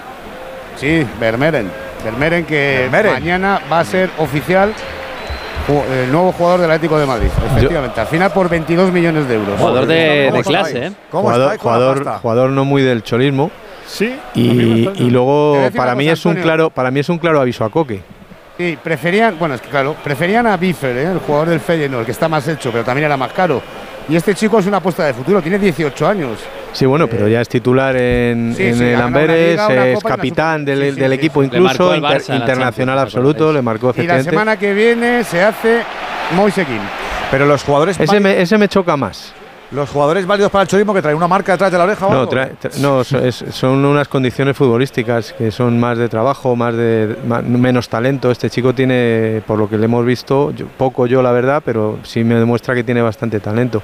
Sí, 0.77 1.05
Vermeeren. 1.19 1.69
Vermeeren 2.03 2.45
que 2.45 2.87
Vermeeren. 2.91 3.13
mañana 3.13 3.61
va 3.71 3.79
a 3.79 3.83
ser 3.85 4.09
oficial 4.19 4.71
ju- 5.67 5.83
el 6.03 6.11
nuevo 6.11 6.31
jugador 6.31 6.61
del 6.61 6.71
Atlético 6.71 6.99
de 6.99 7.05
Madrid. 7.05 7.29
Efectivamente, 7.51 7.99
al 7.99 8.07
final 8.07 8.31
por 8.31 8.47
22 8.49 8.91
millones 8.91 9.27
de 9.27 9.35
euros. 9.35 9.59
Jugador 9.59 9.85
de- 9.87 10.31
de 10.31 10.41
clase, 10.43 10.85
¿eh? 10.87 10.91
jugador, 11.11 11.57
jugador, 11.57 12.05
jugador 12.21 12.49
no 12.51 12.65
muy 12.65 12.83
del 12.83 13.03
cholismo. 13.03 13.49
Sí. 13.87 14.15
Y, 14.35 14.89
y 14.95 15.09
luego 15.09 15.57
para 15.75 15.95
mí 15.95 16.07
es 16.09 16.25
un 16.25 16.35
claro, 16.35 16.69
para 16.69 16.91
mí 16.91 16.99
es 16.99 17.09
un 17.09 17.17
claro 17.17 17.39
aviso 17.41 17.63
a 17.65 17.69
Coque. 17.69 18.01
Sí, 18.57 18.77
preferían, 18.83 19.37
bueno, 19.39 19.55
es 19.55 19.61
que 19.61 19.69
claro, 19.69 19.95
preferían 20.03 20.47
a 20.47 20.57
Biffer, 20.57 20.97
¿eh? 20.97 21.03
el 21.11 21.19
jugador 21.19 21.49
del 21.49 21.59
Feyenoord, 21.59 22.05
que 22.05 22.11
está 22.11 22.27
más 22.27 22.47
hecho, 22.47 22.71
pero 22.71 22.83
también 22.83 23.05
era 23.05 23.15
más 23.15 23.31
caro. 23.31 23.61
Y 24.09 24.15
este 24.15 24.33
chico 24.35 24.57
es 24.59 24.65
una 24.65 24.77
apuesta 24.77 25.05
de 25.05 25.13
futuro, 25.13 25.41
tiene 25.41 25.59
18 25.59 26.07
años. 26.07 26.39
Sí, 26.73 26.85
bueno, 26.85 27.07
pero 27.07 27.27
ya 27.27 27.41
es 27.41 27.49
titular 27.49 27.95
en, 27.95 28.53
sí, 28.55 28.63
en 28.67 28.75
sí, 28.77 28.83
el 28.83 29.01
Amberes, 29.01 29.51
Liga, 29.67 29.87
es 29.87 30.03
capitán 30.03 30.63
del, 30.63 30.79
sí, 30.83 30.91
sí, 30.93 30.99
del 30.99 31.11
sí, 31.11 31.17
equipo 31.17 31.43
sí. 31.43 31.49
Le 31.51 31.59
marcó 31.59 31.95
incluso, 31.95 32.17
inter- 32.19 32.35
internacional 32.35 32.99
absoluto, 32.99 33.51
le 33.51 33.61
marcó 33.61 33.93
Y 33.97 34.03
la 34.05 34.21
semana 34.21 34.57
que 34.57 34.73
viene 34.73 35.23
se 35.23 35.41
hace 35.41 35.81
Moisekin. 36.35 36.79
Pero 37.31 37.45
los 37.45 37.63
jugadores. 37.63 37.99
Ese 37.99 38.19
me, 38.19 38.39
ese 38.41 38.57
me 38.57 38.67
choca 38.67 38.95
más. 38.95 39.33
Los 39.69 39.89
jugadores 39.89 40.25
válidos 40.25 40.49
para 40.49 40.61
el 40.61 40.67
chorismo 40.69 40.93
que 40.93 41.01
traen 41.01 41.17
una 41.17 41.27
marca 41.27 41.51
detrás 41.51 41.69
de 41.69 41.77
la 41.77 41.83
oreja 41.83 42.07
o 42.07 42.13
No, 42.13 42.19
algo. 42.21 42.31
tra- 42.31 42.51
tra- 42.61 42.77
no, 42.77 43.01
es- 43.01 43.43
son 43.51 43.83
unas 43.83 44.07
condiciones 44.07 44.55
futbolísticas 44.55 45.33
que 45.33 45.51
son 45.51 45.77
más 45.77 45.97
de 45.97 46.07
trabajo, 46.07 46.55
más 46.55 46.73
de 46.73 47.17
menos 47.43 47.89
talento. 47.89 48.31
Este 48.31 48.49
chico 48.49 48.73
tiene, 48.73 49.41
por 49.45 49.57
lo 49.59 49.67
que 49.69 49.77
le 49.77 49.83
hemos 49.85 50.05
visto, 50.05 50.51
yo- 50.51 50.67
poco 50.67 51.05
yo 51.05 51.21
la 51.21 51.31
verdad, 51.33 51.61
pero 51.65 51.99
sí 52.03 52.23
me 52.23 52.35
demuestra 52.35 52.75
que 52.75 52.83
tiene 52.85 53.01
bastante 53.01 53.41
talento. 53.41 53.81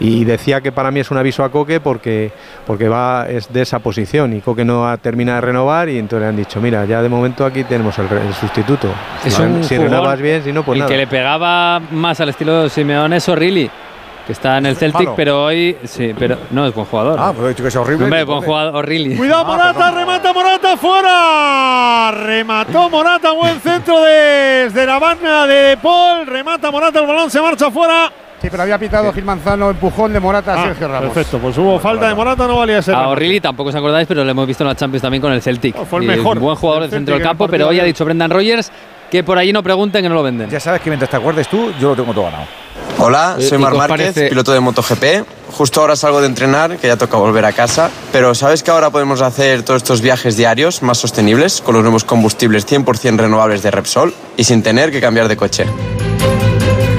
Y 0.00 0.24
decía 0.24 0.62
que 0.62 0.72
para 0.72 0.90
mí 0.90 1.00
es 1.00 1.10
un 1.10 1.18
aviso 1.18 1.44
a 1.44 1.50
Coque 1.50 1.78
porque, 1.78 2.32
porque 2.66 2.88
va 2.88 3.26
es 3.28 3.52
de 3.52 3.60
esa 3.60 3.80
posición 3.80 4.32
y 4.34 4.40
Coque 4.40 4.64
no 4.64 4.88
ha 4.88 4.96
terminado 4.96 5.36
de 5.36 5.40
renovar 5.42 5.90
y 5.90 5.98
entonces 5.98 6.22
le 6.22 6.28
han 6.28 6.36
dicho, 6.36 6.58
mira, 6.60 6.86
ya 6.86 7.02
de 7.02 7.08
momento 7.10 7.44
aquí 7.44 7.64
tenemos 7.64 7.98
el, 7.98 8.06
el 8.06 8.32
sustituto. 8.34 8.88
Es 9.24 9.34
si 9.34 9.42
un 9.42 9.62
si 9.62 9.76
renovas 9.76 10.18
bien, 10.20 10.42
si 10.42 10.52
no, 10.52 10.62
pues 10.64 10.76
el 10.76 10.80
nada. 10.80 10.90
que 10.90 10.96
le 10.96 11.06
pegaba 11.06 11.80
más 11.90 12.18
al 12.20 12.30
estilo 12.30 12.62
de 12.62 12.70
Simeone 12.70 13.16
es 13.18 13.28
O'Reilly, 13.28 13.70
que 14.26 14.32
está 14.32 14.56
en 14.56 14.64
el 14.66 14.76
Celtic, 14.76 15.02
malo. 15.02 15.14
pero 15.16 15.44
hoy 15.44 15.76
sí, 15.84 16.14
pero 16.18 16.38
no 16.50 16.66
es 16.66 16.72
buen 16.74 16.86
jugador. 16.86 17.18
Ah, 17.20 17.32
pues 17.34 17.44
he 17.44 17.48
dicho 17.50 17.62
que 17.62 17.68
es 17.68 17.76
horrible. 17.76 18.04
Hombre, 18.04 18.24
buen 18.24 18.40
jugador 18.40 18.76
O'Reilly. 18.76 19.16
Cuidado 19.16 19.44
Morata, 19.44 19.90
remata 19.90 20.32
Morata 20.32 20.76
fuera. 20.78 22.10
Remató 22.12 22.88
Morata, 22.88 23.32
buen 23.32 23.60
centro 23.60 24.00
desde 24.00 24.86
la 24.86 24.98
banda 24.98 25.46
de 25.46 25.76
Paul. 25.76 26.26
Remata 26.26 26.70
Morata, 26.70 27.00
el 27.00 27.06
balón 27.06 27.30
se 27.30 27.40
marcha 27.42 27.70
fuera. 27.70 28.10
Sí, 28.40 28.48
pero 28.50 28.62
había 28.62 28.78
pitado 28.78 29.12
Gil 29.12 29.24
Manzano, 29.24 29.68
empujón 29.70 30.12
de 30.14 30.20
Morata 30.20 30.54
a 30.54 30.62
Ah, 30.62 30.66
Sergio 30.68 30.88
Ramos. 30.88 31.12
Perfecto, 31.12 31.38
pues 31.38 31.58
hubo 31.58 31.78
falta 31.78 32.08
de 32.08 32.14
Morata, 32.14 32.46
no 32.46 32.56
valía 32.56 32.78
ese 32.78 32.92
A. 32.92 33.08
O'Reilly 33.08 33.40
tampoco 33.40 33.68
os 33.68 33.74
acordáis, 33.74 34.08
pero 34.08 34.24
lo 34.24 34.30
hemos 34.30 34.46
visto 34.46 34.64
en 34.64 34.68
la 34.68 34.74
Champions 34.74 35.02
también 35.02 35.20
con 35.20 35.32
el 35.32 35.42
Celtic. 35.42 35.76
fue 35.84 35.98
el 35.98 36.04
Y 36.04 36.08
mejor 36.08 36.38
Buen 36.38 36.56
jugador 36.56 36.82
de 36.84 36.88
del 36.88 36.98
centro 36.98 37.14
del 37.16 37.22
campo, 37.24 37.48
pero 37.48 37.68
hoy 37.68 37.80
ha 37.80 37.84
dicho 37.84 38.04
Brendan 38.04 38.30
Rogers 38.30 38.70
que 39.10 39.22
por 39.24 39.36
allí 39.36 39.52
no 39.52 39.62
pregunten 39.62 40.02
que 40.02 40.08
no 40.08 40.14
lo 40.14 40.22
venden. 40.22 40.48
Ya 40.48 40.60
sabes 40.60 40.80
que 40.80 40.88
mientras 40.88 41.10
te 41.10 41.16
acuerdes 41.16 41.48
tú, 41.48 41.72
yo 41.80 41.90
lo 41.90 41.96
tengo 41.96 42.14
todo 42.14 42.24
ganado. 42.24 42.44
Hola, 42.98 43.36
Eh, 43.38 43.42
soy 43.42 43.58
¿y 43.58 43.60
Mar 43.60 43.74
Márquez, 43.74 44.14
piloto 44.28 44.52
de 44.52 44.60
MotoGP. 44.60 45.04
Justo 45.52 45.80
ahora 45.80 45.96
salgo 45.96 46.20
de 46.20 46.26
entrenar, 46.28 46.76
que 46.78 46.86
ya 46.86 46.96
toca 46.96 47.16
volver 47.16 47.44
a 47.44 47.52
casa. 47.52 47.90
Pero 48.12 48.34
¿sabes 48.36 48.62
que 48.62 48.70
ahora 48.70 48.90
podemos 48.90 49.20
hacer 49.20 49.64
todos 49.64 49.78
estos 49.82 50.00
viajes 50.00 50.36
diarios 50.36 50.82
más 50.82 50.98
sostenibles 50.98 51.60
con 51.60 51.74
los 51.74 51.82
nuevos 51.82 52.04
combustibles 52.04 52.66
100% 52.70 53.16
renovables 53.18 53.62
de 53.62 53.70
Repsol 53.72 54.14
y 54.36 54.44
sin 54.44 54.62
tener 54.62 54.92
que 54.92 55.00
cambiar 55.00 55.26
de 55.28 55.36
coche? 55.36 55.66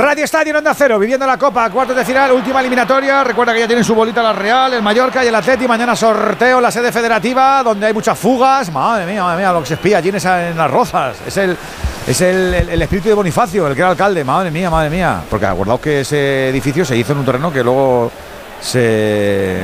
Radio 0.00 0.24
Estadio 0.24 0.50
en 0.50 0.56
Onda 0.58 0.74
Cero, 0.74 0.96
viviendo 0.98 1.26
la 1.26 1.36
Copa, 1.36 1.68
cuartos 1.70 1.96
de 1.96 2.04
final, 2.04 2.30
última 2.30 2.60
eliminatoria. 2.60 3.24
Recuerda 3.24 3.52
que 3.52 3.58
ya 3.60 3.66
tienen 3.66 3.84
su 3.84 3.96
bolita 3.96 4.22
la 4.22 4.32
Real, 4.32 4.72
el 4.72 4.80
Mallorca 4.82 5.24
y 5.24 5.28
el 5.28 5.34
Atleti. 5.34 5.66
Mañana 5.66 5.96
sorteo 5.96 6.58
en 6.58 6.62
la 6.62 6.70
sede 6.70 6.92
federativa, 6.92 7.62
donde 7.64 7.86
hay 7.86 7.92
muchas 7.92 8.16
fugas. 8.16 8.70
Madre 8.70 9.06
mía, 9.06 9.24
madre 9.24 9.38
mía, 9.42 9.52
lo 9.52 9.60
que 9.60 9.66
se 9.66 9.74
espía 9.74 9.98
allí 9.98 10.10
en, 10.10 10.56
las 10.56 10.70
rozas. 10.70 11.16
Es 11.26 11.36
el. 11.38 11.56
Es 12.06 12.20
el, 12.20 12.54
el- 12.54 12.68
el 12.68 12.82
espíritu 12.82 13.08
de 13.08 13.14
Bonifacio, 13.14 13.66
el 13.66 13.74
que 13.74 13.80
era 13.80 13.90
alcalde. 13.90 14.22
Madre 14.24 14.50
mía, 14.52 14.70
madre 14.70 14.88
mía. 14.88 15.20
Porque 15.28 15.46
acordaos 15.46 15.80
que 15.80 16.02
ese 16.02 16.48
edificio 16.50 16.84
se 16.84 16.96
hizo 16.96 17.12
en 17.12 17.18
un 17.18 17.24
terreno 17.24 17.52
que 17.52 17.64
luego 17.64 18.10
se 18.60 19.62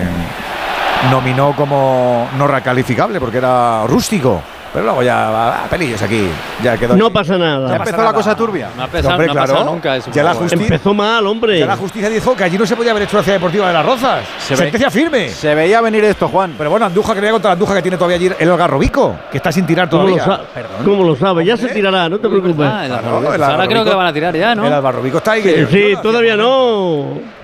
nominó 1.11 1.55
como 1.55 2.29
no 2.37 2.47
recalificable 2.49 3.21
porque 3.21 3.39
era 3.39 3.85
rústico. 3.87 4.43
Pero 4.75 4.87
luego 4.87 5.03
ya, 5.05 5.63
ah, 5.63 5.67
pelillos 5.71 6.03
aquí. 6.03 6.29
Ya 6.63 6.77
quedó. 6.77 6.97
No 6.97 7.09
pasa 7.11 7.39
nada. 7.39 7.69
Ya 7.71 7.77
empezó 7.77 8.03
la 8.03 8.13
cosa 8.13 8.37
turbia. 8.37 8.71
No 8.77 8.83
ha 8.83 8.89
pesado- 8.89 9.13
Hombre, 9.15 9.27
no 9.29 9.33
ha 9.33 9.37
pasado 9.37 9.57
claro, 9.59 9.71
nunca 9.73 9.97
eso, 9.97 10.11
ya 10.11 10.25
la 10.25 10.35
justicia- 10.35 10.65
Empezó 10.65 10.93
mal, 10.93 11.27
hombre. 11.29 11.59
ya 11.61 11.67
la 11.67 11.77
justicia 11.77 12.11
dijo 12.11 12.35
que 12.37 12.43
allí 12.45 12.59
no 12.59 12.67
se 12.67 12.75
podía 12.75 12.91
haber 12.91 13.05
hecho 13.05 13.17
la 13.17 13.23
ciudad 13.23 13.37
deportiva 13.39 13.69
de 13.69 13.73
las 13.73 13.87
Rozas. 13.87 14.25
Se 14.41 14.55
ve- 14.55 14.59
Sentencia 14.59 14.91
firme. 14.91 15.29
Se 15.29 15.55
veía 15.55 15.81
venir 15.81 16.03
esto, 16.05 16.27
Juan. 16.27 16.55
Pero 16.59 16.71
bueno, 16.71 16.87
Andújar 16.87 17.17
creía 17.17 17.31
contra 17.31 17.51
la 17.51 17.53
Andújar 17.53 17.77
que 17.77 17.83
tiene 17.83 17.97
todavía 17.97 18.17
allí 18.17 18.31
el 18.37 18.51
Algarrobico, 18.51 19.15
que 19.31 19.37
está 19.37 19.53
sin 19.53 19.65
tirar 19.65 19.89
¿Cómo 19.89 20.09
lo, 20.09 20.17
todavía. 20.17 20.45
sa- 20.45 20.85
¿Cómo 20.85 21.05
lo 21.05 21.15
sabe? 21.15 21.45
Ya 21.45 21.57
se 21.57 21.69
tirará, 21.69 22.09
no 22.09 22.19
te 22.19 22.29
preocupes. 22.29 22.67
Ah, 22.69 22.87
el 22.87 22.93
Algarrobico. 22.93 23.45
Ahora 23.45 23.67
creo 23.69 23.85
que 23.85 23.91
lo 23.91 23.97
van 23.97 24.07
a 24.09 24.13
tirar 24.13 24.37
ya, 24.37 24.55
¿no? 24.57 24.67
El 24.67 24.73
Algarrobico 24.73 25.19
está 25.19 25.33
ahí. 25.33 25.43
Sí, 25.43 25.49
que- 25.55 25.67
sí, 25.67 25.95
todavía 26.03 26.37
no. 26.37 27.44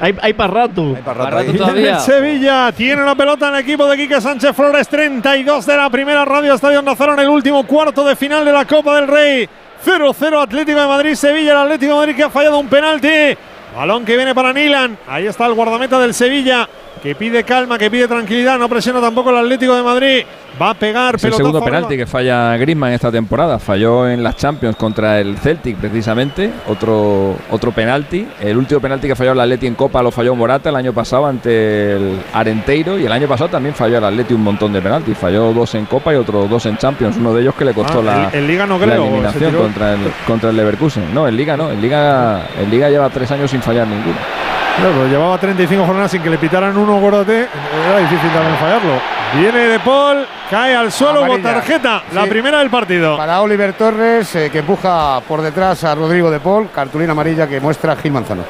Hay, 0.00 0.16
hay 0.20 0.32
para 0.32 0.52
rato. 0.52 0.96
El 1.74 2.00
Sevilla 2.00 2.72
tiene 2.72 3.02
la 3.02 3.14
pelota 3.14 3.48
en 3.48 3.54
el 3.54 3.60
equipo 3.60 3.86
de 3.88 3.96
Quique 3.96 4.20
Sánchez 4.20 4.54
Flores, 4.54 4.88
32 4.88 5.66
de 5.66 5.76
la 5.76 5.90
primera 5.90 6.24
Radio 6.24 6.54
Estadio 6.54 6.82
Nazaro 6.82 7.14
en 7.14 7.20
el 7.20 7.28
último 7.28 7.66
cuarto 7.66 8.04
de 8.04 8.14
final 8.14 8.44
de 8.44 8.52
la 8.52 8.64
Copa 8.64 8.96
del 8.96 9.08
Rey. 9.08 9.48
0-0 9.84 10.42
Atlético 10.42 10.80
de 10.80 10.86
Madrid, 10.86 11.14
Sevilla, 11.14 11.52
el 11.52 11.58
Atlético 11.58 11.92
de 11.92 11.98
Madrid 11.98 12.16
que 12.16 12.24
ha 12.24 12.30
fallado 12.30 12.58
un 12.58 12.68
penalti. 12.68 13.36
Balón 13.78 14.04
que 14.04 14.16
viene 14.16 14.34
para 14.34 14.52
Nilan. 14.52 14.98
Ahí 15.06 15.28
está 15.28 15.46
el 15.46 15.54
guardameta 15.54 16.00
del 16.00 16.12
Sevilla 16.12 16.68
que 16.98 17.14
pide 17.14 17.44
calma, 17.44 17.78
que 17.78 17.88
pide 17.88 18.08
tranquilidad. 18.08 18.58
No 18.58 18.68
presiona 18.68 19.00
tampoco 19.00 19.30
el 19.30 19.36
Atlético 19.36 19.76
de 19.76 19.82
Madrid. 19.84 20.24
Va 20.60 20.70
a 20.70 20.74
pegar 20.74 21.14
es 21.14 21.22
el 21.22 21.34
segundo 21.34 21.62
penalti 21.62 21.96
que 21.96 22.04
falla 22.04 22.56
Griezmann 22.56 22.92
esta 22.92 23.12
temporada. 23.12 23.60
Falló 23.60 24.08
en 24.08 24.24
las 24.24 24.36
Champions 24.36 24.74
contra 24.74 25.20
el 25.20 25.38
Celtic 25.38 25.76
precisamente. 25.76 26.50
Otro, 26.66 27.36
otro 27.52 27.70
penalti. 27.70 28.26
El 28.40 28.56
último 28.56 28.80
penalti 28.80 29.06
que 29.06 29.14
falló 29.14 29.32
el 29.32 29.40
Atleti 29.40 29.68
en 29.68 29.76
Copa 29.76 30.02
lo 30.02 30.10
falló 30.10 30.34
Morata 30.34 30.70
el 30.70 30.76
año 30.76 30.92
pasado 30.92 31.26
ante 31.26 31.92
el 31.92 32.18
Arenteiro. 32.32 32.98
Y 32.98 33.06
el 33.06 33.12
año 33.12 33.28
pasado 33.28 33.50
también 33.50 33.76
falló 33.76 33.98
el 33.98 34.04
Atleti 34.04 34.34
un 34.34 34.42
montón 34.42 34.72
de 34.72 34.82
penaltis. 34.82 35.16
Falló 35.16 35.52
dos 35.52 35.76
en 35.76 35.84
Copa 35.84 36.12
y 36.12 36.16
otros 36.16 36.50
dos 36.50 36.66
en 36.66 36.76
Champions. 36.76 37.16
Uno 37.16 37.32
de 37.32 37.42
ellos 37.42 37.54
que 37.54 37.64
le 37.64 37.74
costó 37.74 38.00
ah, 38.00 38.30
la, 38.32 38.40
Liga 38.40 38.66
no 38.66 38.78
la 38.84 38.96
eliminación 38.96 39.54
contra 39.54 39.94
el, 39.94 40.00
contra 40.26 40.50
el 40.50 40.56
Leverkusen. 40.56 41.14
No, 41.14 41.28
en 41.28 41.36
Liga 41.36 41.56
no. 41.56 41.70
En 41.70 41.80
Liga, 41.80 42.48
Liga 42.68 42.90
lleva 42.90 43.08
tres 43.10 43.30
años 43.30 43.52
sin 43.52 43.62
fallar 43.68 43.86
ninguno. 43.86 44.16
Claro, 44.78 45.08
llevaba 45.08 45.38
35 45.38 45.84
jornadas 45.84 46.10
sin 46.10 46.22
que 46.22 46.30
le 46.30 46.38
pitaran 46.38 46.76
uno, 46.76 46.96
acuérdate. 46.98 47.48
Era 47.88 47.98
difícil 47.98 48.30
también 48.30 48.56
fallarlo. 48.56 48.92
Viene 49.36 49.58
De 49.58 49.78
Paul, 49.80 50.24
cae 50.48 50.74
al 50.74 50.90
suelo, 50.90 51.26
con 51.26 51.42
tarjeta, 51.42 52.02
la 52.14 52.24
primera 52.26 52.60
del 52.60 52.70
partido. 52.70 53.16
Para 53.16 53.42
Oliver 53.42 53.74
Torres, 53.74 54.34
eh, 54.36 54.50
que 54.50 54.60
empuja 54.60 55.20
por 55.26 55.42
detrás 55.42 55.84
a 55.84 55.94
Rodrigo 55.94 56.30
De 56.30 56.40
Paul, 56.40 56.70
cartulina 56.74 57.12
amarilla 57.12 57.46
que 57.46 57.60
muestra 57.60 57.96
Gil 57.96 58.12
Manzano. 58.12 58.44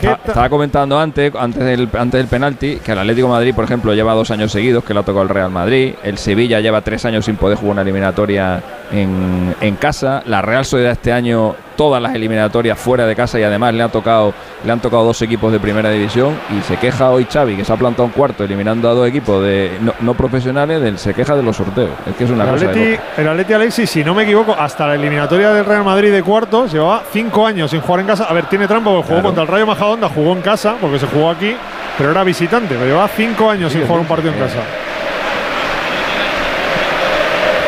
estaba 0.00 0.48
comentando 0.48 1.00
antes, 1.00 1.32
antes 1.34 1.64
del, 1.64 1.88
antes 1.98 2.18
del 2.18 2.28
penalti, 2.28 2.76
que 2.76 2.92
el 2.92 2.98
Atlético 2.98 3.26
de 3.26 3.32
Madrid, 3.32 3.54
por 3.54 3.64
ejemplo, 3.64 3.94
lleva 3.94 4.12
dos 4.12 4.30
años 4.30 4.52
seguidos 4.52 4.84
que 4.84 4.94
le 4.94 5.00
ha 5.00 5.02
tocado 5.02 5.22
el 5.22 5.30
Real 5.30 5.50
Madrid. 5.50 5.94
El 6.04 6.18
Sevilla 6.18 6.60
lleva 6.60 6.82
tres 6.82 7.04
años 7.06 7.24
sin 7.24 7.36
poder 7.36 7.58
jugar 7.58 7.72
una 7.72 7.82
eliminatoria 7.82 8.62
en, 8.92 9.54
en 9.60 9.76
casa. 9.76 10.22
La 10.26 10.42
Real 10.42 10.64
Sociedad 10.64 10.92
este 10.92 11.12
año 11.12 11.54
todas 11.76 12.02
las 12.02 12.14
eliminatorias 12.14 12.78
fuera 12.78 13.06
de 13.06 13.16
casa 13.16 13.40
y 13.40 13.42
además 13.42 13.74
le 13.74 13.82
han 13.82 13.90
tocado 13.90 14.34
le 14.64 14.72
han 14.72 14.80
tocado 14.80 15.04
dos 15.04 15.20
equipos 15.22 15.50
de 15.52 15.58
primera 15.58 15.90
división 15.90 16.38
y 16.56 16.62
se 16.62 16.76
queja 16.76 17.10
hoy 17.10 17.26
Xavi 17.30 17.56
que 17.56 17.64
se 17.64 17.72
ha 17.72 17.76
plantado 17.76 18.04
un 18.04 18.10
cuarto 18.10 18.44
eliminando 18.44 18.88
a 18.88 18.92
dos 18.92 19.08
equipos 19.08 19.42
de 19.42 19.78
no, 20.00 20.14
profesionales 20.14 20.80
del 20.80 20.98
se 20.98 21.14
queja 21.14 21.34
de 21.34 21.42
los 21.42 21.56
sorteos. 21.56 21.90
Es 22.06 22.14
que 22.14 22.24
es 22.24 22.30
una 22.30 22.44
el 22.44 22.50
cosa 22.50 22.68
Atleti, 22.68 23.00
el 23.16 23.28
Atleti 23.28 23.52
Alexis 23.52 23.90
si 23.90 24.04
no 24.04 24.14
me 24.14 24.24
equivoco 24.24 24.54
hasta 24.56 24.86
la 24.86 24.94
eliminatoria 24.94 25.50
del 25.50 25.64
Real 25.64 25.84
Madrid 25.84 26.12
de 26.12 26.22
cuartos 26.22 26.72
llevaba 26.72 27.02
cinco 27.10 27.46
años 27.46 27.70
sin 27.70 27.80
jugar 27.80 28.00
en 28.00 28.06
casa. 28.06 28.24
A 28.24 28.32
ver 28.32 28.44
tiene 28.46 28.68
trampa 28.68 28.90
porque 28.90 29.08
jugó 29.08 29.22
contra 29.22 29.42
el 29.42 29.48
Rayo 29.48 29.66
Majadonda 29.66 30.08
jugó 30.08 30.32
en 30.32 30.42
casa 30.42 30.76
porque 30.80 30.98
se 30.98 31.06
jugó 31.06 31.30
aquí 31.30 31.56
pero 31.96 32.10
era 32.10 32.22
visitante 32.22 32.74
pero 32.74 32.86
llevaba 32.86 33.08
cinco 33.08 33.50
años 33.50 33.72
sin 33.72 33.86
jugar 33.86 34.00
un 34.00 34.06
partido 34.06 34.32
en 34.32 34.38
casa 34.38 34.58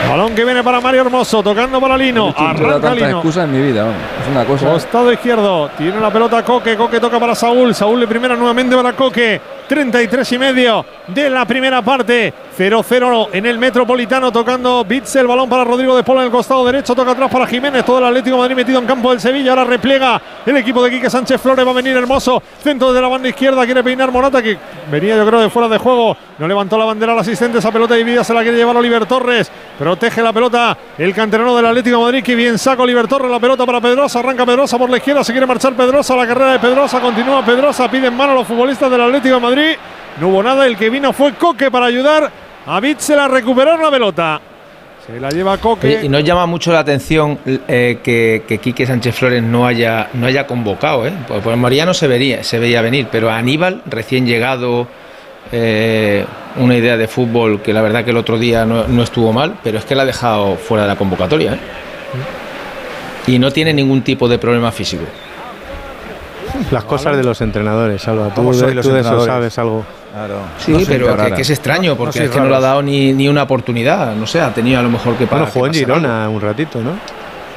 Balón 0.09 0.35
que 0.35 0.45
viene 0.45 0.63
para 0.63 0.81
Mario 0.81 1.03
Hermoso, 1.03 1.43
tocando 1.43 1.81
para 1.81 1.97
Lino. 1.97 2.35
Arranca 2.37 2.95
Lino. 2.95 3.09
excusas 3.19 3.45
en 3.45 3.53
mi 3.53 3.61
vida, 3.61 3.87
es 4.23 4.31
una 4.31 4.45
cosa. 4.45 4.67
Costado 4.67 5.13
izquierdo, 5.13 5.71
tiene 5.77 5.99
la 5.99 6.13
pelota 6.13 6.43
Coque, 6.43 6.77
Coque 6.77 7.01
toca 7.01 7.19
para 7.19 7.35
Saúl, 7.35 7.75
Saúl 7.75 8.01
de 8.01 8.07
primera 8.07 8.37
nuevamente 8.37 8.77
para 8.77 8.93
Coque. 8.93 9.41
33 9.69 10.33
y 10.33 10.39
medio 10.39 10.87
de 11.09 11.31
la 11.31 11.45
primera 11.45 11.83
parte. 11.83 12.33
0-0 12.57 13.31
en 13.33 13.47
el 13.47 13.59
Metropolitano 13.59 14.31
tocando 14.31 14.85
Bitz 14.85 15.17
el 15.17 15.27
balón 15.27 15.49
para 15.49 15.65
Rodrigo 15.65 15.97
de 15.97 16.05
Pola 16.05 16.21
en 16.21 16.27
el 16.27 16.33
costado 16.33 16.65
derecho, 16.65 16.95
toca 16.95 17.11
atrás 17.11 17.29
para 17.31 17.47
Jiménez, 17.49 17.85
todo 17.85 17.99
el 17.99 18.05
Atlético 18.05 18.39
Madrid 18.39 18.55
metido 18.55 18.79
en 18.79 18.87
campo 18.87 19.11
del 19.11 19.21
Sevilla, 19.21 19.51
ahora 19.51 19.65
repliega 19.65 20.23
el 20.47 20.57
equipo 20.57 20.83
de 20.85 20.91
Quique 20.91 21.11
Sánchez 21.11 21.41
Flores, 21.41 21.67
va 21.67 21.73
a 21.73 21.75
venir 21.75 21.97
Hermoso, 21.97 22.41
centro 22.63 22.93
de 22.93 23.03
la 23.03 23.09
banda 23.09 23.29
izquierda, 23.29 23.65
quiere 23.65 23.83
peinar 23.83 24.13
Morata 24.13 24.41
que 24.41 24.57
venía 24.89 25.17
yo 25.17 25.27
creo 25.27 25.41
de 25.41 25.51
fuera 25.51 25.69
de 25.69 25.79
juego, 25.79 26.17
no 26.39 26.47
levantó 26.47 26.79
la 26.79 26.85
bandera 26.85 27.13
al 27.13 27.19
asistente, 27.19 27.59
esa 27.59 27.73
pelota 27.73 27.97
dividida 27.97 28.23
se 28.23 28.33
la 28.33 28.43
quiere 28.43 28.57
llevar 28.57 28.77
Oliver 28.77 29.05
Torres, 29.07 29.51
protege 29.77 30.23
la 30.23 30.33
pelota 30.33 30.79
el 30.97 31.13
canterano 31.13 31.57
del 31.57 31.67
Atlético 31.67 32.03
Madrid, 32.03 32.23
que 32.23 32.37
bien 32.37 32.57
saca 32.57 32.85
Oliver 32.85 33.09
Torres, 33.09 33.31
la 33.31 33.41
pelota 33.41 33.67
para 33.67 33.81
Pedrosa, 33.81 34.21
arranca 34.21 34.47
Pedrosa 34.47 34.79
por 34.79 34.91
la 34.91 34.99
izquierda, 34.99 35.25
se 35.25 35.33
quiere 35.33 35.47
marchar 35.47 35.75
Pedrosa, 35.75 36.15
la 36.15 36.27
carrera 36.27 36.53
de 36.53 36.59
Pedrosa, 36.61 37.01
continúa 37.01 37.45
Pedrosa, 37.45 37.91
piden 37.91 38.17
mano 38.17 38.33
a 38.33 38.35
los 38.37 38.47
futbolistas 38.47 38.89
del 38.89 39.01
Atlético 39.01 39.41
Madrid. 39.41 39.54
No 40.21 40.29
hubo 40.29 40.43
nada, 40.43 40.67
el 40.67 40.77
que 40.77 40.91
vino 40.91 41.13
fue 41.13 41.35
Coque 41.35 41.71
para 41.71 41.87
ayudar 41.87 42.31
a 42.67 42.81
Bitzel 42.81 43.19
a 43.19 43.29
recuperar 43.29 43.79
la 43.81 43.91
pelota. 43.91 44.41
Se 45.07 45.21
la 45.21 45.29
lleva 45.31 45.59
Coque. 45.59 46.01
Y, 46.03 46.09
nos 46.09 46.25
llama 46.25 46.47
mucho 46.47 46.73
la 46.73 46.79
atención 46.79 47.39
eh, 47.47 47.99
que, 48.03 48.45
que, 48.47 48.59
Quique 48.59 48.87
Sánchez 48.87 49.15
Flores 49.15 49.43
no 49.43 49.67
haya, 49.67 50.09
no 50.15 50.27
haya 50.27 50.47
convocado. 50.47 51.07
¿eh? 51.07 51.13
Pues, 51.27 51.43
pues 51.43 51.57
Mariano 51.59 51.93
se, 51.93 52.43
se 52.43 52.59
veía 52.59 52.81
venir, 52.81 53.09
pero 53.11 53.31
Aníbal, 53.31 53.83
recién 53.87 54.27
llegado, 54.27 54.87
eh, 55.53 56.25
una 56.57 56.77
idea 56.77 56.97
de 56.97 57.07
fútbol 57.07 57.61
que 57.61 57.73
la 57.73 57.83
verdad 57.83 58.05
que 58.05 58.11
el 58.11 58.17
otro 58.17 58.39
día 58.39 58.65
no, 58.65 58.87
no 58.87 59.03
estuvo 59.03 59.33
mal, 59.33 59.57
pero 59.63 59.79
es 59.79 59.85
que 59.85 59.95
la 59.95 60.03
ha 60.03 60.07
dejado 60.07 60.57
fuera 60.57 60.85
de 60.85 60.89
la 60.89 60.97
convocatoria. 60.97 61.55
¿eh? 61.55 61.59
Y 63.27 63.39
no 63.39 63.51
tiene 63.51 63.73
ningún 63.75 64.03
tipo 64.03 64.29
de 64.29 64.39
problema 64.39 64.71
físico. 64.73 65.05
Las 66.71 66.85
cosas 66.85 67.17
de 67.17 67.25
los 67.25 67.41
entrenadores, 67.41 68.03
Salva. 68.03 68.33
Tú, 68.35 68.53
de, 68.53 68.83
tú 68.83 68.91
de 68.91 69.01
eso 69.01 69.25
sabes 69.25 69.59
algo. 69.59 69.85
Sí, 70.59 70.85
pero 70.87 71.17
que, 71.35 71.43
es 71.43 71.51
extraño, 71.51 71.97
porque 71.97 72.25
es 72.25 72.31
que 72.31 72.41
no 72.41 72.49
le 72.49 72.57
ha 72.57 72.61
dado 72.61 72.83
ni, 72.83 73.13
ni, 73.13 73.29
una 73.29 73.43
oportunidad. 73.43 74.15
No 74.15 74.27
sé, 74.27 74.41
ha 74.41 74.53
tenido 74.55 74.79
a 74.79 74.83
lo 74.83 74.91
mejor 74.91 75.17
que 75.17 75.27
para. 75.27 75.43
Bueno, 75.43 75.53
jugó 75.53 75.67
en 75.67 75.75
Girona 75.75 76.29
un 76.29 76.41
ratito, 76.41 76.81
¿no? 76.81 76.93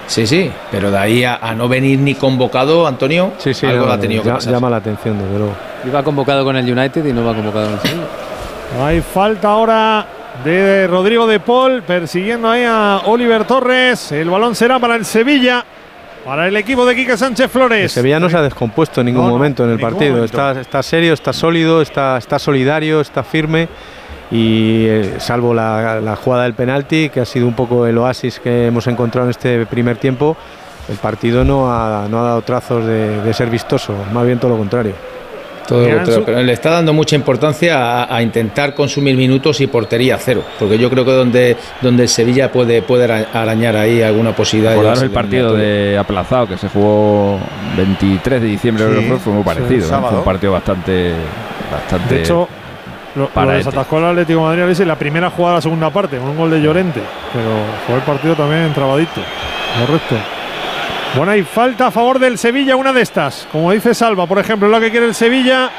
Sí, 0.07 0.25
sí, 0.25 0.49
pero 0.71 0.89
de 0.89 0.97
ahí 0.97 1.23
a, 1.23 1.53
no 1.55 1.67
venir 1.67 1.99
ni 1.99 2.15
convocado, 2.15 2.87
Antonio, 2.87 3.33
sí, 3.37 3.53
sí, 3.53 3.65
algo 3.65 3.89
ha 3.91 3.99
tenido 3.99 4.23
que 4.23 4.29
pasar. 4.29 4.53
Llama 4.53 4.69
la 4.69 4.77
atención, 4.77 5.17
desde 5.19 5.37
luego. 5.37 5.53
Iba 5.85 6.01
convocado 6.01 6.45
con 6.45 6.55
el 6.55 6.65
United 6.65 7.05
y 7.05 7.13
no 7.13 7.25
va 7.25 7.35
convocado 7.35 7.67
en 7.67 7.73
el. 7.73 8.81
Hay 8.81 9.01
falta 9.01 9.49
ahora 9.49 10.05
de 10.43 10.87
Rodrigo 10.87 11.27
de 11.27 11.39
Paul 11.39 11.83
persiguiendo 11.83 12.49
ahí 12.49 12.63
a 12.63 13.01
Oliver 13.05 13.45
Torres. 13.45 14.11
El 14.11 14.29
balón 14.29 14.55
será 14.55 14.79
para 14.79 14.95
el 14.95 15.05
Sevilla. 15.05 15.63
Para 16.27 16.49
el 16.49 16.57
equipo 16.57 16.85
de 16.85 16.93
Quique 16.93 17.15
Sánchez 17.15 17.49
Flores. 17.49 17.83
El 17.83 17.89
Sevilla 17.89 18.19
no 18.19 18.29
se 18.29 18.35
ha 18.35 18.41
descompuesto 18.41 18.99
en 18.99 19.05
ningún 19.05 19.29
momento 19.29 19.63
en 19.63 19.69
el 19.69 19.79
partido. 19.79 20.25
Está, 20.25 20.59
está, 20.59 20.83
serio, 20.83 21.13
está 21.13 21.31
sólido, 21.31 21.81
está, 21.81 22.17
está 22.17 22.37
solidario, 22.37 22.99
está 22.99 23.23
firme. 23.23 23.69
Y 24.29 24.87
eh, 24.87 25.15
salvo 25.19 25.53
la, 25.53 26.17
jugada 26.21 26.43
del 26.43 26.53
penalti, 26.53 27.07
que 27.07 27.21
ha 27.21 27.25
sido 27.25 27.47
un 27.47 27.53
poco 27.53 27.87
el 27.87 27.97
oasis 27.97 28.41
que 28.41 28.65
hemos 28.65 28.87
encontrado 28.87 29.27
en 29.27 29.31
este 29.31 29.65
primer 29.67 29.95
tiempo, 29.95 30.35
el 30.89 30.97
partido 30.97 31.45
no 31.45 31.71
ha, 31.71 32.09
no 32.09 32.19
ha 32.19 32.23
dado 32.23 32.41
trazos 32.41 32.85
de 32.85 33.33
ser 33.33 33.49
vistoso, 33.49 33.95
más 34.11 34.25
bien 34.25 34.37
todo 34.37 34.51
lo 34.51 34.57
contrario. 34.57 34.95
Todo 35.67 35.85
pero 36.25 36.41
le 36.41 36.53
está 36.53 36.71
dando 36.71 36.93
mucha 36.93 37.15
importancia 37.15 38.13
a, 38.13 38.21
intentar 38.21 38.73
consumir 38.73 39.15
minutos 39.15 39.59
y 39.61 39.67
portería 39.67 40.17
cero, 40.17 40.43
porque 40.57 40.77
yo 40.77 40.89
creo 40.89 41.05
que 41.05 41.11
donde, 41.11 41.57
donde 41.81 42.07
Sevilla 42.07 42.51
puede, 42.51 42.81
puede 42.81 43.11
arañar 43.11 43.75
ahí 43.75 44.01
alguna 44.01 44.35
posibilidad. 44.35 45.03
El 45.03 45.11
partido 45.11 45.53
de 45.53 45.97
aplazado 45.97 46.47
que 46.47 46.57
se 46.57 46.69
jugó 46.69 47.39
23 47.77 48.41
de 48.41 48.47
diciembre, 48.47 48.85
fue 49.19 49.33
muy 49.33 49.43
parecido, 49.43 49.87
fue 49.87 50.17
un 50.17 50.23
partido 50.23 50.53
bastante, 50.53 51.11
bastante. 51.71 52.15
De 52.15 52.21
hecho, 52.21 52.47
lo, 53.15 53.29
lo 53.33 53.51
desatascó 53.51 53.97
el 53.99 54.05
Atlético 54.05 54.49
de 54.49 54.57
Madrid 54.57 54.85
la 54.85 54.95
primera 54.95 55.29
jugada 55.29 55.55
de 55.55 55.57
la 55.57 55.61
segunda 55.61 55.89
parte, 55.89 56.17
con 56.17 56.29
un 56.29 56.37
gol 56.37 56.51
de 56.51 56.61
Llorente, 56.61 57.01
pero 57.33 57.49
fue 57.85 57.95
el 57.95 58.01
partido 58.01 58.35
también 58.35 58.73
trabadito. 58.73 59.21
Correcto. 59.85 60.36
Bueno, 61.15 61.31
hay 61.31 61.43
falta 61.43 61.87
a 61.87 61.91
favor 61.91 62.19
del 62.19 62.37
Sevilla, 62.37 62.75
una 62.75 62.93
de 62.93 63.01
estas. 63.01 63.47
Como 63.51 63.71
dice 63.71 63.93
Salva, 63.93 64.27
por 64.27 64.39
ejemplo, 64.39 64.67
lo 64.67 64.79
que 64.79 64.91
quiere 64.91 65.05
el 65.05 65.15
Sevilla. 65.15 65.71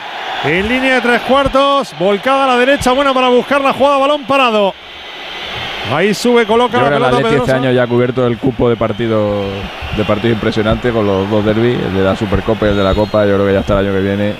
En 0.45 0.69
línea 0.69 0.95
de 0.95 1.01
tres 1.01 1.23
cuartos, 1.23 1.95
volcada 1.99 2.45
a 2.45 2.47
la 2.47 2.57
derecha, 2.57 2.93
buena 2.93 3.13
para 3.13 3.29
buscar 3.29 3.61
la 3.61 3.73
jugada, 3.73 3.99
balón 3.99 4.25
parado. 4.25 4.75
Ahí 5.93 6.13
sube, 6.13 6.47
coloca 6.47 6.83
la 6.83 6.91
pelota. 6.91 7.35
Este 7.35 7.53
año 7.53 7.73
ya 7.73 7.85
ha 7.85 7.87
cubierto 7.87 8.27
el 8.27 8.39
cupo 8.39 8.69
de 8.69 8.77
partido 8.77 9.43
de 9.97 10.05
partido 10.05 10.35
impresionante 10.35 10.93
con 10.93 11.07
los 11.07 11.29
dos 11.31 11.45
derbis, 11.45 11.79
el 11.79 11.95
de 11.95 12.03
la 12.03 12.15
Supercopa 12.15 12.67
y 12.67 12.71
el 12.71 12.77
de 12.77 12.85
la 12.85 12.95
Copa. 12.95 13.25
Yo 13.25 13.35
creo 13.35 13.47
que 13.47 13.53
ya 13.53 13.61
está 13.61 13.81
el 13.81 13.87
año 13.87 13.95
que 13.95 14.03
viene. 14.03 14.35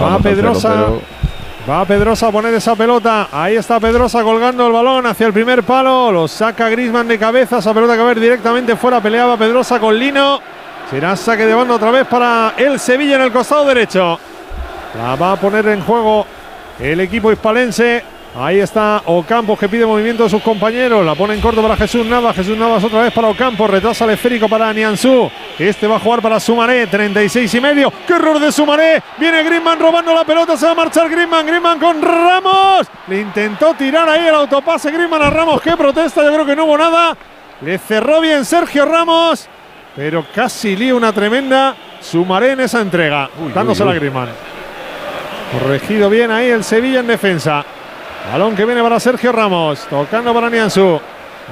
Va 0.00 0.18
Pedrosa. 0.18 0.86
Va 1.68 1.82
Pedrosa 1.86 2.26
a 2.26 2.30
poner 2.30 2.52
esa 2.52 2.76
pelota. 2.76 3.28
Ahí 3.32 3.56
está 3.56 3.80
Pedrosa 3.80 4.22
colgando 4.22 4.66
el 4.66 4.72
balón 4.74 5.06
hacia 5.06 5.26
el 5.26 5.32
primer 5.32 5.62
palo. 5.62 6.12
Lo 6.12 6.28
saca 6.28 6.68
Grisman 6.68 7.08
de 7.08 7.18
cabeza. 7.18 7.56
Esa 7.56 7.72
pelota 7.72 7.94
que 7.94 8.00
va 8.00 8.04
a 8.04 8.08
ver 8.08 8.20
directamente 8.20 8.76
fuera. 8.76 9.00
Peleaba 9.00 9.38
Pedrosa 9.38 9.80
con 9.80 9.98
Lino. 9.98 10.40
Será 10.90 11.16
saque 11.16 11.46
de 11.46 11.54
banda 11.54 11.74
otra 11.74 11.90
vez 11.90 12.06
para 12.06 12.52
el 12.58 12.78
Sevilla 12.78 13.16
en 13.16 13.22
el 13.22 13.32
costado 13.32 13.64
derecho. 13.64 14.18
La 14.94 15.16
va 15.16 15.32
a 15.32 15.36
poner 15.36 15.66
en 15.68 15.80
juego 15.80 16.26
el 16.78 17.00
equipo 17.00 17.32
hispalense. 17.32 18.04
Ahí 18.36 18.58
está 18.58 19.00
Ocampos 19.04 19.56
que 19.56 19.68
pide 19.68 19.86
movimiento 19.86 20.24
de 20.24 20.30
sus 20.30 20.42
compañeros. 20.42 21.06
La 21.06 21.14
pone 21.14 21.34
en 21.34 21.40
corto 21.40 21.62
para 21.62 21.76
Jesús 21.76 22.04
Navas. 22.04 22.34
Jesús 22.34 22.58
Navas 22.58 22.82
otra 22.82 23.02
vez 23.02 23.12
para 23.12 23.28
Ocampos. 23.28 23.70
Retrasa 23.70 24.04
el 24.06 24.10
esférico 24.10 24.48
para 24.48 24.72
Nianzú. 24.72 25.30
Este 25.56 25.86
va 25.86 25.96
a 25.96 26.00
jugar 26.00 26.20
para 26.20 26.40
Sumaré. 26.40 26.88
36 26.88 27.54
y 27.54 27.60
medio. 27.60 27.92
¡Qué 28.04 28.14
error 28.14 28.40
de 28.40 28.50
Sumaré! 28.50 29.00
Viene 29.18 29.44
Griezmann 29.44 29.78
robando 29.78 30.12
la 30.12 30.24
pelota. 30.24 30.56
Se 30.56 30.66
va 30.66 30.72
a 30.72 30.74
marchar 30.74 31.08
Griezmann. 31.08 31.46
Griezmann 31.46 31.78
con 31.78 32.02
Ramos. 32.02 32.88
Le 33.06 33.20
intentó 33.20 33.74
tirar 33.74 34.08
ahí 34.08 34.26
el 34.26 34.34
autopase 34.34 34.90
Griezmann 34.90 35.22
a 35.22 35.30
Ramos. 35.30 35.60
¡Qué 35.60 35.76
protesta! 35.76 36.24
Yo 36.24 36.32
creo 36.32 36.44
que 36.44 36.56
no 36.56 36.64
hubo 36.64 36.76
nada. 36.76 37.16
Le 37.60 37.78
cerró 37.78 38.20
bien 38.20 38.44
Sergio 38.44 38.84
Ramos. 38.84 39.48
Pero 39.94 40.26
casi 40.34 40.74
lío 40.74 40.96
una 40.96 41.12
tremenda 41.12 41.76
Sumaré 42.00 42.50
en 42.50 42.60
esa 42.60 42.80
entrega, 42.80 43.30
uy, 43.38 43.52
a 43.56 43.92
Griezmann. 43.94 44.28
Corregido 45.52 46.10
bien 46.10 46.32
ahí 46.32 46.48
el 46.50 46.64
Sevilla 46.64 46.98
en 46.98 47.06
defensa. 47.06 47.64
Balón 48.30 48.56
que 48.56 48.64
viene 48.64 48.82
para 48.82 48.98
Sergio 48.98 49.32
Ramos, 49.32 49.86
tocando 49.88 50.32
para 50.32 50.48
Niansu. 50.48 50.98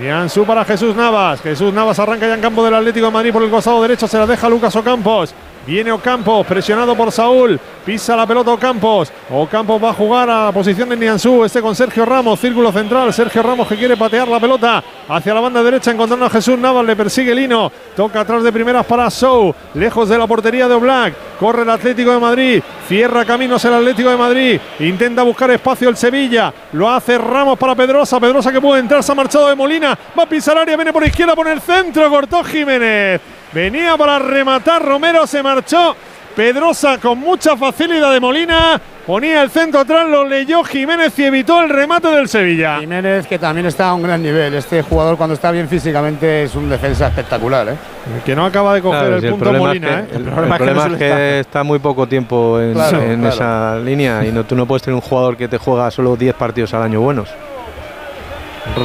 Niansu 0.00 0.44
para 0.46 0.64
Jesús 0.64 0.96
Navas. 0.96 1.42
Jesús 1.42 1.72
Navas 1.72 1.98
arranca 1.98 2.26
ya 2.26 2.34
en 2.34 2.40
campo 2.40 2.64
del 2.64 2.74
Atlético 2.74 3.06
de 3.06 3.12
Madrid 3.12 3.32
por 3.32 3.42
el 3.42 3.50
costado 3.50 3.82
derecho, 3.82 4.08
se 4.08 4.18
la 4.18 4.26
deja 4.26 4.48
Lucas 4.48 4.74
Ocampos. 4.74 5.34
Viene 5.64 5.92
Ocampos, 5.92 6.44
presionado 6.44 6.96
por 6.96 7.12
Saúl. 7.12 7.58
Pisa 7.86 8.16
la 8.16 8.26
pelota 8.26 8.50
Ocampos. 8.50 9.12
Ocampos 9.30 9.82
va 9.82 9.90
a 9.90 9.94
jugar 9.94 10.28
a 10.28 10.46
la 10.46 10.52
posición 10.52 10.88
de 10.88 10.96
Niansu. 10.96 11.44
Este 11.44 11.62
con 11.62 11.76
Sergio 11.76 12.04
Ramos, 12.04 12.40
círculo 12.40 12.72
central. 12.72 13.12
Sergio 13.12 13.44
Ramos 13.44 13.68
que 13.68 13.76
quiere 13.76 13.96
patear 13.96 14.26
la 14.26 14.40
pelota 14.40 14.82
hacia 15.08 15.32
la 15.32 15.40
banda 15.40 15.62
derecha, 15.62 15.92
encontrando 15.92 16.26
a 16.26 16.30
Jesús 16.30 16.58
Navas. 16.58 16.84
Le 16.84 16.96
persigue 16.96 17.32
Lino. 17.32 17.70
Toca 17.94 18.20
atrás 18.20 18.42
de 18.42 18.52
primeras 18.52 18.84
para 18.86 19.08
Sou. 19.08 19.54
Lejos 19.74 20.08
de 20.08 20.18
la 20.18 20.26
portería 20.26 20.66
de 20.66 20.74
Oblak. 20.74 21.14
Corre 21.38 21.62
el 21.62 21.70
Atlético 21.70 22.10
de 22.10 22.18
Madrid. 22.18 22.62
Cierra 22.88 23.24
caminos 23.24 23.64
el 23.64 23.74
Atlético 23.74 24.10
de 24.10 24.16
Madrid. 24.16 24.60
Intenta 24.80 25.22
buscar 25.22 25.50
espacio 25.52 25.88
el 25.88 25.96
Sevilla. 25.96 26.52
Lo 26.72 26.90
hace 26.90 27.18
Ramos 27.18 27.56
para 27.56 27.76
Pedrosa. 27.76 28.18
Pedrosa 28.18 28.50
que 28.50 28.60
puede 28.60 28.80
entrar. 28.80 29.02
Se 29.04 29.12
ha 29.12 29.14
marchado 29.14 29.48
de 29.48 29.54
Molina. 29.54 29.96
Va 30.18 30.24
a 30.24 30.28
pisar 30.28 30.58
área. 30.58 30.76
Viene 30.76 30.92
por 30.92 31.06
izquierda. 31.06 31.36
Por 31.36 31.46
el 31.46 31.60
centro. 31.60 32.10
Cortó 32.10 32.42
Jiménez. 32.42 33.20
Venía 33.52 33.96
para 33.96 34.18
rematar 34.18 34.82
Romero, 34.84 35.26
se 35.26 35.42
marchó. 35.42 35.94
Pedrosa 36.34 36.96
con 36.96 37.18
mucha 37.18 37.58
facilidad 37.58 38.10
de 38.10 38.18
Molina. 38.18 38.80
Ponía 39.06 39.42
el 39.42 39.50
centro 39.50 39.80
atrás, 39.80 40.08
lo 40.08 40.24
leyó 40.26 40.64
Jiménez 40.64 41.18
y 41.18 41.24
evitó 41.24 41.60
el 41.60 41.68
remate 41.68 42.08
del 42.08 42.26
Sevilla. 42.28 42.78
Jiménez 42.80 43.26
que 43.26 43.38
también 43.38 43.66
está 43.66 43.88
a 43.90 43.94
un 43.94 44.02
gran 44.02 44.22
nivel. 44.22 44.54
Este 44.54 44.80
jugador 44.80 45.18
cuando 45.18 45.34
está 45.34 45.50
bien 45.50 45.68
físicamente 45.68 46.44
es 46.44 46.54
un 46.54 46.70
defensa 46.70 47.08
espectacular. 47.08 47.68
¿eh? 47.68 47.74
El 48.16 48.22
que 48.22 48.34
no 48.34 48.46
acaba 48.46 48.72
de 48.74 48.80
coger 48.80 49.00
Claro, 49.00 49.16
el 49.16 49.20
si 49.20 49.28
punto 49.28 49.44
problema 49.44 49.66
Molina. 49.66 49.88
es 49.88 49.94
¿eh? 50.04 50.06
que, 50.08 50.16
el, 50.16 50.22
el 50.26 50.32
problema 50.32 50.86
es 50.86 50.96
que 50.96 51.40
está 51.40 51.62
muy 51.64 51.80
poco 51.80 52.06
tiempo 52.06 52.58
en, 52.60 52.72
Claro, 52.72 53.02
en 53.02 53.20
claro. 53.20 53.34
esa 53.34 53.76
línea 53.84 54.24
y 54.24 54.32
no, 54.32 54.44
tú 54.44 54.54
no 54.54 54.64
puedes 54.64 54.82
tener 54.82 54.94
un 54.94 55.02
jugador 55.02 55.36
que 55.36 55.48
te 55.48 55.58
juega 55.58 55.90
solo 55.90 56.16
10 56.16 56.34
partidos 56.36 56.72
al 56.72 56.82
año 56.84 57.00
buenos. 57.02 57.28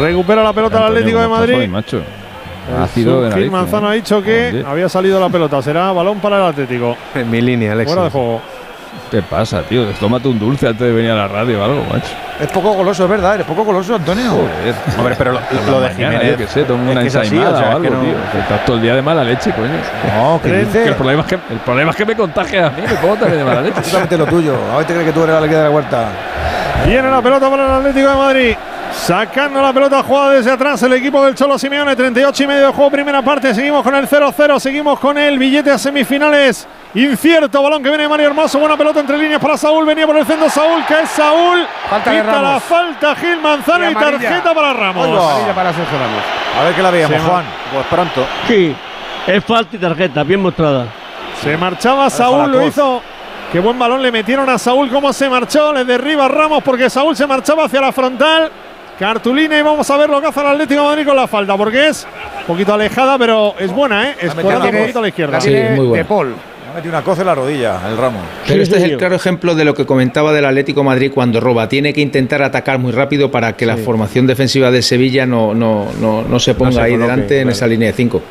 Recupera 0.02 0.44
la 0.44 0.52
pelota 0.52 0.80
el 0.80 0.84
Atlético 0.84 1.20
de 1.22 1.28
Madrid. 1.30 1.68
macho. 1.70 2.02
Ácido 2.82 3.22
de 3.22 3.50
Manzano 3.50 3.88
¿eh? 3.88 3.92
ha 3.92 3.94
dicho 3.96 4.22
que 4.22 4.64
había 4.68 4.90
salido 4.90 5.20
la 5.20 5.30
pelota. 5.30 5.62
Será 5.62 5.92
balón 5.92 6.20
para 6.20 6.38
el 6.38 6.44
Atlético. 6.52 6.96
En 7.16 7.30
mi 7.30 7.42
línea, 7.42 7.72
Alex. 7.72 7.90
Fuera 7.90 8.04
de 8.06 8.10
juego. 8.12 8.42
¿Qué 9.12 9.22
pasa, 9.22 9.62
tío? 9.62 9.86
Tómate 10.00 10.28
un 10.28 10.38
dulce 10.38 10.68
antes 10.68 10.86
de 10.86 10.92
venir 10.92 11.12
a 11.12 11.16
la 11.16 11.28
radio 11.28 11.62
o 11.62 11.64
algo, 11.64 11.84
macho. 11.86 12.10
Es 12.42 12.48
poco 12.48 12.74
goloso, 12.74 13.06
es 13.06 13.10
verdad, 13.10 13.36
eres 13.36 13.48
poco 13.48 13.64
goloso, 13.64 13.96
Antonio. 13.96 14.30
Joder. 14.32 14.76
Hombre, 14.98 15.16
pero 15.18 15.32
lo, 15.32 15.40
lo 15.72 15.80
la 15.80 15.88
de 15.88 15.94
mañana, 15.94 16.12
Jiménez. 16.20 16.32
Yo 16.32 16.38
qué 16.38 16.48
sé, 16.48 16.64
toma 16.64 16.92
una 16.92 17.02
que 17.02 17.08
ensaimada 17.08 17.50
o 17.52 17.58
sea, 17.58 17.60
o 17.60 17.70
es 17.70 17.76
algo, 17.76 17.82
que 17.84 17.90
no- 17.90 18.02
tío. 18.02 18.14
Que 18.34 18.40
estás 18.40 18.66
todo 18.66 18.76
el 18.76 18.82
día 18.82 18.96
de 18.96 19.02
mala 19.02 19.24
leche, 19.24 19.52
coño. 19.52 19.70
No, 20.16 20.40
¿qué 20.44 20.50
Que 20.52 20.58
dices? 20.60 20.88
el, 20.88 20.96
problema 20.96 21.22
es 21.22 21.28
que, 21.28 21.36
el 21.36 21.60
problema 21.64 21.92
es 21.92 21.98
que 21.98 22.06
me 22.06 22.16
contagia 22.16 22.68
a 22.68 22.70
mí, 22.72 22.82
me 22.82 22.96
pongo 22.96 23.16
también 23.16 23.38
de 23.40 23.46
mala 23.46 23.62
leche. 23.62 23.80
Exactamente 23.80 24.18
lo 24.18 24.26
tuyo. 24.26 24.56
A 24.74 24.78
ver, 24.78 24.86
te 24.86 24.94
crees 24.94 25.08
que 25.08 25.14
tú 25.14 25.20
eres 25.24 25.32
la 25.34 25.38
alegría 25.38 25.58
de 25.60 25.64
la 25.66 25.70
huerta. 25.72 26.08
Viene 26.86 27.10
la 27.10 27.22
pelota 27.22 27.50
para 27.50 27.66
el 27.66 27.72
Atlético 27.72 28.10
de 28.10 28.16
Madrid. 28.16 28.56
Sacando 28.98 29.62
la 29.62 29.72
pelota 29.72 30.04
jugada 30.04 30.32
desde 30.32 30.52
atrás 30.52 30.82
el 30.84 30.92
equipo 30.94 31.24
del 31.24 31.34
Cholo 31.36 31.58
Simeone. 31.58 31.96
38 31.96 32.44
y 32.44 32.48
medio 32.48 32.68
de 32.68 32.74
juego, 32.74 32.92
primera 32.92 33.22
parte. 33.22 33.54
Seguimos 33.54 33.82
con 33.84 33.96
el 33.96 34.08
0-0. 34.08 34.60
Seguimos 34.60 35.00
con 35.00 35.18
el 35.18 35.40
billete 35.40 35.72
a 35.72 35.78
semifinales. 35.78 36.68
Incierto 36.94 37.62
balón 37.64 37.82
que 37.84 37.90
viene 37.90 38.04
de 38.04 38.10
Mario 38.10 38.28
Hermoso. 38.28 38.60
Buena 38.60 38.76
pelota 38.76 39.00
entre 39.00 39.18
líneas 39.18 39.40
para 39.40 39.56
Saúl. 39.56 39.86
Venía 39.86 40.06
por 40.06 40.18
el 40.18 40.26
centro 40.26 40.50
Saúl, 40.50 40.84
que 40.86 41.00
es 41.02 41.10
Saúl. 41.10 41.66
Falta 41.90 42.12
de 42.12 42.24
Ramos. 42.24 42.42
la 42.42 42.60
falta 42.60 43.16
Gil 43.16 43.40
Manzano 43.40 43.90
y, 43.90 43.94
tarjeta 43.94 44.54
para 44.54 44.74
Ramos. 44.74 45.08
Amarilla 45.08 45.56
para 45.56 45.74
Sergio 45.74 45.98
Ramos. 45.98 46.24
A 46.60 46.64
ver 46.66 46.76
que 46.76 46.82
la 46.82 46.92
veamos, 46.92 47.22
ma- 47.22 47.30
Juan. 47.30 47.46
Pues 47.74 47.86
pronto. 47.86 48.28
Sí, 48.48 48.76
es 49.28 49.46
falta 49.46 49.76
y 49.76 49.80
tarjeta, 49.80 50.24
bien 50.24 50.42
mostrada. 50.42 50.88
Se 51.42 51.56
marchaba 51.56 52.10
Saúl, 52.10 52.52
lo 52.52 52.66
hizo. 52.66 53.02
Qué 53.52 53.60
buen 53.60 53.80
balón 53.80 54.02
le 54.02 54.12
metieron 54.12 54.50
a 54.50 54.58
Saúl. 54.58 54.90
Cómo 54.90 55.14
se 55.14 55.30
marchó. 55.30 55.72
Le 55.72 55.86
derriba 55.86 56.26
a 56.26 56.28
Ramos 56.28 56.62
porque 56.64 56.90
Saúl 56.90 57.16
se 57.16 57.26
marchaba 57.26 57.66
hacia 57.66 57.80
la 57.80 57.94
frontal. 57.94 58.52
Cartulina 59.00 59.60
y 59.60 59.62
vamos 59.62 59.90
a 59.90 59.98
ver 59.98 60.10
lo 60.10 60.20
que 60.20 60.28
hace 60.28 60.40
el 60.42 60.48
Atlético 60.48 60.82
de 60.82 60.88
Madrid 60.88 61.06
con 61.06 61.16
la 61.16 61.28
falta 61.28 61.56
porque 61.56 61.88
es 61.88 62.08
un 62.42 62.46
poquito 62.48 62.74
alejada, 62.74 63.18
pero 63.18 63.54
es 63.60 63.72
buena, 63.72 64.10
¿eh? 64.10 64.16
Es 64.20 64.36
metido 64.36 64.60
un 64.60 64.72
poquito 64.72 65.00
a 65.00 65.02
la 65.04 65.08
izquierda. 65.08 65.42
Sí, 65.42 65.56
muy 65.76 65.88
buena. 65.88 66.04
De 66.04 66.06
Paul. 66.06 66.34
Ha 66.70 66.76
metido 66.76 66.94
una 66.94 67.04
cosa 67.04 67.22
en 67.22 67.28
la 67.28 67.36
rodilla, 67.36 67.80
el 67.88 67.98
Ramos. 67.98 68.22
Pero 68.48 68.62
este 68.62 68.78
es 68.78 68.84
el 68.84 68.98
claro 68.98 69.16
ejemplo 69.16 69.56
de 69.56 69.66
lo 69.66 69.74
que 69.74 69.86
comentaba 69.86 70.34
del 70.34 70.46
Atlético 70.46 70.82
de 70.82 70.86
Madrid 70.88 71.12
cuando 71.14 71.40
roba. 71.40 71.70
Tiene 71.70 71.94
que 71.94 72.02
intentar 72.02 72.42
atacar 72.42 72.80
muy 72.80 72.92
rápido 72.92 73.30
para 73.32 73.56
que 73.56 73.66
la 73.66 73.78
formación 73.78 74.26
defensiva 74.28 74.72
de 74.72 74.82
Sevilla 74.82 75.26
no, 75.26 75.54
no, 75.54 75.88
no, 76.00 76.24
no 76.24 76.40
se 76.40 76.56
ponga 76.56 76.72
se 76.72 76.82
ahí 76.82 76.92
coloque, 76.92 77.12
delante 77.12 77.42
en 77.42 77.50
esa 77.50 77.68
línea 77.68 77.88
de 77.90 77.94
5. 77.94 78.22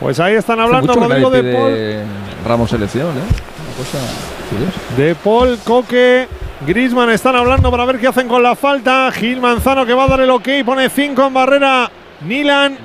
Pues 0.00 0.18
ahí 0.18 0.34
están 0.34 0.58
hablando 0.60 0.92
Rodrigo 0.94 1.30
de 1.30 1.52
Paul. 1.52 1.76
Ramos 2.46 2.70
selección, 2.70 3.08
¿eh? 3.08 3.20
Una 3.20 3.76
cosa 3.76 3.98
curiosa. 4.50 4.78
De 4.96 5.14
Paul, 5.14 5.58
Coque, 5.64 6.26
Grisman 6.66 7.08
están 7.08 7.36
hablando 7.36 7.70
para 7.70 7.86
ver 7.86 7.98
qué 7.98 8.08
hacen 8.08 8.28
con 8.28 8.42
la 8.42 8.54
falta. 8.54 9.10
Gil 9.12 9.40
Manzano 9.40 9.86
que 9.86 9.94
va 9.94 10.04
a 10.04 10.08
dar 10.08 10.20
el 10.20 10.30
ok, 10.30 10.48
pone 10.64 10.90
5 10.90 11.26
en 11.26 11.34
barrera. 11.34 11.90
Nilan, 12.20 12.76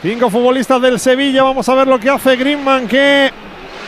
cinco 0.00 0.30
futbolistas 0.30 0.80
del 0.80 1.00
Sevilla. 1.00 1.42
Vamos 1.42 1.68
a 1.68 1.74
ver 1.74 1.88
lo 1.88 1.98
que 1.98 2.08
hace 2.08 2.36
Grisman 2.36 2.86
que 2.86 3.32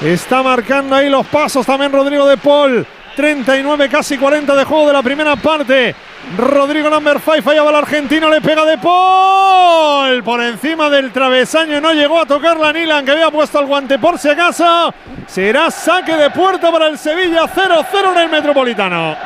está 0.02 0.42
marcando 0.42 0.96
ahí 0.96 1.08
los 1.08 1.24
pasos. 1.26 1.64
También 1.64 1.92
Rodrigo 1.92 2.26
de 2.26 2.36
Paul. 2.36 2.84
39, 3.14 3.88
casi 3.88 4.18
40 4.18 4.54
de 4.54 4.64
juego 4.64 4.88
de 4.88 4.92
la 4.92 5.02
primera 5.02 5.36
parte. 5.36 5.94
Rodrigo 6.36 6.90
Number 6.90 7.20
5 7.20 7.42
fallaba 7.42 7.70
el 7.70 7.76
argentino, 7.76 8.28
le 8.28 8.40
pega 8.40 8.64
de 8.64 8.76
Paul 8.78 10.22
por 10.22 10.42
encima 10.42 10.90
del 10.90 11.10
travesaño. 11.10 11.80
No 11.80 11.92
llegó 11.92 12.20
a 12.20 12.26
tocar 12.26 12.58
la 12.58 12.72
Nilan 12.72 13.04
que 13.04 13.12
había 13.12 13.30
puesto 13.30 13.58
el 13.60 13.66
guante 13.66 13.98
por 13.98 14.18
si 14.18 14.28
acaso. 14.28 14.92
Será 15.26 15.70
saque 15.70 16.16
de 16.16 16.30
puerta 16.30 16.70
para 16.70 16.88
el 16.88 16.98
Sevilla 16.98 17.44
0-0 17.44 18.12
en 18.12 18.18
el 18.18 18.28
Metropolitano. 18.28 19.16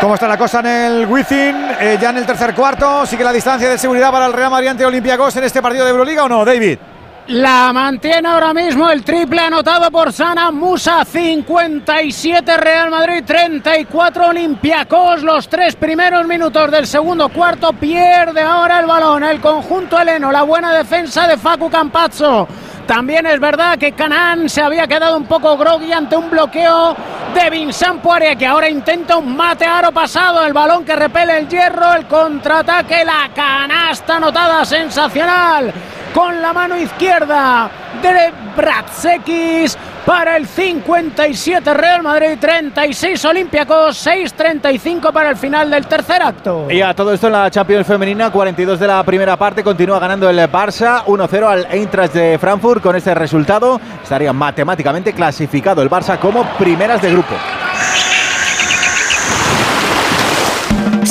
¿Cómo 0.00 0.14
está 0.14 0.28
la 0.28 0.36
cosa 0.36 0.60
en 0.60 0.66
el 0.66 1.06
Wizzing? 1.06 1.68
Eh, 1.80 1.98
ya 2.00 2.10
en 2.10 2.18
el 2.18 2.26
tercer 2.26 2.54
cuarto. 2.54 3.06
¿Sigue 3.06 3.24
la 3.24 3.32
distancia 3.32 3.68
de 3.70 3.78
seguridad 3.78 4.10
para 4.10 4.26
el 4.26 4.32
Real 4.32 4.50
Madrid 4.50 4.68
ante 4.68 4.84
Olympiacos 4.84 5.34
en 5.36 5.44
este 5.44 5.62
partido 5.62 5.84
de 5.84 5.92
Euroliga 5.92 6.24
o 6.24 6.28
no, 6.28 6.44
David? 6.44 6.78
La 7.28 7.72
mantiene 7.72 8.28
ahora 8.28 8.52
mismo 8.52 8.90
el 8.90 9.02
triple 9.02 9.40
anotado 9.40 9.90
por 9.90 10.12
Sana 10.12 10.50
Musa. 10.50 11.06
57 11.06 12.54
Real 12.58 12.90
Madrid, 12.90 13.24
34 13.24 14.26
Olympiacos. 14.26 15.22
Los 15.22 15.48
tres 15.48 15.74
primeros 15.74 16.26
minutos 16.26 16.70
del 16.70 16.86
segundo 16.86 17.30
cuarto 17.30 17.72
pierde 17.72 18.42
ahora 18.42 18.80
el 18.80 18.86
balón. 18.86 19.24
El 19.24 19.40
conjunto 19.40 19.98
heleno, 19.98 20.30
la 20.30 20.42
buena 20.42 20.74
defensa 20.74 21.26
de 21.26 21.38
Facu 21.38 21.70
Campazzo. 21.70 22.46
También 22.86 23.24
es 23.26 23.40
verdad 23.40 23.78
que 23.78 23.92
Canán 23.92 24.48
se 24.48 24.60
había 24.60 24.86
quedado 24.86 25.16
un 25.16 25.24
poco 25.24 25.56
groggy 25.56 25.92
ante 25.92 26.16
un 26.16 26.28
bloqueo 26.30 26.94
de 27.34 27.50
Vincent 27.50 28.02
Poirier, 28.02 28.36
que 28.36 28.46
ahora 28.46 28.68
intenta 28.68 29.16
un 29.16 29.34
mate 29.34 29.64
aro 29.64 29.90
pasado. 29.90 30.44
El 30.44 30.52
balón 30.52 30.84
que 30.84 30.94
repele 30.94 31.38
el 31.38 31.48
hierro, 31.48 31.94
el 31.94 32.06
contraataque, 32.06 33.04
la 33.04 33.30
canasta 33.34 34.16
anotada 34.16 34.64
sensacional 34.66 35.72
con 36.14 36.40
la 36.40 36.52
mano 36.52 36.78
izquierda 36.78 37.68
de 38.00 38.32
Bratsekis 38.56 39.76
para 40.06 40.36
el 40.36 40.46
57 40.46 41.74
Real 41.74 42.02
Madrid, 42.02 42.36
36 42.38 43.24
Olympiacos, 43.24 44.06
6.35 44.06 45.10
para 45.12 45.30
el 45.30 45.36
final 45.36 45.70
del 45.70 45.86
tercer 45.86 46.22
acto. 46.22 46.70
Y 46.70 46.82
a 46.82 46.94
todo 46.94 47.12
esto 47.12 47.28
en 47.28 47.32
la 47.32 47.50
Champions 47.50 47.86
Femenina, 47.86 48.30
42 48.30 48.78
de 48.78 48.86
la 48.86 49.02
primera 49.02 49.36
parte, 49.36 49.64
continúa 49.64 49.98
ganando 49.98 50.28
el 50.28 50.38
Barça 50.50 51.04
1-0 51.04 51.44
al 51.44 51.66
Eintracht 51.70 52.12
de 52.12 52.38
Frankfurt. 52.38 52.73
Con 52.80 52.96
este 52.96 53.14
resultado 53.14 53.80
estaría 54.02 54.32
matemáticamente 54.32 55.12
clasificado 55.12 55.82
el 55.82 55.90
Barça 55.90 56.18
como 56.18 56.44
primeras 56.58 57.00
de 57.02 57.10
grupo. 57.10 57.34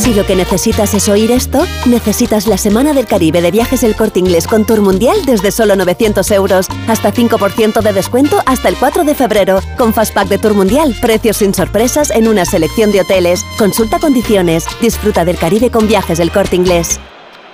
Si 0.04 0.14
lo 0.14 0.26
que 0.26 0.36
necesitas 0.36 0.94
es 0.94 1.08
oír 1.08 1.32
esto, 1.32 1.66
necesitas 1.86 2.46
la 2.46 2.58
Semana 2.58 2.92
del 2.92 3.06
Caribe 3.06 3.42
de 3.42 3.52
Viajes 3.52 3.82
del 3.82 3.96
Corte 3.96 4.20
Inglés 4.20 4.48
con 4.48 4.66
Tour 4.66 4.82
Mundial 4.82 5.16
desde 5.26 5.50
solo 5.50 5.78
900 5.78 6.30
euros. 6.32 6.68
Hasta 6.90 7.14
5% 7.14 7.82
de 7.82 7.94
descuento 7.94 8.42
hasta 8.46 8.68
el 8.68 8.76
4 8.76 9.06
de 9.06 9.16
febrero. 9.16 9.62
Con 9.78 9.94
Fastpack 9.94 10.28
de 10.28 10.40
Tour 10.40 10.56
Mundial, 10.56 10.94
precios 11.02 11.38
sin 11.38 11.54
sorpresas 11.54 12.12
en 12.12 12.28
una 12.28 12.44
selección 12.44 12.92
de 12.92 13.00
hoteles. 13.00 13.46
Consulta 13.58 13.98
condiciones. 14.00 14.66
Disfruta 14.82 15.24
del 15.24 15.38
Caribe 15.38 15.72
con 15.72 15.88
Viajes 15.88 16.18
del 16.18 16.32
Corte 16.32 16.58
Inglés. 16.58 17.00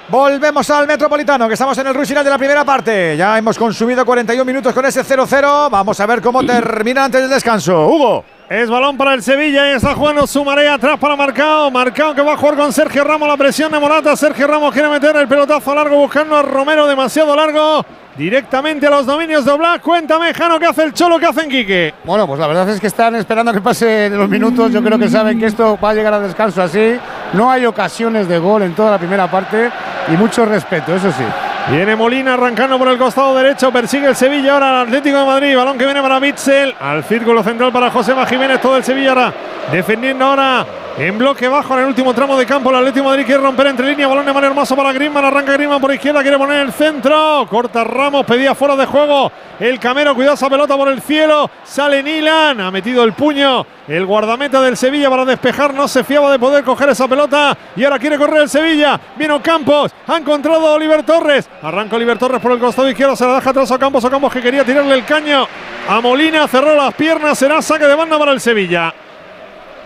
Volvemos 0.09 0.67
al 0.71 0.87
Metropolitano, 0.87 1.47
que 1.47 1.53
estamos 1.53 1.77
en 1.77 1.85
el 1.85 1.93
rush 1.93 2.13
de 2.13 2.23
la 2.23 2.37
primera 2.39 2.65
parte. 2.65 3.15
Ya 3.15 3.37
hemos 3.37 3.55
consumido 3.59 4.03
41 4.03 4.43
minutos 4.43 4.73
con 4.73 4.83
ese 4.83 5.05
0-0. 5.05 5.69
Vamos 5.69 5.99
a 5.99 6.05
ver 6.07 6.19
cómo 6.19 6.43
termina 6.43 7.05
antes 7.05 7.21
del 7.21 7.29
descanso. 7.29 7.87
Hugo. 7.87 8.25
Es 8.49 8.67
balón 8.67 8.97
para 8.97 9.13
el 9.13 9.21
Sevilla 9.21 9.71
y 9.71 9.75
está 9.75 9.93
jugando 9.93 10.25
Sumaré 10.25 10.67
atrás 10.67 10.97
para 10.97 11.15
Marcao. 11.15 11.69
Marcao 11.69 12.15
que 12.15 12.23
va 12.23 12.33
a 12.33 12.37
jugar 12.37 12.55
con 12.55 12.73
Sergio 12.73 13.03
Ramos. 13.03 13.27
La 13.27 13.37
presión 13.37 13.71
de 13.71 13.79
Morata. 13.79 14.15
Sergio 14.15 14.47
Ramos 14.47 14.73
quiere 14.73 14.89
meter 14.89 15.15
el 15.15 15.27
pelotazo 15.27 15.75
largo 15.75 15.95
buscando 15.97 16.35
a 16.35 16.41
Romero 16.41 16.87
demasiado 16.87 17.35
largo. 17.35 17.85
Directamente 18.19 18.85
a 18.85 18.89
los 18.89 19.05
dominios 19.05 19.45
de 19.45 19.51
Oblak. 19.51 19.81
Cuéntame, 19.81 20.33
Jano, 20.33 20.59
¿qué 20.59 20.65
hace 20.65 20.83
el 20.83 20.93
Cholo? 20.93 21.17
¿Qué 21.19 21.25
hace 21.25 21.43
en 21.43 21.49
Quique? 21.49 21.93
Bueno, 22.03 22.27
pues 22.27 22.37
la 22.37 22.47
verdad 22.47 22.67
es 22.67 22.77
que 22.77 22.87
están 22.87 23.15
esperando 23.15 23.53
que 23.53 23.61
pasen 23.61 24.17
los 24.17 24.27
minutos. 24.27 24.73
Yo 24.73 24.83
creo 24.83 24.99
que 24.99 25.07
saben 25.07 25.39
que 25.39 25.45
esto 25.45 25.79
va 25.81 25.91
a 25.91 25.93
llegar 25.93 26.13
a 26.13 26.19
descanso 26.19 26.61
así. 26.61 26.99
No 27.31 27.49
hay 27.49 27.65
ocasiones 27.65 28.27
de 28.27 28.37
gol 28.37 28.63
en 28.63 28.75
toda 28.75 28.91
la 28.91 28.97
primera 28.97 29.31
parte 29.31 29.71
y 30.09 30.17
mucho 30.17 30.43
respeto, 30.43 30.93
eso 30.93 31.09
sí. 31.13 31.23
Viene 31.67 31.95
Molina 31.95 32.33
arrancando 32.33 32.79
por 32.79 32.87
el 32.87 32.97
costado 32.97 33.35
derecho, 33.35 33.71
persigue 33.71 34.07
el 34.07 34.15
Sevilla 34.15 34.53
ahora 34.53 34.69
el 34.69 34.87
Atlético 34.87 35.19
de 35.19 35.25
Madrid, 35.25 35.55
balón 35.55 35.77
que 35.77 35.85
viene 35.85 36.01
para 36.01 36.19
Bitzel, 36.19 36.73
al 36.79 37.03
círculo 37.03 37.43
central 37.43 37.71
para 37.71 37.91
José 37.91 38.15
Jiménez, 38.27 38.59
todo 38.59 38.77
el 38.77 38.83
Sevilla 38.83 39.09
ahora 39.09 39.33
defendiendo 39.71 40.25
ahora 40.25 40.65
en 40.97 41.17
bloque 41.17 41.47
bajo 41.47 41.75
en 41.75 41.81
el 41.81 41.85
último 41.85 42.13
tramo 42.13 42.37
de 42.37 42.45
campo. 42.45 42.71
El 42.71 42.75
Atlético 42.75 43.05
de 43.05 43.11
Madrid 43.11 43.25
quiere 43.25 43.41
romper 43.41 43.67
entre 43.67 43.87
líneas. 43.87 44.09
Balón 44.09 44.25
de 44.25 44.33
Mario 44.33 44.49
Hermoso 44.49 44.75
para 44.75 44.91
Griezmann. 44.91 45.23
Arranca 45.23 45.53
Griezmann 45.53 45.79
por 45.79 45.93
izquierda. 45.93 46.21
Quiere 46.21 46.37
poner 46.37 46.59
el 46.59 46.73
centro. 46.73 47.47
Corta 47.49 47.85
Ramos. 47.85 48.25
Pedía 48.25 48.53
fuera 48.53 48.75
de 48.75 48.85
juego. 48.85 49.31
El 49.61 49.79
Camero. 49.79 50.13
Cuidado 50.13 50.35
esa 50.35 50.49
pelota 50.49 50.75
por 50.75 50.89
el 50.89 51.01
cielo. 51.01 51.49
Sale 51.63 52.03
Nilan. 52.03 52.59
Ha 52.59 52.69
metido 52.69 53.05
el 53.05 53.13
puño. 53.13 53.65
El 53.87 54.05
guardameta 54.05 54.61
del 54.61 54.75
Sevilla 54.75 55.09
para 55.09 55.23
despejar. 55.23 55.73
No 55.73 55.87
se 55.87 56.03
fiaba 56.03 56.33
de 56.33 56.39
poder 56.39 56.65
coger 56.65 56.89
esa 56.89 57.07
pelota. 57.07 57.57
Y 57.77 57.85
ahora 57.85 57.97
quiere 57.97 58.17
correr 58.17 58.41
el 58.41 58.49
Sevilla. 58.49 58.99
Viene 59.15 59.39
Campos. 59.41 59.93
Ha 60.05 60.17
encontrado 60.17 60.67
a 60.67 60.73
Oliver 60.73 61.03
Torres. 61.03 61.49
Arranca 61.61 61.97
Oliver 61.97 62.17
Torres 62.17 62.41
por 62.41 62.53
el 62.53 62.59
costado 62.59 62.89
izquierdo. 62.89 63.15
Se 63.15 63.25
la 63.25 63.35
deja 63.35 63.49
atrás 63.49 63.71
a 63.71 63.77
Campos. 63.77 64.05
A 64.05 64.09
Campos 64.09 64.31
que 64.31 64.41
quería 64.41 64.63
tirarle 64.63 64.95
el 64.95 65.05
caño 65.05 65.47
a 65.87 65.99
Molina. 65.99 66.47
Cerró 66.47 66.75
las 66.75 66.93
piernas. 66.93 67.37
Será 67.37 67.61
saque 67.61 67.85
de 67.85 67.95
banda 67.95 68.17
para 68.17 68.31
el 68.31 68.39
Sevilla. 68.39 68.93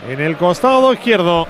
En 0.07 0.19
el 0.19 0.38
costado 0.38 0.93
izquierdo. 0.93 1.47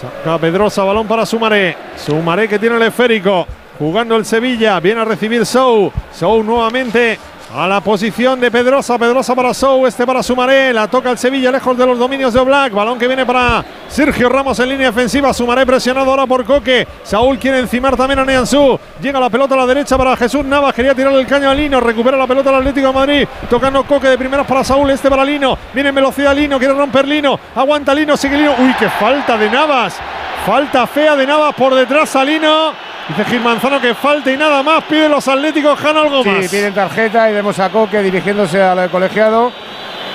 Saca 0.00 0.38
Pedrosa, 0.38 0.84
balón 0.84 1.06
para 1.06 1.26
Sumaré. 1.26 1.76
Sumaré 1.96 2.48
que 2.48 2.58
tiene 2.58 2.76
el 2.76 2.82
esférico. 2.82 3.46
Jugando 3.78 4.16
el 4.16 4.24
Sevilla. 4.24 4.80
Viene 4.80 5.02
a 5.02 5.04
recibir 5.04 5.44
Sou. 5.44 5.92
Sou 6.12 6.42
nuevamente 6.42 7.18
a 7.54 7.66
la 7.66 7.80
posición 7.80 8.40
de 8.40 8.50
Pedrosa. 8.50 8.98
Pedrosa 8.98 9.34
para 9.34 9.54
Sou, 9.54 9.86
este 9.86 10.06
para 10.06 10.22
Sumaré. 10.22 10.72
La 10.72 10.88
toca 10.88 11.10
el 11.10 11.18
Sevilla 11.18 11.50
lejos 11.50 11.76
de 11.76 11.86
los 11.86 11.98
dominios 11.98 12.32
de 12.32 12.40
Oblak. 12.40 12.72
Balón 12.72 12.98
que 12.98 13.06
viene 13.06 13.24
para 13.24 13.64
Sergio 13.88 14.28
Ramos 14.28 14.58
en 14.60 14.68
línea 14.68 14.88
defensiva. 14.88 15.32
Sumaré 15.32 15.64
presionado 15.64 16.10
ahora 16.10 16.26
por 16.26 16.44
Coque. 16.44 16.86
Saúl 17.02 17.38
quiere 17.38 17.60
encimar 17.60 17.96
también 17.96 18.18
a 18.18 18.24
Neanzú. 18.24 18.78
Llega 19.00 19.18
la 19.18 19.30
pelota 19.30 19.54
a 19.54 19.58
la 19.58 19.66
derecha 19.66 19.96
para 19.96 20.16
Jesús 20.16 20.44
Navas. 20.44 20.74
Quería 20.74 20.94
tirarle 20.94 21.20
el 21.20 21.26
caño 21.26 21.50
a 21.50 21.54
Lino. 21.54 21.80
Recupera 21.80 22.16
la 22.16 22.26
pelota 22.26 22.50
al 22.50 22.56
Atlético 22.56 22.88
de 22.88 22.92
Madrid. 22.92 23.28
Tocando 23.48 23.84
Coque 23.84 24.08
de 24.08 24.18
primeras 24.18 24.46
para 24.46 24.62
Saúl. 24.62 24.90
Este 24.90 25.08
para 25.08 25.24
Lino. 25.24 25.56
Viene 25.72 25.88
en 25.88 25.94
velocidad 25.94 26.34
Lino. 26.34 26.58
Quiere 26.58 26.74
romper 26.74 27.06
Lino. 27.06 27.38
Aguanta 27.54 27.94
Lino. 27.94 28.16
Sigue 28.16 28.36
Lino. 28.36 28.54
Uy, 28.58 28.74
qué 28.78 28.88
falta 28.90 29.36
de 29.38 29.48
Navas. 29.50 29.98
Falta 30.44 30.86
fea 30.86 31.16
de 31.16 31.26
Navas 31.26 31.54
por 31.54 31.74
detrás 31.74 32.14
a 32.14 32.24
Lino. 32.24 32.87
Dice 33.08 33.24
Gil 33.24 33.40
Manzano 33.40 33.80
que 33.80 33.94
falta 33.94 34.30
y 34.30 34.36
nada 34.36 34.62
más. 34.62 34.84
Piden 34.84 35.10
los 35.10 35.26
Atléticos, 35.26 35.78
Jano 35.78 36.00
algo 36.00 36.24
más. 36.24 36.44
Sí, 36.44 36.56
piden 36.56 36.74
tarjeta 36.74 37.30
y 37.30 37.34
vemos 37.34 37.58
a 37.58 37.70
Coque 37.70 38.02
dirigiéndose 38.02 38.62
al 38.62 38.90
colegiado. 38.90 39.50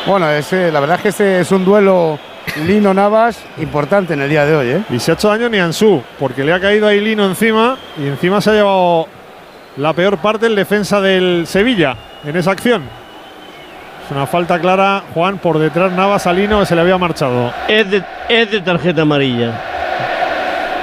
Bueno, 0.06 0.30
ese, 0.30 0.72
la 0.72 0.80
verdad 0.80 0.98
es 0.98 1.02
que 1.02 1.10
este 1.10 1.40
es 1.40 1.52
un 1.52 1.66
duelo 1.66 2.20
Lino 2.68 2.94
Navas 2.94 3.40
importante 3.58 4.14
en 4.14 4.22
el 4.22 4.30
día 4.30 4.46
de 4.46 4.56
hoy. 4.56 4.70
¿eh? 4.70 4.82
Y 4.92 5.00
se 5.00 5.12
ha 5.12 5.14
hecho 5.16 5.30
daño 5.30 5.50
Nianzú, 5.50 6.04
porque 6.20 6.44
le 6.44 6.54
ha 6.54 6.60
caído 6.60 6.88
ahí 6.88 7.00
Lino 7.00 7.26
encima 7.26 7.78
y 7.98 8.08
encima 8.08 8.42
se 8.42 8.52
ha 8.52 8.54
llevado 8.54 9.08
la 9.78 9.94
peor 9.94 10.18
parte 10.20 10.46
el 10.46 10.56
defensa 10.56 11.02
del 11.02 11.46
Sevilla 11.48 11.96
en 12.24 12.36
esa 12.36 12.52
acción. 12.52 12.84
Es 14.06 14.12
una 14.12 14.28
falta 14.28 14.60
clara, 14.60 15.02
Juan, 15.16 15.40
por 15.40 15.58
detrás 15.58 15.92
Navas 15.94 16.28
a 16.28 16.34
Lino 16.34 16.60
que 16.60 16.68
se 16.68 16.76
le 16.76 16.82
había 16.82 16.98
marchado. 17.00 17.52
Es 17.68 17.90
de, 17.90 18.04
es 18.30 18.52
de 18.52 18.62
tarjeta 18.62 19.02
amarilla. 19.02 19.52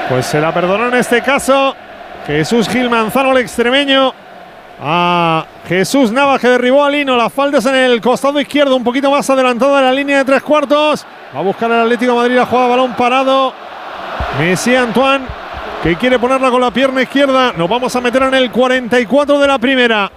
Pues 0.08 0.26
se 0.26 0.40
la 0.40 0.52
perdonó 0.52 0.88
en 0.88 0.94
este 0.94 1.22
caso 1.22 1.76
Jesús 2.26 2.68
Gil 2.68 2.90
Manzano, 2.90 3.32
el 3.32 3.38
extremeño. 3.38 4.12
A 4.82 5.44
Jesús 5.68 6.10
Navas 6.10 6.40
que 6.40 6.48
derribó 6.48 6.84
a 6.84 6.90
Lino. 6.90 7.16
La 7.16 7.28
falta 7.28 7.58
es 7.58 7.66
en 7.66 7.74
el 7.74 8.00
costado 8.00 8.40
izquierdo, 8.40 8.74
un 8.74 8.84
poquito 8.84 9.10
más 9.10 9.28
adelantado 9.28 9.76
de 9.76 9.82
la 9.82 9.92
línea 9.92 10.18
de 10.18 10.24
tres 10.24 10.42
cuartos. 10.42 11.04
Va 11.34 11.40
a 11.40 11.42
buscar 11.42 11.70
el 11.70 11.80
Atlético 11.80 12.12
de 12.12 12.18
Madrid 12.18 12.36
la 12.36 12.46
jugada, 12.46 12.68
balón 12.68 12.94
parado. 12.94 13.52
Messi 14.38 14.74
Antoine 14.74 15.26
que 15.82 15.96
quiere 15.96 16.18
ponerla 16.18 16.50
con 16.50 16.60
la 16.60 16.70
pierna 16.70 17.02
izquierda. 17.02 17.52
Nos 17.56 17.68
vamos 17.68 17.94
a 17.94 18.00
meter 18.00 18.22
en 18.22 18.34
el 18.34 18.50
44 18.50 19.38
de 19.38 19.46
la 19.46 19.58
primera. 19.58 20.10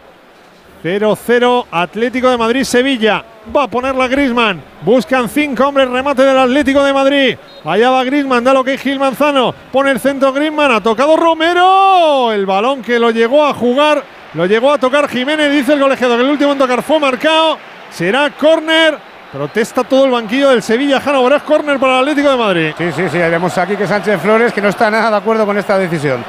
0-0 0.83 1.65
Atlético 1.71 2.29
de 2.29 2.37
Madrid-Sevilla. 2.37 3.23
Va 3.55 3.63
a 3.63 3.67
ponerla 3.67 4.07
Grisman. 4.07 4.61
Buscan 4.81 5.27
cinco 5.27 5.67
hombres. 5.67 5.89
Remate 5.89 6.23
del 6.23 6.37
Atlético 6.37 6.83
de 6.83 6.93
Madrid. 6.93 7.37
Allá 7.65 7.89
va 7.89 8.03
Grisman. 8.03 8.43
Da 8.43 8.53
lo 8.53 8.63
que 8.63 8.75
es 8.75 8.81
Gil 8.81 8.99
Manzano. 8.99 9.53
Pone 9.71 9.91
el 9.91 9.99
centro 9.99 10.31
Grisman. 10.31 10.71
Ha 10.71 10.81
tocado 10.81 11.17
Romero. 11.17 12.31
El 12.31 12.45
balón 12.45 12.81
que 12.81 12.99
lo 12.99 13.11
llegó 13.11 13.45
a 13.45 13.53
jugar. 13.53 14.03
Lo 14.33 14.45
llegó 14.45 14.71
a 14.71 14.77
tocar 14.77 15.09
Jiménez. 15.09 15.51
Dice 15.51 15.73
el 15.73 15.79
colegiado 15.81 16.15
que 16.15 16.23
el 16.23 16.29
último 16.29 16.53
en 16.53 16.57
tocar 16.57 16.81
fue 16.83 16.99
marcado. 16.99 17.57
Será 17.91 18.29
córner. 18.29 18.97
Protesta 19.31 19.83
todo 19.83 20.05
el 20.05 20.11
banquillo 20.11 20.49
del 20.49 20.63
Sevilla. 20.63 21.01
Jano, 21.01 21.27
es 21.35 21.43
córner 21.43 21.79
para 21.79 21.95
el 21.95 21.99
Atlético 21.99 22.29
de 22.29 22.37
Madrid. 22.37 22.73
Sí, 22.77 22.91
sí, 22.95 23.09
sí. 23.09 23.17
Vemos 23.17 23.57
aquí 23.57 23.75
que 23.75 23.87
Sánchez 23.87 24.21
Flores 24.21 24.53
que 24.53 24.61
no 24.61 24.69
está 24.69 24.89
nada 24.89 25.09
de 25.09 25.17
acuerdo 25.17 25.45
con 25.45 25.57
esta 25.57 25.77
decisión. 25.77 26.23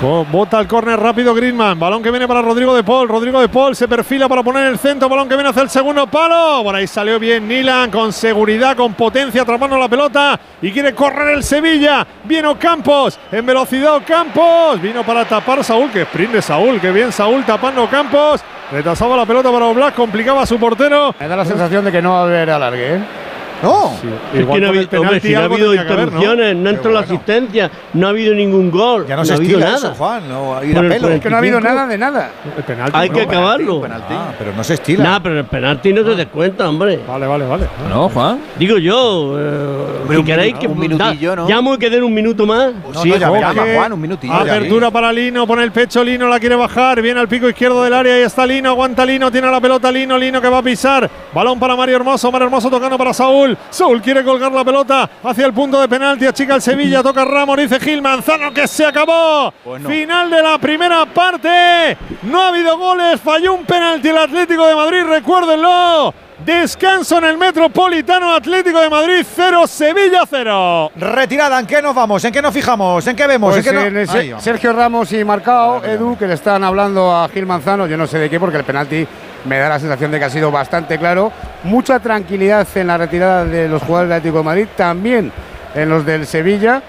Bota 0.00 0.60
el 0.60 0.68
córner 0.68 1.00
rápido 1.00 1.34
Griezmann. 1.34 1.80
Balón 1.80 2.02
que 2.02 2.10
viene 2.10 2.28
para 2.28 2.42
Rodrigo 2.42 2.76
de 2.76 2.84
Paul. 2.84 3.08
Rodrigo 3.08 3.40
de 3.40 3.48
Paul 3.48 3.74
se 3.74 3.88
perfila 3.88 4.28
para 4.28 4.42
poner 4.42 4.66
el 4.66 4.78
centro. 4.78 5.08
Balón 5.08 5.26
que 5.26 5.34
viene 5.34 5.48
hacia 5.48 5.62
el 5.62 5.70
segundo 5.70 6.06
palo. 6.06 6.62
Por 6.62 6.74
ahí 6.74 6.86
salió 6.86 7.18
bien 7.18 7.48
Nilan 7.48 7.90
con 7.90 8.12
seguridad, 8.12 8.76
con 8.76 8.92
potencia, 8.92 9.40
atrapando 9.40 9.78
la 9.78 9.88
pelota. 9.88 10.38
Y 10.60 10.70
quiere 10.70 10.94
correr 10.94 11.36
el 11.36 11.42
Sevilla. 11.42 12.06
Viene 12.24 12.54
Campos. 12.58 13.18
En 13.32 13.46
velocidad 13.46 14.02
Campos. 14.06 14.80
Vino 14.82 15.02
para 15.02 15.24
tapar 15.24 15.64
Saúl. 15.64 15.90
Que 15.90 16.02
sprint 16.02 16.32
de 16.34 16.42
Saúl. 16.42 16.78
Que 16.78 16.92
bien 16.92 17.10
Saúl 17.10 17.44
tapando 17.46 17.88
Campos. 17.88 18.42
Retrasaba 18.70 19.16
la 19.16 19.24
pelota 19.24 19.50
para 19.50 19.64
Oblak. 19.64 19.94
Complicaba 19.94 20.42
a 20.42 20.46
su 20.46 20.58
portero. 20.58 21.14
Me 21.18 21.26
da 21.26 21.36
la 21.36 21.44
sensación 21.46 21.86
de 21.86 21.92
que 21.92 22.02
no 22.02 22.12
va 22.12 22.20
a 22.20 22.24
haber 22.24 22.50
alargue. 22.50 22.96
¿eh? 22.96 23.25
No, 23.62 23.92
es 24.34 24.46
que 24.46 24.60
no, 24.60 24.66
ha 24.66 24.70
habido, 24.70 25.00
hombre, 25.00 25.20
si 25.20 25.32
no 25.32 25.40
ha 25.40 25.44
habido 25.44 25.74
interrupciones, 25.74 26.56
¿no? 26.56 26.62
no 26.62 26.70
entró 26.70 26.92
la 26.92 27.00
asistencia, 27.00 27.70
no 27.94 28.06
ha 28.06 28.10
habido 28.10 28.34
ningún 28.34 28.70
gol. 28.70 29.06
Ya 29.06 29.16
no, 29.16 29.22
no 29.22 29.26
se 29.26 29.32
ha 29.32 29.36
habido 29.36 29.58
estila 29.58 29.72
nada. 29.72 29.88
eso, 29.88 29.94
Juan. 29.96 30.28
No, 30.28 30.44
Por 30.54 30.64
el- 30.64 30.74
por 30.74 30.84
el 30.84 31.04
Es 31.16 31.20
que 31.22 31.30
no 31.30 31.36
ha 31.36 31.38
habido 31.38 31.60
nada 31.60 31.86
de 31.86 31.98
nada. 31.98 32.30
El 32.56 32.64
penalti. 32.64 32.92
Hay 32.98 33.10
que 33.10 33.22
acabarlo. 33.22 33.82
Ah, 34.10 34.32
pero 34.38 34.52
no 34.54 34.62
se 34.62 34.74
estila. 34.74 35.04
Nah, 35.04 35.20
pero 35.20 35.38
el 35.38 35.44
penalti 35.46 35.92
no 35.92 36.04
se 36.04 36.14
descuenta, 36.14 36.68
hombre. 36.68 37.00
Vale, 37.06 37.26
vale, 37.26 37.46
vale. 37.46 37.66
No, 37.88 38.08
Juan. 38.08 38.40
Digo 38.58 38.78
yo, 38.78 39.36
eh, 39.38 40.00
Hombre, 40.02 40.16
si 40.16 40.20
un 40.20 40.26
queréis 40.26 40.54
minuto, 40.54 40.60
que 40.60 40.66
un 40.66 40.78
minutillo, 40.78 41.36
¿no? 41.36 41.48
llamo 41.48 41.74
y 41.74 41.78
que 41.78 41.90
den 41.90 42.02
un 42.04 42.14
minuto 42.14 42.46
más. 42.46 42.72
No, 42.74 43.04
no, 43.04 43.04
ya 43.04 43.28
Juan, 43.28 43.92
un 43.92 44.00
minutillo. 44.00 44.34
Apertura 44.34 44.90
para 44.90 45.12
Lino, 45.12 45.46
pone 45.46 45.62
el 45.62 45.72
pecho 45.72 46.04
Lino, 46.04 46.28
la 46.28 46.38
quiere 46.38 46.56
bajar, 46.56 47.00
viene 47.00 47.20
al 47.20 47.28
pico 47.28 47.48
izquierdo 47.48 47.82
del 47.82 47.94
área, 47.94 48.14
ahí 48.14 48.22
está 48.22 48.46
Lino, 48.46 48.70
aguanta 48.70 49.04
Lino, 49.04 49.30
tiene 49.30 49.50
la 49.50 49.60
pelota 49.60 49.90
Lino, 49.90 50.18
Lino 50.18 50.40
que 50.40 50.48
va 50.48 50.58
a 50.58 50.62
pisar, 50.62 51.10
balón 51.34 51.58
para 51.58 51.74
Mario 51.74 51.96
Hermoso, 51.96 52.30
Mario 52.30 52.46
Hermoso 52.46 52.70
tocando 52.70 52.98
para 52.98 53.12
Saúl, 53.46 53.58
Saúl 53.70 54.02
quiere 54.02 54.24
colgar 54.24 54.50
la 54.50 54.64
pelota 54.64 55.08
hacia 55.22 55.46
el 55.46 55.52
punto 55.52 55.80
de 55.80 55.88
penalti, 55.88 56.26
achica 56.26 56.56
el 56.56 56.62
Sevilla, 56.62 57.02
toca 57.02 57.24
Ramos, 57.24 57.56
dice 57.56 57.78
Gil 57.78 58.02
Manzano 58.02 58.52
que 58.52 58.66
se 58.66 58.84
acabó, 58.84 59.52
final 59.86 60.30
de 60.30 60.42
la 60.42 60.58
primera 60.58 61.06
parte, 61.06 61.96
no 62.22 62.42
ha 62.42 62.48
habido 62.48 62.76
goles, 62.76 63.20
falló 63.20 63.54
un 63.54 63.64
penalti 63.64 64.08
el 64.08 64.18
Atlético 64.18 64.66
de 64.66 64.74
Madrid, 64.74 65.02
recuérdenlo. 65.04 66.14
Descanso 66.44 67.16
en 67.16 67.24
el 67.24 67.38
Metropolitano 67.38 68.34
Atlético 68.34 68.78
de 68.78 68.90
Madrid 68.90 69.24
0, 69.34 69.66
Sevilla 69.66 70.22
0. 70.28 70.92
Retirada, 70.94 71.58
¿en 71.58 71.66
qué 71.66 71.80
nos 71.80 71.94
vamos? 71.94 72.22
¿En 72.24 72.32
qué 72.32 72.42
nos 72.42 72.52
fijamos? 72.52 73.06
¿En 73.06 73.16
qué 73.16 73.26
vemos? 73.26 73.54
Pues 73.54 73.66
¿En 73.66 73.94
qué 73.94 74.00
en. 74.00 74.40
Sergio 74.40 74.72
Ramos 74.74 75.10
y 75.12 75.24
Marcao, 75.24 75.82
Edu, 75.82 76.16
que 76.18 76.26
le 76.26 76.34
están 76.34 76.62
hablando 76.62 77.10
a 77.10 77.28
Gil 77.30 77.46
Manzano, 77.46 77.86
yo 77.86 77.96
no 77.96 78.06
sé 78.06 78.18
de 78.18 78.28
qué, 78.28 78.38
porque 78.38 78.58
el 78.58 78.64
penalti 78.64 79.06
me 79.46 79.58
da 79.58 79.68
la 79.68 79.78
sensación 79.78 80.10
de 80.10 80.18
que 80.18 80.24
ha 80.24 80.30
sido 80.30 80.50
bastante 80.50 80.98
claro. 80.98 81.32
Mucha 81.64 82.00
tranquilidad 82.00 82.66
en 82.74 82.86
la 82.88 82.98
retirada 82.98 83.44
de 83.44 83.68
los 83.68 83.82
jugadores 83.82 84.08
del 84.10 84.18
Atlético 84.18 84.38
de 84.38 84.44
Madrid, 84.44 84.66
también 84.76 85.32
en 85.74 85.88
los 85.88 86.04
del 86.04 86.26
Sevilla. 86.26 86.82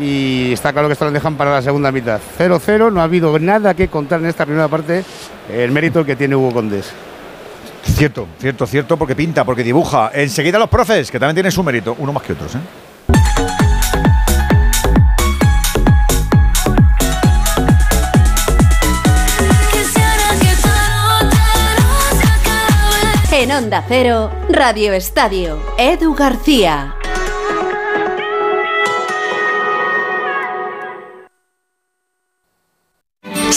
Y 0.00 0.52
está 0.52 0.72
claro 0.72 0.88
que 0.88 0.92
esto 0.92 1.04
lo 1.04 1.10
dejan 1.10 1.36
para 1.36 1.50
la 1.50 1.62
segunda 1.62 1.90
mitad. 1.90 2.20
0-0, 2.38 2.92
no 2.92 3.00
ha 3.00 3.04
habido 3.04 3.38
nada 3.38 3.74
que 3.74 3.88
contar 3.88 4.20
en 4.20 4.26
esta 4.26 4.44
primera 4.44 4.68
parte. 4.68 5.04
El 5.50 5.70
mérito 5.72 6.04
que 6.04 6.14
tiene 6.14 6.36
Hugo 6.36 6.52
Condés. 6.52 6.92
Cierto, 7.82 8.28
cierto, 8.38 8.66
cierto, 8.66 8.96
porque 8.96 9.16
pinta, 9.16 9.44
porque 9.44 9.64
dibuja. 9.64 10.10
Enseguida 10.12 10.58
los 10.58 10.68
profes, 10.68 11.10
que 11.10 11.18
también 11.18 11.36
tienen 11.36 11.52
su 11.52 11.62
mérito, 11.62 11.96
uno 11.98 12.12
más 12.12 12.22
que 12.22 12.34
otros. 12.34 12.54
¿eh? 12.54 12.58
Onda 23.50 23.82
Cero, 23.88 24.30
Radio 24.50 24.92
Estadio, 24.92 25.58
Edu 25.78 26.14
García. 26.14 26.97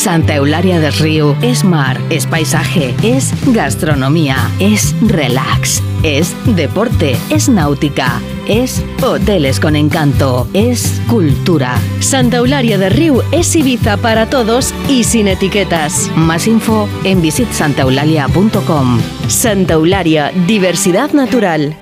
Santa 0.02 0.34
Eularia 0.34 0.80
del 0.80 0.94
Río 0.94 1.38
es 1.44 1.64
mar, 1.64 2.02
es 2.10 2.26
paisaje, 2.26 2.96
es 3.04 3.32
gastronomía, 3.54 4.50
es 4.60 4.96
relax, 5.00 5.84
es 6.02 6.36
deporte, 6.56 7.16
es 7.30 7.48
náutica, 7.48 8.20
es 8.48 8.84
hoteles 9.04 9.60
con 9.60 9.76
encanto, 9.76 10.48
es 10.54 11.00
cultura. 11.08 11.80
Santa 12.00 12.38
Eularia 12.38 12.80
del 12.80 12.94
Río 12.94 13.22
es 13.32 13.56
Ibiza 13.56 13.98
para 13.98 14.28
todos 14.28 14.74
y 14.90 15.04
sin 15.04 15.28
etiquetas. 15.28 16.10
Más 16.16 16.48
info 16.48 16.90
en 17.04 17.22
visitsantaeulalia.com. 17.22 19.00
Santa 19.28 19.76
Eulalia, 19.76 20.32
diversidad 20.48 21.12
natural. 21.12 21.78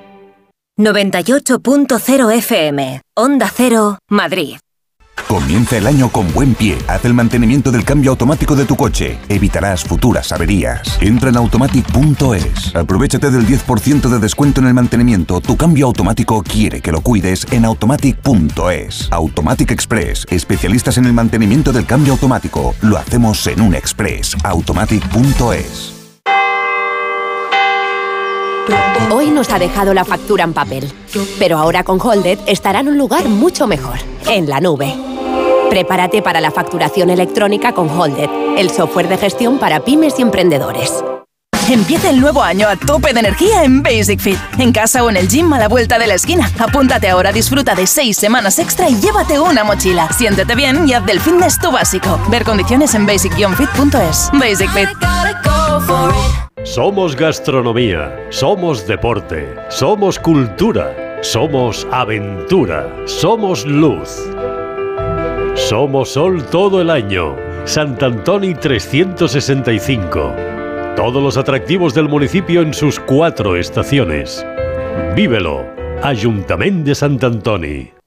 98.0 0.78 2.34
FM, 2.34 3.00
Onda 3.14 3.50
Cero, 3.56 3.98
Madrid. 4.10 4.58
Comienza 5.28 5.76
el 5.76 5.86
año 5.86 6.10
con 6.10 6.32
buen 6.32 6.54
pie. 6.54 6.78
Haz 6.88 7.04
el 7.04 7.14
mantenimiento 7.14 7.70
del 7.70 7.84
cambio 7.84 8.10
automático 8.12 8.56
de 8.56 8.64
tu 8.64 8.76
coche. 8.76 9.18
Evitarás 9.28 9.84
futuras 9.84 10.32
averías. 10.32 10.98
Entra 11.00 11.30
en 11.30 11.36
automatic.es. 11.36 12.74
Aprovechate 12.74 13.30
del 13.30 13.46
10% 13.46 14.08
de 14.08 14.18
descuento 14.18 14.60
en 14.60 14.66
el 14.66 14.74
mantenimiento. 14.74 15.40
Tu 15.40 15.56
cambio 15.56 15.86
automático 15.86 16.42
quiere 16.42 16.80
que 16.80 16.92
lo 16.92 17.00
cuides 17.00 17.46
en 17.50 17.64
automatic.es. 17.64 19.08
Automatic 19.10 19.70
Express. 19.70 20.26
Especialistas 20.30 20.98
en 20.98 21.06
el 21.06 21.12
mantenimiento 21.12 21.72
del 21.72 21.86
cambio 21.86 22.14
automático. 22.14 22.74
Lo 22.80 22.98
hacemos 22.98 23.46
en 23.46 23.60
un 23.60 23.74
express. 23.74 24.36
Automatic.es. 24.44 25.99
Hoy 29.10 29.30
nos 29.30 29.50
ha 29.50 29.58
dejado 29.58 29.92
la 29.94 30.04
factura 30.04 30.44
en 30.44 30.52
papel, 30.52 30.92
pero 31.38 31.58
ahora 31.58 31.84
con 31.84 32.00
Holded 32.00 32.38
estará 32.46 32.80
en 32.80 32.88
un 32.88 32.98
lugar 32.98 33.24
mucho 33.28 33.66
mejor, 33.66 33.98
en 34.26 34.48
la 34.48 34.60
nube. 34.60 34.94
Prepárate 35.68 36.22
para 36.22 36.40
la 36.40 36.50
facturación 36.50 37.10
electrónica 37.10 37.72
con 37.72 37.88
Holded, 37.88 38.28
el 38.56 38.70
software 38.70 39.08
de 39.08 39.18
gestión 39.18 39.58
para 39.58 39.80
pymes 39.80 40.18
y 40.18 40.22
emprendedores. 40.22 41.02
Empieza 41.68 42.10
el 42.10 42.20
nuevo 42.20 42.42
año 42.42 42.66
a 42.66 42.74
tope 42.74 43.12
de 43.12 43.20
energía 43.20 43.62
en 43.62 43.80
Basic 43.80 44.18
Fit. 44.18 44.38
En 44.58 44.72
casa 44.72 45.04
o 45.04 45.10
en 45.10 45.16
el 45.16 45.28
gym 45.28 45.52
a 45.52 45.58
la 45.58 45.68
vuelta 45.68 46.00
de 46.00 46.08
la 46.08 46.14
esquina. 46.14 46.50
Apúntate 46.58 47.08
ahora, 47.08 47.30
disfruta 47.30 47.76
de 47.76 47.86
seis 47.86 48.16
semanas 48.16 48.58
extra 48.58 48.88
y 48.88 49.00
llévate 49.00 49.38
una 49.38 49.62
mochila. 49.62 50.08
Siéntete 50.12 50.56
bien 50.56 50.88
y 50.88 50.94
haz 50.94 51.06
del 51.06 51.20
fitness 51.20 51.60
tu 51.60 51.70
básico. 51.70 52.18
Ver 52.28 52.42
condiciones 52.42 52.92
en 52.96 53.06
basic-fit.es. 53.06 54.30
Basic 54.32 54.70
Fit. 54.70 54.88
Somos 56.64 57.16
gastronomía, 57.16 58.26
somos 58.28 58.86
deporte, 58.86 59.56
somos 59.70 60.18
cultura, 60.18 61.18
somos 61.22 61.86
aventura, 61.90 62.86
somos 63.06 63.64
luz. 63.64 64.28
Somos 65.54 66.10
sol 66.10 66.44
todo 66.50 66.82
el 66.82 66.90
año. 66.90 67.34
Sant 67.64 68.02
Antoni 68.02 68.54
365. 68.54 70.34
Todos 70.96 71.22
los 71.22 71.38
atractivos 71.38 71.94
del 71.94 72.10
municipio 72.10 72.60
en 72.60 72.74
sus 72.74 73.00
cuatro 73.00 73.56
estaciones. 73.56 74.44
Vívelo. 75.16 75.64
Ayuntamiento 76.02 76.90
de 76.90 76.94
Sant 76.94 77.24
Antoni. 77.24 77.99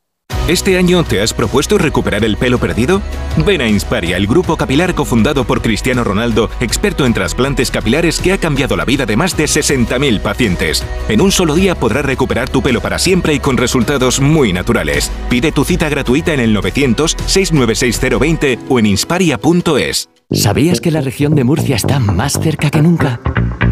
¿Este 0.48 0.78
año 0.78 1.04
te 1.06 1.22
has 1.22 1.34
propuesto 1.34 1.78
recuperar 1.78 2.26
el 2.26 2.36
pelo 2.36 2.58
perdido? 2.58 3.02
Ven 3.46 3.62
a 3.62 3.70
Insparia, 3.70 4.18
el 4.18 4.28
grupo 4.28 4.58
capilar 4.58 4.94
cofundado 4.94 5.46
por 5.46 5.62
Cristiano 5.62 6.04
Ronaldo, 6.04 6.50
experto 6.60 7.06
en 7.06 7.14
trasplantes 7.14 7.72
capilares 7.72 8.20
que 8.20 8.34
ha 8.34 8.38
cambiado 8.38 8.76
la 8.76 8.84
vida 8.84 9.06
de 9.06 9.16
más 9.16 9.38
de 9.38 9.46
60.000 9.46 10.20
pacientes. 10.20 10.84
En 11.08 11.22
un 11.22 11.32
solo 11.32 11.56
día 11.56 11.76
podrás 11.76 12.04
recuperar 12.04 12.50
tu 12.50 12.62
pelo 12.62 12.82
para 12.82 13.00
siempre 13.00 13.34
y 13.34 13.40
con 13.40 13.56
resultados 13.56 14.20
muy 14.20 14.52
naturales. 14.52 15.10
Pide 15.30 15.54
tu 15.54 15.64
cita 15.64 15.88
gratuita 15.88 16.34
en 16.34 16.42
el 16.42 16.54
900-696-020 16.58 18.60
o 18.68 18.80
en 18.80 18.88
insparia.es. 18.88 20.10
¿Sabías 20.30 20.82
que 20.82 20.92
la 20.92 21.00
región 21.00 21.36
de 21.36 21.46
Murcia 21.46 21.78
está 21.78 22.00
más 22.00 22.34
cerca 22.34 22.70
que 22.70 22.82
nunca? 22.82 23.22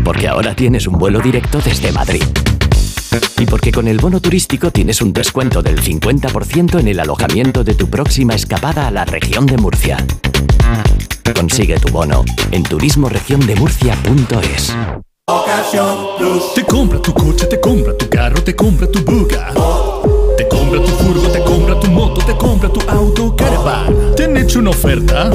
Porque 0.05 0.29
ahora 0.29 0.55
tienes 0.55 0.87
un 0.87 0.97
vuelo 0.97 1.19
directo 1.19 1.59
desde 1.65 1.91
Madrid. 1.91 2.23
Y 3.37 3.45
porque 3.45 3.71
con 3.71 3.87
el 3.87 3.97
bono 3.97 4.19
turístico 4.19 4.71
tienes 4.71 5.01
un 5.01 5.13
descuento 5.13 5.61
del 5.61 5.81
50% 5.81 6.79
en 6.79 6.87
el 6.87 6.99
alojamiento 6.99 7.63
de 7.63 7.73
tu 7.73 7.89
próxima 7.89 8.35
escapada 8.35 8.87
a 8.87 8.91
la 8.91 9.05
región 9.05 9.45
de 9.45 9.57
Murcia. 9.57 9.97
Consigue 11.35 11.79
tu 11.79 11.91
bono 11.91 12.23
en 12.51 12.63
turismoregiondemurcia.es. 12.63 14.73
Te 16.55 16.65
compra 16.65 17.01
tu 17.01 17.13
coche, 17.13 17.45
te 17.47 17.59
compra 17.59 17.97
tu 17.97 18.09
carro, 18.09 18.43
te 18.43 18.55
compra 18.55 18.87
tu 18.87 19.03
buga. 19.03 19.51
Te 20.37 20.47
compra 20.47 20.81
tu 20.81 20.91
furgo, 20.91 21.27
te 21.29 21.43
compra 21.43 21.79
tu 21.79 21.91
moto, 21.91 22.21
te 22.25 22.35
compra 22.35 22.69
tu 22.69 22.81
auto, 22.89 23.35
caravan. 23.35 24.15
¿Te 24.15 24.25
han 24.25 24.37
hecho 24.37 24.59
una 24.59 24.71
oferta? 24.71 25.29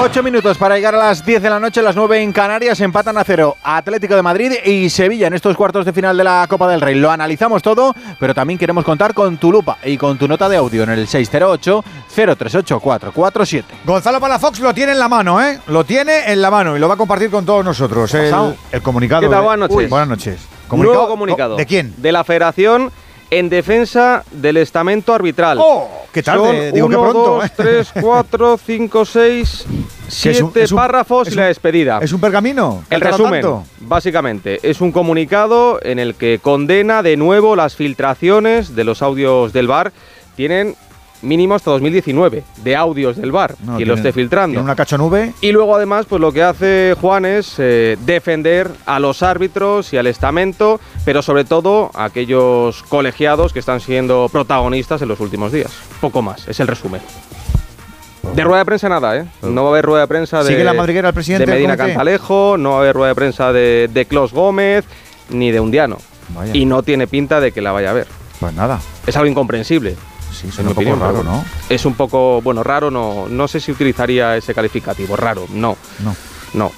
Ocho 0.02 0.22
minutos 0.22 0.56
para 0.56 0.76
llegar 0.76 0.94
a 0.94 0.98
las 0.98 1.24
10 1.26 1.42
de 1.42 1.50
la 1.50 1.60
noche, 1.60 1.82
las 1.82 1.94
9 1.94 2.22
en 2.22 2.32
Canarias, 2.32 2.80
empatan 2.80 3.18
a 3.18 3.24
cero 3.24 3.56
Atlético 3.62 4.16
de 4.16 4.22
Madrid 4.22 4.52
y 4.64 4.88
Sevilla 4.88 5.26
en 5.26 5.34
estos 5.34 5.54
cuartos 5.56 5.84
de 5.84 5.92
final 5.92 6.16
de 6.16 6.24
la 6.24 6.46
Copa 6.48 6.66
del 6.68 6.80
Rey. 6.80 6.94
Lo 6.94 7.10
analizamos 7.10 7.62
todo, 7.62 7.94
pero 8.18 8.34
también 8.34 8.58
queremos 8.58 8.82
contar 8.84 9.12
con 9.12 9.36
tu 9.36 9.52
lupa 9.52 9.76
y 9.84 9.98
con 9.98 10.16
tu 10.16 10.26
nota 10.26 10.48
de 10.48 10.56
audio 10.56 10.84
en 10.84 10.90
el 10.90 11.06
608-038-447. 11.06 13.64
Gonzalo 13.84 14.20
Palafox 14.20 14.60
lo 14.60 14.72
tiene 14.72 14.92
en 14.92 14.98
la 14.98 15.08
mano, 15.08 15.38
¿eh? 15.42 15.60
Lo 15.66 15.84
tiene 15.84 16.32
en 16.32 16.40
la 16.40 16.50
mano 16.50 16.74
y 16.76 16.80
lo 16.80 16.88
va 16.88 16.94
a 16.94 16.98
compartir 16.98 17.30
con 17.30 17.44
todos 17.44 17.62
nosotros. 17.64 18.12
El, 18.14 18.34
el 18.72 18.82
comunicado. 18.82 19.20
¿Qué 19.20 19.28
tal? 19.28 19.40
de- 19.40 19.44
Buenas 19.44 19.68
noches. 19.68 19.76
Uy, 19.76 19.86
buenas 19.86 20.08
noches. 20.08 20.40
Nuevo 20.72 21.08
comunicado. 21.08 21.56
¿De 21.56 21.66
quién? 21.66 21.92
De 21.98 22.10
la 22.10 22.24
Federación 22.24 22.90
en 23.30 23.48
defensa 23.48 24.24
del 24.32 24.56
estamento 24.56 25.14
arbitral. 25.14 25.58
¡Oh! 25.60 25.88
¿Qué 26.12 26.22
tal? 26.22 26.38
Son 26.38 26.72
digo, 26.72 26.86
uno, 26.88 27.00
pronto, 27.02 27.18
dos, 27.36 27.44
¿eh? 27.44 27.50
tres, 27.56 27.92
cuatro, 28.00 28.58
cinco, 28.58 29.04
seis, 29.04 29.64
Que 30.22 30.30
es 30.30 30.40
un- 30.42 30.50
siete 30.52 30.62
es 30.64 30.72
un- 30.72 30.76
párrafos 30.76 31.28
es 31.28 31.34
y 31.34 31.36
la 31.36 31.46
despedida. 31.46 32.00
¿Es 32.02 32.12
un 32.12 32.20
pergamino? 32.20 32.82
El 32.90 33.00
¿Falta 33.00 33.16
resumen, 33.16 33.40
tanto? 33.42 33.64
básicamente, 33.80 34.58
es 34.68 34.80
un 34.80 34.90
comunicado 34.90 35.78
en 35.82 35.98
el 36.00 36.16
que 36.16 36.40
condena 36.42 37.02
de 37.04 37.16
nuevo 37.16 37.54
las 37.54 37.76
filtraciones 37.76 38.74
de 38.74 38.82
los 38.84 39.02
audios 39.02 39.52
del 39.52 39.68
bar. 39.68 39.92
Tienen 40.34 40.74
mínimo 41.22 41.54
hasta 41.54 41.70
2019 41.70 42.42
de 42.62 42.76
audios 42.76 43.16
del 43.16 43.32
bar, 43.32 43.54
No, 43.64 43.76
quien 43.76 43.88
lo 43.88 43.94
esté 43.94 44.12
filtrando. 44.12 44.52
tiene 44.54 44.64
una 44.64 44.74
cachonube. 44.76 45.32
Y 45.40 45.52
luego 45.52 45.76
además, 45.76 46.06
pues 46.08 46.20
lo 46.20 46.32
que 46.32 46.42
hace 46.42 46.96
Juan 47.00 47.24
es 47.24 47.54
eh, 47.58 47.96
defender 48.06 48.70
a 48.86 48.98
los 49.00 49.22
árbitros 49.22 49.92
y 49.92 49.96
al 49.98 50.06
estamento, 50.06 50.80
pero 51.04 51.22
sobre 51.22 51.44
todo 51.44 51.90
a 51.94 52.04
aquellos 52.04 52.82
colegiados 52.84 53.52
que 53.52 53.58
están 53.58 53.80
siendo 53.80 54.28
protagonistas 54.32 55.02
en 55.02 55.08
los 55.08 55.20
últimos 55.20 55.52
días. 55.52 55.70
Poco 56.00 56.22
más, 56.22 56.48
es 56.48 56.58
el 56.60 56.66
resumen. 56.66 57.00
De 58.34 58.44
rueda 58.44 58.58
de 58.60 58.64
prensa 58.66 58.88
nada, 58.88 59.16
¿eh? 59.16 59.24
No 59.42 59.62
va 59.64 59.70
a 59.70 59.72
haber 59.72 59.84
rueda 59.84 60.02
de 60.02 60.06
prensa 60.08 60.42
de, 60.42 60.48
¿Sigue 60.50 60.62
la 60.62 60.74
madriguera 60.74 61.08
el 61.08 61.14
presidente 61.14 61.46
de 61.46 61.52
del 61.52 61.66
Medina? 61.66 61.76
Cantalejo, 61.76 62.56
no 62.58 62.70
va 62.72 62.76
a 62.76 62.80
haber 62.80 62.94
rueda 62.94 63.08
de 63.08 63.14
prensa 63.14 63.52
de, 63.52 63.88
de 63.92 64.04
Clos 64.06 64.32
Gómez 64.32 64.84
ni 65.30 65.50
de 65.50 65.58
Undiano. 65.60 65.96
Vaya. 66.34 66.52
Y 66.54 66.64
no 66.64 66.82
tiene 66.82 67.06
pinta 67.06 67.40
de 67.40 67.50
que 67.50 67.60
la 67.60 67.72
vaya 67.72 67.88
a 67.88 67.90
haber. 67.92 68.06
Pues 68.38 68.54
nada. 68.54 68.78
Es 69.06 69.16
algo 69.16 69.28
incomprensible. 69.28 69.96
Sí, 70.32 70.46
en 70.46 70.52
suena 70.52 70.70
un 70.70 70.74
poco 70.74 70.90
opinión, 70.90 71.00
raro, 71.00 71.22
¿no? 71.24 71.44
Es 71.68 71.84
un 71.84 71.94
poco, 71.94 72.40
bueno, 72.42 72.62
raro, 72.62 72.90
no, 72.90 73.26
no 73.28 73.48
sé 73.48 73.60
si 73.60 73.72
utilizaría 73.72 74.36
ese 74.36 74.54
calificativo, 74.54 75.16
raro, 75.16 75.46
no. 75.50 75.76
No. 76.00 76.16
No. 76.54 76.72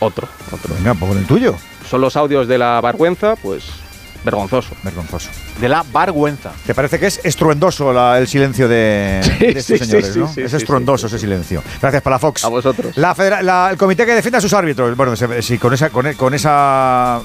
Otro, 0.00 0.28
otro. 0.52 0.74
Venga, 0.76 0.94
pues 0.94 1.08
con 1.10 1.18
el 1.18 1.26
tuyo. 1.26 1.54
Son 1.88 2.00
los 2.00 2.16
audios 2.16 2.46
de 2.48 2.58
la 2.58 2.80
vergüenza, 2.80 3.34
pues 3.36 3.64
vergonzoso. 4.24 4.74
Vergonzoso. 4.82 5.30
De 5.60 5.68
la 5.68 5.84
vergüenza. 5.94 6.50
¿Te 6.66 6.74
parece 6.74 6.98
que 6.98 7.06
es 7.06 7.20
estruendoso 7.22 7.92
la- 7.92 8.18
el 8.18 8.26
silencio 8.26 8.66
de, 8.68 9.20
de 9.40 9.48
estos 9.50 9.64
sí, 9.64 9.78
sí, 9.78 9.84
señores, 9.84 10.12
sí, 10.12 10.18
no? 10.18 10.26
sí, 10.32 10.40
es 10.42 10.50
sí, 10.50 10.56
estruendoso 10.56 11.06
ese 11.06 11.18
silencio. 11.18 11.62
Gracias, 11.80 12.02
Palafox. 12.02 12.44
A 12.44 12.48
vosotros. 12.48 12.96
La 12.96 13.14
federa- 13.14 13.40
la- 13.42 13.68
el 13.70 13.76
comité 13.76 14.04
que 14.04 14.12
defiende 14.14 14.38
a 14.38 14.40
sus 14.40 14.52
árbitros. 14.52 14.96
Bueno, 14.96 15.14
sí, 15.16 15.58
con 15.58 15.72
esa, 15.72 15.90
con, 15.90 16.12
con 16.14 16.34
esa 16.34 17.20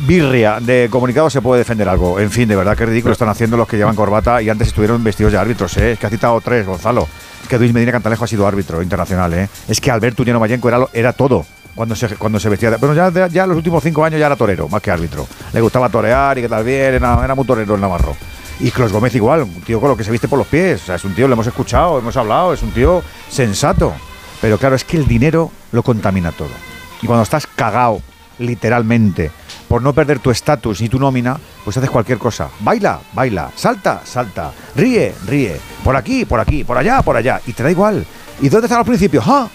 birria 0.00 0.58
de 0.60 0.88
comunicado 0.90 1.30
se 1.30 1.40
puede 1.40 1.60
defender 1.60 1.88
algo. 1.88 2.18
En 2.20 2.30
fin, 2.30 2.48
de 2.48 2.56
verdad 2.56 2.76
que 2.76 2.86
ridículo 2.86 3.12
están 3.12 3.28
haciendo 3.28 3.56
los 3.56 3.68
que 3.68 3.76
llevan 3.76 3.94
corbata 3.94 4.42
y 4.42 4.50
antes 4.50 4.68
estuvieron 4.68 5.02
vestidos 5.02 5.32
de 5.32 5.38
árbitros, 5.38 5.76
¿eh? 5.76 5.92
Es 5.92 5.98
que 5.98 6.06
ha 6.06 6.10
citado 6.10 6.40
tres, 6.40 6.66
Gonzalo. 6.66 7.08
Es 7.42 7.48
que 7.48 7.58
Luis 7.58 7.72
Medina 7.72 7.92
Cantalejo 7.92 8.24
ha 8.24 8.28
sido 8.28 8.46
árbitro 8.46 8.82
internacional, 8.82 9.32
¿eh? 9.34 9.48
Es 9.68 9.80
que 9.80 9.90
Alberto 9.90 10.22
Ullano 10.22 10.40
Mayenco 10.40 10.68
era, 10.68 10.86
era 10.92 11.12
todo 11.12 11.44
cuando 11.74 11.94
se, 11.94 12.08
cuando 12.16 12.38
se 12.40 12.48
vestía. 12.48 12.76
Bueno, 12.76 12.94
ya, 13.28 13.46
los 13.46 13.56
últimos 13.56 13.82
cinco 13.82 14.04
años 14.04 14.20
ya 14.20 14.26
era 14.26 14.36
torero, 14.36 14.68
más 14.68 14.82
que 14.82 14.90
árbitro. 14.90 15.26
Le 15.52 15.60
gustaba 15.60 15.88
torear 15.88 16.38
y 16.38 16.42
que 16.42 16.48
tal 16.48 16.64
bien, 16.64 16.94
era, 16.94 17.24
era 17.24 17.34
muy 17.34 17.46
torero 17.46 17.74
el 17.74 17.80
Navarro. 17.80 18.16
Y 18.60 18.70
Clos 18.70 18.92
Gómez 18.92 19.14
igual, 19.14 19.42
un 19.42 19.60
tío 19.62 19.80
con 19.80 19.88
lo 19.90 19.96
que 19.96 20.04
se 20.04 20.12
viste 20.12 20.28
por 20.28 20.38
los 20.38 20.46
pies. 20.46 20.88
Es 20.88 21.04
un 21.04 21.14
tío, 21.14 21.26
lo 21.26 21.34
hemos 21.34 21.46
escuchado, 21.46 21.98
hemos 21.98 22.16
hablado, 22.16 22.52
es 22.52 22.62
un 22.62 22.70
tío 22.70 23.02
sensato. 23.28 23.92
Pero 24.40 24.58
claro, 24.58 24.76
es 24.76 24.84
que 24.84 24.96
el 24.96 25.06
dinero 25.06 25.50
lo 25.72 25.82
contamina 25.82 26.30
todo. 26.30 26.50
Y 27.02 27.06
cuando 27.06 27.24
estás 27.24 27.46
cagao 27.46 28.00
literalmente, 28.38 29.30
por 29.68 29.82
no 29.82 29.92
perder 29.92 30.18
tu 30.18 30.30
estatus 30.30 30.80
ni 30.80 30.88
tu 30.88 30.98
nómina, 30.98 31.38
pues 31.64 31.76
haces 31.76 31.90
cualquier 31.90 32.18
cosa. 32.18 32.48
Baila, 32.60 33.00
baila, 33.12 33.50
salta, 33.54 34.02
salta, 34.04 34.52
ríe, 34.74 35.14
ríe, 35.26 35.60
por 35.82 35.96
aquí, 35.96 36.24
por 36.24 36.40
aquí, 36.40 36.64
por 36.64 36.76
allá, 36.78 37.02
por 37.02 37.16
allá, 37.16 37.40
y 37.46 37.52
te 37.52 37.62
da 37.62 37.70
igual. 37.70 38.04
¿Y 38.40 38.48
dónde 38.48 38.66
están 38.66 38.78
los 38.78 38.86
principios? 38.86 39.24
¡Ah! 39.26 39.48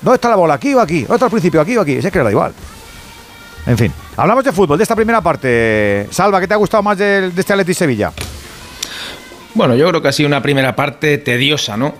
¿Dónde 0.00 0.16
está 0.16 0.28
la 0.28 0.36
bola? 0.36 0.54
¿Aquí 0.54 0.74
o 0.74 0.80
aquí? 0.80 1.02
¿Dónde 1.02 1.14
está 1.14 1.26
el 1.26 1.32
principio? 1.32 1.60
¿Aquí 1.60 1.76
o 1.76 1.80
aquí? 1.80 1.92
Es 1.92 2.10
que 2.10 2.18
le 2.18 2.24
da 2.24 2.30
igual. 2.30 2.52
En 3.66 3.78
fin, 3.78 3.92
hablamos 4.16 4.44
de 4.44 4.52
fútbol, 4.52 4.76
de 4.76 4.82
esta 4.82 4.96
primera 4.96 5.20
parte. 5.20 6.08
Salva, 6.10 6.40
¿qué 6.40 6.48
te 6.48 6.54
ha 6.54 6.56
gustado 6.56 6.82
más 6.82 6.98
de, 6.98 7.30
de 7.30 7.40
este 7.40 7.52
Atleti 7.52 7.74
Sevilla? 7.74 8.12
Bueno, 9.54 9.76
yo 9.76 9.88
creo 9.88 10.02
que 10.02 10.08
ha 10.08 10.12
sido 10.12 10.26
una 10.26 10.42
primera 10.42 10.74
parte 10.74 11.18
tediosa, 11.18 11.76
¿no? 11.76 11.94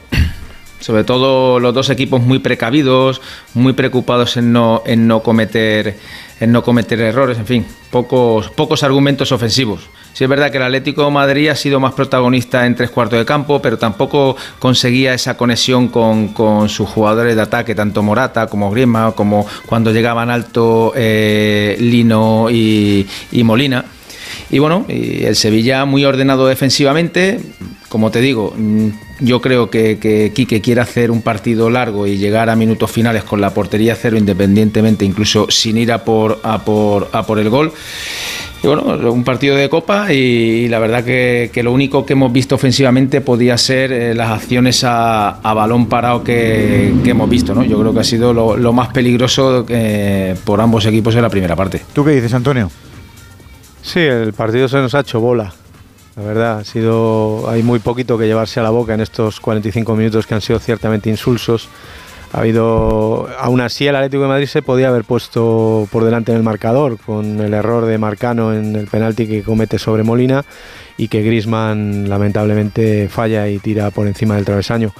Sobre 0.83 1.05
todo 1.05 1.61
los 1.61 1.73
dos 1.73 1.91
equipos 1.91 2.21
muy 2.21 2.41
precavidos, 2.41 3.23
muy 3.55 3.73
preocupados 3.73 4.37
en 4.37 4.53
no, 4.53 4.83
en 4.85 5.07
no 5.07 5.23
cometer 5.23 5.97
en 6.43 6.51
no 6.51 6.65
cometer 6.65 7.01
errores, 7.01 7.39
en 7.39 7.47
fin, 7.47 7.67
pocos, 7.93 8.51
pocos 8.51 8.83
argumentos 8.83 9.31
ofensivos. 9.31 9.89
Sí 10.13 10.25
es 10.25 10.31
verdad 10.31 10.51
que 10.51 10.57
el 10.57 10.65
Atlético 10.65 11.05
de 11.05 11.11
Madrid 11.13 11.49
ha 11.49 11.55
sido 11.55 11.79
más 11.79 11.93
protagonista 11.93 12.67
en 12.67 12.75
tres 12.75 12.91
cuartos 12.91 13.21
de 13.21 13.25
campo, 13.25 13.63
pero 13.63 13.79
tampoco 13.79 14.37
conseguía 14.59 15.15
esa 15.15 15.37
conexión 15.37 15.87
con, 15.87 16.69
sus 16.69 16.89
jugadores 16.89 17.37
de 17.37 17.43
ataque, 17.43 17.77
tanto 17.77 18.03
Morata 18.03 18.49
como 18.49 18.73
Griezmann, 18.73 19.13
como 19.13 19.47
cuando 19.67 19.93
llegaban 19.93 20.31
alto 20.31 20.93
eh, 20.97 21.77
Lino 21.79 22.49
y, 22.51 23.07
y 23.31 23.45
Molina. 23.45 23.85
Y 24.51 24.59
bueno, 24.59 24.85
el 24.89 25.37
Sevilla 25.37 25.85
muy 25.85 26.05
ordenado 26.05 26.49
defensivamente. 26.49 27.41
Como 27.89 28.11
te 28.11 28.21
digo, 28.21 28.53
mm, 28.57 28.89
yo 29.23 29.41
creo 29.41 29.71
que, 29.71 29.99
que 29.99 30.33
Quique 30.35 30.61
quiere 30.61 30.81
hacer 30.81 31.11
un 31.11 31.23
partido 31.23 31.71
largo 31.71 32.07
y 32.07 32.19
llegar 32.19 32.51
a 32.51 32.57
minutos 32.57 32.91
finales 32.91 33.25
con 33.25 33.41
la 33.41 33.55
portería 33.55 33.95
cero, 33.95 34.17
independientemente, 34.17 35.05
incluso 35.05 35.47
sin 35.51 35.79
ir 35.79 35.93
a 35.93 36.05
por, 36.05 36.41
a 36.43 36.65
por, 36.65 37.09
a 37.13 37.25
por 37.25 37.39
el 37.39 37.49
gol. 37.49 37.73
Y 38.63 38.67
bueno, 38.69 38.83
un 39.11 39.25
partido 39.25 39.57
de 39.57 39.69
copa 39.69 40.13
y, 40.13 40.69
la 40.69 40.79
verdad 40.79 41.05
que, 41.05 41.51
lo 41.63 41.73
único 41.73 42.07
que 42.07 42.13
hemos 42.13 42.33
visto 42.33 42.55
ofensivamente 42.55 43.21
podía 43.21 43.59
ser 43.59 43.93
eh, 43.93 44.15
las 44.15 44.31
acciones 44.31 44.85
a, 44.85 45.41
balón 45.43 45.87
parado 45.87 46.23
que, 46.23 46.93
hemos 47.05 47.29
visto. 47.29 47.55
¿no? 47.55 47.65
Yo 47.65 47.79
creo 47.81 47.93
que 47.93 48.01
ha 48.01 48.05
sido 48.05 48.33
lo, 48.33 48.73
más 48.73 48.89
peligroso 48.89 49.67
eh, 49.69 50.37
por 50.45 50.61
ambos 50.61 50.87
equipos 50.87 51.15
en 51.17 51.23
la 51.23 51.29
primera 51.29 51.57
parte. 51.57 51.83
¿Tú 51.93 52.05
qué 52.05 52.13
dices, 52.13 52.33
Antonio? 52.35 52.71
Sí, 53.83 53.99
el 53.99 54.33
partido 54.33 54.69
se 54.69 54.77
nos 54.77 54.95
ha 54.95 55.01
hecho 55.01 55.21
bola. 55.21 55.53
La 56.17 56.23
verdad, 56.23 56.59
ha 56.59 56.65
sido, 56.65 57.49
hay 57.49 57.63
muy 57.63 57.79
poquito 57.79 58.19
que 58.19 58.27
llevarse 58.27 58.61
a 58.61 58.63
la 58.63 58.71
boca 58.71 58.93
en 58.93 59.01
estos 59.01 59.41
45 59.41 59.97
minutos 59.97 60.27
que 60.27 60.35
han 60.35 60.43
sido 60.43 60.59
ciertamente 60.59 61.09
insulsos. 61.09 61.69
Ha 62.33 62.41
habido, 62.41 63.29
aún 63.39 63.61
así 63.61 63.87
el 63.87 63.97
Atlético 63.97 64.23
de 64.23 64.29
Madrid 64.29 64.47
se 64.47 64.63
podía 64.63 64.89
haber 64.89 65.05
puesto 65.05 65.87
por 65.91 66.05
delante 66.05 66.33
en 66.33 66.39
el 66.39 66.43
marcador 66.43 66.99
con 66.99 67.41
el 67.41 67.53
error 67.53 67.85
de 67.87 67.99
Marcano 67.99 68.55
en 68.55 68.75
el 68.75 68.87
penalti 68.87 69.27
que 69.27 69.43
comete 69.43 69.79
sobre 69.79 70.03
Molina 70.03 70.45
y 70.97 71.09
que 71.09 71.23
Grisman 71.23 72.09
lamentablemente 72.09 73.09
falla 73.09 73.49
y 73.49 73.59
tira 73.59 73.91
por 73.91 74.07
encima 74.07 74.37
del 74.37 74.45
travesaño. 74.45 74.93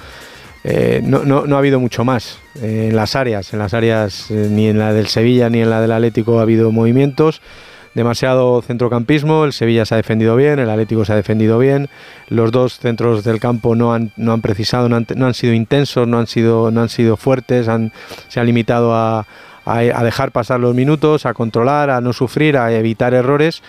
Eh, 0.63 1.01
no, 1.03 1.23
no, 1.23 1.45
no, 1.45 1.55
ha 1.55 1.59
habido 1.59 1.79
mucho 1.79 2.05
más 2.05 2.39
eh, 2.61 2.87
en 2.89 2.95
las 2.95 3.15
áreas, 3.15 3.51
en 3.51 3.59
las 3.59 3.73
áreas 3.73 4.31
eh, 4.31 4.47
ni 4.49 4.67
en 4.67 4.79
la 4.79 4.93
del 4.93 5.07
Sevilla 5.07 5.49
ni 5.49 5.61
en 5.61 5.69
la 5.69 5.81
del 5.81 5.91
Atlético 5.91 6.39
ha 6.39 6.43
habido 6.43 6.71
movimientos 6.71 7.41
demasiado 7.93 8.61
centrocampismo, 8.61 9.45
el 9.45 9.53
Sevilla 9.53 9.85
se 9.85 9.93
ha 9.93 9.97
defendido 9.97 10.35
bien, 10.35 10.59
el 10.59 10.69
Atlético 10.69 11.05
se 11.05 11.13
ha 11.13 11.15
defendido 11.15 11.59
bien, 11.59 11.89
los 12.27 12.51
dos 12.51 12.79
centros 12.79 13.23
del 13.23 13.39
campo 13.39 13.75
no 13.75 13.93
han, 13.93 14.11
no 14.17 14.33
han 14.33 14.41
precisado, 14.41 14.89
no 14.89 14.95
han, 14.97 15.33
sido 15.33 15.53
intensos, 15.53 16.07
no 16.07 16.19
han 16.19 16.27
sido, 16.27 16.71
no 16.71 16.81
han 16.81 16.89
sido 16.89 17.17
fuertes, 17.17 17.67
han, 17.67 17.91
se 18.27 18.39
han 18.39 18.47
limitado 18.47 18.95
a, 18.95 19.25
dejar 20.03 20.31
pasar 20.31 20.59
los 20.59 20.75
minutos, 20.75 21.25
a 21.25 21.33
controlar, 21.33 21.89
a 21.89 22.01
no 22.01 22.13
sufrir, 22.13 22.57
a 22.57 22.73
evitar 22.73 23.13
errores. 23.13 23.61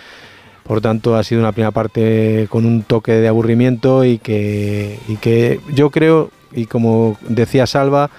Por 0.63 0.81
tanto, 0.81 1.15
ha 1.15 1.23
sido 1.23 1.41
una 1.41 1.51
primera 1.51 1.71
parte 1.71 2.47
con 2.49 2.65
un 2.65 2.81
toque 2.81 3.13
de 3.13 3.27
aburrimiento 3.27 4.03
y 4.03 4.17
que, 4.17 4.99
y 5.07 5.17
que 5.17 5.59
yo 5.73 5.91
creo, 5.91 6.31
y 6.51 6.65
como 6.65 7.17
decía 7.29 7.67
Salva, 7.67 8.09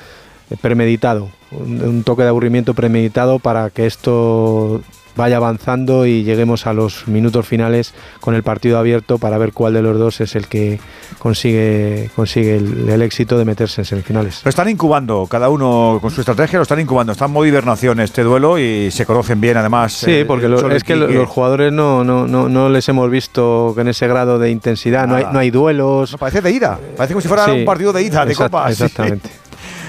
premeditado, 0.62 1.28
un 1.50 2.04
toque 2.04 2.22
de 2.22 2.28
aburrimiento 2.28 2.72
premeditado 2.74 3.40
para 3.40 3.70
que 3.70 3.86
esto 3.86 4.80
vaya 5.16 5.38
avanzando 5.38 6.06
y 6.06 6.22
lleguemos 6.22 6.66
a 6.66 6.72
los 6.72 7.08
minutos 7.08 7.46
finales 7.46 7.94
con 8.20 8.34
el 8.34 8.42
partido 8.42 8.78
abierto 8.78 9.18
para 9.18 9.38
ver 9.38 9.52
cuál 9.52 9.74
de 9.74 9.82
los 9.82 9.98
dos 9.98 10.20
es 10.20 10.36
el 10.36 10.46
que 10.46 10.78
consigue, 11.18 12.10
consigue 12.14 12.56
el, 12.56 13.02
éxito 13.02 13.38
de 13.38 13.44
meterse 13.44 13.82
en 13.82 13.84
semifinales. 13.84 14.42
Lo 14.44 14.48
están 14.48 14.68
incubando, 14.68 15.26
cada 15.28 15.48
uno 15.48 15.98
con 16.00 16.10
su 16.10 16.20
estrategia, 16.20 16.58
lo 16.58 16.62
están 16.62 16.80
incubando, 16.80 17.12
están 17.12 17.28
en 17.28 17.34
modo 17.34 17.46
hibernación 17.46 18.00
este 18.00 18.22
duelo 18.22 18.58
y 18.58 18.90
se 18.90 19.06
conocen 19.06 19.40
bien 19.40 19.56
además. 19.56 19.92
Sí, 19.92 20.10
eh, 20.10 20.24
porque 20.24 20.46
es 20.74 20.84
que 20.84 20.96
los 20.96 21.28
jugadores 21.28 21.72
no, 21.72 22.04
no, 22.04 22.26
no, 22.26 22.48
no, 22.48 22.68
les 22.68 22.88
hemos 22.88 23.10
visto 23.10 23.72
con 23.74 23.88
ese 23.88 24.06
grado 24.08 24.38
de 24.38 24.50
intensidad, 24.50 25.06
no 25.06 25.16
hay, 25.16 25.24
no 25.32 25.38
hay 25.38 25.50
duelos. 25.50 26.16
parece 26.18 26.40
de 26.40 26.50
ida, 26.50 26.78
parece 26.96 27.14
como 27.14 27.20
si 27.20 27.28
fuera 27.28 27.46
un 27.52 27.64
partido 27.64 27.92
de 27.92 28.02
ida, 28.02 28.24
de 28.24 28.34
copa. 28.34 28.70
Exactamente. 28.70 29.30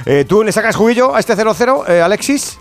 Eh, 0.05 0.25
¿Tú 0.25 0.43
le 0.43 0.51
sacas 0.51 0.75
jubillo 0.75 1.15
a 1.15 1.19
este 1.19 1.36
0-0, 1.36 1.89
eh, 1.89 2.01
Alexis? 2.01 2.57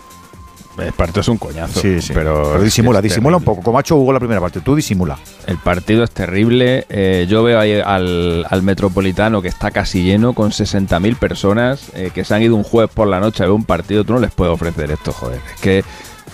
El 0.77 0.93
partido 0.93 1.21
es 1.21 1.27
un 1.27 1.37
coñazo. 1.37 1.79
Sí, 1.79 2.01
sí. 2.01 2.13
Pero, 2.13 2.61
disimula, 2.61 3.01
disimula 3.01 3.37
un 3.37 3.43
poco. 3.43 3.61
Como 3.61 3.77
ha 3.77 3.81
hecho 3.81 3.95
Hugo 3.95 4.13
la 4.13 4.19
primera 4.19 4.41
parte, 4.41 4.61
tú 4.61 4.75
disimula. 4.75 5.17
El 5.45 5.57
partido 5.57 6.03
es 6.03 6.11
terrible. 6.11 6.85
Eh, 6.89 7.25
yo 7.29 7.43
veo 7.43 7.59
ahí 7.59 7.73
al, 7.79 8.45
Metropolitano 8.61 9.41
que 9.41 9.47
está 9.47 9.71
casi 9.71 10.03
lleno 10.03 10.33
con 10.33 10.51
60.000 10.51 11.15
personas 11.17 11.91
eh, 11.93 12.11
que 12.13 12.25
se 12.25 12.35
han 12.35 12.41
ido 12.41 12.55
un 12.55 12.63
jueves 12.63 12.93
por 12.93 13.07
la 13.07 13.19
noche 13.19 13.43
a 13.43 13.45
ver 13.45 13.53
un 13.53 13.65
partido. 13.65 14.03
Tú 14.03 14.13
no 14.13 14.19
les 14.19 14.31
puedes 14.31 14.53
ofrecer 14.53 14.91
esto, 14.91 15.13
joder. 15.13 15.39
Es 15.55 15.61
que 15.61 15.83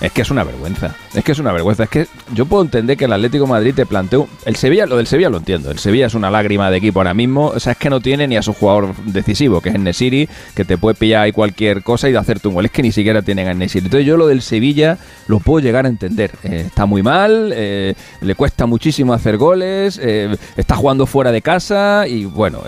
es 0.04 0.12
que 0.12 0.22
es 0.22 0.30
una 0.30 0.44
vergüenza. 0.44 0.98
Es 1.14 1.24
que 1.24 1.32
es 1.32 1.40
una 1.40 1.54
vergüenza. 1.54 1.86
Es 1.86 1.90
que 1.90 2.08
yo 2.34 2.46
puedo 2.46 2.62
entender 2.62 2.98
que 2.98 3.06
el 3.06 3.14
Atlético 3.14 3.48
Madrid 3.48 3.74
te 3.74 3.86
planteó. 3.86 4.28
El 4.44 4.58
Sevilla, 4.58 4.86
lo 4.86 4.98
del 4.98 5.08
Sevilla 5.08 5.30
lo 5.30 5.38
entiendo. 5.38 5.72
El 5.72 5.80
Sevilla 5.80 6.08
es 6.08 6.14
una 6.14 6.30
lágrima 6.30 6.70
de 6.70 6.78
equipo 6.78 7.00
ahora 7.00 7.14
mismo. 7.14 7.48
O 7.48 7.60
sea, 7.62 7.72
es 7.72 7.78
que 7.78 7.90
no 7.90 8.02
tiene 8.02 8.28
ni 8.28 8.36
a 8.36 8.42
su 8.42 8.54
jugador 8.54 8.94
decisivo, 9.06 9.62
que 9.62 9.70
es 9.70 9.80
Nesiri, 9.80 10.28
que 10.56 10.66
te 10.66 10.78
puede 10.78 10.96
pillar 10.96 11.24
ahí 11.24 11.32
cualquier 11.32 11.84
cosa 11.84 12.10
y 12.10 12.12
de 12.12 12.18
hacerte 12.18 12.50
un 12.50 12.56
gol. 12.56 12.66
Es 12.66 12.72
que 12.72 12.82
ni 12.82 12.92
siquiera 12.92 13.22
tienen 13.22 13.48
a 13.48 13.54
Nesiri. 13.54 13.86
Entonces, 13.86 14.06
yo 14.06 14.18
lo 14.18 14.28
del 14.28 14.42
Sevilla 14.42 14.98
lo 15.28 15.40
puedo 15.40 15.64
llegar 15.64 15.86
a 15.86 15.90
entender. 15.90 16.32
Eh, 16.44 16.66
está 16.68 16.86
muy 16.86 17.02
mal, 17.02 17.54
eh, 17.56 17.94
le 18.20 18.36
cuesta 18.36 18.66
muchísimo 18.66 19.14
hacer 19.14 19.38
goles, 19.38 20.02
eh, 20.04 20.36
está 20.58 20.76
jugando 20.76 21.06
fuera 21.06 21.32
de 21.32 21.42
casa 21.42 22.06
y 22.10 22.26
bueno. 22.26 22.60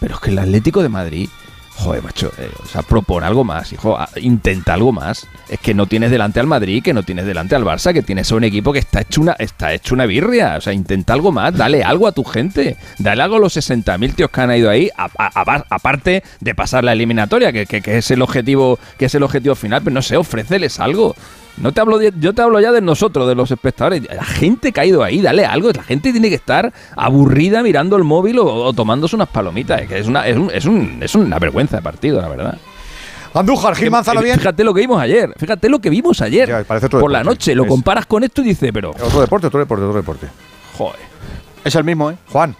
pero 0.00 0.14
es 0.14 0.20
que 0.20 0.30
el 0.30 0.40
Atlético 0.40 0.82
de 0.82 0.88
Madrid 0.88 1.28
Joder, 1.78 2.02
macho, 2.02 2.32
eh, 2.38 2.50
o 2.62 2.66
sea, 2.66 2.80
propone 2.80 3.26
algo 3.26 3.44
más, 3.44 3.70
hijo, 3.72 3.98
intenta 4.16 4.72
algo 4.72 4.92
más. 4.92 5.26
Es 5.48 5.60
que 5.60 5.74
no 5.74 5.86
tienes 5.86 6.10
delante 6.10 6.40
al 6.40 6.46
Madrid, 6.46 6.82
que 6.82 6.94
no 6.94 7.02
tienes 7.02 7.26
delante 7.26 7.54
al 7.54 7.64
Barça, 7.64 7.92
que 7.92 8.02
tienes 8.02 8.32
a 8.32 8.36
un 8.36 8.44
equipo 8.44 8.72
que 8.72 8.78
está 8.78 9.02
hecho 9.02 9.20
una, 9.20 9.32
está 9.32 9.74
hecho 9.74 9.94
una 9.94 10.06
birria. 10.06 10.56
O 10.56 10.60
sea, 10.62 10.72
intenta 10.72 11.12
algo 11.12 11.32
más, 11.32 11.54
dale 11.54 11.84
algo 11.84 12.06
a 12.06 12.12
tu 12.12 12.24
gente. 12.24 12.76
Dale 12.98 13.22
algo 13.22 13.36
a 13.36 13.40
los 13.40 13.56
60.000 13.56 14.14
tíos 14.14 14.30
que 14.30 14.40
han 14.40 14.56
ido 14.56 14.70
ahí, 14.70 14.90
aparte 14.96 16.22
de 16.40 16.54
pasar 16.54 16.82
la 16.82 16.92
eliminatoria, 16.92 17.52
que, 17.52 17.66
que, 17.66 17.98
es 17.98 18.10
el 18.10 18.22
objetivo, 18.22 18.78
que 18.98 19.04
es 19.04 19.14
el 19.14 19.22
objetivo 19.22 19.54
final, 19.54 19.82
pero 19.82 19.92
no 19.92 20.02
sé, 20.02 20.16
ofréceles 20.16 20.80
algo. 20.80 21.14
No 21.56 21.72
te 21.72 21.80
hablo 21.80 22.00
yo 22.02 22.34
te 22.34 22.42
hablo 22.42 22.60
ya 22.60 22.70
de 22.70 22.82
nosotros, 22.82 23.26
de 23.26 23.34
los 23.34 23.50
espectadores. 23.50 24.02
La 24.14 24.24
gente 24.24 24.72
que 24.72 24.80
ha 24.80 24.84
ido 24.84 25.02
ahí, 25.02 25.22
dale 25.22 25.46
algo. 25.46 25.70
La 25.72 25.82
gente 25.82 26.12
tiene 26.12 26.28
que 26.28 26.34
estar 26.34 26.72
aburrida 26.94 27.62
mirando 27.62 27.96
el 27.96 28.04
móvil 28.04 28.38
o, 28.40 28.72
tomándose 28.74 29.16
unas 29.16 29.28
palomitas. 29.28 29.80
Es, 29.82 29.88
que 29.88 29.98
es, 29.98 30.06
una, 30.06 30.26
es, 30.26 30.36
un, 30.36 30.50
es, 30.52 30.64
un, 30.66 30.98
es 31.02 31.14
una 31.14 31.38
vergüenza 31.38 31.76
de 31.76 31.82
partido, 31.82 32.20
la 32.20 32.28
verdad. 32.28 32.58
Andújar, 33.32 33.74
Gil 33.74 33.90
Manzano 33.90 34.22
bien. 34.22 34.38
Fíjate 34.38 34.64
lo 34.64 34.72
que 34.72 34.80
vimos 34.80 35.00
ayer. 35.00 35.32
Fíjate 35.36 35.68
lo 35.68 35.78
que 35.78 35.90
vimos 35.90 36.20
ayer. 36.20 36.66
por 36.90 37.10
la 37.10 37.22
noche. 37.22 37.54
Lo 37.54 37.66
comparas 37.66 38.06
con 38.06 38.22
esto 38.24 38.42
y 38.42 38.44
dices, 38.44 38.70
pero. 38.72 38.90
Otro 38.90 39.20
deporte, 39.20 39.46
otro 39.46 39.60
deporte, 39.60 39.84
otro 39.84 39.96
deporte. 39.96 40.26
Joder. 40.76 41.00
Es 41.64 41.74
el 41.74 41.84
mismo, 41.84 42.10
¿eh? 42.10 42.16
Juan. 42.30 42.54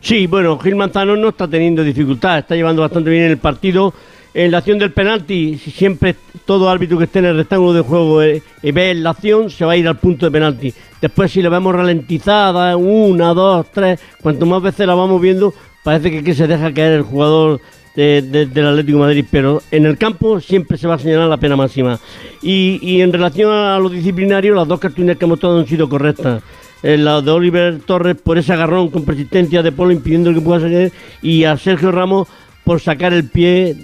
Sí, 0.00 0.26
bueno, 0.26 0.58
Gil 0.58 0.74
Manzano 0.74 1.16
no 1.16 1.28
está 1.28 1.48
teniendo 1.48 1.82
dificultad. 1.82 2.38
Está 2.38 2.56
llevando 2.56 2.82
bastante 2.82 3.10
bien 3.10 3.24
el 3.24 3.38
partido 3.38 3.94
en 4.34 4.50
la 4.50 4.58
acción 4.58 4.78
del 4.78 4.92
penalti, 4.92 5.58
siempre 5.58 6.16
todo 6.44 6.68
árbitro 6.68 6.98
que 6.98 7.04
esté 7.04 7.18
en 7.18 7.26
el 7.26 7.36
rectángulo 7.36 7.74
de 7.74 7.80
juego 7.82 8.22
eh, 8.22 8.42
y 8.62 8.72
ve 8.72 8.94
la 8.94 9.10
acción, 9.10 9.50
se 9.50 9.64
va 9.64 9.72
a 9.72 9.76
ir 9.76 9.86
al 9.86 9.98
punto 9.98 10.26
de 10.26 10.32
penalti. 10.32 10.72
Después, 11.00 11.30
si 11.30 11.42
la 11.42 11.48
vemos 11.48 11.74
ralentizada, 11.74 12.76
una, 12.76 13.34
dos, 13.34 13.66
tres, 13.72 14.00
cuanto 14.22 14.46
más 14.46 14.62
veces 14.62 14.86
la 14.86 14.94
vamos 14.94 15.20
viendo, 15.20 15.52
parece 15.82 16.22
que, 16.22 16.34
se 16.34 16.46
deja 16.46 16.72
caer 16.72 16.92
el 16.92 17.02
jugador 17.02 17.60
del 17.94 18.66
Atlético 18.66 18.98
Madrid, 18.98 19.26
pero 19.30 19.60
en 19.70 19.84
el 19.84 19.98
campo 19.98 20.40
siempre 20.40 20.78
se 20.78 20.88
va 20.88 20.94
a 20.94 20.98
señalar 20.98 21.28
la 21.28 21.36
pena 21.36 21.56
máxima. 21.56 21.98
Y, 22.40 23.00
en 23.00 23.12
relación 23.12 23.52
a 23.52 23.78
lo 23.78 23.90
disciplinario, 23.90 24.54
las 24.54 24.66
dos 24.66 24.80
cartulinas 24.80 25.18
que 25.18 25.26
hemos 25.26 25.40
tomado 25.40 25.60
han 25.60 25.66
sido 25.66 25.88
correctas. 25.88 26.42
Eh, 26.82 26.96
la 26.96 27.20
de 27.20 27.30
Oliver 27.30 27.78
Torres 27.80 28.16
por 28.16 28.38
ese 28.38 28.52
agarrón 28.52 28.88
con 28.88 29.04
persistencia 29.04 29.62
de 29.62 29.70
Polo 29.70 29.92
impidiendo 29.92 30.34
que 30.34 30.40
pueda 30.40 30.60
salir 30.62 30.92
y 31.20 31.44
a 31.44 31.56
Sergio 31.56 31.92
Ramos 31.92 32.26
por 32.64 32.80
sacar 32.80 33.12
el 33.12 33.28
pie 33.28 33.76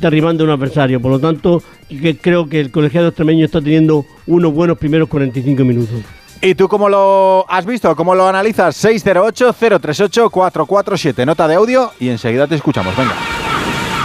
derribando 0.00 0.44
un 0.44 0.50
adversario. 0.50 1.00
Por 1.00 1.12
lo 1.12 1.18
tanto, 1.18 1.62
creo 2.20 2.46
que 2.48 2.60
el 2.60 2.70
colegiado 2.70 3.08
extremeño 3.08 3.44
está 3.44 3.60
teniendo 3.60 4.06
unos 4.26 4.52
buenos 4.52 4.78
primeros 4.78 5.08
45 5.08 5.64
minutos. 5.64 5.96
¿Y 6.40 6.54
tú 6.54 6.68
cómo 6.68 6.88
lo 6.90 7.46
has 7.48 7.64
visto? 7.64 7.96
¿Cómo 7.96 8.14
lo 8.14 8.28
analizas? 8.28 8.84
608-038-447. 8.84 11.24
Nota 11.24 11.48
de 11.48 11.54
audio 11.54 11.90
y 11.98 12.10
enseguida 12.10 12.46
te 12.46 12.56
escuchamos. 12.56 12.94
Venga. 12.96 13.14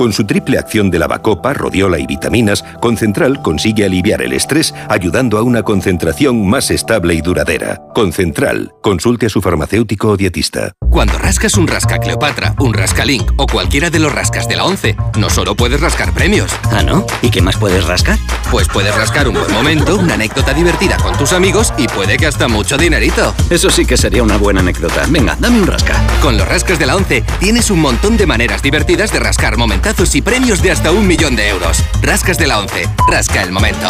Con 0.00 0.14
su 0.14 0.24
triple 0.24 0.56
acción 0.56 0.90
de 0.90 0.98
lavacopa, 0.98 1.52
rodiola 1.52 1.98
y 1.98 2.06
vitaminas, 2.06 2.64
Concentral 2.80 3.42
consigue 3.42 3.84
aliviar 3.84 4.22
el 4.22 4.32
estrés 4.32 4.72
ayudando 4.88 5.36
a 5.36 5.42
una 5.42 5.62
concentración 5.62 6.48
más 6.48 6.70
estable 6.70 7.12
y 7.12 7.20
duradera. 7.20 7.82
Concentral, 7.94 8.72
consulte 8.80 9.26
a 9.26 9.28
su 9.28 9.42
farmacéutico 9.42 10.08
o 10.08 10.16
dietista. 10.16 10.72
Cuando 10.88 11.18
rascas 11.18 11.54
un 11.58 11.68
rasca 11.68 11.98
Cleopatra, 11.98 12.54
un 12.60 12.72
rasca 12.72 13.04
Link 13.04 13.30
o 13.36 13.46
cualquiera 13.46 13.90
de 13.90 13.98
los 13.98 14.10
rascas 14.10 14.48
de 14.48 14.56
la 14.56 14.64
11, 14.64 14.96
no 15.18 15.28
solo 15.28 15.54
puedes 15.54 15.82
rascar 15.82 16.14
premios. 16.14 16.50
¿Ah, 16.72 16.82
no? 16.82 17.04
¿Y 17.20 17.28
qué 17.28 17.42
más 17.42 17.58
puedes 17.58 17.86
rascar? 17.86 18.18
Pues 18.50 18.68
puedes 18.68 18.96
rascar 18.96 19.28
un 19.28 19.34
buen 19.34 19.52
momento, 19.52 19.96
una 19.96 20.14
anécdota 20.14 20.54
divertida 20.54 20.96
con 20.96 21.16
tus 21.18 21.34
amigos 21.34 21.74
y 21.76 21.86
puede 21.88 22.16
que 22.16 22.26
hasta 22.26 22.48
mucho 22.48 22.78
dinerito. 22.78 23.34
Eso 23.50 23.68
sí 23.68 23.84
que 23.84 23.98
sería 23.98 24.22
una 24.22 24.38
buena 24.38 24.60
anécdota. 24.60 25.04
Venga, 25.10 25.36
dame 25.38 25.60
un 25.60 25.66
rasca. 25.66 25.94
Con 26.22 26.38
los 26.38 26.48
rascas 26.48 26.78
de 26.78 26.86
la 26.86 26.96
11 26.96 27.22
tienes 27.38 27.70
un 27.70 27.80
montón 27.80 28.16
de 28.16 28.26
maneras 28.26 28.62
divertidas 28.62 29.12
de 29.12 29.20
rascar 29.20 29.58
y 29.90 30.22
premios 30.22 30.62
de 30.62 30.70
hasta 30.70 30.92
un 30.92 31.04
millón 31.06 31.34
de 31.34 31.48
euros. 31.48 31.82
Rascas 32.00 32.38
de 32.38 32.46
la 32.46 32.60
11. 32.60 32.88
Rasca 33.08 33.42
el 33.42 33.50
momento. 33.50 33.86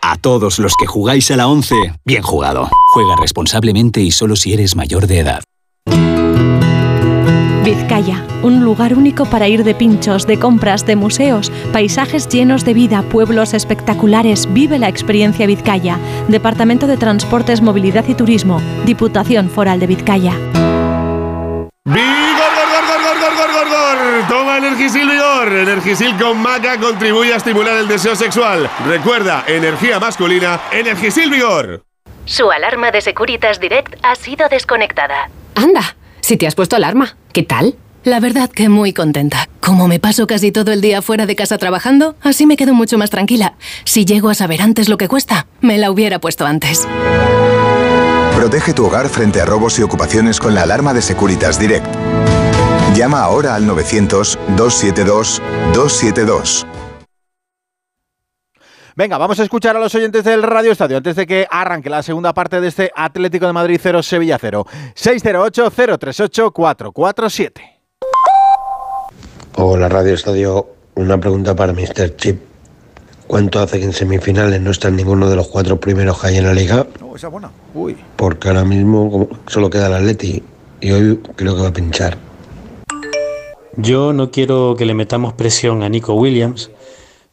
A 0.00 0.16
todos 0.16 0.60
los 0.60 0.74
que 0.76 0.86
jugáis 0.86 1.30
a 1.32 1.36
la 1.36 1.48
11, 1.48 1.74
bien 2.04 2.22
jugado. 2.22 2.70
Juega 2.94 3.16
responsablemente 3.20 4.00
y 4.00 4.12
solo 4.12 4.36
si 4.36 4.52
eres 4.52 4.76
mayor 4.76 5.08
de 5.08 5.18
edad. 5.18 5.42
Vizcaya, 7.64 8.24
un 8.42 8.64
lugar 8.64 8.94
único 8.94 9.24
para 9.24 9.48
ir 9.48 9.64
de 9.64 9.74
pinchos, 9.74 10.28
de 10.28 10.38
compras, 10.38 10.86
de 10.86 10.94
museos, 10.94 11.50
paisajes 11.72 12.28
llenos 12.28 12.64
de 12.64 12.74
vida, 12.74 13.02
pueblos 13.02 13.54
espectaculares. 13.54 14.48
Vive 14.52 14.78
la 14.78 14.88
experiencia 14.88 15.46
Vizcaya. 15.46 15.98
Departamento 16.28 16.86
de 16.86 16.96
Transportes, 16.96 17.62
Movilidad 17.62 18.06
y 18.06 18.14
Turismo. 18.14 18.60
Diputación 18.86 19.50
Foral 19.50 19.80
de 19.80 19.86
Vizcaya. 19.88 20.34
Toma 24.28 24.58
Energisil 24.58 25.08
Vigor. 25.08 25.52
Energisil 25.52 26.16
con 26.18 26.38
maca 26.38 26.78
contribuye 26.78 27.32
a 27.32 27.36
estimular 27.36 27.76
el 27.76 27.88
deseo 27.88 28.14
sexual. 28.14 28.70
Recuerda, 28.86 29.44
energía 29.46 29.98
masculina, 29.98 30.60
Energisil 30.70 31.30
Vigor. 31.30 31.84
Su 32.24 32.50
alarma 32.50 32.90
de 32.90 33.00
Securitas 33.00 33.58
Direct 33.60 33.94
ha 34.02 34.14
sido 34.14 34.48
desconectada. 34.48 35.30
Anda, 35.54 35.96
si 36.20 36.36
te 36.36 36.46
has 36.46 36.54
puesto 36.54 36.76
alarma, 36.76 37.16
¿qué 37.32 37.42
tal? 37.42 37.76
La 38.04 38.20
verdad 38.20 38.50
que 38.50 38.68
muy 38.68 38.92
contenta. 38.92 39.48
Como 39.60 39.86
me 39.88 40.00
paso 40.00 40.26
casi 40.26 40.50
todo 40.50 40.72
el 40.72 40.80
día 40.80 41.02
fuera 41.02 41.26
de 41.26 41.36
casa 41.36 41.58
trabajando, 41.58 42.16
así 42.20 42.46
me 42.46 42.56
quedo 42.56 42.74
mucho 42.74 42.98
más 42.98 43.10
tranquila. 43.10 43.54
Si 43.84 44.04
llego 44.04 44.28
a 44.28 44.34
saber 44.34 44.62
antes 44.62 44.88
lo 44.88 44.98
que 44.98 45.08
cuesta, 45.08 45.46
me 45.60 45.78
la 45.78 45.90
hubiera 45.90 46.20
puesto 46.20 46.46
antes. 46.46 46.86
Protege 48.36 48.72
tu 48.72 48.86
hogar 48.86 49.08
frente 49.08 49.40
a 49.40 49.44
robos 49.44 49.78
y 49.78 49.82
ocupaciones 49.82 50.40
con 50.40 50.54
la 50.54 50.62
alarma 50.62 50.92
de 50.94 51.02
Securitas 51.02 51.60
Direct. 51.60 51.86
Llama 52.94 53.22
ahora 53.22 53.54
al 53.54 53.66
900-272-272. 53.66 56.66
Venga, 58.94 59.16
vamos 59.16 59.40
a 59.40 59.44
escuchar 59.44 59.74
a 59.76 59.80
los 59.80 59.94
oyentes 59.94 60.24
del 60.24 60.42
Radio 60.42 60.72
Estadio 60.72 60.98
antes 60.98 61.16
de 61.16 61.26
que 61.26 61.46
arranque 61.50 61.88
la 61.88 62.02
segunda 62.02 62.34
parte 62.34 62.60
de 62.60 62.68
este 62.68 62.92
Atlético 62.94 63.46
de 63.46 63.54
Madrid 63.54 63.80
0 63.82 64.02
Sevilla 64.02 64.36
0. 64.38 64.66
608-038-447. 64.94 67.52
Hola 69.56 69.88
Radio 69.88 70.12
Estadio, 70.12 70.68
una 70.94 71.18
pregunta 71.18 71.56
para 71.56 71.72
Mr. 71.72 72.14
Chip. 72.16 72.42
¿Cuánto 73.26 73.60
hace 73.60 73.78
que 73.78 73.86
en 73.86 73.94
semifinales 73.94 74.60
no 74.60 74.70
está 74.70 74.90
ninguno 74.90 75.30
de 75.30 75.36
los 75.36 75.48
cuatro 75.48 75.80
primeros 75.80 76.20
que 76.20 76.26
hay 76.26 76.36
en 76.36 76.44
la 76.44 76.52
liga? 76.52 76.86
No, 77.00 77.16
esa 77.16 77.28
buena. 77.28 77.50
Uy. 77.72 77.96
Porque 78.16 78.48
ahora 78.48 78.64
mismo 78.64 79.30
solo 79.46 79.70
queda 79.70 79.86
el 79.86 79.94
Atleti 79.94 80.42
y 80.82 80.90
hoy 80.90 81.18
creo 81.36 81.56
que 81.56 81.62
va 81.62 81.68
a 81.68 81.72
pinchar. 81.72 82.18
Yo 83.76 84.12
no 84.12 84.30
quiero 84.30 84.74
que 84.76 84.84
le 84.84 84.94
metamos 84.94 85.32
presión 85.32 85.82
a 85.82 85.88
Nico 85.88 86.14
Williams, 86.14 86.70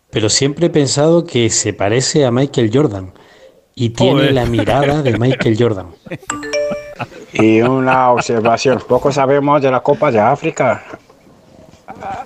pero 0.09 0.29
siempre 0.29 0.67
he 0.67 0.69
pensado 0.69 1.25
que 1.25 1.49
se 1.49 1.73
parece 1.73 2.25
a 2.25 2.31
Michael 2.31 2.71
Jordan 2.73 3.13
y 3.75 3.89
tiene 3.89 4.31
la 4.31 4.45
mirada 4.45 5.01
de 5.01 5.17
Michael 5.17 5.55
Jordan. 5.59 5.87
Y 7.31 7.61
una 7.61 8.11
observación, 8.11 8.81
poco 8.87 9.11
sabemos 9.11 9.61
de 9.61 9.71
la 9.71 9.79
Copa 9.81 10.11
de 10.11 10.19
África. 10.19 10.83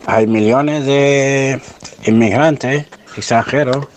Hay 0.06 0.28
millones 0.28 0.86
de 0.86 1.62
inmigrantes 2.06 2.86
extranjeros 3.16 3.88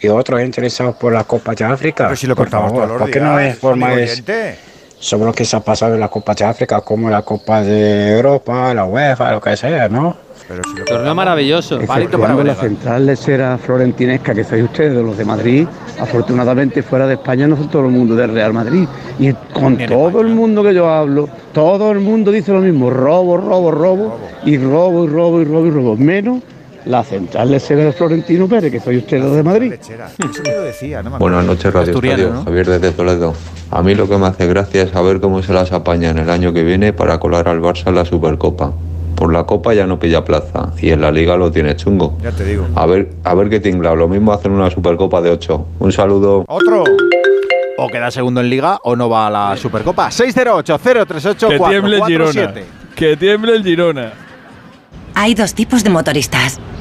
y 0.00 0.08
otros 0.08 0.42
interesados 0.42 0.96
por 0.96 1.12
la 1.12 1.24
Copa 1.24 1.54
de 1.54 1.64
África. 1.64 2.04
Pero 2.04 2.16
si 2.16 2.26
lo 2.26 2.34
Por 2.34 2.46
contamos 2.46 2.72
favor, 2.72 2.98
¿por 2.98 3.10
qué 3.10 3.20
no 3.20 3.38
es 3.38 3.58
forma 3.58 3.90
de? 3.90 4.56
Sobre 5.06 5.26
lo 5.26 5.32
que 5.32 5.44
se 5.44 5.56
ha 5.56 5.60
pasado 5.60 5.94
en 5.94 6.00
la 6.00 6.08
Copa 6.08 6.34
de 6.34 6.44
África, 6.44 6.80
como 6.80 7.08
la 7.08 7.22
Copa 7.22 7.62
de 7.62 8.16
Europa, 8.16 8.74
la 8.74 8.86
UEFA, 8.86 9.30
lo 9.30 9.40
que 9.40 9.56
sea, 9.56 9.88
¿no? 9.88 10.16
Torneo 10.84 11.14
maravilloso. 11.14 11.80
Exceptuando 11.80 12.42
la 12.42 12.54
central 12.56 13.06
lechera 13.06 13.56
florentinesca 13.56 14.34
que 14.34 14.42
sois 14.42 14.64
ustedes, 14.64 14.94
los 14.94 15.16
de 15.16 15.24
Madrid, 15.24 15.66
afortunadamente 16.00 16.82
fuera 16.82 17.06
de 17.06 17.14
España 17.14 17.46
no 17.46 17.56
son 17.56 17.68
todo 17.68 17.86
el 17.86 17.92
mundo 17.92 18.16
del 18.16 18.32
Real 18.32 18.52
Madrid. 18.52 18.86
Y 19.18 19.32
con 19.52 19.76
todo 19.78 20.20
el 20.20 20.28
mundo 20.28 20.64
que 20.64 20.74
yo 20.74 20.88
hablo, 20.88 21.28
todo 21.52 21.92
el 21.92 22.00
mundo 22.00 22.32
dice 22.32 22.52
lo 22.52 22.60
mismo, 22.60 22.90
robo, 22.90 23.36
robo, 23.36 23.70
robo, 23.70 24.18
y 24.44 24.58
robo, 24.58 25.04
y 25.04 25.08
robo, 25.08 25.40
y 25.40 25.44
robo, 25.44 25.66
y 25.66 25.70
robo. 25.70 25.96
Menos 25.96 26.42
la 26.86 27.02
central 27.02 27.50
lechera 27.50 27.84
de 27.84 27.92
Florentino 27.92 28.48
Pérez, 28.48 28.72
que 28.72 28.80
soy 28.80 28.98
ustedes 28.98 29.24
los 29.24 29.34
de 29.34 29.42
Madrid. 29.42 29.74
Buenas 31.18 31.44
noches, 31.44 31.72
Radio 31.72 31.94
Estadio. 31.94 32.32
¿no? 32.32 32.44
Javier 32.44 32.66
desde 32.66 32.92
Toledo. 32.92 33.34
A 33.70 33.82
mí 33.82 33.94
lo 33.94 34.08
que 34.08 34.16
me 34.16 34.26
hace 34.26 34.46
gracia 34.46 34.82
es 34.82 34.90
saber 34.90 35.20
cómo 35.20 35.42
se 35.42 35.52
las 35.52 35.72
apañan 35.72 36.18
el 36.18 36.30
año 36.30 36.52
que 36.52 36.62
viene 36.62 36.92
para 36.92 37.18
colar 37.18 37.48
al 37.48 37.60
Barça 37.60 37.88
en 37.88 37.96
la 37.96 38.04
Supercopa. 38.04 38.72
Por 39.16 39.32
la 39.32 39.44
Copa 39.44 39.74
ya 39.74 39.86
no 39.86 39.98
pilla 39.98 40.24
plaza 40.24 40.72
y 40.80 40.90
en 40.90 41.00
la 41.00 41.10
Liga 41.10 41.36
lo 41.36 41.50
tiene 41.50 41.74
chungo. 41.74 42.16
Ya 42.22 42.30
te 42.30 42.44
digo. 42.44 42.66
A 42.74 42.86
ver, 42.86 43.08
a 43.24 43.34
ver 43.34 43.48
qué 43.48 43.58
tinglado. 43.60 43.96
Lo 43.96 44.08
mismo 44.08 44.32
hacen 44.32 44.52
una 44.52 44.70
Supercopa 44.70 45.20
de 45.22 45.30
8. 45.30 45.66
Un 45.80 45.90
saludo. 45.90 46.44
Otro. 46.46 46.84
O 47.78 47.88
queda 47.88 48.10
segundo 48.10 48.40
en 48.40 48.50
Liga 48.50 48.78
o 48.84 48.94
no 48.94 49.08
va 49.08 49.26
a 49.26 49.30
la 49.30 49.56
Supercopa. 49.56 50.08
608-038-447. 50.10 52.62
Que 52.94 53.16
tiemble 53.16 53.56
el 53.56 53.64
Girona. 53.64 54.12
Hay 55.14 55.34
dos 55.34 55.54
tipos 55.54 55.82
de 55.82 55.90
motoristas. 55.90 56.60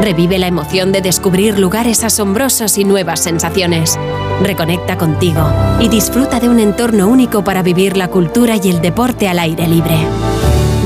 Revive 0.00 0.38
la 0.38 0.46
emoción 0.46 0.92
de 0.92 1.00
descubrir 1.00 1.58
lugares 1.58 2.04
asombrosos 2.04 2.78
y 2.78 2.84
nuevas 2.84 3.20
sensaciones. 3.20 3.98
Reconecta 4.42 4.96
contigo 4.96 5.42
y 5.80 5.88
disfruta 5.88 6.38
de 6.38 6.48
un 6.48 6.60
entorno 6.60 7.08
único 7.08 7.42
para 7.42 7.62
vivir 7.62 7.96
la 7.96 8.08
cultura 8.08 8.54
y 8.62 8.70
el 8.70 8.80
deporte 8.80 9.28
al 9.28 9.40
aire 9.40 9.66
libre. 9.66 9.96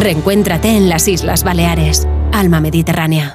Reencuéntrate 0.00 0.76
en 0.76 0.88
las 0.88 1.08
Islas 1.08 1.44
Baleares. 1.44 2.08
Alma 2.32 2.60
Mediterránea. 2.60 3.34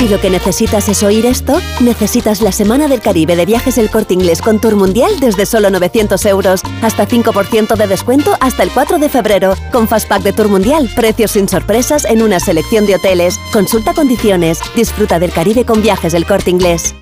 Si 0.00 0.08
lo 0.08 0.18
que 0.18 0.30
necesitas 0.30 0.88
es 0.88 1.02
oír 1.02 1.26
esto, 1.26 1.60
necesitas 1.78 2.40
la 2.40 2.52
Semana 2.52 2.88
del 2.88 3.02
Caribe 3.02 3.36
de 3.36 3.44
Viajes 3.44 3.76
El 3.76 3.90
Corte 3.90 4.14
Inglés 4.14 4.40
con 4.40 4.58
Tour 4.58 4.74
Mundial 4.74 5.20
desde 5.20 5.44
solo 5.44 5.68
900 5.68 6.24
euros. 6.24 6.62
Hasta 6.80 7.06
5% 7.06 7.76
de 7.76 7.86
descuento 7.86 8.34
hasta 8.40 8.62
el 8.62 8.70
4 8.70 8.96
de 8.96 9.10
febrero. 9.10 9.56
Con 9.70 9.88
Fastpack 9.88 10.22
de 10.22 10.32
Tour 10.32 10.48
Mundial, 10.48 10.88
precios 10.96 11.32
sin 11.32 11.50
sorpresas 11.50 12.06
en 12.06 12.22
una 12.22 12.40
selección 12.40 12.86
de 12.86 12.94
hoteles. 12.94 13.38
Consulta 13.52 13.92
condiciones. 13.92 14.62
Disfruta 14.74 15.18
del 15.18 15.32
Caribe 15.32 15.66
con 15.66 15.82
Viajes 15.82 16.14
El 16.14 16.24
Corte 16.24 16.48
Inglés. 16.48 16.94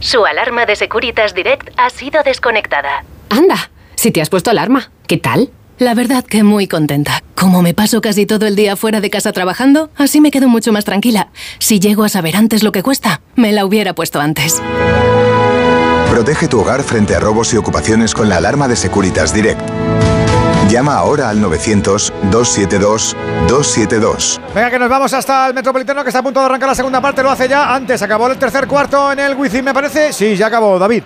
Su 0.00 0.26
alarma 0.26 0.66
de 0.66 0.76
Securitas 0.76 1.34
Direct 1.34 1.70
ha 1.78 1.88
sido 1.88 2.22
desconectada. 2.22 3.06
Anda, 3.30 3.70
si 3.94 4.10
te 4.10 4.20
has 4.20 4.28
puesto 4.28 4.50
alarma, 4.50 4.90
¿qué 5.06 5.16
tal? 5.16 5.50
La 5.80 5.94
verdad 5.94 6.22
que 6.22 6.44
muy 6.44 6.68
contenta. 6.68 7.24
Como 7.34 7.62
me 7.62 7.72
paso 7.72 8.02
casi 8.02 8.26
todo 8.26 8.46
el 8.46 8.54
día 8.54 8.76
fuera 8.76 9.00
de 9.00 9.08
casa 9.08 9.32
trabajando, 9.32 9.88
así 9.96 10.20
me 10.20 10.30
quedo 10.30 10.46
mucho 10.46 10.74
más 10.74 10.84
tranquila. 10.84 11.28
Si 11.58 11.80
llego 11.80 12.04
a 12.04 12.10
saber 12.10 12.36
antes 12.36 12.62
lo 12.62 12.70
que 12.70 12.82
cuesta, 12.82 13.22
me 13.34 13.50
la 13.50 13.64
hubiera 13.64 13.94
puesto 13.94 14.20
antes. 14.20 14.60
Protege 16.10 16.48
tu 16.48 16.60
hogar 16.60 16.82
frente 16.82 17.16
a 17.16 17.20
robos 17.20 17.54
y 17.54 17.56
ocupaciones 17.56 18.12
con 18.12 18.28
la 18.28 18.36
alarma 18.36 18.68
de 18.68 18.76
Securitas 18.76 19.32
Direct. 19.32 19.62
Llama 20.68 20.96
ahora 20.96 21.30
al 21.30 21.42
900-272-272. 21.42 24.38
Venga, 24.54 24.70
que 24.70 24.78
nos 24.78 24.90
vamos 24.90 25.14
hasta 25.14 25.46
el 25.46 25.54
Metropolitano 25.54 26.02
que 26.02 26.10
está 26.10 26.18
a 26.18 26.22
punto 26.22 26.40
de 26.40 26.46
arrancar 26.46 26.68
la 26.68 26.74
segunda 26.74 27.00
parte. 27.00 27.22
Lo 27.22 27.30
hace 27.30 27.48
ya. 27.48 27.74
Antes 27.74 28.02
acabó 28.02 28.26
el 28.26 28.36
tercer 28.36 28.66
cuarto 28.66 29.12
en 29.12 29.20
el 29.20 29.34
Wizzing, 29.34 29.64
me 29.64 29.72
parece. 29.72 30.12
Sí, 30.12 30.36
ya 30.36 30.48
acabó, 30.48 30.78
David. 30.78 31.04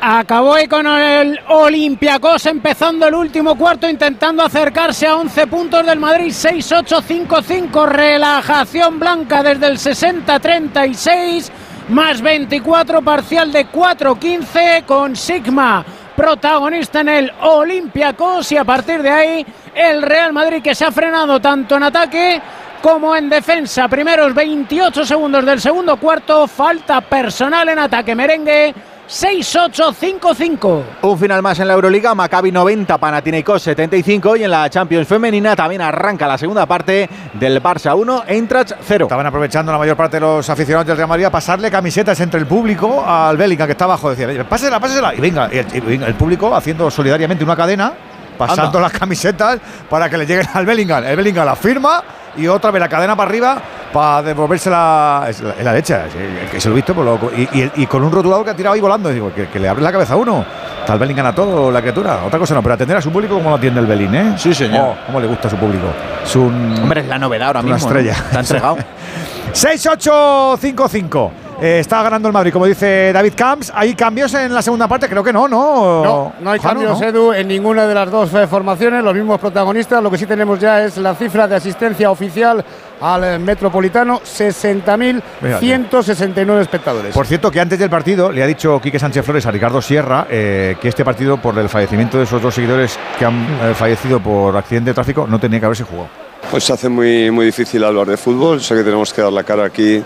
Acabó 0.00 0.54
ahí 0.54 0.68
con 0.68 0.86
el 0.86 1.40
Olympiacos 1.48 2.46
empezando 2.46 3.08
el 3.08 3.14
último 3.14 3.56
cuarto 3.56 3.88
intentando 3.88 4.44
acercarse 4.44 5.08
a 5.08 5.16
11 5.16 5.46
puntos 5.48 5.84
del 5.84 5.98
Madrid 5.98 6.28
6-8-5-5 6.28 7.86
relajación 7.86 9.00
blanca 9.00 9.42
desde 9.42 9.66
el 9.66 9.76
60-36 9.76 11.50
más 11.88 12.22
24 12.22 13.02
parcial 13.02 13.50
de 13.50 13.66
4-15 13.66 14.84
con 14.84 15.16
Sigma 15.16 15.84
protagonista 16.14 17.00
en 17.00 17.08
el 17.08 17.32
Olympiacos 17.42 18.52
y 18.52 18.56
a 18.56 18.64
partir 18.64 19.02
de 19.02 19.10
ahí 19.10 19.46
el 19.74 20.02
Real 20.02 20.32
Madrid 20.32 20.62
que 20.62 20.76
se 20.76 20.84
ha 20.84 20.92
frenado 20.92 21.40
tanto 21.40 21.76
en 21.76 21.82
ataque 21.82 22.40
como 22.80 23.16
en 23.16 23.28
defensa. 23.28 23.88
Primeros 23.88 24.32
28 24.32 25.04
segundos 25.04 25.44
del 25.44 25.60
segundo 25.60 25.96
cuarto, 25.96 26.46
falta 26.46 27.00
personal 27.00 27.68
en 27.68 27.80
ataque 27.80 28.14
merengue 28.14 28.74
6-8-5-5. 29.08 30.82
Un 31.02 31.18
final 31.18 31.42
más 31.42 31.58
en 31.58 31.68
la 31.68 31.74
Euroliga, 31.74 32.14
Maccabi 32.14 32.52
90, 32.52 32.98
Panathinaikos 32.98 33.62
75 33.62 34.36
y 34.36 34.44
en 34.44 34.50
la 34.50 34.68
Champions 34.68 35.08
femenina 35.08 35.56
también 35.56 35.80
arranca 35.80 36.28
la 36.28 36.36
segunda 36.36 36.66
parte 36.66 37.08
del 37.32 37.62
Barça 37.62 37.96
1, 37.96 38.24
Eintracht 38.26 38.72
0. 38.82 39.06
Estaban 39.06 39.26
aprovechando 39.26 39.72
la 39.72 39.78
mayor 39.78 39.96
parte 39.96 40.18
de 40.18 40.20
los 40.20 40.50
aficionados 40.50 40.86
del 40.86 40.96
Real 40.98 41.08
Madrid 41.08 41.24
a 41.24 41.30
pasarle 41.30 41.70
camisetas 41.70 42.20
entre 42.20 42.38
el 42.38 42.46
público 42.46 43.02
al 43.06 43.38
Bellingham 43.38 43.66
que 43.66 43.72
está 43.72 43.84
abajo, 43.84 44.14
decía, 44.14 44.46
pásela, 44.46 44.78
pásela 44.78 45.14
y 45.14 45.20
venga, 45.20 45.48
y 45.50 45.58
el, 45.58 45.66
y 45.74 45.80
venga, 45.80 46.06
el 46.06 46.14
público 46.14 46.54
haciendo 46.54 46.90
solidariamente 46.90 47.42
una 47.44 47.56
cadena 47.56 47.94
pasando 48.38 48.80
las 48.80 48.92
camisetas 48.92 49.58
para 49.90 50.08
que 50.08 50.16
le 50.16 50.26
lleguen 50.26 50.46
al 50.54 50.64
Bellingham. 50.64 51.04
El 51.04 51.16
Bellingham 51.16 51.44
la 51.44 51.56
firma 51.56 52.02
y 52.36 52.46
otra 52.46 52.70
vez 52.70 52.80
la 52.80 52.88
cadena 52.88 53.16
para 53.16 53.28
arriba 53.28 53.58
para 53.92 54.22
devolvérsela. 54.22 55.26
Es 55.28 55.40
la, 55.40 55.50
es 55.50 55.64
la 55.64 55.72
leche, 55.72 55.96
es- 56.06 56.50
que 56.50 56.60
se 56.60 56.68
lo 56.68 56.74
he 56.74 56.76
visto 56.76 56.94
por 56.94 57.04
loco. 57.04 57.30
Y, 57.36 57.42
y- 57.42 57.72
y 57.76 57.86
con 57.86 58.02
un 58.04 58.12
rotulador 58.12 58.44
que 58.44 58.50
ha 58.52 58.54
tirado 58.56 58.74
ahí 58.74 58.80
volando. 58.80 59.08
Digo, 59.10 59.32
que, 59.34 59.48
que 59.48 59.58
le 59.58 59.68
abre 59.68 59.82
la 59.82 59.90
cabeza 59.92 60.14
a 60.14 60.16
uno. 60.16 60.44
Está 60.80 60.92
el 60.94 60.98
Bellingham 61.00 61.26
a 61.26 61.34
todo, 61.34 61.70
la 61.70 61.80
criatura. 61.80 62.20
Otra 62.26 62.38
cosa 62.38 62.54
no, 62.54 62.62
pero 62.62 62.74
atender 62.74 62.96
a 62.96 63.02
su 63.02 63.10
público 63.10 63.34
como 63.34 63.50
lo 63.50 63.56
atiende 63.56 63.80
el 63.80 63.86
Belín, 63.86 64.14
¿eh? 64.14 64.34
Sí, 64.38 64.54
señor. 64.54 64.94
cómo 65.06 65.20
le 65.20 65.26
gusta 65.26 65.48
a 65.48 65.50
su 65.50 65.56
público. 65.56 65.86
Es 66.24 66.34
un. 66.36 66.78
Hombre, 66.82 67.00
es 67.02 67.08
la 67.08 67.18
novedad 67.18 67.48
ahora 67.48 67.60
una 67.60 67.74
mismo. 67.74 67.90
¿no? 67.90 67.98
estrella. 67.98 68.16
Está 68.26 68.40
entregado. 68.40 68.76
6-8-5-5. 69.52 71.30
Eh, 71.60 71.80
está 71.80 72.02
ganando 72.02 72.28
el 72.28 72.32
Madrid, 72.32 72.52
como 72.52 72.66
dice 72.66 73.12
David 73.12 73.32
Camps. 73.36 73.72
¿Hay 73.74 73.94
cambios 73.94 74.32
en 74.34 74.54
la 74.54 74.62
segunda 74.62 74.86
parte? 74.86 75.08
Creo 75.08 75.24
que 75.24 75.32
no, 75.32 75.48
¿no? 75.48 76.04
No, 76.04 76.32
no 76.40 76.50
hay 76.50 76.60
cambios, 76.60 77.00
¿no? 77.00 77.06
Edu, 77.06 77.32
en 77.32 77.48
ninguna 77.48 77.86
de 77.86 77.94
las 77.94 78.10
dos 78.10 78.32
eh, 78.34 78.46
formaciones, 78.46 79.02
los 79.02 79.14
mismos 79.14 79.40
protagonistas. 79.40 80.02
Lo 80.02 80.10
que 80.10 80.18
sí 80.18 80.26
tenemos 80.26 80.60
ya 80.60 80.84
es 80.84 80.98
la 80.98 81.14
cifra 81.14 81.48
de 81.48 81.56
asistencia 81.56 82.10
oficial 82.10 82.64
al 83.00 83.24
eh, 83.24 83.38
Metropolitano, 83.38 84.20
60.169 84.20 86.60
espectadores. 86.60 87.14
Por 87.14 87.26
cierto, 87.26 87.50
que 87.50 87.58
antes 87.60 87.78
del 87.78 87.88
partido 87.90 88.32
le 88.32 88.42
ha 88.42 88.46
dicho 88.46 88.80
Quique 88.80 88.98
Sánchez 88.98 89.22
Flores 89.24 89.44
a 89.46 89.50
Ricardo 89.50 89.80
Sierra 89.82 90.26
eh, 90.30 90.76
que 90.80 90.88
este 90.88 91.04
partido, 91.04 91.36
por 91.38 91.58
el 91.58 91.68
fallecimiento 91.68 92.16
de 92.18 92.24
esos 92.24 92.42
dos 92.42 92.54
seguidores 92.54 92.98
que 93.18 93.24
han 93.24 93.46
eh, 93.62 93.74
fallecido 93.74 94.20
por 94.20 94.56
accidente 94.56 94.90
de 94.90 94.94
tráfico, 94.94 95.26
no 95.26 95.40
tenía 95.40 95.60
que 95.60 95.66
haberse 95.66 95.84
jugado. 95.84 96.08
Pues 96.50 96.64
se 96.64 96.72
hace 96.72 96.88
muy, 96.88 97.30
muy 97.30 97.44
difícil 97.46 97.84
hablar 97.84 98.06
de 98.06 98.16
fútbol. 98.16 98.60
Sé 98.60 98.74
que 98.74 98.82
tenemos 98.82 99.12
que 99.12 99.22
dar 99.22 99.32
la 99.32 99.44
cara 99.44 99.66
aquí 99.66 100.02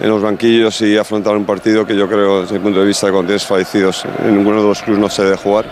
en 0.00 0.08
los 0.08 0.22
banquillos 0.22 0.80
y 0.82 0.96
afrontar 0.96 1.36
un 1.36 1.44
partido 1.44 1.86
que 1.86 1.96
yo 1.96 2.08
creo, 2.08 2.42
desde 2.42 2.54
mi 2.54 2.60
punto 2.60 2.80
de 2.80 2.86
vista, 2.86 3.10
con 3.10 3.26
10 3.26 3.44
fallecidos, 3.44 4.04
en 4.24 4.36
ninguno 4.36 4.62
de 4.62 4.68
los 4.68 4.82
clubes 4.82 5.00
no 5.00 5.08
se 5.08 5.24
debe 5.24 5.36
jugar. 5.36 5.66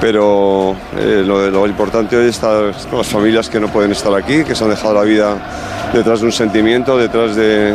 Pero 0.00 0.76
eh, 0.98 1.22
lo, 1.24 1.50
lo 1.50 1.66
importante 1.66 2.16
hoy 2.16 2.28
está 2.28 2.70
con 2.90 2.98
las 2.98 3.06
familias 3.06 3.48
que 3.48 3.58
no 3.58 3.68
pueden 3.68 3.92
estar 3.92 4.14
aquí, 4.14 4.44
que 4.44 4.54
se 4.54 4.64
han 4.64 4.70
dejado 4.70 4.94
la 4.94 5.02
vida 5.02 5.90
detrás 5.92 6.20
de 6.20 6.26
un 6.26 6.32
sentimiento, 6.32 6.98
detrás 6.98 7.34
de, 7.34 7.74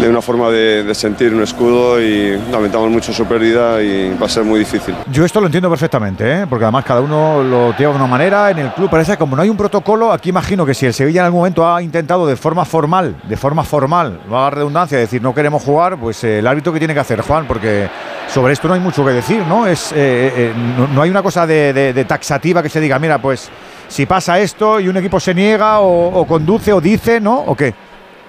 de 0.00 0.08
una 0.08 0.20
forma 0.20 0.50
de, 0.50 0.94
sentir 0.94 1.34
un 1.34 1.42
escudo 1.42 2.00
y 2.00 2.38
lamentamos 2.50 2.90
mucho 2.90 3.12
su 3.12 3.24
pérdida 3.26 3.82
y 3.82 4.14
va 4.14 4.26
a 4.26 4.28
ser 4.28 4.44
muy 4.44 4.58
difícil. 4.58 4.94
Yo 5.10 5.24
esto 5.24 5.40
lo 5.40 5.46
entiendo 5.46 5.68
perfectamente, 5.68 6.42
¿eh? 6.42 6.46
porque 6.48 6.64
además 6.64 6.84
cada 6.84 7.00
uno 7.00 7.42
lo 7.42 7.76
lleva 7.76 7.92
de 7.92 7.98
una 7.98 8.06
manera. 8.06 8.50
En 8.50 8.58
el 8.58 8.72
club 8.72 8.90
parece 8.90 9.12
que 9.12 9.18
como 9.18 9.36
no 9.36 9.42
hay 9.42 9.48
un 9.48 9.56
protocolo, 9.56 10.12
aquí 10.12 10.28
imagino 10.28 10.64
que 10.64 10.74
si 10.74 10.86
el 10.86 10.94
Sevilla 10.94 11.20
en 11.20 11.26
algún 11.26 11.40
momento 11.40 11.66
ha 11.68 11.82
intentado 11.82 12.26
de 12.26 12.36
forma 12.36 12.64
formal, 12.64 13.16
de 13.24 13.36
forma 13.36 13.64
formal, 13.64 14.20
no 14.28 14.38
haga 14.38 14.50
redundancia, 14.50 14.98
decir 14.98 15.22
no 15.22 15.34
queremos 15.34 15.62
jugar, 15.62 15.96
pues 15.98 16.22
eh, 16.24 16.38
el 16.38 16.46
árbitro 16.46 16.72
que 16.72 16.78
tiene 16.78 16.94
que 16.94 17.00
hacer, 17.00 17.20
Juan, 17.22 17.46
porque 17.46 17.88
sobre 18.28 18.52
esto 18.52 18.68
no 18.68 18.74
hay 18.74 18.80
mucho 18.80 19.04
que 19.04 19.12
decir, 19.12 19.42
¿no? 19.46 19.66
Es, 19.66 19.92
eh, 19.94 20.52
no, 20.94 21.02
hay 21.02 21.10
una 21.10 21.22
cosa 21.22 21.46
de, 21.46 22.04
taxativa 22.06 22.62
que 22.62 22.68
se 22.68 22.80
diga, 22.80 22.98
mira, 22.98 23.18
pues 23.18 23.48
si 23.88 24.04
pasa 24.04 24.38
esto 24.38 24.80
y 24.80 24.88
un 24.88 24.96
equipo 24.96 25.20
se 25.20 25.34
niega 25.34 25.80
o 25.80 26.26
conduce 26.26 26.72
o 26.72 26.80
dice, 26.80 27.20
¿no? 27.20 27.38
¿O 27.38 27.54
qué? 27.54 27.85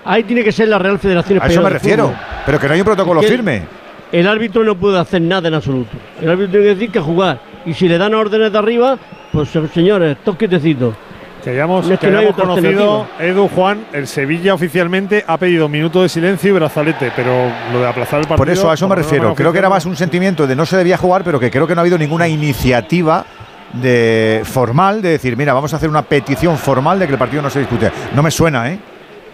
Ahí 0.08 0.24
tiene 0.24 0.42
que 0.42 0.54
ser 0.54 0.70
la 0.70 0.80
Real 0.80 0.98
Federación 0.98 1.38
A 1.38 1.46
eso 1.46 1.52
Española 1.52 1.70
me 1.70 1.74
refiero, 1.74 2.14
pero 2.46 2.60
que 2.60 2.68
no 2.68 2.74
hay 2.74 2.80
un 2.80 2.86
protocolo 2.86 3.22
firme. 3.22 3.64
El 4.10 4.26
árbitro 4.26 4.64
no 4.64 4.76
puede 4.76 4.98
hacer 4.98 5.22
nada 5.22 5.50
en 5.50 5.54
absoluto. 5.54 5.98
El 6.22 6.30
árbitro 6.30 6.52
tiene 6.52 6.66
que 6.66 6.76
decir 6.76 6.92
que 6.92 7.00
jugar. 7.02 7.42
Y 7.66 7.74
si 7.74 7.90
le 7.90 7.98
dan 7.98 8.14
órdenes 8.14 8.54
de 8.54 8.58
arriba, 8.58 8.98
pues 9.34 9.50
señores, 9.74 10.18
todos 10.24 10.38
quietecitos. 10.38 10.96
Que 11.44 11.50
hayamos, 11.50 11.88
No 11.88 11.94
es 11.94 12.00
que 12.00 12.10
no 12.10 12.34
conocido. 12.34 13.06
Edu 13.20 13.50
Juan, 13.50 13.86
el 13.92 14.08
Sevilla 14.08 14.54
oficialmente 14.54 15.26
ha 15.28 15.38
pedido 15.38 15.68
minuto 15.68 16.02
de 16.02 16.10
silencio 16.10 16.52
y 16.52 16.54
brazalete, 16.54 17.12
pero 17.14 17.52
lo 17.74 17.82
de 17.82 17.88
aplazar 17.88 18.22
el 18.22 18.28
partido. 18.28 18.38
Por 18.38 18.50
eso 18.50 18.72
a 18.72 18.76
eso 18.76 18.88
me 18.88 18.96
no 18.96 19.02
refiero. 19.02 19.36
Creo 19.36 19.52
que 19.52 19.60
era 19.60 19.70
más 19.70 19.86
un 19.86 19.98
sentimiento 19.98 20.48
de 20.48 20.56
no 20.56 20.66
se 20.66 20.78
debía 20.78 20.98
jugar, 20.98 21.26
pero 21.26 21.38
que 21.38 21.52
creo 21.52 21.68
que 21.68 21.76
no 21.76 21.82
ha 21.82 21.84
habido 21.84 21.98
ninguna 21.98 22.30
iniciativa 22.30 23.26
de 23.74 24.42
formal 24.46 25.02
de 25.02 25.10
decir, 25.10 25.36
mira, 25.36 25.54
vamos 25.54 25.74
a 25.74 25.76
hacer 25.76 25.90
una 25.90 26.04
petición 26.04 26.58
formal 26.58 26.98
de 26.98 27.08
que 27.08 27.14
el 27.14 27.20
partido 27.20 27.42
no 27.42 27.50
se 27.50 27.60
discute. 27.60 27.92
No 28.16 28.24
me 28.24 28.32
suena, 28.32 28.72
¿eh? 28.72 28.80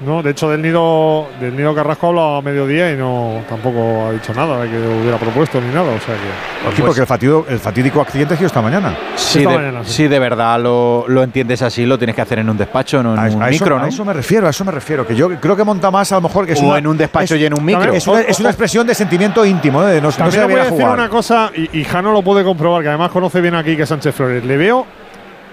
No, 0.01 0.21
de 0.21 0.31
hecho, 0.31 0.49
del 0.49 0.61
nido, 0.61 1.27
del 1.39 1.55
nido 1.55 1.73
Carrasco 1.73 2.07
ha 2.07 2.09
hablado 2.09 2.35
a 2.37 2.41
mediodía 2.41 2.91
y 2.91 2.97
no 2.97 3.41
tampoco 3.47 4.07
ha 4.07 4.11
dicho 4.11 4.33
nada 4.33 4.61
de 4.63 4.69
que 4.69 4.77
hubiera 4.77 5.17
propuesto 5.17 5.61
ni 5.61 5.67
nada. 5.73 5.91
O 5.91 5.99
sea 5.99 6.15
que. 6.15 6.75
Sí, 6.75 6.81
porque 6.81 7.01
el 7.01 7.07
fatídico, 7.07 7.45
el 7.47 7.59
fatídico 7.59 8.01
accidente 8.01 8.33
ha 8.33 8.37
sido 8.37 8.47
esta 8.47 8.61
mañana. 8.61 8.95
Si 9.15 9.39
Esta 9.39 9.51
de, 9.51 9.57
mañana, 9.57 9.79
sí. 9.83 10.07
de 10.07 10.19
verdad 10.19 10.59
lo, 10.59 11.05
lo 11.07 11.23
entiendes 11.23 11.61
así, 11.61 11.85
lo 11.85 11.97
tienes 11.97 12.15
que 12.15 12.21
hacer 12.21 12.39
en 12.39 12.49
un 12.49 12.57
despacho, 12.57 13.01
no 13.03 13.13
en 13.13 13.19
A, 13.19 13.21
un 13.35 13.43
a 13.43 13.49
eso, 13.49 13.63
micro, 13.63 13.77
a 13.77 13.81
¿no? 13.81 13.85
eso 13.87 14.03
me 14.03 14.13
refiero, 14.13 14.47
a 14.47 14.49
eso 14.49 14.65
me 14.65 14.71
refiero. 14.71 15.05
Que 15.07 15.15
yo 15.15 15.29
creo 15.39 15.55
que 15.55 15.63
monta 15.63 15.89
más 15.91 16.11
a 16.11 16.15
lo 16.15 16.21
mejor 16.21 16.45
que 16.45 16.53
es 16.53 16.59
O 16.61 16.65
una- 16.65 16.77
en 16.79 16.87
un 16.87 16.97
despacho 16.97 17.35
es- 17.35 17.41
y 17.41 17.45
en 17.45 17.53
un 17.53 17.63
micro. 17.63 17.93
Es 17.93 18.05
una, 18.07 18.21
es 18.21 18.39
una 18.39 18.49
expresión 18.49 18.85
de 18.87 18.95
sentimiento 18.95 19.45
íntimo, 19.45 19.83
¿eh? 19.87 19.93
de 19.93 20.01
no, 20.01 20.11
se 20.11 20.21
voy 20.23 20.33
a 20.37 20.47
decir 20.47 20.71
jugar. 20.71 20.93
una 20.93 21.07
cosa, 21.09 21.51
y, 21.55 21.79
y 21.79 21.83
Jano 21.85 22.11
lo 22.11 22.21
puede 22.21 22.43
comprobar, 22.43 22.81
que 22.81 22.89
además 22.89 23.11
conoce 23.11 23.39
bien 23.41 23.55
aquí 23.55 23.77
que 23.77 23.85
Sánchez 23.85 24.13
Flores. 24.15 24.43
Le 24.43 24.57
veo 24.57 24.85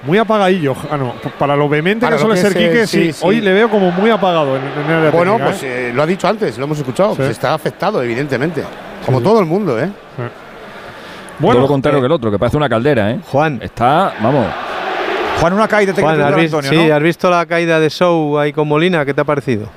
muy 0.02 0.18
apagadillo, 0.18 0.74
Para 1.38 1.56
lo 1.56 1.68
vehemente 1.68 2.06
Para 2.06 2.16
que 2.16 2.22
suele 2.22 2.34
que 2.36 2.40
ser 2.40 2.54
Quique, 2.54 2.86
sí, 2.86 3.06
sí, 3.06 3.12
sí. 3.12 3.20
Hoy 3.22 3.40
le 3.40 3.52
veo 3.52 3.68
como 3.68 3.90
muy 3.90 4.10
apagado 4.10 4.56
en, 4.56 4.62
en 4.62 4.90
el 4.90 5.10
Bueno, 5.10 5.32
técnica, 5.32 5.44
pues 5.50 5.62
¿eh? 5.62 5.88
eh, 5.88 5.92
lo 5.94 6.02
ha 6.02 6.06
dicho 6.06 6.26
antes, 6.28 6.56
lo 6.58 6.64
hemos 6.64 6.78
escuchado. 6.78 7.10
Sí. 7.10 7.16
Pues 7.18 7.30
está 7.30 7.54
afectado, 7.54 8.02
evidentemente. 8.02 8.64
Como 9.04 9.20
todo 9.20 9.40
el 9.40 9.46
mundo, 9.46 9.78
¿eh? 9.78 9.90
Bueno, 11.38 11.54
Todo 11.54 11.62
lo 11.62 11.68
contrario 11.68 11.98
eh, 11.98 12.02
que 12.02 12.06
el 12.06 12.12
otro, 12.12 12.30
que 12.30 12.38
parece 12.38 12.56
una 12.56 12.68
caldera, 12.68 13.10
¿eh? 13.10 13.20
Juan. 13.30 13.60
Está, 13.62 14.14
vamos. 14.20 14.46
Juan, 15.40 15.52
una 15.54 15.68
caída 15.68 15.94
te 15.94 16.02
Juan, 16.02 16.16
que 16.16 16.22
¿has 16.22 16.34
te 16.34 16.40
visto, 16.40 16.58
Antonio, 16.58 16.82
sí, 16.82 16.88
¿no? 16.88 16.94
¿has 16.94 17.02
visto 17.02 17.30
la 17.30 17.46
caída 17.46 17.80
de 17.80 17.88
Show 17.88 18.38
ahí 18.38 18.52
con 18.52 18.68
Molina? 18.68 19.06
¿Qué 19.06 19.14
te 19.14 19.22
ha 19.22 19.24
parecido? 19.24 19.68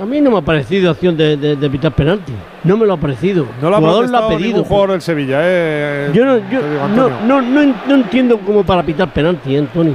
A 0.00 0.04
mí 0.04 0.20
no 0.20 0.30
me 0.32 0.38
ha 0.38 0.42
parecido 0.42 0.90
acción 0.90 1.16
de, 1.16 1.36
de, 1.36 1.54
de 1.54 1.70
pitar 1.70 1.92
penalti. 1.92 2.32
No 2.64 2.76
me 2.76 2.84
lo 2.84 2.94
ha 2.94 2.96
parecido. 2.96 3.46
No 3.62 3.70
lo 3.70 3.76
ha 3.76 3.78
el 3.78 3.84
jugador 3.84 4.10
lo 4.10 4.18
ha 4.18 4.28
pedido. 4.28 4.48
ningún 4.48 4.64
jugador 4.64 4.90
del 4.92 5.02
Sevilla, 5.02 5.38
¿eh? 5.42 6.10
Yo, 6.12 6.24
no, 6.24 6.36
yo 6.50 6.60
no, 6.96 7.08
no, 7.24 7.40
no, 7.42 7.62
en- 7.62 7.74
no 7.86 7.94
entiendo 7.94 8.38
cómo 8.44 8.64
para 8.64 8.82
pitar 8.82 9.12
penalti, 9.12 9.54
¿eh, 9.54 9.58
Antonio. 9.60 9.94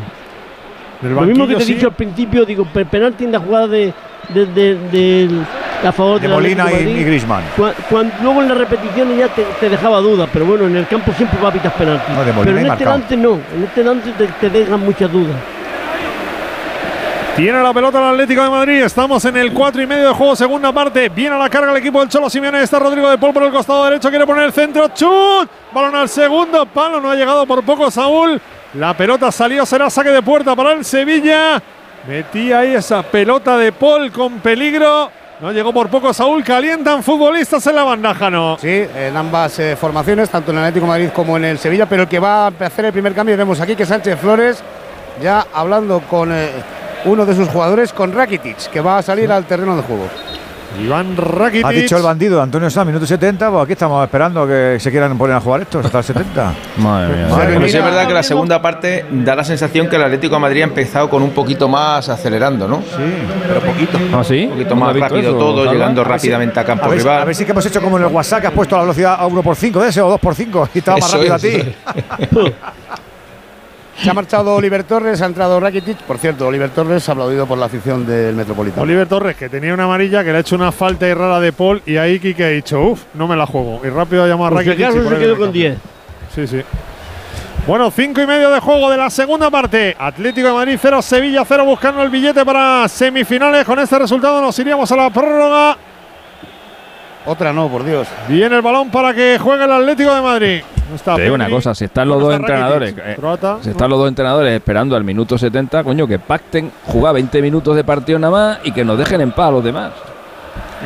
Lo 1.02 1.22
mismo 1.22 1.48
que 1.48 1.56
te 1.56 1.64
he 1.64 1.66
dicho 1.66 1.88
al 1.88 1.94
principio, 1.94 2.46
digo, 2.46 2.66
pe- 2.66 2.86
penalti 2.86 3.26
en 3.26 3.32
la 3.34 3.40
jugada 3.40 3.68
de, 3.68 3.94
de, 4.34 4.46
de- 4.46 5.30
a 5.86 5.92
favor 5.92 6.16
De 6.20 6.28
del 6.28 6.36
Molina 6.36 6.66
de 6.66 6.72
Madrid. 6.74 6.96
y 6.98 7.04
Griezmann. 7.04 7.44
Cua- 7.58 7.74
cuan- 7.90 8.12
luego 8.24 8.42
en 8.42 8.50
las 8.50 8.58
repeticiones 8.58 9.18
ya 9.18 9.28
te, 9.30 9.44
te 9.60 9.70
dejaba 9.70 10.00
dudas, 10.00 10.30
pero 10.32 10.46
bueno, 10.46 10.66
en 10.68 10.78
el 10.78 10.88
campo 10.88 11.12
siempre 11.14 11.40
va 11.42 11.50
a 11.50 11.54
pitar 11.54 11.74
penalti. 11.74 12.12
No, 12.14 12.24
de 12.24 12.32
pero 12.44 12.58
en 12.58 12.68
este 12.68 12.86
lance 12.86 13.18
no, 13.18 13.34
en 13.34 13.64
este 13.66 13.84
lance 13.84 14.12
te, 14.18 14.28
te 14.28 14.50
dejan 14.50 14.80
muchas 14.80 15.12
dudas. 15.12 15.36
Tiene 17.36 17.64
la 17.64 17.74
pelota 17.74 18.00
el 18.00 18.14
Atlético 18.14 18.44
de 18.44 18.50
Madrid. 18.50 18.84
Estamos 18.84 19.24
en 19.24 19.38
el 19.38 19.54
4 19.54 19.82
y 19.82 19.88
medio 19.88 20.10
de 20.10 20.14
juego, 20.14 20.36
segunda 20.36 20.74
parte. 20.74 21.08
Viene 21.10 21.36
a 21.36 21.40
la 21.40 21.50
carga 21.50 21.72
el 21.72 21.78
equipo 21.78 22.00
del 22.00 22.10
Cholo 22.10 22.30
Simeone. 22.30 22.62
Está 22.62 22.80
Rodrigo 22.80 23.10
de 23.10 23.18
Paul 23.18 23.34
por 23.34 23.44
el 23.44 23.52
costado 23.52 23.86
derecho. 23.86 24.10
Quiere 24.10 24.26
poner 24.26 24.46
el 24.46 24.52
centro. 24.52 24.90
¡Chut! 24.90 25.50
Balón 25.72 25.96
al 25.96 26.10
segundo 26.10 26.66
palo. 26.66 27.00
No 27.00 27.10
ha 27.10 27.16
llegado 27.16 27.46
por 27.46 27.64
poco 27.64 27.90
Saúl. 27.90 28.42
La 28.74 28.94
pelota 28.94 29.32
salió. 29.32 29.66
Será 29.66 29.90
saque 29.90 30.10
de 30.10 30.22
puerta 30.22 30.56
para 30.56 30.74
el 30.74 30.84
Sevilla. 30.84 31.62
Metía 32.08 32.60
ahí 32.60 32.76
esa 32.76 33.04
pelota 33.04 33.58
de 33.58 33.72
Paul 33.72 34.12
con 34.12 34.40
peligro. 34.40 35.10
No 35.40 35.54
llegó 35.54 35.72
por 35.72 35.88
poco 35.90 36.14
Saúl. 36.14 36.44
Calientan 36.44 37.04
futbolistas 37.04 37.66
en 37.68 37.76
la 37.76 37.84
bandaja, 37.84 38.30
¿no? 38.30 38.58
Sí, 38.60 38.86
en 38.94 39.16
ambas 39.16 39.58
eh, 39.60 39.78
formaciones, 39.78 40.30
tanto 40.30 40.52
en 40.52 40.58
el 40.58 40.64
Atlético 40.64 40.86
de 40.86 40.90
Madrid 40.90 41.10
como 41.16 41.38
en 41.38 41.46
el 41.46 41.58
Sevilla. 41.58 41.86
Pero 41.86 42.04
el 42.04 42.10
que 42.10 42.20
va 42.20 42.48
a 42.48 42.48
hacer 42.48 42.86
el 42.86 42.92
primer 42.92 43.14
cambio, 43.14 43.38
vemos 43.38 43.62
aquí 43.62 43.78
que 43.78 43.86
Sánchez 43.86 44.20
Flores 44.20 44.62
ya 45.22 45.48
hablando 45.54 46.02
con 46.02 46.32
eh, 46.34 46.50
uno 47.06 47.26
de 47.26 47.36
sus 47.36 47.48
jugadores, 47.50 47.94
con 47.94 48.14
Rakitic, 48.14 48.70
que 48.70 48.82
va 48.82 48.98
a 48.98 49.02
salir 49.02 49.32
al 49.32 49.46
terreno 49.46 49.76
de 49.76 49.84
juego. 49.84 50.08
Iván 50.78 51.18
Rakitic. 51.18 51.66
Ha 51.66 51.70
dicho 51.72 51.98
el 51.98 52.04
bandido 52.04 52.42
Antonio 52.42 52.70
Sá, 52.70 52.86
minuto 52.86 53.06
70. 53.06 53.50
Pues 53.50 53.64
aquí 53.64 53.74
estamos 53.74 54.04
esperando 54.04 54.48
que 54.48 54.78
se 54.80 54.92
quieran 54.92 55.18
poner 55.18 55.36
a 55.36 55.42
jugar 55.42 55.62
estos 55.62 55.86
hasta 55.86 55.98
el 56.00 56.04
70. 56.04 56.54
Madre 56.78 57.16
mía. 57.16 57.28
Pero 57.36 57.68
sí 57.68 57.78
es 57.78 57.84
verdad 57.84 58.08
que 58.08 58.14
la 58.14 58.24
segunda 58.24 58.62
parte 58.62 59.06
da 59.12 59.36
la 59.36 59.44
sensación 59.44 59.88
que 59.88 59.96
el 59.96 60.04
Atlético 60.04 60.36
de 60.36 60.42
Madrid 60.42 60.62
ha 60.62 60.66
empezado 60.66 61.10
con 61.10 61.24
un 61.24 61.32
poquito 61.32 61.68
más 61.68 62.08
acelerando, 62.10 62.68
¿no? 62.68 62.78
Sí, 62.78 63.04
pero 63.48 63.62
poquito. 63.62 63.98
¿Ah, 64.14 64.24
sí? 64.24 64.46
Un 64.46 64.52
poquito 64.52 64.76
más 64.76 64.96
rápido 64.96 65.36
todo, 65.36 65.72
llegando 65.72 66.04
rápidamente 66.04 66.60
a 66.60 66.64
campo 66.64 66.86
a 66.86 66.90
ver, 66.90 67.00
rival. 67.00 67.22
A 67.22 67.26
ver 67.26 67.36
si 67.36 67.46
que 67.46 67.52
hemos 67.52 67.66
hecho 67.66 67.82
como 67.82 67.98
en 67.98 68.04
el 68.04 68.12
WhatsApp, 68.12 68.42
que 68.42 68.48
has 68.48 68.54
puesto 68.54 68.76
la 68.76 68.84
velocidad 68.84 69.16
a 69.20 69.26
1 69.26 69.42
por 69.42 69.56
5 69.56 69.82
de 69.82 69.90
ese 69.90 70.02
o 70.02 70.10
2 70.10 70.20
por 70.20 70.36
5 70.36 70.70
y 70.74 70.78
estaba 70.80 70.98
más 70.98 71.12
rápido 71.12 71.36
es. 71.36 71.44
a 71.44 71.48
ti. 71.48 71.76
Se 74.02 74.10
ha 74.10 74.14
marchado 74.14 74.56
Oliver 74.56 74.86
Torres, 74.86 75.22
ha 75.22 75.26
entrado 75.26 75.60
Rakitic. 75.60 75.98
Por 76.04 76.18
cierto, 76.18 76.48
Oliver 76.48 76.70
Torres 76.70 77.08
aplaudido 77.10 77.46
por 77.46 77.58
la 77.58 77.66
afición 77.66 78.06
del 78.06 78.34
Metropolitano. 78.36 78.84
Oliver 78.84 79.08
Torres, 79.08 79.36
que 79.36 79.50
tenía 79.50 79.74
una 79.74 79.84
amarilla, 79.84 80.24
que 80.24 80.32
le 80.32 80.38
ha 80.38 80.42
hecho 80.42 80.56
una 80.56 80.72
falta 80.72 81.06
y 81.08 81.14
rara 81.14 81.40
de 81.42 81.52
Paul. 81.52 81.82
Y 81.86 81.98
ahí 81.98 82.20
Kike 82.20 82.46
ha 82.46 82.50
dicho, 82.50 82.80
uff, 82.80 83.04
no 83.14 83.28
me 83.28 83.36
la 83.36 83.46
juego. 83.46 83.82
Y 83.84 83.90
rápido 83.90 84.24
ha 84.24 84.28
llamado 84.28 84.48
a 84.48 84.50
Por 84.52 84.64
si 84.64 84.70
Rakitic. 84.70 84.90
y 85.06 85.10
se 85.10 85.18
quedó 85.18 85.38
con 85.38 85.52
10. 85.52 85.78
Sí, 86.34 86.48
sí. 86.48 86.62
Bueno, 87.68 87.92
cinco 87.92 88.22
y 88.22 88.26
medio 88.26 88.50
de 88.52 88.60
juego 88.62 88.90
de 88.90 88.98
la 88.98 89.10
segunda 89.10 89.52
parte. 89.52 89.96
Atlético 90.00 90.48
de 90.48 90.54
Madrid 90.54 90.80
0, 90.82 91.02
Sevilla 91.02 91.44
0, 91.46 91.66
buscando 91.66 92.02
el 92.02 92.10
billete 92.10 92.46
para 92.46 92.88
semifinales. 92.88 93.66
Con 93.66 93.80
este 93.80 94.00
resultado 94.00 94.42
nos 94.42 94.58
iríamos 94.60 94.90
a 94.92 94.96
la 94.96 95.10
prórroga. 95.10 95.78
Otra 97.30 97.54
no, 97.54 97.68
por 97.68 97.84
Dios. 97.84 98.08
Viene 98.28 98.56
el 98.56 98.64
balón 98.64 98.90
para 98.90 99.14
que 99.14 99.38
juegue 99.38 99.64
el 99.64 99.72
Atlético 99.72 100.16
de 100.16 100.22
Madrid. 100.22 100.62
No 100.90 100.96
está 100.96 101.16
Te 101.16 101.22
digo 101.22 101.36
una 101.36 101.48
cosa, 101.48 101.76
si 101.76 101.86
están 101.86 102.08
los 102.10 102.18
No 102.18 102.26
dos 102.26 102.34
está 102.34 102.48
entrenadores, 102.48 102.96
eh, 102.98 103.18
si 103.62 103.70
están 103.70 103.90
los 103.92 104.00
dos 104.00 104.08
entrenadores 104.08 104.52
esperando 104.52 104.96
al 104.96 105.04
minuto 105.04 105.38
70, 105.38 105.84
coño, 105.84 106.08
que 106.08 106.18
pacten, 106.18 106.72
jugar 106.88 107.14
20 107.14 107.40
minutos 107.44 107.76
de 107.76 107.84
partido 107.84 108.18
nada 108.18 108.32
más 108.32 108.60
y 108.64 108.72
que 108.72 108.84
nos 108.84 108.98
dejen 108.98 109.22
en 109.22 109.32
paz 109.32 109.50
a 109.50 109.52
los 109.52 109.64
demás. 109.64 109.92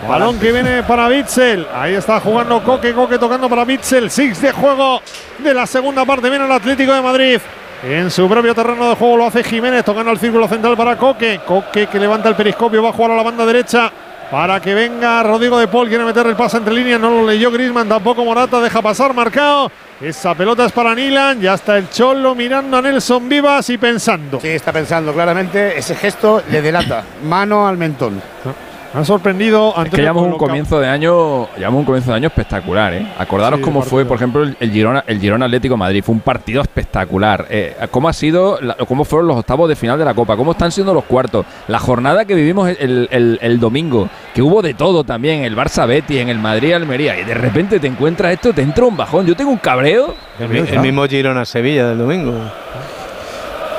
Balón 0.05 0.37
que 0.37 0.51
viene 0.51 0.83
para 0.83 1.07
Bitzel. 1.07 1.65
Ahí 1.73 1.93
está 1.93 2.19
jugando 2.19 2.61
Coque, 2.61 2.91
Coque 2.91 3.17
tocando 3.17 3.47
para 3.47 3.63
Bitzel. 3.63 4.11
Six 4.11 4.41
de 4.41 4.51
juego 4.51 4.99
de 5.39 5.53
la 5.53 5.65
segunda 5.65 6.03
parte. 6.03 6.29
Viene 6.29 6.43
el 6.43 6.51
Atlético 6.51 6.93
de 6.93 7.01
Madrid. 7.01 7.39
En 7.85 8.11
su 8.11 8.27
propio 8.27 8.53
terreno 8.53 8.89
de 8.89 8.95
juego 8.95 9.15
lo 9.15 9.27
hace 9.27 9.45
Jiménez, 9.45 9.85
tocando 9.85 10.11
el 10.11 10.19
círculo 10.19 10.49
central 10.49 10.75
para 10.75 10.97
Coque. 10.97 11.39
Coque 11.47 11.87
que 11.87 11.99
levanta 11.99 12.27
el 12.27 12.35
periscopio, 12.35 12.83
va 12.83 12.89
a 12.89 12.93
jugar 12.93 13.11
a 13.11 13.15
la 13.15 13.23
banda 13.23 13.45
derecha 13.45 13.89
para 14.33 14.59
que 14.59 14.73
venga 14.73 15.21
Rodrigo 15.21 15.59
de 15.59 15.67
Paul. 15.67 15.87
Quiere 15.87 16.03
meter 16.03 16.25
el 16.25 16.35
pase 16.35 16.57
entre 16.57 16.73
líneas, 16.73 16.99
no 16.99 17.11
lo 17.11 17.23
leyó 17.23 17.51
Grisman, 17.51 17.87
tampoco 17.87 18.25
Morata, 18.25 18.59
deja 18.59 18.81
pasar, 18.81 19.13
marcado. 19.13 19.71
Esa 20.01 20.33
pelota 20.33 20.65
es 20.65 20.71
para 20.71 20.95
Nilan, 20.95 21.39
ya 21.39 21.53
está 21.53 21.77
el 21.77 21.87
Cholo 21.91 22.33
mirando 22.33 22.77
a 22.77 22.81
Nelson 22.81 23.29
Vivas 23.29 23.69
y 23.69 23.77
pensando. 23.77 24.39
Sí, 24.41 24.47
está 24.47 24.73
pensando 24.73 25.13
claramente. 25.13 25.77
Ese 25.77 25.93
gesto 25.93 26.41
le 26.49 26.63
delata. 26.63 27.03
Mano 27.25 27.67
al 27.67 27.77
mentón. 27.77 28.15
Me 28.15 28.72
ha 28.93 29.03
sorprendido 29.05 29.69
Es 29.71 29.77
Antonio 29.77 29.91
que 29.91 30.01
llevamos 30.01 30.23
un 30.23 30.37
comienzo 30.37 30.79
de 30.79 30.87
año, 30.87 31.47
llevamos 31.57 31.79
un 31.79 31.85
comienzo 31.85 32.11
de 32.11 32.17
año 32.17 32.27
espectacular, 32.27 32.93
¿eh? 32.93 33.07
Acordaros 33.17 33.59
Sí, 33.59 33.63
cómo 33.63 33.81
fue, 33.81 34.05
por 34.05 34.17
ejemplo, 34.17 34.43
el, 34.43 34.55
el 34.59 34.71
Girona, 34.71 35.03
el 35.07 35.19
Girona 35.19 35.45
Atlético 35.45 35.73
de 35.73 35.77
Madrid, 35.79 36.03
fue 36.03 36.13
un 36.15 36.21
partido 36.21 36.61
espectacular. 36.61 37.45
Eh, 37.49 37.75
cómo 37.91 38.07
ha 38.09 38.13
sido, 38.13 38.59
la- 38.61 38.75
cómo 38.75 39.03
fueron 39.05 39.27
los 39.27 39.37
octavos 39.37 39.67
de 39.69 39.75
final 39.75 39.97
de 39.97 40.05
la 40.05 40.13
Copa, 40.13 40.35
cómo 40.37 40.51
están 40.51 40.71
siendo 40.71 40.93
los 40.93 41.03
cuartos, 41.05 41.45
la 41.67 41.79
jornada 41.79 42.25
que 42.25 42.35
vivimos 42.35 42.69
el, 42.69 43.07
el- 43.11 43.39
el 43.41 43.59
domingo, 43.59 44.09
que 44.33 44.41
hubo 44.41 44.61
de 44.61 44.73
todo 44.73 45.03
también, 45.03 45.43
el 45.43 45.55
Barça 45.55 45.87
Betty, 45.87 46.19
en 46.19 46.29
el 46.29 46.39
Madrid 46.39 46.73
Almería, 46.73 47.19
y 47.19 47.23
de 47.23 47.33
repente 47.33 47.79
te 47.79 47.87
encuentras 47.87 48.33
esto, 48.33 48.53
te 48.53 48.61
entra 48.61 48.85
un 48.85 48.95
bajón. 48.97 49.25
Yo 49.25 49.35
tengo 49.35 49.51
un 49.51 49.57
cabreo. 49.57 50.13
El 50.39 50.79
mismo 50.81 51.05
Girona 51.07 51.45
Sevilla 51.45 51.87
del 51.89 51.97
domingo. 51.97 52.33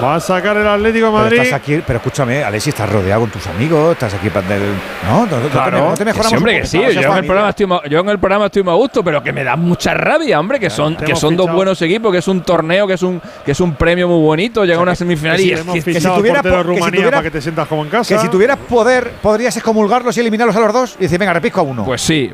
Va 0.02 0.16
a 0.16 0.20
sacar 0.20 0.56
el 0.56 0.66
Atlético 0.66 1.06
de 1.06 1.12
Pero 1.12 1.22
Madrid. 1.24 1.38
estás 1.40 1.60
aquí, 1.60 1.80
pero 1.86 1.98
escúchame, 1.98 2.42
Alexis, 2.42 2.74
estás 2.74 2.90
rodeado 2.90 3.20
con 3.22 3.30
tus 3.30 3.46
amigos, 3.46 3.92
estás 3.92 4.12
aquí 4.14 4.28
para 4.28 4.46
del. 4.48 4.62
No, 5.08 5.24
no, 5.26 5.38
no, 5.40 5.48
Claro, 5.48 5.76
te, 5.78 5.82
no 5.84 5.92
te 5.92 5.98
que 5.98 6.04
mejoramos. 6.06 6.30
sí, 6.30 6.36
hombre, 6.36 6.60
que 6.60 6.66
sí. 6.66 6.78
Yo 6.78 7.12
en 7.12 7.16
el 7.18 7.24
programa 7.24 7.50
estoy, 7.50 7.66
más- 7.66 7.80
yo 7.88 8.00
en 8.00 8.08
el 8.08 8.18
programa 8.18 8.46
estoy 8.46 8.62
más 8.64 8.72
a 8.72 8.76
gusto, 8.76 9.04
pero 9.04 9.22
que 9.22 9.32
me 9.32 9.44
da 9.44 9.56
mucha 9.56 9.94
rabia, 9.94 10.40
hombre, 10.40 10.58
que 10.58 10.68
son, 10.70 10.96
que 10.96 11.14
son 11.14 11.36
dos 11.36 11.50
buenos 11.52 11.80
equipos, 11.82 12.10
que 12.12 12.18
es 12.18 12.28
un 12.28 12.42
torneo, 12.42 12.86
que 12.86 12.94
es 12.94 13.02
un, 13.02 13.20
que 13.44 13.52
es 13.52 13.60
un 13.60 13.74
premio 13.76 14.08
muy 14.08 14.20
bonito, 14.22 14.64
llega 14.64 14.78
a 14.78 14.82
una 14.82 14.94
semifinal 14.94 15.38
y 15.40 15.48
que 15.48 15.52
es 15.54 15.58
si 15.60 15.62
hemos 15.62 15.74
que- 15.74 15.80
que 15.84 15.90
si 15.92 15.98
fichado 15.98 16.14
al 16.14 16.20
tuviera 16.20 16.42
portero 16.42 16.56
de 16.58 16.62
po- 16.64 16.68
que 16.68 16.74
si 16.74 16.80
Rumanía 16.80 16.98
tuviera- 17.00 17.16
para 17.18 17.22
que 17.22 17.30
te 17.30 17.40
sientas 17.40 17.68
como 17.68 17.82
en 17.84 17.88
casa. 17.90 18.14
Que 18.14 18.20
si 18.20 18.28
tuvieras 18.28 18.58
poder, 18.58 19.10
podrías 19.22 19.56
excomulgarlos 19.56 20.16
y 20.16 20.20
eliminarlos 20.20 20.56
a 20.56 20.60
los 20.60 20.72
dos 20.72 20.96
y 20.98 21.02
decir, 21.04 21.18
venga, 21.18 21.32
repisco 21.32 21.60
a 21.60 21.62
uno. 21.62 21.84
Pues 21.84 22.02
sí, 22.02 22.30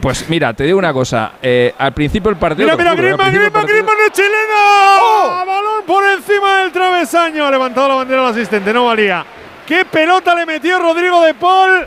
pues 0.00 0.28
mira, 0.28 0.54
te 0.54 0.64
digo 0.64 0.78
una 0.78 0.92
cosa. 0.92 1.32
eh, 1.42 1.74
al 1.78 1.92
principio 1.92 2.30
del 2.30 2.38
partido. 2.38 2.64
Mira, 2.66 2.76
mira, 2.76 2.94
Griezmann, 2.94 3.32
Griezmann, 3.34 3.66
Griezmann, 3.66 3.96
el 4.06 4.12
chileno. 4.12 5.44
Balón 5.46 5.84
por 5.86 6.04
encima 6.04 6.58
del 6.62 6.72
travesaño. 6.92 7.46
Ha 7.46 7.50
levantado 7.50 7.88
la 7.88 7.94
bandera 7.96 8.20
al 8.22 8.28
asistente, 8.28 8.72
no 8.72 8.86
valía. 8.86 9.24
¿Qué 9.66 9.84
pelota 9.84 10.34
le 10.34 10.44
metió 10.46 10.78
Rodrigo 10.78 11.22
de 11.22 11.34
Paul? 11.34 11.86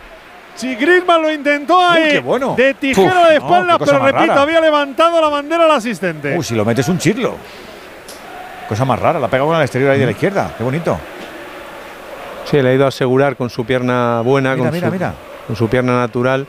Si 0.55 0.73
Griezmann 0.75 1.21
lo 1.21 1.31
intentó 1.31 1.79
ahí. 1.79 2.11
qué 2.11 2.19
bueno. 2.19 2.55
De 2.55 2.73
tijera 2.75 3.21
Uf, 3.23 3.27
de 3.29 3.39
no, 3.39 3.77
cosa 3.77 3.91
pero 3.99 4.05
repito, 4.05 4.27
rara. 4.27 4.41
había 4.41 4.61
levantado 4.61 5.19
la 5.21 5.27
bandera 5.27 5.65
al 5.65 5.71
asistente. 5.71 6.35
Uy, 6.37 6.43
si 6.43 6.55
lo 6.55 6.63
metes 6.63 6.87
un 6.87 6.97
chirlo. 6.97 7.35
Cosa 8.69 8.85
más 8.85 8.97
rara, 8.97 9.19
la 9.19 9.27
pega 9.27 9.43
con 9.43 9.55
el 9.55 9.61
exterior 9.61 9.91
ahí 9.91 9.99
de 9.99 10.05
la 10.05 10.11
izquierda. 10.11 10.51
Qué 10.57 10.63
bonito. 10.63 10.97
Sí, 12.45 12.61
le 12.61 12.69
ha 12.69 12.73
ido 12.73 12.85
a 12.85 12.87
asegurar 12.87 13.35
con 13.35 13.49
su 13.49 13.65
pierna 13.65 14.21
buena, 14.21 14.55
Mira, 14.55 14.63
con, 14.69 14.73
mira, 14.73 14.87
su, 14.87 14.93
mira. 14.93 15.13
con 15.47 15.55
su 15.55 15.67
pierna 15.67 15.99
natural. 15.99 16.47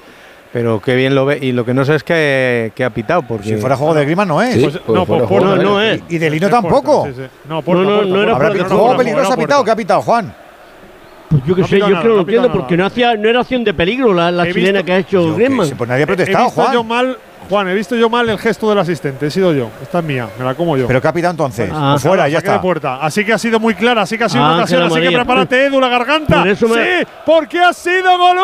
Pero 0.59 0.81
qué 0.81 0.95
bien 0.95 1.15
lo 1.15 1.27
ve. 1.27 1.39
Y 1.43 1.53
lo 1.53 1.67
que 1.67 1.75
no 1.75 1.85
sé 1.85 1.97
es 1.97 2.03
que, 2.03 2.73
que 2.75 2.83
ha 2.83 2.89
pitado. 2.89 3.21
Porque 3.21 3.45
Si 3.49 3.57
fuera 3.57 3.77
juego 3.77 3.93
de 3.93 4.05
Griezmann 4.05 4.29
no 4.29 4.41
es. 4.41 4.55
Sí, 4.55 4.61
Pues, 4.63 4.79
pues 4.79 4.99
no, 4.99 5.05
pues 5.05 5.23
juego 5.25 5.29
Porta 5.45 5.55
de- 5.59 5.63
no 5.65 5.83
es. 5.83 6.01
Y 6.09 6.17
de 6.17 6.31
Lino 6.31 6.49
tampoco. 6.49 7.03
Porta, 7.03 7.15
sí, 7.15 7.23
sí. 7.25 7.29
No, 7.47 7.61
Porta, 7.61 7.83
No, 7.83 7.91
no, 7.91 8.05
no 8.07 8.23
era. 8.23 8.33
Habrá 8.35 8.49
no, 8.49 8.65
juego 8.65 8.93
no, 8.93 8.97
peligroso, 8.97 9.29
no, 9.29 9.35
ha 9.35 9.37
pitado. 9.37 9.65
¿Qué 9.65 9.71
ha 9.71 9.77
pitado, 9.77 10.01
Juan? 10.01 10.35
Pues 11.29 11.43
yo 11.45 11.55
qué 11.57 11.61
No 11.61 11.67
sé, 11.69 11.79
yo 11.79 11.87
creo 11.87 12.01
que 12.03 12.09
no 12.09 12.15
lo 12.15 12.21
entiendo 12.21 12.53
porque 12.53 12.77
no, 12.77 12.87
hacía, 12.87 13.15
no 13.17 13.29
era 13.29 13.41
acción 13.41 13.65
de 13.65 13.75
peligro 13.75 14.15
la, 14.15 14.31
chilena 14.51 14.79
visto- 14.79 14.85
que 14.87 14.93
ha 14.93 14.99
hecho 14.99 15.35
Griezmann. 15.35 15.71
Pues 15.77 15.89
nadie 15.91 16.03
ha 16.03 16.05
He 16.05 16.07
protestado, 16.07 16.45
visto 16.47 16.63
yo 16.73 16.79
Juan. 16.85 16.87
mal, 16.87 17.19
Juan, 17.49 17.69
he 17.69 17.75
visto 17.75 17.95
yo 17.95 18.09
mal 18.11 18.29
el 18.29 18.39
gesto 18.39 18.69
del 18.69 18.79
asistente. 18.79 19.27
He 19.27 19.31
sido 19.31 19.53
yo. 19.55 19.71
Esta 19.83 19.99
es 20.01 20.05
mía, 20.05 20.29
me 20.39 20.45
la 20.45 20.55
como 20.55 20.77
yo. 20.77 20.87
Pero 20.89 21.01
¿qué 21.01 21.09
ha 21.09 21.13
pitado 21.13 21.31
entonces? 21.31 21.71
Ah. 21.73 21.91
Pues 21.93 22.03
fuera, 22.03 22.29
ya 22.29 22.39
está. 22.39 22.61
puerta. 22.61 22.97
Así 23.01 23.25
que 23.25 23.33
ha 23.33 23.39
sido 23.39 23.61
muy 23.61 23.75
clara, 23.75 24.03
así 24.03 24.19
que 24.19 24.25
ha 24.25 24.29
sido 24.29 24.43
Ah, 24.45 24.49
una 24.49 24.57
ocasión. 24.59 24.83
Así 24.83 25.01
que 25.01 25.11
prepárate, 25.13 25.67
Edu, 25.67 25.81
la 25.81 25.89
garganta. 25.89 26.39
Por 26.39 26.49
eso 26.49 26.69
me- 26.69 26.75
Sí, 27.01 27.07
porque 27.25 27.61
ha 27.61 27.73
sido 27.73 28.19
Golui. 28.19 28.43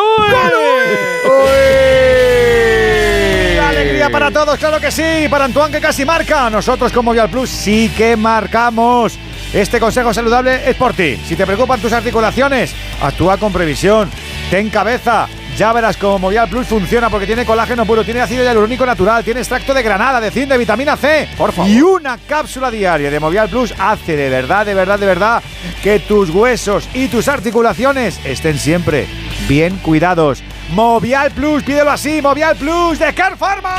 ¡Qué 3.53 3.59
alegría 3.59 4.09
para 4.09 4.31
todos! 4.31 4.57
¡Claro 4.57 4.79
que 4.79 4.91
sí! 4.91 5.27
Para 5.29 5.45
Antoine 5.45 5.71
que 5.71 5.81
casi 5.81 6.05
marca. 6.05 6.49
Nosotros 6.49 6.91
con 6.91 7.05
Movial 7.05 7.29
Plus 7.29 7.49
sí 7.49 7.91
que 7.95 8.15
marcamos. 8.15 9.17
Este 9.53 9.79
consejo 9.79 10.13
saludable 10.13 10.67
es 10.69 10.75
por 10.75 10.93
ti. 10.93 11.17
Si 11.27 11.35
te 11.35 11.45
preocupan 11.45 11.79
tus 11.79 11.93
articulaciones, 11.93 12.73
actúa 13.01 13.37
con 13.37 13.53
previsión. 13.53 14.09
Ten 14.49 14.69
cabeza. 14.69 15.27
Ya 15.57 15.71
verás 15.71 15.97
cómo 15.97 16.17
Movial 16.17 16.49
Plus 16.49 16.65
funciona 16.65 17.11
porque 17.11 17.27
tiene 17.27 17.45
colágeno 17.45 17.85
puro, 17.85 18.03
tiene 18.03 18.21
ácido 18.21 18.43
hialurónico 18.43 18.87
natural, 18.87 19.23
tiene 19.23 19.41
extracto 19.41 19.73
de 19.73 19.83
granada, 19.83 20.19
de 20.19 20.31
zinc, 20.31 20.47
de 20.47 20.57
vitamina 20.57 20.97
C. 20.97 21.29
Por 21.37 21.51
favor. 21.51 21.69
Y 21.69 21.79
una 21.81 22.17
cápsula 22.17 22.71
diaria 22.71 23.11
de 23.11 23.19
Movial 23.19 23.49
Plus 23.49 23.71
hace 23.77 24.15
de 24.15 24.29
verdad, 24.29 24.65
de 24.65 24.73
verdad, 24.73 24.97
de 24.97 25.05
verdad 25.05 25.43
que 25.83 25.99
tus 25.99 26.31
huesos 26.31 26.89
y 26.95 27.07
tus 27.07 27.27
articulaciones 27.27 28.19
estén 28.25 28.57
siempre 28.57 29.07
bien 29.47 29.77
cuidados. 29.77 30.43
Movial 30.71 31.29
Plus, 31.31 31.61
pídelo 31.61 31.91
así, 31.91 32.19
Movial 32.19 32.55
Plus 32.55 32.97
de 32.97 33.13
Car 33.13 33.37
Pharma. 33.37 33.75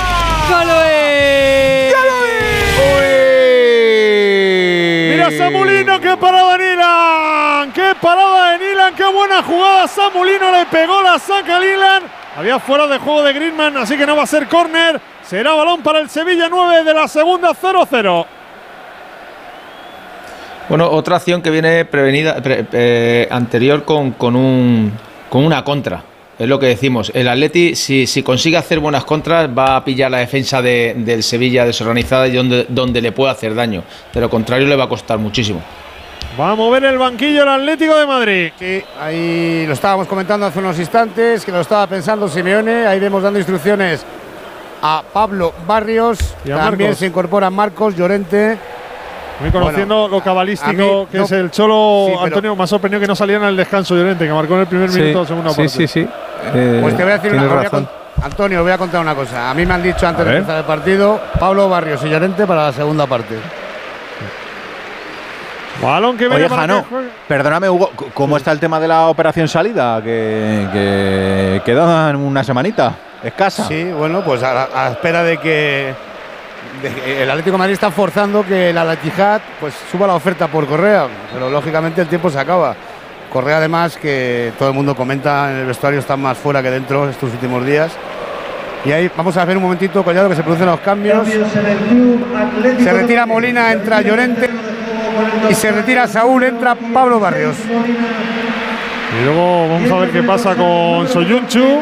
Mira 5.10 5.30
Samulino, 5.36 6.00
qué 6.00 6.16
parada 6.16 6.56
de 6.56 6.63
Nilan. 6.63 6.63
Parada 8.00 8.52
de 8.52 8.58
Nilan, 8.68 8.94
qué 8.94 9.04
buena 9.06 9.42
jugada. 9.42 9.88
Samulino 9.88 10.50
le 10.52 10.66
pegó 10.66 11.02
la 11.02 11.18
saca 11.18 11.58
Nilan. 11.58 12.02
Había 12.36 12.58
fuera 12.58 12.86
de 12.86 12.98
juego 12.98 13.22
de 13.22 13.32
Griezmann, 13.32 13.76
así 13.76 13.96
que 13.96 14.04
no 14.06 14.16
va 14.16 14.24
a 14.24 14.26
ser 14.26 14.48
córner. 14.48 15.00
Será 15.22 15.54
balón 15.54 15.82
para 15.82 16.00
el 16.00 16.10
Sevilla 16.10 16.48
9 16.50 16.82
de 16.84 16.92
la 16.94 17.06
segunda 17.08 17.50
0-0. 17.52 18.26
Bueno, 20.68 20.90
otra 20.90 21.16
acción 21.16 21.42
que 21.42 21.50
viene 21.50 21.84
prevenida 21.84 22.36
pre- 22.42 22.66
eh, 22.72 23.28
anterior 23.30 23.84
con, 23.84 24.12
con 24.12 24.34
un, 24.34 24.92
con 25.28 25.44
una 25.44 25.62
contra. 25.62 26.02
Es 26.38 26.48
lo 26.48 26.58
que 26.58 26.66
decimos. 26.66 27.12
El 27.14 27.28
Atleti, 27.28 27.76
si, 27.76 28.06
si 28.08 28.22
consigue 28.24 28.56
hacer 28.56 28.80
buenas 28.80 29.04
contras, 29.04 29.48
va 29.56 29.76
a 29.76 29.84
pillar 29.84 30.10
la 30.10 30.18
defensa 30.18 30.60
de- 30.60 30.94
del 30.96 31.22
Sevilla 31.22 31.64
desorganizada 31.64 32.26
y 32.26 32.32
donde, 32.32 32.66
donde 32.68 33.00
le 33.00 33.12
puede 33.12 33.30
hacer 33.30 33.54
daño. 33.54 33.84
De 34.12 34.20
lo 34.20 34.28
contrario, 34.28 34.66
le 34.66 34.74
va 34.74 34.84
a 34.84 34.88
costar 34.88 35.18
muchísimo. 35.18 35.62
Va 36.38 36.50
a 36.50 36.54
mover 36.56 36.84
el 36.84 36.98
banquillo 36.98 37.42
el 37.44 37.48
Atlético 37.48 37.96
de 37.96 38.06
Madrid. 38.06 38.52
Sí, 38.58 38.82
ahí 39.00 39.64
lo 39.68 39.72
estábamos 39.74 40.08
comentando 40.08 40.46
hace 40.46 40.58
unos 40.58 40.76
instantes, 40.80 41.44
que 41.44 41.52
lo 41.52 41.60
estaba 41.60 41.86
pensando 41.86 42.28
Simeone. 42.28 42.86
Ahí 42.86 42.98
vemos 42.98 43.22
dando 43.22 43.38
instrucciones 43.38 44.04
a 44.82 45.02
Pablo 45.12 45.52
Barrios. 45.66 46.18
Y 46.44 46.50
a 46.50 46.56
También 46.56 46.88
Marcos. 46.90 46.98
se 46.98 47.06
incorpora 47.06 47.50
Marcos 47.50 47.94
Llorente. 47.94 48.58
Muy 49.40 49.50
conociendo 49.50 49.94
Bueno, 50.02 50.08
lo 50.16 50.20
a 50.20 50.24
cabalístico 50.24 50.72
mí 51.02 51.06
que 51.10 51.18
no- 51.18 51.24
es 51.24 51.32
el 51.32 51.50
Cholo 51.52 52.04
Sí, 52.06 52.12
pero- 52.14 52.24
Antonio, 52.26 52.56
me 52.56 52.62
ha 52.64 52.66
sorprendido 52.66 53.00
que 53.00 53.06
no 53.06 53.14
saliera 53.16 53.42
en 53.44 53.48
el 53.50 53.56
descanso 53.56 53.94
Llorente, 53.96 54.26
que 54.26 54.32
marcó 54.32 54.54
en 54.54 54.60
el 54.60 54.66
primer 54.66 54.90
Sí, 54.90 55.00
minuto 55.00 55.20
de 55.20 55.26
segunda 55.26 55.50
sí, 55.50 55.56
parte. 55.56 55.68
sí, 55.70 55.86
sí. 55.88 56.08
Eh, 56.54 56.78
Pues 56.82 56.96
te 56.96 57.02
voy 57.04 57.12
a 57.12 57.18
decir 57.18 57.32
una 57.32 57.42
a 57.42 57.62
razón. 57.62 57.84
con- 58.16 58.24
Antonio, 58.24 58.62
voy 58.62 58.72
a 58.72 58.78
contar 58.78 59.00
una 59.00 59.14
cosa. 59.14 59.50
A 59.50 59.54
mí 59.54 59.66
me 59.66 59.74
han 59.74 59.82
dicho 59.82 60.06
antes 60.06 60.20
A 60.22 60.24
de 60.24 60.30
ver. 60.30 60.38
empezar 60.38 60.58
el 60.58 60.64
partido, 60.64 61.20
Pablo 61.38 61.68
Barrios 61.68 62.02
y 62.04 62.08
Llorente 62.08 62.46
para 62.46 62.64
la 62.66 62.72
segunda 62.72 63.06
parte. 63.06 63.34
Balón 65.82 66.16
que 66.16 66.28
viene 66.28 66.46
Oye, 66.46 66.48
Jano, 66.54 66.84
que 66.88 66.96
perdóname, 67.28 67.68
Hugo, 67.68 67.90
¿cómo 68.14 68.36
está 68.36 68.52
el 68.52 68.60
tema 68.60 68.80
de 68.80 68.88
la 68.88 69.08
operación 69.08 69.48
salida? 69.48 70.00
Que, 70.02 70.68
que 70.72 71.62
quedan 71.64 72.16
una 72.16 72.44
semanita, 72.44 72.94
escasa. 73.22 73.66
Sí, 73.66 73.84
bueno, 73.92 74.22
pues 74.22 74.42
a, 74.42 74.88
espera 74.90 75.22
de 75.22 75.38
que, 75.38 75.94
de 76.82 76.90
que 76.90 77.22
el 77.22 77.30
Atlético 77.30 77.52
de 77.52 77.58
Madrid 77.58 77.74
está 77.74 77.90
forzando 77.90 78.44
que 78.44 78.72
la 78.72 78.84
Latijat 78.84 79.42
pues 79.60 79.74
suba 79.90 80.06
la 80.06 80.14
oferta 80.14 80.48
por 80.48 80.66
Correa, 80.66 81.06
pero 81.32 81.50
lógicamente 81.50 82.00
el 82.00 82.08
tiempo 82.08 82.30
se 82.30 82.38
acaba. 82.38 82.74
Correa 83.32 83.56
además 83.56 83.96
que 83.96 84.52
todo 84.58 84.68
el 84.68 84.74
mundo 84.74 84.94
comenta 84.94 85.50
en 85.50 85.58
el 85.58 85.66
vestuario 85.66 85.98
está 85.98 86.16
más 86.16 86.38
fuera 86.38 86.62
que 86.62 86.70
dentro 86.70 87.08
estos 87.08 87.32
últimos 87.32 87.66
días. 87.66 87.92
Y 88.84 88.92
ahí 88.92 89.10
vamos 89.16 89.36
a 89.36 89.44
ver 89.46 89.56
un 89.56 89.62
momentito, 89.62 90.04
Collado, 90.04 90.28
que 90.28 90.36
se 90.36 90.42
producen 90.42 90.66
los 90.66 90.78
cambios. 90.80 91.26
Se 91.26 92.92
retira 92.92 93.26
Molina, 93.26 93.72
entra 93.72 94.02
Llorente 94.02 94.50
y 95.50 95.54
se 95.54 95.72
retira 95.72 96.06
Saúl, 96.06 96.44
entra 96.44 96.74
Pablo 96.74 97.20
Barrios. 97.20 97.56
Y 99.20 99.24
luego 99.24 99.68
vamos 99.68 99.90
a 99.92 99.96
ver 100.00 100.10
qué 100.10 100.22
pasa 100.22 100.56
con 100.56 101.06
Soyunchu, 101.06 101.80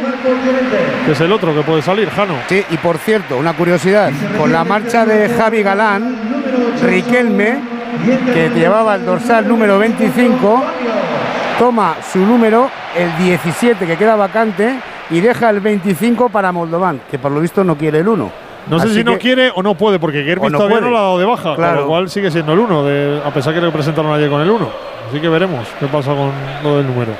que 1.06 1.12
es 1.12 1.20
el 1.20 1.32
otro 1.32 1.54
que 1.54 1.62
puede 1.62 1.80
salir, 1.80 2.10
Jano. 2.10 2.34
Sí, 2.48 2.62
y 2.70 2.76
por 2.76 2.98
cierto, 2.98 3.38
una 3.38 3.54
curiosidad, 3.54 4.12
con 4.36 4.52
la 4.52 4.64
marcha 4.64 5.06
de 5.06 5.30
Javi 5.30 5.62
Galán, 5.62 6.14
Riquelme, 6.82 7.59
que 8.34 8.50
llevaba 8.50 8.96
el 8.96 9.06
dorsal 9.06 9.48
número 9.48 9.78
25, 9.78 10.62
toma 11.59 11.96
su 12.12 12.18
número, 12.18 12.70
el 12.96 13.16
17 13.16 13.86
que 13.86 13.96
queda 13.96 14.14
vacante, 14.16 14.74
y 15.10 15.20
deja 15.20 15.48
el 15.48 15.60
25 15.60 16.28
para 16.28 16.52
Moldovan, 16.52 17.00
que 17.10 17.18
por 17.18 17.32
lo 17.32 17.40
visto 17.40 17.64
no 17.64 17.76
quiere 17.76 18.00
el 18.00 18.09
1. 18.09 18.51
No 18.68 18.78
sé 18.78 18.86
Así 18.86 18.94
si 18.97 19.05
no 19.05 19.18
quiere 19.18 19.51
o 19.55 19.62
no 19.62 19.74
puede, 19.74 19.98
porque 19.98 20.22
Gervis 20.22 20.51
no 20.52 20.59
todavía 20.59 20.78
puede. 20.78 20.90
no 20.90 20.93
lo 20.93 20.98
ha 20.98 21.02
dado 21.02 21.18
de 21.18 21.24
baja, 21.24 21.43
con 21.43 21.56
Claro. 21.56 21.80
lo 21.80 21.86
cual 21.89 22.09
sigue 22.09 22.30
siendo 22.30 22.52
el 22.52 22.60
1, 22.60 23.22
a 23.26 23.30
pesar 23.32 23.52
que 23.55 23.60
le 23.60 23.70
presentaron 23.70 24.12
ayer 24.12 24.30
con 24.30 24.40
el 24.40 24.51
1. 24.51 24.68
Así 25.09 25.20
que 25.20 25.28
veremos 25.28 25.66
qué 25.80 25.86
pasa 25.86 26.14
con 26.14 26.30
lo 26.62 26.76
del 26.78 26.86
número. 26.86 27.12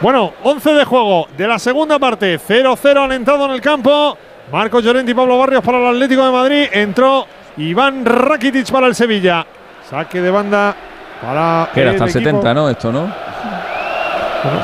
Bueno, 0.00 0.32
11 0.42 0.74
de 0.74 0.84
juego 0.84 1.26
de 1.36 1.48
la 1.48 1.58
segunda 1.58 1.98
parte, 1.98 2.38
0-0 2.38 3.02
alentado 3.04 3.46
en 3.46 3.50
el 3.52 3.60
campo. 3.60 4.16
Marcos 4.52 4.84
Llorente 4.84 5.10
y 5.10 5.14
Pablo 5.14 5.38
Barrios 5.38 5.62
para 5.64 5.78
el 5.78 5.86
Atlético 5.86 6.24
de 6.24 6.30
Madrid. 6.32 6.64
Entró 6.72 7.26
Iván 7.56 8.04
Rakitic 8.04 8.70
para 8.70 8.86
el 8.86 8.94
Sevilla. 8.94 9.44
Saque 9.90 10.20
de 10.20 10.30
banda 10.30 10.74
para. 11.20 11.68
Que 11.74 11.80
era 11.80 11.90
el 11.90 11.96
hasta 11.96 12.04
el 12.18 12.24
equipo. 12.24 12.42
70, 12.42 12.54
¿no? 12.54 12.68
Esto, 12.70 12.92
¿no? 12.92 13.12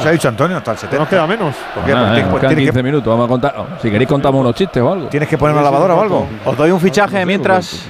Se 0.02 0.08
ha 0.08 0.12
dicho 0.12 0.28
Antonio, 0.28 0.56
hasta 0.56 0.72
el 0.72 0.78
70. 0.78 0.98
Nos 1.00 1.08
queda 1.08 1.26
menos. 1.26 1.54
Porque 1.74 1.90
eh, 1.92 1.94
pues, 1.94 2.40
quedan 2.40 2.40
tiene 2.40 2.54
15 2.62 2.72
que- 2.72 2.82
minutos, 2.82 3.06
vamos 3.08 3.24
a 3.26 3.28
contar. 3.28 3.54
oh, 3.58 3.66
Si 3.80 3.90
queréis 3.90 4.08
contamos 4.08 4.40
unos 4.40 4.54
chistes 4.54 4.82
o 4.82 4.92
algo. 4.92 5.08
¿Tienes 5.08 5.28
que 5.28 5.36
poner 5.38 5.54
una 5.54 5.62
lavadora 5.64 5.94
o 5.94 6.00
algo? 6.02 6.26
Os 6.44 6.56
doy 6.56 6.70
un 6.70 6.80
fichaje 6.80 7.24
mientras. 7.26 7.86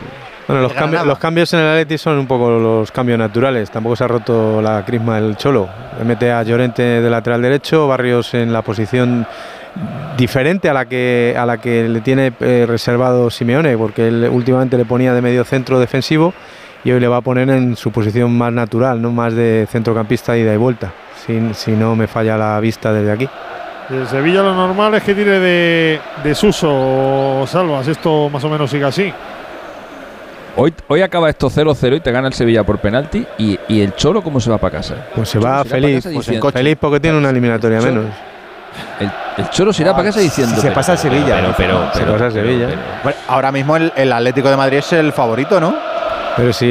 Bueno, 0.49 0.63
los, 0.63 0.73
De 0.73 0.79
cambi- 0.79 0.91
Granada. 0.91 1.05
los 1.07 1.19
cambios 1.19 1.53
en 1.55 1.61
el 1.61 1.69
Atleti 1.69 1.97
son 1.99 2.19
un 2.19 2.27
poco 2.27 2.51
los 2.51 2.91
cambios 2.91 3.19
naturales. 3.19 3.71
Tampoco 3.71 3.95
se 3.95 4.03
ha 4.05 4.09
roto 4.09 4.61
la 4.61 4.85
crisma 4.85 5.21
del 5.21 5.37
Cholo. 5.37 5.69
Le 5.99 6.05
mete 6.05 6.33
a 6.33 6.43
Llorente 6.43 6.83
de 6.83 7.09
lateral 7.11 7.41
derecho, 7.41 7.87
Barrios 7.87 8.35
en 8.35 8.53
la 8.53 8.63
posición 8.63 9.25
diferente 10.17 10.69
a 10.69 10.75
la 10.75 10.85
que 10.85 11.35
a 11.39 11.47
la 11.47 11.59
que 11.59 11.89
le 11.89 12.01
tiene 12.01 12.33
eh, 12.41 12.67
reservado 12.69 13.31
Simeone, 13.31 13.77
porque 13.79 14.09
él 14.09 14.29
últimamente 14.31 14.77
le 14.77 14.85
ponía 14.85 15.15
de 15.15 15.23
medio 15.23 15.45
centro 15.45 15.79
defensivo 15.81 16.35
y 16.85 16.91
hoy 16.93 17.01
le 17.01 17.09
va 17.09 17.19
a 17.19 17.21
poner 17.23 17.49
en 17.51 17.77
su 17.77 17.91
posición 17.93 18.37
más 18.37 18.53
natural, 18.53 19.01
no 19.01 19.13
más 19.13 19.35
de 19.35 19.67
centrocampista 19.71 20.37
ida 20.37 20.53
y 20.53 20.57
vuelta. 20.57 20.93
Si, 21.27 21.55
si 21.55 21.73
no 21.73 21.95
me 21.95 22.07
falla 22.07 22.37
la 22.37 22.59
vista 22.61 22.93
desde 22.93 23.13
aquí. 23.13 23.29
El 23.91 24.07
Sevilla 24.07 24.43
lo 24.43 24.55
normal 24.55 24.95
es 24.95 25.03
que 25.03 25.15
tire 25.15 25.39
de, 25.39 26.01
de 26.25 26.35
Suso, 26.35 27.45
Salvas. 27.47 27.87
Esto 27.89 28.29
más 28.31 28.43
o 28.45 28.49
menos 28.49 28.71
sigue 28.71 28.85
así. 28.85 29.13
Hoy, 30.57 30.73
hoy 30.89 31.01
acaba 31.03 31.31
esto 31.31 31.49
0-0 31.49 31.97
y 31.97 32.01
te 32.01 32.13
gana 32.13 32.29
el 32.29 32.35
Sevilla 32.35 32.63
por 32.65 32.79
penalti. 32.79 33.27
¿Y, 33.39 33.59
y 33.69 33.81
el 33.81 33.95
Cholo 33.95 34.23
cómo 34.23 34.41
se 34.41 34.51
va 34.51 34.59
para 34.59 34.79
casa? 34.79 34.95
Pues 35.15 35.29
se 35.29 35.39
va 35.39 35.65
feliz, 35.65 36.03
pues 36.05 36.15
diciendo- 36.15 36.51
feliz 36.51 36.77
porque 36.81 37.01
tiene 37.01 37.19
una 37.19 37.31
eliminatoria 37.31 37.79
El 37.79 37.85
menos. 37.85 38.05
El, 39.01 39.11
el 39.39 39.51
Cholo 39.51 39.73
se 39.73 39.83
irá 39.83 39.93
para 39.93 40.05
casa 40.05 40.21
diciendo. 40.21 40.55
si 40.55 40.61
se 40.61 40.67
pero- 40.69 40.75
pasa 40.75 40.93
al 40.93 40.99
Sevilla. 40.99 41.37
Pero, 41.37 41.55
pero, 41.57 41.93
Se 41.93 42.01
pero- 42.01 42.13
pasa 42.13 42.29
pero- 42.33 42.47
Sevilla. 42.47 42.67
pero- 42.69 42.81
Bueno, 43.03 43.19
ahora 43.29 43.53
mismo 43.53 43.77
el, 43.77 43.93
el 43.97 44.13
Atlético 44.13 44.51
de 44.51 44.57
Madrid 44.57 44.79
es 44.79 44.93
el 44.93 45.13
favorito, 45.13 45.59
¿no? 45.61 45.75
Pero 46.37 46.53
si, 46.53 46.67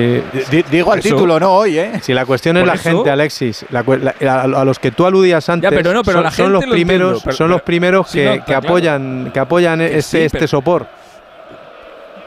Di- 0.49 0.63
digo 0.71 0.93
Eso. 0.93 1.09
título, 1.09 1.39
no 1.39 1.51
hoy, 1.51 1.77
¿eh? 1.77 1.91
Si 2.01 2.13
la 2.13 2.25
cuestión 2.25 2.57
es 2.57 2.65
la 2.65 2.73
eso- 2.73 2.83
gente, 2.83 3.09
Alexis, 3.11 3.65
la 3.69 3.83
la- 3.83 4.31
a, 4.31 4.41
a 4.43 4.65
los 4.65 4.79
que 4.79 4.91
tú 4.91 5.05
aludías 5.05 5.47
antes, 5.49 5.69
pero 5.69 5.93
no, 5.93 6.03
pero 6.03 6.17
son, 6.17 6.23
la 6.23 6.31
son 6.31 6.45
gente 6.45 6.53
los 6.53 6.65
lo 6.65 6.71
primeros, 6.71 7.07
entiendo, 7.09 7.21
pero- 7.25 7.35
son 7.37 7.49
los 7.49 7.57
pero- 7.57 7.65
primeros 7.65 8.09
sí, 8.09 8.17
que, 8.19 8.25
no, 8.25 8.31
que 8.33 8.41
claro. 8.43 8.67
apoyan, 8.67 9.31
que 9.33 9.39
apoyan 9.39 9.79
Que 9.79 9.85
este, 9.99 10.01
sí, 10.01 10.17
este 10.25 10.37
pero- 10.39 10.47
sopor. 10.47 10.87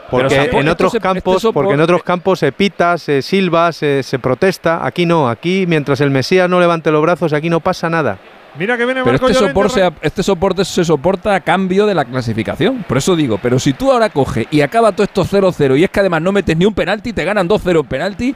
Porque 0.09 0.35
Pero 0.35 0.41
en 0.59 0.67
esto 0.67 0.71
otros 0.73 0.91
se- 0.91 0.97
este 0.97 1.07
campos, 1.07 1.47
porque 1.53 1.73
en 1.73 1.81
otros 1.81 2.03
campos 2.03 2.39
se 2.39 2.51
pita, 2.51 2.97
se 2.97 3.21
silba, 3.21 3.71
se, 3.71 4.03
se 4.03 4.19
protesta. 4.19 4.85
Aquí 4.85 5.05
no, 5.05 5.27
aquí 5.29 5.65
mientras 5.67 5.99
el 6.01 6.11
Mesías 6.11 6.49
no 6.49 6.59
levante 6.59 6.91
los 6.91 7.01
brazos, 7.01 7.33
aquí 7.33 7.49
no 7.49 7.59
pasa 7.59 7.89
nada. 7.89 8.17
Mira 8.57 8.77
que 8.77 8.85
viene 8.85 9.01
Pero 9.03 9.11
Marco 9.13 9.27
este, 9.27 9.39
Llorente, 9.41 9.69
sopor 9.69 9.69
se- 10.01 10.07
este 10.07 10.23
soporte 10.23 10.63
se 10.63 10.85
soporta 10.85 11.35
a 11.35 11.39
cambio 11.41 11.85
de 11.85 11.93
la 11.95 12.05
clasificación. 12.05 12.85
Por 12.87 12.97
eso 12.97 13.15
digo, 13.15 13.37
pero 13.41 13.59
si 13.59 13.73
tú 13.73 13.91
ahora 13.91 14.09
coges 14.09 14.47
y 14.51 14.61
acaba 14.61 14.91
todo 14.93 15.03
esto 15.03 15.25
0-0 15.25 15.75
y 15.77 15.83
es 15.83 15.89
que 15.89 15.99
además 15.99 16.21
no 16.21 16.31
metes 16.31 16.55
ni 16.55 16.65
un 16.65 16.73
penalti, 16.73 17.11
te 17.11 17.25
ganan 17.25 17.49
2-0 17.49 17.81
en 17.81 17.85
penalti, 17.87 18.35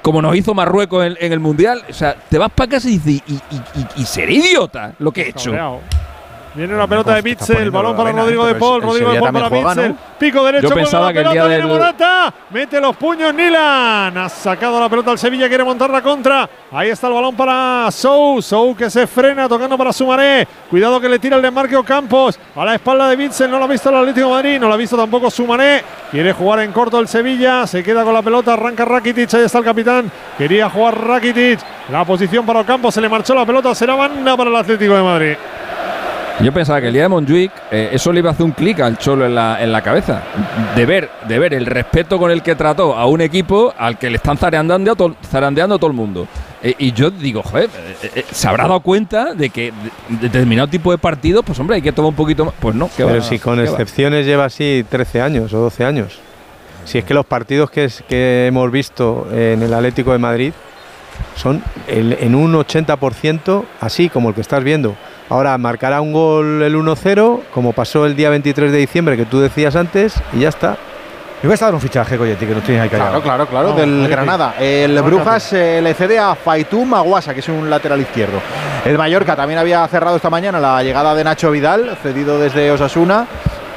como 0.00 0.22
nos 0.22 0.34
hizo 0.34 0.54
Marruecos 0.54 1.04
en, 1.04 1.16
en 1.20 1.32
el 1.32 1.40
Mundial, 1.40 1.82
o 1.90 1.92
sea, 1.92 2.14
te 2.14 2.38
vas 2.38 2.50
para 2.52 2.70
casa 2.70 2.88
y 2.88 2.98
dices, 2.98 3.22
y, 3.28 3.34
y, 3.34 3.56
y- 3.98 4.00
y 4.02 4.04
seré 4.06 4.32
idiota 4.34 4.94
lo 4.98 5.12
que 5.12 5.22
he 5.22 5.28
hecho. 5.28 5.50
Cabreado. 5.50 5.80
Viene 6.52 6.74
la 6.76 6.86
pelota 6.88 7.14
de 7.14 7.22
Bitzel, 7.22 7.46
poniendo 7.70 7.78
balón 7.78 7.92
la 7.92 7.96
para 7.96 8.10
vena, 8.10 8.22
Rodrigo 8.22 8.46
de 8.46 8.54
Paul, 8.56 8.74
el- 8.76 8.82
el 8.82 8.88
Rodrigo 8.88 9.10
de 9.12 9.20
Paul 9.20 9.32
para 9.32 9.48
juega. 9.48 9.94
Pico 10.18 10.44
derecho, 10.44 10.68
Yo 10.68 10.74
pensaba 10.74 11.06
la 11.06 11.12
que 11.12 11.18
el 11.20 11.24
pelota, 11.24 11.32
día 11.32 11.44
viene 11.56 11.62
del- 11.62 11.78
Morata, 11.78 12.34
mete 12.50 12.80
los 12.80 12.96
puños 12.96 13.32
Nilan, 13.32 14.18
ha 14.18 14.28
sacado 14.28 14.80
la 14.80 14.88
pelota 14.88 15.12
al 15.12 15.18
Sevilla, 15.18 15.48
quiere 15.48 15.62
montar 15.62 15.88
la 15.90 16.02
contra. 16.02 16.50
Ahí 16.72 16.88
está 16.88 17.06
el 17.06 17.12
balón 17.14 17.36
para 17.36 17.88
Sou, 17.92 18.42
Sou 18.42 18.74
que 18.76 18.90
se 18.90 19.06
frena 19.06 19.48
tocando 19.48 19.78
para 19.78 19.92
Sumaré. 19.92 20.46
Cuidado 20.68 21.00
que 21.00 21.08
le 21.08 21.18
tira 21.20 21.36
el 21.36 21.42
desmarque 21.42 21.80
Campos 21.84 22.38
a 22.56 22.64
la 22.64 22.74
espalda 22.74 23.08
de 23.08 23.14
Bitzel, 23.16 23.48
no 23.48 23.58
lo 23.58 23.64
ha 23.64 23.68
visto 23.68 23.88
el 23.88 23.96
Atlético 23.96 24.26
de 24.26 24.32
Madrid, 24.34 24.58
no 24.60 24.66
lo 24.68 24.74
ha 24.74 24.76
visto 24.76 24.96
tampoco 24.96 25.30
Sumaré. 25.30 25.84
Quiere 26.10 26.32
jugar 26.32 26.60
en 26.60 26.72
corto 26.72 26.98
el 26.98 27.06
Sevilla, 27.06 27.64
se 27.68 27.84
queda 27.84 28.02
con 28.02 28.12
la 28.12 28.22
pelota, 28.22 28.54
arranca 28.54 28.84
Rakitic, 28.84 29.32
ahí 29.34 29.44
está 29.44 29.58
el 29.58 29.64
capitán. 29.64 30.10
Quería 30.36 30.68
jugar 30.68 31.00
Rakitic, 31.00 31.60
la 31.92 32.04
posición 32.04 32.44
para 32.44 32.60
Ocampos, 32.60 32.92
se 32.92 33.00
le 33.00 33.08
marchó 33.08 33.36
la 33.36 33.46
pelota, 33.46 33.72
será 33.72 33.94
banda 33.94 34.36
para 34.36 34.50
el 34.50 34.56
Atlético 34.56 34.94
de 34.96 35.02
Madrid. 35.02 35.36
Yo 36.42 36.52
pensaba 36.52 36.80
que 36.80 36.86
el 36.86 36.92
día 36.94 37.02
de 37.02 37.08
Montjuic 37.08 37.52
eh, 37.70 37.90
eso 37.92 38.12
le 38.12 38.20
iba 38.20 38.30
a 38.30 38.32
hacer 38.32 38.46
un 38.46 38.52
clic 38.52 38.80
al 38.80 38.96
Cholo 38.96 39.26
en 39.26 39.34
la, 39.34 39.62
en 39.62 39.70
la 39.72 39.82
cabeza. 39.82 40.22
De 40.74 40.86
ver, 40.86 41.10
de 41.28 41.38
ver 41.38 41.52
el 41.52 41.66
respeto 41.66 42.18
con 42.18 42.30
el 42.30 42.42
que 42.42 42.54
trató 42.54 42.96
a 42.96 43.04
un 43.06 43.20
equipo 43.20 43.74
al 43.76 43.98
que 43.98 44.08
le 44.08 44.16
están 44.16 44.38
zarandeando, 44.38 44.92
a 44.92 44.94
to- 44.96 45.16
zarandeando 45.30 45.74
a 45.74 45.78
todo 45.78 45.90
el 45.90 45.96
mundo. 45.96 46.26
Eh, 46.62 46.74
y 46.78 46.92
yo 46.92 47.10
digo, 47.10 47.42
joder, 47.42 47.68
eh, 48.14 48.24
se 48.30 48.48
habrá 48.48 48.64
dado 48.64 48.80
cuenta 48.80 49.34
de 49.34 49.50
que 49.50 49.64
de- 49.72 50.16
de 50.16 50.28
determinado 50.28 50.68
tipo 50.68 50.90
de 50.92 50.98
partidos, 50.98 51.44
pues 51.44 51.58
hombre, 51.58 51.76
hay 51.76 51.82
que 51.82 51.92
tomar 51.92 52.08
un 52.08 52.14
poquito 52.16 52.46
más. 52.46 52.54
Pues 52.58 52.74
no, 52.74 52.86
que 52.88 53.04
Pero 53.04 53.18
va, 53.18 53.22
si 53.22 53.38
con 53.38 53.56
qué 53.56 53.64
va. 53.64 53.68
excepciones 53.70 54.24
lleva 54.24 54.46
así 54.46 54.84
13 54.88 55.20
años 55.20 55.52
o 55.52 55.58
12 55.58 55.84
años. 55.84 56.18
Si 56.86 56.96
es 56.96 57.04
que 57.04 57.12
los 57.12 57.26
partidos 57.26 57.70
que, 57.70 57.84
es- 57.84 58.02
que 58.08 58.46
hemos 58.46 58.70
visto 58.72 59.28
en 59.30 59.62
el 59.62 59.74
Atlético 59.74 60.12
de 60.12 60.18
Madrid 60.18 60.52
son 61.36 61.62
el- 61.86 62.16
en 62.18 62.34
un 62.34 62.54
80% 62.54 63.64
así 63.80 64.08
como 64.08 64.30
el 64.30 64.34
que 64.34 64.40
estás 64.40 64.64
viendo. 64.64 64.96
Ahora 65.30 65.56
marcará 65.58 66.00
un 66.00 66.12
gol 66.12 66.60
el 66.60 66.74
1-0, 66.74 67.40
como 67.54 67.72
pasó 67.72 68.04
el 68.04 68.16
día 68.16 68.30
23 68.30 68.72
de 68.72 68.78
diciembre 68.78 69.16
que 69.16 69.26
tú 69.26 69.38
decías 69.38 69.76
antes, 69.76 70.20
y 70.32 70.40
ya 70.40 70.48
está. 70.48 70.76
Me 71.42 71.48
voy 71.48 71.56
a 71.58 71.64
dar 71.64 71.72
un 71.72 71.80
fichaje, 71.80 72.18
Coyetti, 72.18 72.44
que 72.44 72.54
no 72.54 72.60
tienes 72.60 72.82
ahí 72.82 72.88
callado. 72.90 73.22
Claro, 73.22 73.22
claro, 73.22 73.46
claro, 73.46 73.68
No, 73.70 73.74
del. 73.76 74.08
Granada. 74.08 74.56
El 74.58 74.94
No, 74.96 75.04
Brujas 75.04 75.52
eh, 75.52 75.80
le 75.80 75.94
cede 75.94 76.18
a 76.18 76.34
Faitum 76.34 76.86
Maguasa, 76.88 77.32
que 77.32 77.40
es 77.40 77.48
un 77.48 77.70
lateral 77.70 78.00
izquierdo. 78.00 78.40
El 78.84 78.98
Mallorca 78.98 79.36
también 79.36 79.58
había 79.58 79.86
cerrado 79.88 80.16
esta 80.16 80.28
mañana 80.28 80.58
la 80.58 80.82
llegada 80.82 81.14
de 81.14 81.24
Nacho 81.24 81.50
Vidal, 81.50 81.96
cedido 82.02 82.38
desde 82.38 82.70
Osasuna. 82.72 83.26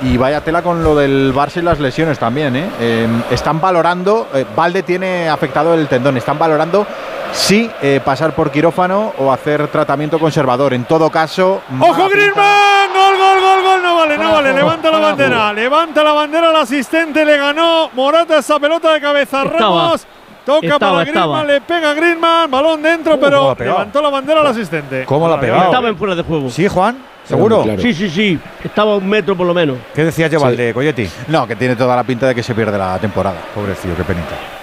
Y 0.04 0.18
vaya 0.18 0.42
tela 0.42 0.62
con 0.62 0.84
lo 0.84 0.96
del 0.96 1.34
Barça 1.34 1.58
y 1.58 1.62
las 1.62 1.80
lesiones 1.80 2.20
también. 2.20 2.56
¿eh? 2.56 2.70
Eh, 2.80 3.08
están 3.32 3.62
valorando, 3.62 4.28
eh, 4.34 4.46
Valde 4.56 4.84
tiene 4.84 5.30
afectado 5.30 5.74
el 5.74 5.88
tendón, 5.88 6.18
están 6.18 6.38
valorando 6.38 6.86
si 7.32 7.70
eh, 7.82 8.00
pasar 8.04 8.34
por 8.34 8.52
quirófano 8.52 9.14
o 9.18 9.32
hacer 9.32 9.68
tratamiento 9.70 10.20
conservador. 10.20 10.74
En 10.74 10.86
todo 10.86 11.10
caso, 11.10 11.62
¡Ojo 11.80 12.10
Griezmann! 12.10 12.92
¡Gol, 12.94 13.18
gol, 13.18 13.42
gol, 13.42 13.64
gol! 13.64 13.84
No 13.84 13.96
vale, 13.96 14.18
no 14.18 14.32
vale. 14.34 14.54
Levanta 14.54 14.92
la 14.92 15.00
bandera. 15.00 15.54
Levanta 15.54 16.04
la 16.04 16.14
bandera 16.14 16.50
el 16.52 16.56
asistente. 16.58 17.26
Le 17.26 17.38
ganó 17.38 17.90
Morata 17.94 18.38
esa 18.38 18.60
pelota 18.60 18.94
de 18.94 19.02
cabeza 19.02 19.44
Estaba. 19.44 19.60
Ramos. 19.60 20.08
Toca 20.46 20.68
Estaba, 20.68 20.92
para 20.98 21.04
estaba. 21.04 21.44
Griezmann, 21.44 21.48
le 21.48 21.62
pega 21.62 21.94
Griezmann, 21.94 22.52
balón 22.52 22.82
dentro, 22.82 23.16
Uh, 23.16 23.20
pero 23.20 23.56
levantó 23.58 24.02
la 24.02 24.10
bandera 24.10 24.42
al 24.42 24.48
asistente. 24.48 25.06
¿Cómo 25.06 25.28
la 25.30 25.36
ha 25.36 25.40
pegado? 25.40 25.64
Estaba 25.64 25.88
en 25.90 25.98
fuera 25.98 26.16
de 26.16 26.24
juego. 26.24 26.50
Sí, 26.50 26.68
Juan, 26.68 26.98
¿seguro? 27.24 27.64
Sí, 27.80 27.94
sí, 27.94 28.10
sí. 28.10 28.40
Estaba 28.64 28.94
a 28.94 28.96
un 28.98 29.08
metro 29.08 29.36
por 29.38 29.48
lo 29.48 29.54
menos. 29.54 29.78
¿Qué 29.96 30.04
decías, 30.04 30.30
Yevalde, 30.30 30.74
Coyetti? 30.74 31.08
No, 31.30 31.48
que 31.48 31.56
tiene 31.56 31.76
toda 31.76 31.96
la 31.96 32.04
pinta 32.04 32.28
de 32.28 32.36
que 32.36 32.44
se 32.44 32.54
pierde 32.54 32.78
la 32.78 33.00
temporada. 33.00 33.38
Pobrecillo, 33.56 33.96
qué 33.96 34.04
penita. 34.04 34.63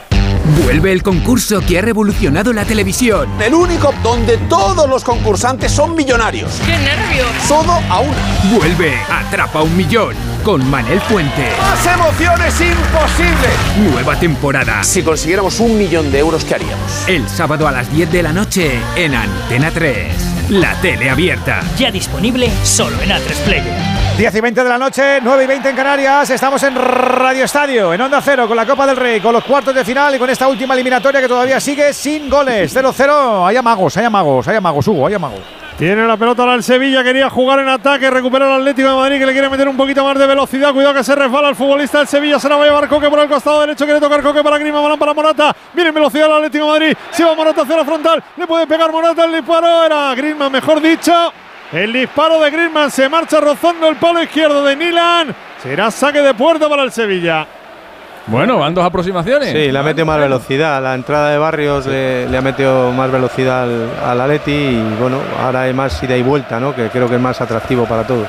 Vuelve 0.64 0.92
el 0.92 1.02
concurso 1.02 1.60
que 1.60 1.78
ha 1.78 1.82
revolucionado 1.82 2.52
la 2.52 2.64
televisión. 2.64 3.28
El 3.40 3.54
único 3.54 3.92
donde 4.02 4.36
todos 4.48 4.88
los 4.88 5.04
concursantes 5.04 5.72
son 5.72 5.94
millonarios. 5.94 6.52
¡Qué 6.66 6.76
nervios! 6.78 7.28
Todo 7.48 7.72
a 7.72 8.00
una. 8.00 8.16
Vuelve 8.54 8.94
Atrapa 9.10 9.62
un 9.62 9.76
Millón 9.76 10.14
con 10.44 10.68
Manel 10.70 11.00
Fuente. 11.02 11.48
¡Más 11.58 11.86
emociones 11.86 12.54
imposible! 12.60 13.90
Nueva 13.90 14.18
temporada. 14.18 14.82
Si 14.82 15.02
consiguiéramos 15.02 15.60
un 15.60 15.78
millón 15.78 16.10
de 16.10 16.18
euros, 16.18 16.44
¿qué 16.44 16.54
haríamos? 16.54 17.08
El 17.08 17.28
sábado 17.28 17.68
a 17.68 17.72
las 17.72 17.92
10 17.92 18.10
de 18.10 18.22
la 18.22 18.32
noche 18.32 18.78
en 18.96 19.14
Antena 19.14 19.70
3. 19.70 20.50
La 20.50 20.74
tele 20.80 21.10
abierta. 21.10 21.60
Ya 21.78 21.90
disponible 21.90 22.50
solo 22.64 23.00
en 23.02 23.10
A3 23.10 23.34
Player. 23.44 24.09
10 24.20 24.34
y 24.34 24.40
20 24.42 24.64
de 24.64 24.68
la 24.68 24.76
noche, 24.76 25.18
9 25.22 25.44
y 25.44 25.46
20 25.46 25.70
en 25.70 25.76
Canarias. 25.76 26.28
Estamos 26.28 26.62
en 26.64 26.74
Radio 26.74 27.46
Estadio, 27.46 27.94
en 27.94 28.02
Onda 28.02 28.20
Cero, 28.20 28.46
con 28.46 28.54
la 28.54 28.66
Copa 28.66 28.86
del 28.86 28.94
Rey, 28.94 29.18
con 29.18 29.32
los 29.32 29.42
cuartos 29.42 29.74
de 29.74 29.82
final 29.82 30.14
y 30.14 30.18
con 30.18 30.28
esta 30.28 30.46
última 30.46 30.74
eliminatoria 30.74 31.22
que 31.22 31.26
todavía 31.26 31.58
sigue 31.58 31.94
sin 31.94 32.28
goles. 32.28 32.76
0-0. 32.76 33.48
Hay 33.48 33.56
amagos, 33.56 33.96
hay 33.96 34.04
amagos, 34.04 34.46
hay 34.46 34.56
amagos, 34.56 34.86
Hugo, 34.88 35.06
hay 35.06 35.14
amagos. 35.14 35.40
Tiene 35.78 36.06
la 36.06 36.18
pelota 36.18 36.42
ahora 36.42 36.54
el 36.56 36.62
Sevilla, 36.62 37.02
quería 37.02 37.30
jugar 37.30 37.60
en 37.60 37.68
ataque, 37.70 38.10
recuperar 38.10 38.48
el 38.48 38.56
Atlético 38.56 38.90
de 38.90 38.94
Madrid 38.94 39.18
que 39.20 39.24
le 39.24 39.32
quiere 39.32 39.48
meter 39.48 39.66
un 39.66 39.78
poquito 39.78 40.04
más 40.04 40.18
de 40.18 40.26
velocidad. 40.26 40.74
Cuidado 40.74 40.92
que 40.96 41.02
se 41.02 41.14
resbala 41.14 41.48
el 41.48 41.56
futbolista 41.56 42.00
del 42.00 42.06
Sevilla, 42.06 42.38
se 42.38 42.50
la 42.50 42.56
va 42.56 42.64
a 42.64 42.66
llevar 42.66 42.88
Coque 42.90 43.08
por 43.08 43.20
el 43.20 43.28
costado 43.30 43.62
derecho, 43.62 43.86
quiere 43.86 44.00
tocar 44.00 44.22
Coque 44.22 44.44
para 44.44 44.58
Grima, 44.58 44.82
balón 44.82 44.98
para 44.98 45.14
Morata. 45.14 45.56
Viene 45.72 45.88
en 45.88 45.94
velocidad 45.94 46.26
el 46.26 46.32
Atlético 46.34 46.66
de 46.66 46.70
Madrid, 46.72 46.96
se 47.10 47.24
va 47.24 47.34
Morata 47.34 47.62
hacia 47.62 47.74
la 47.74 47.86
frontal, 47.86 48.22
le 48.36 48.46
puede 48.46 48.66
pegar 48.66 48.92
Morata 48.92 49.24
el 49.24 49.32
disparo, 49.32 49.84
era 49.86 50.14
Griezmann 50.14 50.52
mejor 50.52 50.78
dicho. 50.82 51.32
El 51.72 51.92
disparo 51.92 52.40
de 52.40 52.50
Griezmann 52.50 52.90
se 52.90 53.08
marcha 53.08 53.40
rozando 53.40 53.88
el 53.88 53.96
palo 53.96 54.20
izquierdo 54.22 54.64
de 54.64 54.74
Nilan. 54.74 55.34
Será 55.62 55.90
saque 55.90 56.20
de 56.20 56.34
puerta 56.34 56.68
para 56.68 56.82
el 56.82 56.90
Sevilla. 56.90 57.46
Bueno, 58.26 58.58
van 58.58 58.74
dos 58.74 58.84
aproximaciones. 58.84 59.50
Sí, 59.50 59.70
le 59.70 59.78
ha 59.78 59.82
metido 59.82 60.04
más 60.04 60.18
velocidad. 60.18 60.82
La 60.82 60.94
entrada 60.94 61.30
de 61.30 61.38
Barrios 61.38 61.86
le, 61.86 62.28
le 62.28 62.36
ha 62.36 62.40
metido 62.42 62.90
más 62.92 63.10
velocidad 63.10 63.62
al, 63.64 63.88
al 64.04 64.20
Atleti 64.20 64.50
y 64.50 64.96
bueno, 65.00 65.18
ahora 65.40 65.62
hay 65.62 65.72
más 65.72 66.02
ida 66.02 66.16
y 66.16 66.22
vuelta, 66.22 66.58
¿no? 66.58 66.74
Que 66.74 66.88
creo 66.88 67.08
que 67.08 67.14
es 67.14 67.20
más 67.20 67.40
atractivo 67.40 67.86
para 67.86 68.04
todos. 68.04 68.26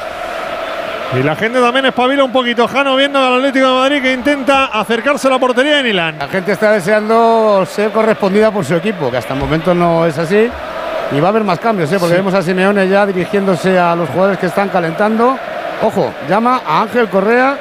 Y 1.19 1.23
la 1.23 1.35
gente 1.35 1.59
también 1.59 1.88
espabila 1.88 2.23
un 2.23 2.31
poquito. 2.31 2.68
Jano 2.68 2.95
viendo 2.95 3.19
al 3.19 3.35
Atlético 3.35 3.68
de 3.68 3.73
Madrid 3.73 4.01
que 4.01 4.13
intenta 4.13 4.65
acercarse 4.68 5.27
a 5.27 5.31
la 5.31 5.39
portería 5.39 5.77
de 5.77 5.84
Nilan. 5.84 6.19
La 6.19 6.27
gente 6.27 6.53
está 6.53 6.72
deseando 6.72 7.65
ser 7.65 7.91
correspondida 7.91 8.49
por 8.51 8.63
su 8.63 8.76
equipo, 8.76 9.11
que 9.11 9.18
hasta 9.18 9.34
el 9.34 9.39
momento 9.39 9.73
no 9.73 10.05
es 10.05 10.18
así. 10.18 10.49
Y 11.11 11.19
va 11.19 11.27
a 11.27 11.29
haber 11.31 11.43
más 11.43 11.59
cambios, 11.59 11.91
¿eh? 11.91 11.97
porque 11.99 12.15
Sí. 12.15 12.19
vemos 12.19 12.33
a 12.33 12.41
Simeone 12.41 12.88
ya 12.88 13.05
dirigiéndose 13.05 13.77
a 13.77 13.95
los 13.95 14.07
jugadores 14.09 14.39
que 14.39 14.45
están 14.45 14.69
calentando. 14.69 15.38
Ojo, 15.83 16.13
llama 16.29 16.61
a 16.65 16.81
Ángel 16.83 17.09
Correa 17.09 17.57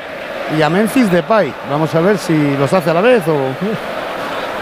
y 0.56 0.62
a 0.62 0.68
Memphis 0.70 1.10
Depay. 1.10 1.52
Vamos 1.70 1.94
a 1.94 2.00
ver 2.00 2.18
si 2.18 2.56
los 2.56 2.72
hace 2.72 2.90
a 2.90 2.94
la 2.94 3.00
vez 3.00 3.22
o 3.26 3.36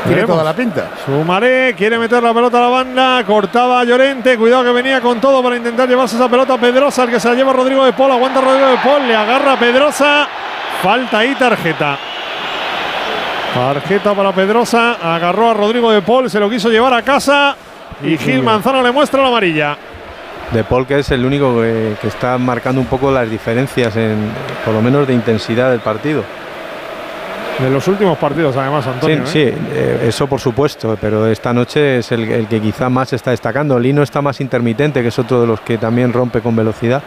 tiene 0.06 0.22
toda 0.24 0.42
la 0.44 0.54
pinta. 0.54 0.84
Sumaré, 1.04 1.74
quiere 1.76 1.98
meter 1.98 2.22
la 2.22 2.32
pelota 2.32 2.58
a 2.58 2.60
la 2.62 2.68
banda, 2.68 3.24
cortaba 3.26 3.80
a 3.80 3.84
Llorente, 3.84 4.38
cuidado 4.38 4.64
que 4.64 4.72
venía 4.72 5.00
con 5.00 5.20
todo 5.20 5.42
para 5.42 5.56
intentar 5.56 5.88
llevarse 5.88 6.16
esa 6.16 6.28
pelota 6.28 6.54
a 6.54 6.58
Pedrosa, 6.58 7.02
el 7.04 7.10
que 7.10 7.20
se 7.20 7.28
la 7.28 7.34
lleva 7.34 7.52
Rodrigo 7.52 7.84
de 7.84 7.92
Paul, 7.92 8.12
aguanta 8.12 8.40
Rodrigo 8.40 8.68
de 8.68 8.76
Paul, 8.78 9.06
le 9.06 9.14
agarra 9.16 9.52
a 9.54 9.58
Pedrosa, 9.58 10.26
falta 10.82 11.24
y 11.26 11.34
tarjeta. 11.34 11.98
Tarjeta 13.54 14.14
para 14.14 14.32
Pedrosa, 14.32 14.96
agarró 15.02 15.50
a 15.50 15.54
Rodrigo 15.54 15.90
de 15.90 16.00
Paul, 16.02 16.30
se 16.30 16.38
lo 16.38 16.48
quiso 16.48 16.68
llevar 16.70 16.94
a 16.94 17.02
casa 17.02 17.56
y 18.02 18.16
Gil 18.16 18.42
Manzano 18.42 18.82
le 18.82 18.92
muestra 18.92 19.22
la 19.22 19.28
amarilla. 19.28 19.76
De 20.52 20.64
Paul, 20.64 20.86
que 20.86 20.98
es 20.98 21.10
el 21.10 21.24
único 21.24 21.60
que, 21.60 21.94
que 22.00 22.08
está 22.08 22.38
marcando 22.38 22.80
un 22.80 22.86
poco 22.86 23.10
las 23.10 23.30
diferencias, 23.30 23.94
en, 23.96 24.30
por 24.64 24.72
lo 24.72 24.80
menos 24.80 25.06
de 25.06 25.12
intensidad 25.14 25.70
del 25.70 25.80
partido. 25.80 26.24
De 27.58 27.68
los 27.68 27.86
últimos 27.88 28.16
partidos, 28.18 28.56
además, 28.56 28.86
Antonio. 28.86 29.26
sí, 29.26 29.40
¿eh? 29.40 29.52
sí, 29.52 29.60
eh, 29.74 30.06
eso 30.08 30.28
por 30.28 30.40
supuesto, 30.40 30.96
pero 31.00 31.26
esta 31.26 31.52
noche 31.52 31.98
es 31.98 32.12
el, 32.12 32.30
el 32.30 32.46
que 32.46 32.60
quizá 32.60 32.88
más 32.88 33.12
está 33.12 33.32
destacando. 33.32 33.78
Lino 33.78 34.02
está 34.02 34.22
más 34.22 34.40
intermitente, 34.40 35.02
que 35.02 35.08
es 35.08 35.18
otro 35.18 35.40
de 35.40 35.46
los 35.48 35.60
que 35.60 35.76
también 35.76 36.12
rompe 36.12 36.40
con 36.40 36.54
velocidad. 36.54 37.02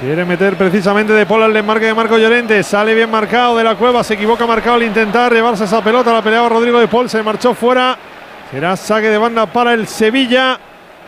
Quiere 0.00 0.24
meter 0.24 0.56
precisamente 0.56 1.12
de 1.12 1.24
Paul 1.26 1.42
al 1.42 1.52
desmarque 1.52 1.86
de 1.86 1.94
Marco 1.94 2.18
Llorente. 2.18 2.62
Sale 2.62 2.94
bien 2.94 3.10
marcado 3.10 3.56
de 3.56 3.64
la 3.64 3.76
cueva. 3.76 4.04
Se 4.04 4.14
equivoca 4.14 4.46
marcado 4.46 4.76
al 4.76 4.82
intentar 4.82 5.32
llevarse 5.32 5.64
esa 5.64 5.82
pelota. 5.82 6.12
La 6.12 6.22
peleaba 6.22 6.48
Rodrigo 6.50 6.78
de 6.78 6.86
Paul. 6.86 7.08
Se 7.08 7.22
marchó 7.22 7.54
fuera. 7.54 7.96
Será 8.50 8.76
saque 8.76 9.08
de 9.08 9.18
banda 9.18 9.46
para 9.46 9.74
el 9.74 9.86
Sevilla. 9.86 10.58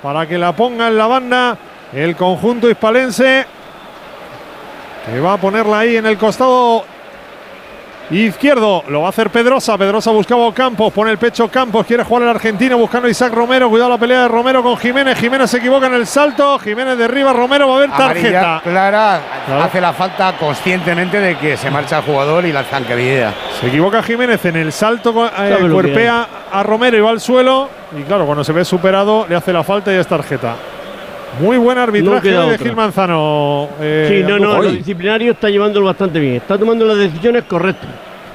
Para 0.02 0.26
que 0.26 0.38
la 0.38 0.52
ponga 0.54 0.88
en 0.88 0.96
la 0.98 1.06
banda 1.06 1.58
el 1.92 2.16
conjunto 2.16 2.68
hispalense. 2.68 3.46
Que 5.06 5.20
va 5.20 5.34
a 5.34 5.38
ponerla 5.38 5.80
ahí 5.80 5.96
en 5.96 6.06
el 6.06 6.18
costado 6.18 6.84
izquierdo. 8.10 8.82
Lo 8.88 9.00
va 9.02 9.06
a 9.06 9.10
hacer 9.10 9.30
Pedrosa. 9.30 9.76
Pedrosa 9.76 10.10
buscaba 10.10 10.52
Campos. 10.54 10.92
Pone 10.92 11.10
el 11.10 11.18
pecho 11.18 11.48
Campos. 11.48 11.86
Quiere 11.86 12.04
jugar 12.04 12.22
el 12.24 12.28
argentino 12.30 12.78
buscando 12.78 13.08
a 13.08 13.10
Isaac 13.10 13.32
Romero. 13.32 13.68
Cuidado 13.68 13.90
la 13.90 13.98
pelea 13.98 14.22
de 14.22 14.28
Romero 14.28 14.62
con 14.62 14.76
Jiménez. 14.76 15.18
Jiménez 15.18 15.50
se 15.50 15.58
equivoca 15.58 15.86
en 15.86 15.94
el 15.94 16.06
salto. 16.06 16.58
Jiménez 16.58 16.96
derriba 16.96 17.32
Romero. 17.32 17.68
Va 17.68 17.74
a 17.74 17.76
haber 17.78 17.90
Amarilla 17.92 18.40
tarjeta. 18.40 18.60
clara, 18.62 19.20
Claro. 19.46 19.62
hace 19.62 19.80
la 19.80 19.92
falta 19.92 20.36
conscientemente 20.38 21.20
de 21.20 21.36
que 21.36 21.56
se 21.56 21.70
marcha 21.70 21.98
el 21.98 22.04
jugador 22.04 22.44
y 22.46 22.52
la 22.52 22.64
zanquería. 22.64 23.34
Se 23.60 23.66
equivoca 23.68 24.02
Jiménez 24.02 24.44
en 24.46 24.56
el 24.56 24.72
salto, 24.72 25.30
eh, 25.38 25.68
cuerpea 25.70 26.26
a 26.52 26.62
Romero 26.62 26.96
y 26.96 27.00
va 27.00 27.10
al 27.10 27.20
suelo. 27.20 27.68
Y 27.98 28.02
claro, 28.02 28.26
cuando 28.26 28.44
se 28.44 28.52
ve 28.52 28.64
superado, 28.64 29.26
le 29.28 29.34
hace 29.36 29.52
la 29.52 29.62
falta 29.64 29.92
y 29.92 29.96
es 29.96 30.06
tarjeta. 30.06 30.54
Muy 31.40 31.56
buen 31.58 31.76
No 31.76 31.82
arbitraje 31.84 32.28
queda 32.28 32.40
de 32.46 32.54
otra. 32.54 32.66
Gil 32.66 32.76
Manzano. 32.76 33.68
eh, 33.80 34.22
sí, 34.24 34.28
no, 34.28 34.38
no, 34.38 34.62
lo 34.62 34.70
disciplinario 34.70 35.32
está 35.32 35.48
llevándolo 35.50 35.86
bastante 35.86 36.18
bien. 36.18 36.36
Está 36.36 36.58
tomando 36.58 36.84
las 36.84 36.96
decisiones 36.98 37.44
correctas. 37.44 37.90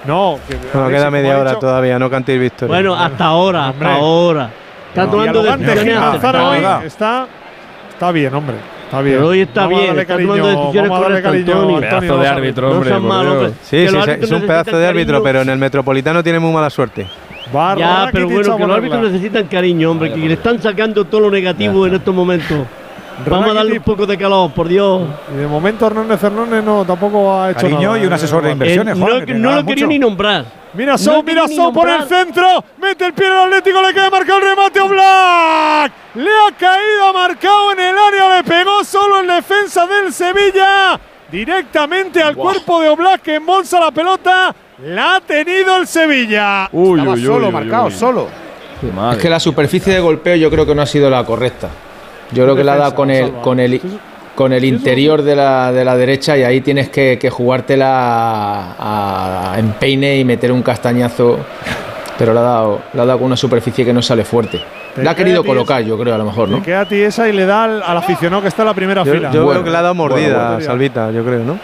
No, 0.06 0.38
que, 0.48 0.56
Bueno, 0.74 0.90
queda 0.90 1.10
media 1.12 1.40
hora 1.40 1.58
todavía, 1.60 1.98
no 1.98 2.10
cantéis 2.10 2.40
victoria. 2.40 2.74
Bueno, 2.74 2.94
hasta 2.96 3.26
ahora, 3.26 3.70
Hombre. 3.70 3.88
hasta 3.88 4.00
ahora. 4.00 4.50
Está 4.90 5.06
No, 5.06 5.12
tomando 5.12 5.44
decisiones 5.44 5.84
Gil 5.84 5.96
Manzano 5.96 6.38
hoy 6.50 6.52
acertadas. 6.58 6.84
está, 6.86 7.28
está 7.90 8.12
bien, 8.12 8.34
hombre. 8.34 8.56
Está 8.86 9.02
bien. 9.02 9.16
Pero 9.18 9.28
hoy 9.30 9.40
está 9.42 9.62
Vamos 9.64 9.80
bien, 9.82 10.00
está 10.00 10.18
tomando 10.18 10.48
decisiones 10.48 10.92
correctas, 10.92 11.22
cariño, 11.24 11.54
Antonio. 11.54 11.78
Antonio, 11.78 11.90
Pedazo 12.00 12.18
de 12.20 12.28
árbitro, 12.28 12.70
No 12.70 12.76
hombre. 12.78 13.00
malo. 13.00 13.48
Sí, 13.64 13.88
sí, 13.88 13.98
es 14.22 14.32
un 14.32 14.42
pedazo 14.42 14.78
de 14.78 14.88
árbitro, 14.88 15.14
cariño. 15.16 15.24
pero 15.24 15.42
en 15.42 15.50
el 15.50 15.58
Metropolitano 15.58 16.22
tiene 16.24 16.40
muy 16.40 16.52
mala 16.54 16.70
suerte. 16.70 17.08
Va 17.56 17.76
Ya, 17.76 18.10
pero 18.12 18.28
bueno, 18.30 18.58
que 18.58 18.68
los 18.68 18.76
árbitros 18.78 19.02
necesitan 19.12 19.48
cariño, 19.48 19.92
hombre, 19.92 20.12
que 20.14 20.20
le 20.20 20.34
están 20.34 20.62
sacando 20.62 21.06
todo 21.06 21.22
lo 21.22 21.32
negativo 21.32 21.88
en 21.88 21.96
estos 21.96 22.14
momentos. 22.14 22.60
Vamos 23.28 23.50
a 23.52 23.54
darle 23.54 23.78
un 23.78 23.84
poco 23.84 24.06
de 24.06 24.18
calor, 24.18 24.52
por 24.52 24.68
Dios. 24.68 25.02
Y 25.34 25.38
de 25.38 25.48
momento 25.48 25.88
Hernández 25.88 26.22
Hernández 26.24 26.64
no 26.64 26.84
tampoco 26.86 27.34
ha 27.34 27.52
hecho 27.52 27.62
Cariño 27.62 27.90
nada. 27.94 28.00
y 28.00 28.06
un 28.08 28.14
asesor 28.14 28.44
de 28.44 28.50
Eh, 28.50 28.54
inversiones, 28.54 28.98
Eh, 28.98 29.00
Juan, 29.00 29.42
no 29.42 29.52
lo 29.52 29.66
quería 29.66 29.86
mucho. 29.86 29.88
ni 29.88 30.00
nombrar. 30.00 30.46
Mira 30.74 30.94
No 30.94 30.98
Sou, 30.98 31.24
mira 31.24 31.48
Sou 31.48 31.72
por 31.72 31.88
el 31.88 32.04
centro. 32.08 32.64
Mete 32.82 33.06
el 33.06 33.14
pie 33.14 33.28
al 33.28 33.48
Atlético, 33.48 33.82
le 33.82 33.94
queda 33.94 34.10
marcado 34.10 34.40
el 34.40 34.46
remate 34.46 34.80
a 34.80 34.84
Black. 34.86 35.92
Le 36.16 36.30
ha 36.30 36.52
caído 36.58 37.14
marcado 37.14 37.72
en 37.74 37.80
el 37.80 37.96
área, 37.98 38.36
le 38.38 38.44
pegó 38.44 38.84
solo 38.84 39.20
en 39.20 39.28
defensa 39.28 39.86
del 39.86 40.12
Sevilla. 40.12 41.00
Directamente 41.32 42.22
al 42.22 42.36
cuerpo 42.36 42.82
de 42.82 42.90
Oblak 42.90 43.22
que 43.22 43.36
embolsa 43.36 43.80
la 43.80 43.92
pelota. 43.92 44.54
La 44.86 45.16
ha 45.16 45.22
tenido 45.22 45.78
el 45.78 45.88
Sevilla. 45.88 46.68
Uy, 46.72 47.00
Estaba 47.00 47.16
uy, 47.16 47.20
uy, 47.22 47.26
solo, 47.26 47.48
uy, 47.48 47.54
marcado, 47.54 47.86
uy. 47.86 47.92
solo. 47.92 48.28
Es 49.12 49.18
que 49.18 49.30
la 49.30 49.40
superficie 49.40 49.94
de 49.94 50.00
golpeo 50.00 50.36
yo 50.36 50.50
creo 50.50 50.66
que 50.66 50.76
no 50.76 50.82
ha 50.82 50.86
sido 50.86 51.10
la 51.10 51.24
correcta. 51.24 51.70
Yo 52.34 52.44
creo 52.44 52.56
que 52.56 52.64
la 52.64 52.74
ha 52.74 52.78
dado 52.78 52.96
con 52.96 53.10
el, 53.12 53.32
con 53.34 53.60
el, 53.60 53.80
con 54.36 54.54
el 54.54 54.66
interior 54.66 55.22
de 55.22 55.36
la, 55.36 55.72
de 55.72 55.86
la 55.86 55.96
derecha 55.96 56.38
y 56.38 56.44
ahí 56.44 56.62
tienes 56.62 56.90
que, 56.90 57.18
que 57.20 57.30
jugártela 57.30 58.74
a, 58.78 59.54
a 59.54 59.60
empeine 59.60 60.18
y 60.18 60.26
meter 60.26 60.52
un 60.52 60.62
castañazo. 60.64 61.40
Pero 62.18 62.32
la 62.34 62.42
ha, 62.42 62.44
dado, 62.44 62.82
la 62.94 63.04
ha 63.04 63.06
dado 63.08 63.18
con 63.20 63.26
una 63.28 63.36
superficie 63.38 63.84
que 63.84 63.92
no 63.92 64.02
sale 64.02 64.24
fuerte. 64.24 64.62
Te 64.94 65.04
La 65.04 65.12
ha 65.12 65.16
querido 65.16 65.44
colocar, 65.44 65.82
yo 65.84 65.98
creo, 65.98 66.14
a 66.14 66.18
lo 66.20 66.26
mejor, 66.26 66.48
Le 66.48 66.58
¿no? 66.58 66.64
queda 66.64 66.86
tiesa 66.88 67.28
y 67.28 67.34
le 67.34 67.48
da 67.48 67.64
al, 67.64 67.82
al 67.82 67.98
aficionado 67.98 68.44
que 68.44 68.50
está 68.50 68.62
en 68.62 68.68
la 68.68 68.74
primera 68.76 69.04
Yo, 69.04 69.14
fila. 69.14 69.32
yo 69.32 69.44
Bueno, 69.46 69.62
creo 69.62 69.64
que 69.64 69.72
le 69.72 69.78
ha 69.78 69.82
dado 69.82 69.96
mordida 69.96 70.50
bueno. 70.52 70.62
Salvita, 70.66 71.10
yo 71.10 71.24
creo, 71.26 71.40
¿no? 71.44 71.58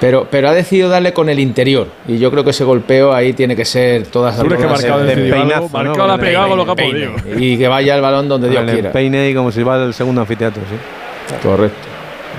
Pero, 0.00 0.26
pero 0.30 0.48
ha 0.48 0.54
decidido 0.54 0.88
darle 0.88 1.12
con 1.12 1.28
el 1.28 1.38
interior. 1.38 1.88
Y 2.08 2.18
yo 2.18 2.30
creo 2.30 2.42
que 2.42 2.50
ese 2.50 2.64
golpeo 2.64 3.12
ahí 3.12 3.34
tiene 3.34 3.54
que 3.54 3.66
ser 3.66 4.06
todas 4.06 4.38
crees 4.40 4.60
que 4.60 4.66
marcado 4.66 5.04
de 5.04 5.14
peinazo, 5.14 5.62
¿no? 5.62 5.68
Marcado 5.68 6.08
la 6.08 6.14
ha 6.14 6.48
Con 6.48 6.56
lo 6.56 6.64
que 6.64 6.70
ha 6.70 6.74
podido. 6.74 7.12
Y 7.38 7.58
que 7.58 7.68
vaya 7.68 7.94
el 7.94 8.00
balón 8.00 8.28
donde 8.28 8.48
Dios 8.48 8.62
el 8.62 8.70
quiera. 8.72 8.92
peine 8.92 9.28
y 9.30 9.34
como 9.34 9.52
si 9.52 9.62
va 9.62 9.74
al 9.74 9.92
segundo 9.92 10.22
anfiteatro, 10.22 10.62
sí. 10.68 11.36
Correcto. 11.46 11.89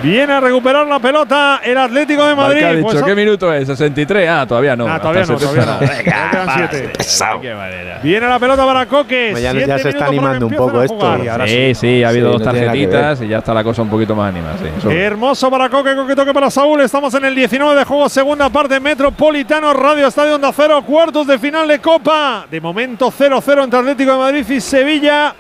Viene 0.02 0.34
a 0.34 0.40
recuperar 0.40 0.88
la 0.88 1.00
pelota 1.00 1.62
el 1.64 1.78
Atlético 1.78 2.26
de 2.26 2.36
Madrid. 2.36 2.60
¿Qué 2.60 2.66
ha 2.66 2.74
dicho? 2.74 2.88
Pues, 2.90 3.04
¿Qué 3.04 3.16
minuto 3.16 3.54
es? 3.54 3.70
¿63? 3.70 4.28
Ah, 4.30 4.46
todavía 4.48 4.76
no. 4.76 4.88
Ah, 4.88 5.00
todavía 5.00 5.26
no, 5.26 5.38
70 5.40 5.66
todavía 5.66 5.74
no. 5.74 5.80
Venga. 5.98 8.00
Viene 8.02 8.28
la 8.28 8.40
pelota 8.40 8.66
para 8.66 8.86
Coque. 8.86 9.34
Ya- 9.42 9.78
se 9.78 9.90
está 9.90 10.06
animando 10.06 10.48
un 10.48 10.56
poco 10.56 10.82
esto. 10.82 10.96
jugar. 10.96 11.24
Y 11.24 11.28
ahora 11.28 11.48
Sí, 11.48 11.74
sí, 11.76 12.04
ha 12.04 12.10
habido 12.10 12.28
Sí, 12.28 12.32
dos 12.34 12.42
no 12.46 12.52
tarjetitas 12.52 13.22
y 13.22 13.28
ya 13.28 13.38
está 13.40 13.54
la 13.54 13.64
cosa 13.64 13.82
un 13.82 13.90
poquito 13.90 14.16
más 14.16 14.30
animada. 14.30 14.56
Sí, 14.58 14.90
Hermoso 14.90 15.50
para 15.50 15.70
Coque, 15.70 15.96
Coque 15.96 16.16
toque 16.16 16.34
para 16.34 16.50
Saúl. 16.50 16.82
Estamos 16.82 17.14
en 17.14 17.26
el 17.26 17.36
19 17.36 17.76
de 17.76 17.86
juego, 17.86 18.10
segunda 18.10 18.50
parte, 18.50 18.80
Metropolitano 18.80 19.74
Radio 19.74 20.08
Estadio 20.08 20.36
Onda 20.36 20.52
Cero, 20.56 20.84
cuartos 20.86 21.28
de 21.28 21.40
final 21.40 21.68
de 21.68 21.80
Copa. 21.80 22.46
De 22.50 22.60
momento 22.62 23.12
0-0 23.12 23.64
entre 23.64 23.80
Atlético 23.80 24.12
de 24.14 24.18
Madrid 24.18 24.50
y 24.50 24.62
Sevilla. 24.62 25.34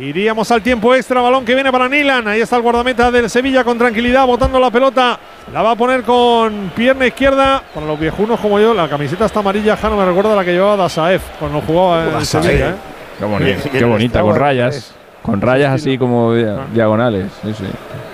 Iríamos 0.00 0.50
al 0.50 0.60
tiempo 0.60 0.92
extra, 0.94 1.20
balón 1.20 1.44
que 1.44 1.54
viene 1.54 1.70
para 1.70 1.88
Nilan. 1.88 2.26
Ahí 2.26 2.40
está 2.40 2.56
el 2.56 2.62
guardameta 2.62 3.10
del 3.12 3.30
Sevilla 3.30 3.62
con 3.62 3.78
tranquilidad, 3.78 4.26
botando 4.26 4.58
la 4.58 4.70
pelota. 4.70 5.18
La 5.52 5.62
va 5.62 5.72
a 5.72 5.76
poner 5.76 6.02
con 6.02 6.72
pierna 6.74 7.06
izquierda. 7.06 7.62
Para 7.72 7.86
los 7.86 8.00
viejunos 8.00 8.40
como 8.40 8.58
yo, 8.58 8.74
la 8.74 8.88
camiseta 8.88 9.26
está 9.26 9.38
amarilla, 9.40 9.76
Jano 9.76 9.96
me 9.96 10.04
recuerda 10.04 10.32
a 10.32 10.36
la 10.36 10.44
que 10.44 10.52
llevaba 10.52 10.76
Dasaef 10.76 11.22
cuando 11.38 11.60
jugaba 11.60 12.08
en 12.08 12.14
el. 12.16 12.26
Sevilla. 12.26 12.70
¿eh? 12.70 12.74
Qué, 13.20 13.24
bonita, 13.24 13.70
qué 13.70 13.84
bonita, 13.84 14.20
con 14.22 14.34
rayas. 14.34 14.92
Con 15.22 15.40
rayas 15.40 15.72
así 15.74 15.96
como 15.96 16.34
dia- 16.34 16.66
diagonales. 16.72 17.26
Sí, 17.42 17.54
sí. 17.54 17.64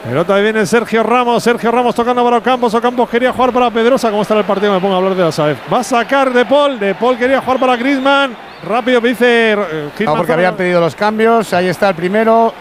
Pelota 0.05 0.35
ahí 0.35 0.43
viene 0.43 0.65
Sergio 0.67 1.03
Ramos. 1.03 1.43
Sergio 1.43 1.71
Ramos 1.71 1.95
tocando 1.95 2.23
para 2.23 2.37
Ocampos. 2.39 2.73
Ocampos 2.75 3.09
quería 3.09 3.33
jugar 3.33 3.53
para 3.53 3.71
Pedrosa. 3.71 4.11
¿Cómo 4.11 4.23
está 4.23 4.39
el 4.39 4.45
partido? 4.45 4.73
Me 4.75 4.81
pongo 4.81 4.95
a 4.95 4.99
hablar 4.99 5.15
de 5.15 5.25
la 5.25 5.33
Saef. 5.33 5.59
Va 5.73 5.81
a 5.81 5.85
sacar 5.85 6.33
De 6.33 6.45
Paul. 6.45 6.79
De 6.79 6.95
Paul 6.95 7.17
quería 7.19 7.41
jugar 7.41 7.59
para 7.59 7.77
Griezmann. 7.77 8.50
Rápido 8.67 9.01
dice. 9.01 9.53
eh, 9.53 9.89
No, 10.05 10.17
porque 10.17 10.33
habían 10.33 10.55
pedido 10.57 10.81
los 10.81 10.95
cambios. 10.95 11.53
Ahí 11.53 11.69
está 11.69 11.89
el 11.91 11.95
primero. 11.95 12.53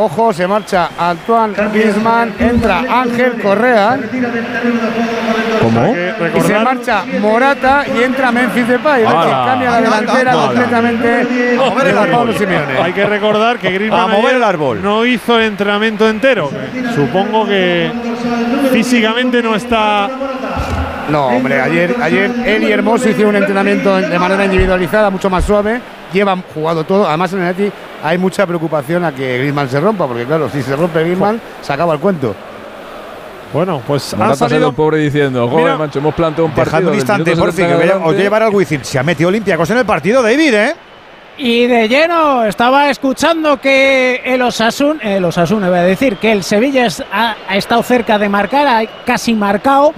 Ojo, 0.00 0.32
se 0.32 0.46
marcha 0.46 0.90
Antoine 0.96 1.54
Griezmann. 1.72 2.32
Entra 2.38 2.84
Ángel 2.88 3.42
Correa. 3.42 3.98
¿Cómo? 5.60 5.92
Y 6.36 6.40
se 6.42 6.58
marcha 6.60 7.04
Morata 7.20 7.84
y 7.92 8.02
entra 8.04 8.30
Memphis 8.30 8.68
Depay. 8.68 9.02
Cambia 9.04 9.70
la 9.70 9.80
delantera 9.80 10.32
¡Hala! 10.32 10.46
completamente 10.46 11.08
de 11.24 12.06
Pablo 12.12 12.32
Simeone. 12.32 12.78
Hay 12.80 12.92
que 12.92 13.06
recordar 13.06 13.58
que 13.58 13.70
Griezmann 13.72 14.00
A 14.02 14.06
mover 14.06 14.36
el 14.36 14.44
árbol. 14.44 14.80
no 14.80 15.04
hizo 15.04 15.36
el 15.36 15.46
entrenamiento 15.46 16.08
entero. 16.08 16.48
Supongo 16.94 17.44
que 17.46 17.90
físicamente 18.70 19.42
no 19.42 19.56
está. 19.56 20.08
No, 21.10 21.26
hombre, 21.28 21.60
ayer, 21.60 21.94
ayer 22.02 22.30
él 22.46 22.64
y 22.64 22.72
Hermoso 22.72 23.08
hicieron 23.08 23.34
un 23.34 23.40
entrenamiento 23.42 23.96
de 23.96 24.18
manera 24.18 24.44
individualizada, 24.44 25.10
mucho 25.10 25.30
más 25.30 25.44
suave. 25.44 25.80
Llevan 26.12 26.42
jugado 26.54 26.84
todo. 26.84 27.06
Además, 27.06 27.32
en 27.32 27.40
el 27.42 27.48
Atleti 27.48 27.72
hay 28.02 28.18
mucha 28.18 28.46
preocupación 28.46 29.04
a 29.04 29.12
que 29.12 29.38
Griezmann 29.38 29.68
se 29.68 29.78
rompa, 29.80 30.06
porque 30.06 30.24
claro, 30.24 30.48
si 30.48 30.62
se 30.62 30.74
rompe 30.76 31.00
Griezmann, 31.02 31.40
se 31.62 31.72
acaba 31.72 31.94
el 31.94 32.00
cuento. 32.00 32.34
Bueno, 33.52 33.80
pues 33.86 34.12
ha 34.14 34.36
salido 34.36 34.72
pobre 34.72 34.98
diciendo, 34.98 35.48
joder, 35.48 35.64
Mira, 35.64 35.78
macho, 35.78 35.98
hemos 36.00 36.14
planteado 36.14 36.44
un 36.46 36.52
partido. 36.52 36.64
Dejadme 36.66 36.88
un 36.90 36.94
instante, 36.96 37.36
por 37.36 37.52
fin, 37.52 37.64
que 37.66 37.72
70 37.72 37.74
voy 37.76 37.82
a- 37.82 37.84
adelante. 37.86 38.06
os 38.08 38.12
voy 38.12 38.20
a 38.20 38.24
llevar 38.24 38.42
al 38.42 38.54
Wizzing. 38.54 38.84
Se 38.84 38.98
ha 38.98 39.02
metido 39.02 39.28
Olympiacos 39.28 39.70
en 39.70 39.78
el 39.78 39.86
partido, 39.86 40.22
David, 40.22 40.54
¿eh? 40.54 40.74
Y 41.38 41.66
de 41.66 41.88
lleno 41.88 42.44
estaba 42.44 42.90
escuchando 42.90 43.58
que 43.60 44.20
el 44.24 44.42
Osasun, 44.42 45.00
el 45.02 45.24
Osasun, 45.24 45.64
iba 45.64 45.78
a 45.78 45.82
decir 45.82 46.16
que 46.16 46.32
el 46.32 46.42
Sevilla 46.42 46.88
ha 47.12 47.56
estado 47.56 47.82
cerca 47.84 48.18
de 48.18 48.28
marcar, 48.28 48.66
ha 48.66 48.82
casi 49.06 49.34
marcado. 49.34 49.94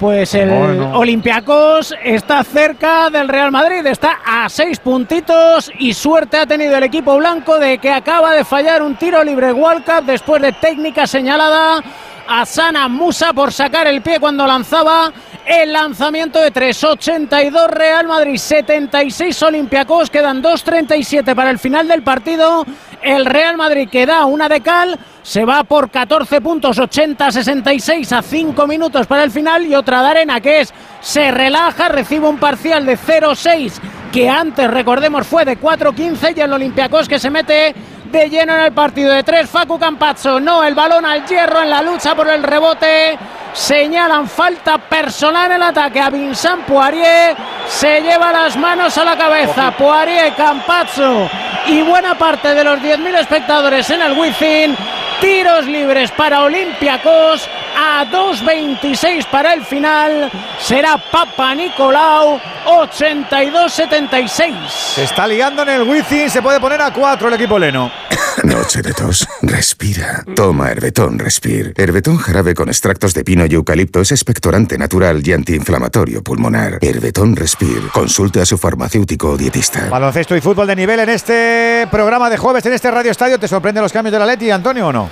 Pues 0.00 0.34
el 0.34 0.48
Bueno. 0.48 0.98
Olympiacos 0.98 1.94
está 2.02 2.42
cerca 2.42 3.10
del 3.10 3.28
Real 3.28 3.52
Madrid, 3.52 3.84
está 3.84 4.20
a 4.24 4.48
seis 4.48 4.78
puntitos 4.80 5.70
y 5.78 5.92
suerte 5.92 6.38
ha 6.38 6.46
tenido 6.46 6.74
el 6.78 6.84
equipo 6.84 7.18
blanco 7.18 7.58
de 7.58 7.76
que 7.76 7.90
acaba 7.90 8.32
de 8.32 8.42
fallar 8.42 8.82
un 8.82 8.96
tiro 8.96 9.22
libre 9.22 9.52
Walcott 9.52 10.06
después 10.06 10.40
de 10.40 10.52
técnica 10.52 11.06
señalada 11.06 11.82
a 12.26 12.46
Sana 12.46 12.88
Musa 12.88 13.34
por 13.34 13.52
sacar 13.52 13.88
el 13.88 14.00
pie 14.00 14.18
cuando 14.18 14.46
lanzaba 14.46 15.12
el 15.44 15.72
lanzamiento 15.72 16.40
de 16.40 16.50
3.82 16.50 17.68
Real 17.68 18.06
Madrid, 18.06 18.38
76 18.38 19.42
Olympiacos, 19.42 20.08
quedan 20.08 20.42
2.37 20.42 21.34
para 21.34 21.50
el 21.50 21.58
final 21.58 21.88
del 21.88 22.02
partido. 22.02 22.64
El 23.02 23.26
Real 23.26 23.56
Madrid 23.56 23.88
que 23.90 24.06
da 24.06 24.24
una 24.24 24.48
de 24.48 24.60
cal, 24.60 24.98
se 25.22 25.44
va 25.44 25.64
por 25.64 25.90
14 25.90 26.40
puntos, 26.40 26.78
80-66 26.78 28.12
a 28.12 28.22
5 28.22 28.66
minutos 28.66 29.06
para 29.06 29.24
el 29.24 29.30
final 29.30 29.66
y 29.66 29.74
otra 29.74 30.02
de 30.02 30.08
arena 30.08 30.40
que 30.40 30.60
es 30.60 30.72
se 31.00 31.30
relaja, 31.30 31.88
recibe 31.88 32.28
un 32.28 32.38
parcial 32.38 32.86
de 32.86 32.98
0-6 32.98 33.80
que 34.12 34.28
antes 34.28 34.68
recordemos 34.70 35.26
fue 35.26 35.44
de 35.44 35.58
4-15 35.58 36.36
y 36.36 36.40
el 36.40 36.52
Olympiacos 36.52 37.08
que 37.08 37.18
se 37.18 37.30
mete 37.30 37.74
de 38.10 38.28
lleno 38.28 38.54
en 38.54 38.60
el 38.60 38.72
partido 38.72 39.12
de 39.12 39.22
tres. 39.22 39.48
Facu 39.48 39.78
Campazzo, 39.78 40.40
no, 40.40 40.64
el 40.64 40.74
balón 40.74 41.04
al 41.04 41.24
hierro 41.26 41.62
en 41.62 41.70
la 41.70 41.82
lucha 41.82 42.14
por 42.14 42.28
el 42.28 42.42
rebote. 42.42 43.18
Señalan 43.52 44.28
falta 44.28 44.78
personal 44.78 45.50
en 45.50 45.56
el 45.56 45.62
ataque 45.62 46.00
a 46.00 46.10
Vincent 46.10 46.64
Poirier. 46.64 47.36
Se 47.68 48.00
lleva 48.00 48.32
las 48.32 48.56
manos 48.56 48.96
a 48.98 49.04
la 49.04 49.16
cabeza. 49.16 49.72
Poirier, 49.76 50.34
Campazzo 50.34 51.28
y 51.66 51.82
buena 51.82 52.16
parte 52.16 52.54
de 52.54 52.64
los 52.64 52.80
10.000 52.80 53.18
espectadores 53.18 53.88
en 53.90 54.02
el 54.02 54.18
Wizzing. 54.18 54.76
Tiros 55.20 55.66
libres 55.66 56.10
para 56.12 56.42
Olympiacos 56.42 57.48
a 57.80 58.04
2.26 58.04 59.26
para 59.30 59.54
el 59.54 59.64
final. 59.64 60.30
Será 60.60 61.02
Papa 61.10 61.54
Nicolau 61.54 62.38
82-76. 62.66 64.68
Se 64.68 65.04
está 65.04 65.26
liando 65.26 65.62
en 65.62 65.70
el 65.70 65.84
Wizzing, 65.84 66.28
se 66.28 66.42
puede 66.42 66.60
poner 66.60 66.82
a 66.82 66.92
4 66.92 67.28
el 67.28 67.34
equipo 67.34 67.58
Leno. 67.58 67.90
Noche 68.44 68.82
de 68.82 68.92
tos. 68.92 69.26
Respira. 69.40 70.22
Toma 70.36 70.70
Herbetón 70.70 71.18
Respir. 71.18 71.72
Herbetón 71.76 72.18
jarabe 72.18 72.54
con 72.54 72.68
extractos 72.68 73.14
de 73.14 73.24
pino 73.24 73.46
y 73.46 73.54
eucalipto 73.54 74.02
es 74.02 74.12
expectorante 74.12 74.76
natural 74.76 75.26
y 75.26 75.32
antiinflamatorio 75.32 76.22
pulmonar. 76.22 76.78
Herbetón 76.82 77.34
Respir. 77.34 77.88
Consulte 77.92 78.42
a 78.42 78.46
su 78.46 78.58
farmacéutico 78.58 79.30
o 79.30 79.38
dietista. 79.38 79.88
Baloncesto 79.88 80.36
y 80.36 80.42
fútbol 80.42 80.66
de 80.66 80.76
nivel 80.76 81.00
en 81.00 81.08
este 81.08 81.88
programa 81.90 82.28
de 82.28 82.36
jueves, 82.36 82.66
en 82.66 82.74
este 82.74 82.90
Radio 82.90 83.10
Estadio. 83.10 83.38
¿Te 83.38 83.48
sorprenden 83.48 83.82
los 83.82 83.92
cambios 83.92 84.12
de 84.12 84.18
la 84.18 84.26
Leti, 84.26 84.50
Antonio, 84.50 84.88
o 84.88 84.92
no? 84.92 85.08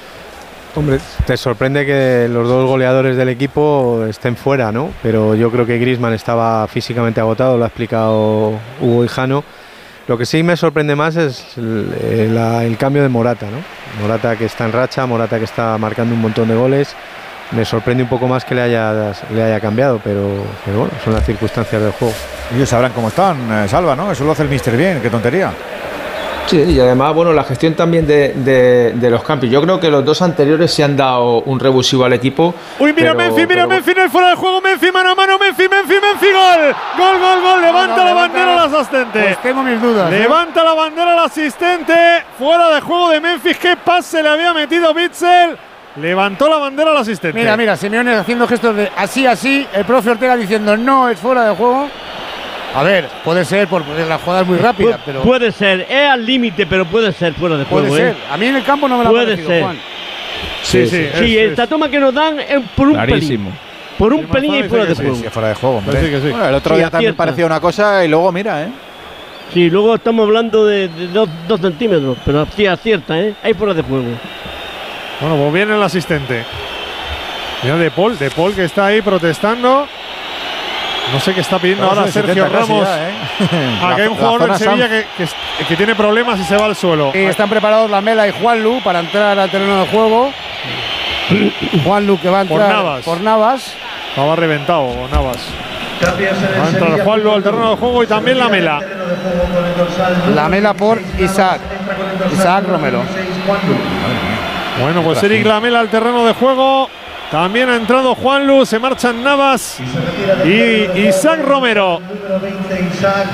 Hombre, 0.74 0.98
te 1.26 1.36
sorprende 1.36 1.84
que 1.84 2.28
los 2.30 2.46
dos 2.46 2.68
goleadores 2.68 3.16
del 3.16 3.28
equipo 3.30 4.04
estén 4.08 4.36
fuera, 4.36 4.70
¿no? 4.70 4.90
Pero 5.02 5.34
yo 5.34 5.50
creo 5.50 5.66
que 5.66 5.78
Griezmann 5.78 6.12
estaba 6.14 6.66
físicamente 6.68 7.20
agotado, 7.20 7.56
lo 7.56 7.64
ha 7.64 7.68
explicado 7.68 8.52
Hugo 8.80 9.04
Hijano. 9.04 9.42
Lo 10.06 10.16
que 10.16 10.24
sí 10.24 10.42
me 10.42 10.56
sorprende 10.56 10.94
más 10.94 11.16
es 11.16 11.44
el, 11.58 11.92
el- 12.00 12.36
el 12.36 12.76
cambio 12.78 13.02
de 13.02 13.08
Morata, 13.08 13.46
¿no? 13.50 13.58
Morata 14.02 14.36
que 14.36 14.44
está 14.44 14.66
en 14.66 14.72
racha, 14.72 15.04
Morata 15.06 15.38
que 15.38 15.44
está 15.44 15.76
marcando 15.78 16.14
un 16.14 16.20
montón 16.20 16.48
de 16.48 16.54
goles. 16.54 16.94
Me 17.50 17.64
sorprende 17.64 18.02
un 18.04 18.08
poco 18.08 18.28
más 18.28 18.44
que 18.44 18.54
le 18.54 18.60
haya, 18.62 19.12
le 19.34 19.42
haya 19.42 19.58
cambiado, 19.58 20.00
pero, 20.04 20.44
pero 20.64 20.80
bueno, 20.80 20.92
son 21.02 21.14
las 21.14 21.24
circunstancias 21.24 21.80
del 21.82 21.92
juego. 21.92 22.14
Ellos 22.54 22.68
sabrán 22.68 22.92
cómo 22.92 23.08
están, 23.08 23.36
eh, 23.64 23.68
Salva, 23.68 23.96
¿no? 23.96 24.12
Eso 24.12 24.24
lo 24.24 24.32
hace 24.32 24.42
el 24.42 24.48
Mister 24.50 24.76
bien, 24.76 25.00
qué 25.00 25.08
tontería. 25.10 25.50
Sí, 26.48 26.56
y 26.62 26.80
además, 26.80 27.12
bueno, 27.14 27.32
la 27.32 27.44
gestión 27.44 27.74
también 27.74 28.06
de, 28.06 28.32
de- 28.32 28.92
de 28.94 29.10
los 29.10 29.22
campios. 29.22 29.52
Yo 29.52 29.60
creo 29.60 29.78
que 29.78 29.90
los 29.90 30.02
dos 30.04 30.22
anteriores 30.22 30.72
se 30.72 30.82
han 30.82 30.96
dado 30.96 31.40
un 31.42 31.60
revulsivo 31.60 32.04
al 32.06 32.14
equipo. 32.14 32.54
Uy, 32.78 32.92
mira 32.94 33.14
pero- 33.14 33.28
Menfi, 33.34 33.40
mira 33.46 33.54
pero- 33.64 33.68
Menfi, 33.68 33.92
no 33.94 34.02
hay 34.02 34.08
fuera 34.08 34.28
de 34.30 34.34
juego. 34.36 34.60
Menfi, 34.62 34.90
mano 34.90 35.10
a 35.10 35.14
mano. 35.14 35.38
Menfi, 35.38 35.68
Menfi, 35.68 35.94
Menfi, 36.00 36.26
gol. 36.32 36.74
Gol, 36.96 37.18
gol, 37.20 37.42
gol. 37.42 37.60
Levanta 37.60 37.96
No, 37.96 38.02
no, 38.02 38.04
la 38.06 38.12
bandera 38.14 38.52
el 38.54 38.74
asistente. 38.74 39.20
Pues 39.20 39.42
tengo 39.42 39.62
mis 39.62 39.80
dudas. 39.82 40.10
¿eh? 40.12 40.18
Levanta 40.20 40.64
la 40.64 40.72
bandera 40.74 41.12
el 41.12 41.18
asistente. 41.18 41.94
Fuera 42.38 42.70
de 42.70 42.80
juego 42.80 43.10
de 43.10 43.20
Memphis. 43.20 43.58
¿Qué 43.58 43.76
pase 43.76 44.22
le 44.22 44.28
había 44.30 44.54
metido 44.54 44.94
Bitzel? 44.94 45.56
Levantó 45.96 46.48
la 46.48 46.56
bandera 46.56 46.92
al 46.92 46.96
asistente. 46.98 47.38
Mira, 47.38 47.56
mira, 47.56 47.76
Simeone 47.76 48.14
haciendo 48.14 48.46
gestos 48.48 48.74
de 48.74 48.90
así, 48.96 49.26
así. 49.26 49.66
El 49.74 49.84
profe 49.84 50.10
Ortega 50.10 50.36
diciendo 50.36 50.76
no 50.76 51.08
es 51.10 51.18
fuera 51.18 51.44
de 51.48 51.54
juego. 51.56 51.88
A 52.74 52.82
ver, 52.82 53.08
puede 53.24 53.44
ser 53.44 53.66
porque 53.66 54.04
la 54.06 54.18
jugada 54.18 54.42
es 54.42 54.46
muy 54.48 54.58
rápida, 54.58 54.96
Pu- 54.98 55.02
pero 55.06 55.22
Puede 55.22 55.50
ser, 55.52 55.86
es 55.88 56.08
al 56.08 56.24
límite, 56.24 56.66
pero 56.66 56.84
puede 56.84 57.12
ser 57.12 57.32
fuera 57.34 57.56
de 57.56 57.64
puede 57.64 57.88
juego. 57.88 57.96
ser. 58.04 58.14
¿eh? 58.14 58.18
A 58.30 58.36
mí 58.36 58.46
en 58.46 58.56
el 58.56 58.62
campo 58.64 58.86
no 58.88 58.98
me 58.98 59.04
la 59.04 59.10
Puede 59.10 59.24
parecido, 59.24 59.48
ser. 59.48 59.62
Juan. 59.62 59.78
Sí, 60.62 60.86
sí. 60.86 61.08
Sí, 61.14 61.38
es- 61.38 61.50
esta 61.50 61.66
toma 61.66 61.88
que 61.88 61.98
nos 61.98 62.12
dan 62.14 62.38
es 62.40 62.60
por 62.76 62.88
un 62.88 62.94
Clarísimo. 62.94 63.50
pelín. 63.50 63.58
Por 63.98 64.12
un 64.12 64.20
Sí, 64.20 64.26
pelín 64.26 64.54
y 64.54 64.62
fuera 64.68 64.84
de 64.84 64.94
juego. 64.94 65.14
Sí, 65.16 65.24
fuera 65.30 65.48
de 65.48 65.54
juego, 65.54 65.82
sí. 65.90 66.28
Bueno, 66.30 66.48
el 66.48 66.54
otro 66.54 66.74
Sí, 66.74 66.78
día 66.80 66.90
también 66.90 67.14
parecía 67.16 67.46
una 67.46 67.58
cosa 67.60 68.04
y 68.04 68.08
luego 68.08 68.30
mira, 68.30 68.62
¿eh? 68.62 68.68
Sí, 69.52 69.70
luego 69.70 69.94
estamos 69.94 70.26
hablando 70.26 70.66
de, 70.66 70.88
de 70.88 71.06
dos, 71.08 71.28
dos 71.48 71.60
centímetros, 71.60 72.18
pero 72.24 72.46
sí 72.54 72.66
acierta, 72.66 73.18
¿eh? 73.18 73.34
Hay 73.42 73.54
fuera 73.54 73.72
de 73.74 73.82
juego. 73.82 74.04
Bueno, 75.20 75.36
pues 75.36 75.52
viene 75.54 75.74
el 75.74 75.82
asistente. 75.82 76.44
Mira 77.64 77.76
De 77.76 77.90
Paul, 77.90 78.16
De 78.18 78.30
Paul 78.30 78.54
que 78.54 78.64
está 78.64 78.86
ahí 78.86 79.00
protestando. 79.02 79.88
No 81.12 81.20
sé 81.20 81.32
qué 81.34 81.40
está 81.40 81.58
pidiendo 81.58 81.84
ahora 81.86 82.06
Sergio 82.08 82.34
70 82.44 82.58
casi 82.58 82.72
Ramos. 82.72 82.88
ya, 82.88 83.08
¿eh? 83.08 83.12
Que 83.96 84.02
hay 84.02 84.08
un 84.08 84.16
La- 84.18 84.22
la 84.22 84.30
jugador 84.30 84.58
Sevilla 84.58 84.88
que, 84.88 85.06
que 85.68 85.76
tiene 85.76 85.94
problemas 85.94 86.38
y 86.40 86.44
se 86.44 86.56
va 86.56 86.66
al 86.66 86.76
suelo. 86.76 87.12
Y 87.14 87.18
están 87.24 87.48
preparados 87.48 87.90
Lamela 87.90 88.28
y 88.28 88.32
Juanlu 88.32 88.80
para 88.82 89.00
entrar 89.00 89.38
al 89.38 89.50
terreno 89.50 89.80
de 89.80 89.86
juego. 89.88 90.30
Juanlu 91.84 92.18
que 92.20 92.28
va 92.28 92.40
a 92.40 92.44
Por 92.44 92.60
entrar 92.60 92.76
Navas. 92.76 93.04
por 93.04 93.20
Navas. 93.20 93.74
Estaba 94.10 94.36
reventado 94.36 94.90
Navas. 95.10 95.38
Va 96.02 96.64
a 96.64 96.68
entrar 96.68 97.00
Juanlu 97.04 97.32
al 97.32 97.42
terreno 97.42 97.70
de 97.70 97.76
juego 97.76 98.02
y 98.02 98.06
también 98.06 98.38
la 98.38 98.48
Mela. 98.48 98.80
Lamela 100.34 100.74
por 100.74 101.00
Isaac. 101.18 101.60
Isaac 102.32 102.64
Romero. 102.68 103.02
Bueno, 104.80 105.02
pues 105.02 105.22
Eric 105.22 105.44
Lamela 105.46 105.80
al 105.80 105.88
terreno 105.88 106.24
de 106.24 106.34
juego. 106.34 106.88
También 107.30 107.68
ha 107.68 107.76
entrado 107.76 108.14
Juan 108.14 108.46
Luz, 108.46 108.70
se 108.70 108.78
marchan 108.78 109.22
Navas 109.22 109.78
y 110.46 110.98
Isaac 111.08 111.40
Romero. 111.44 112.00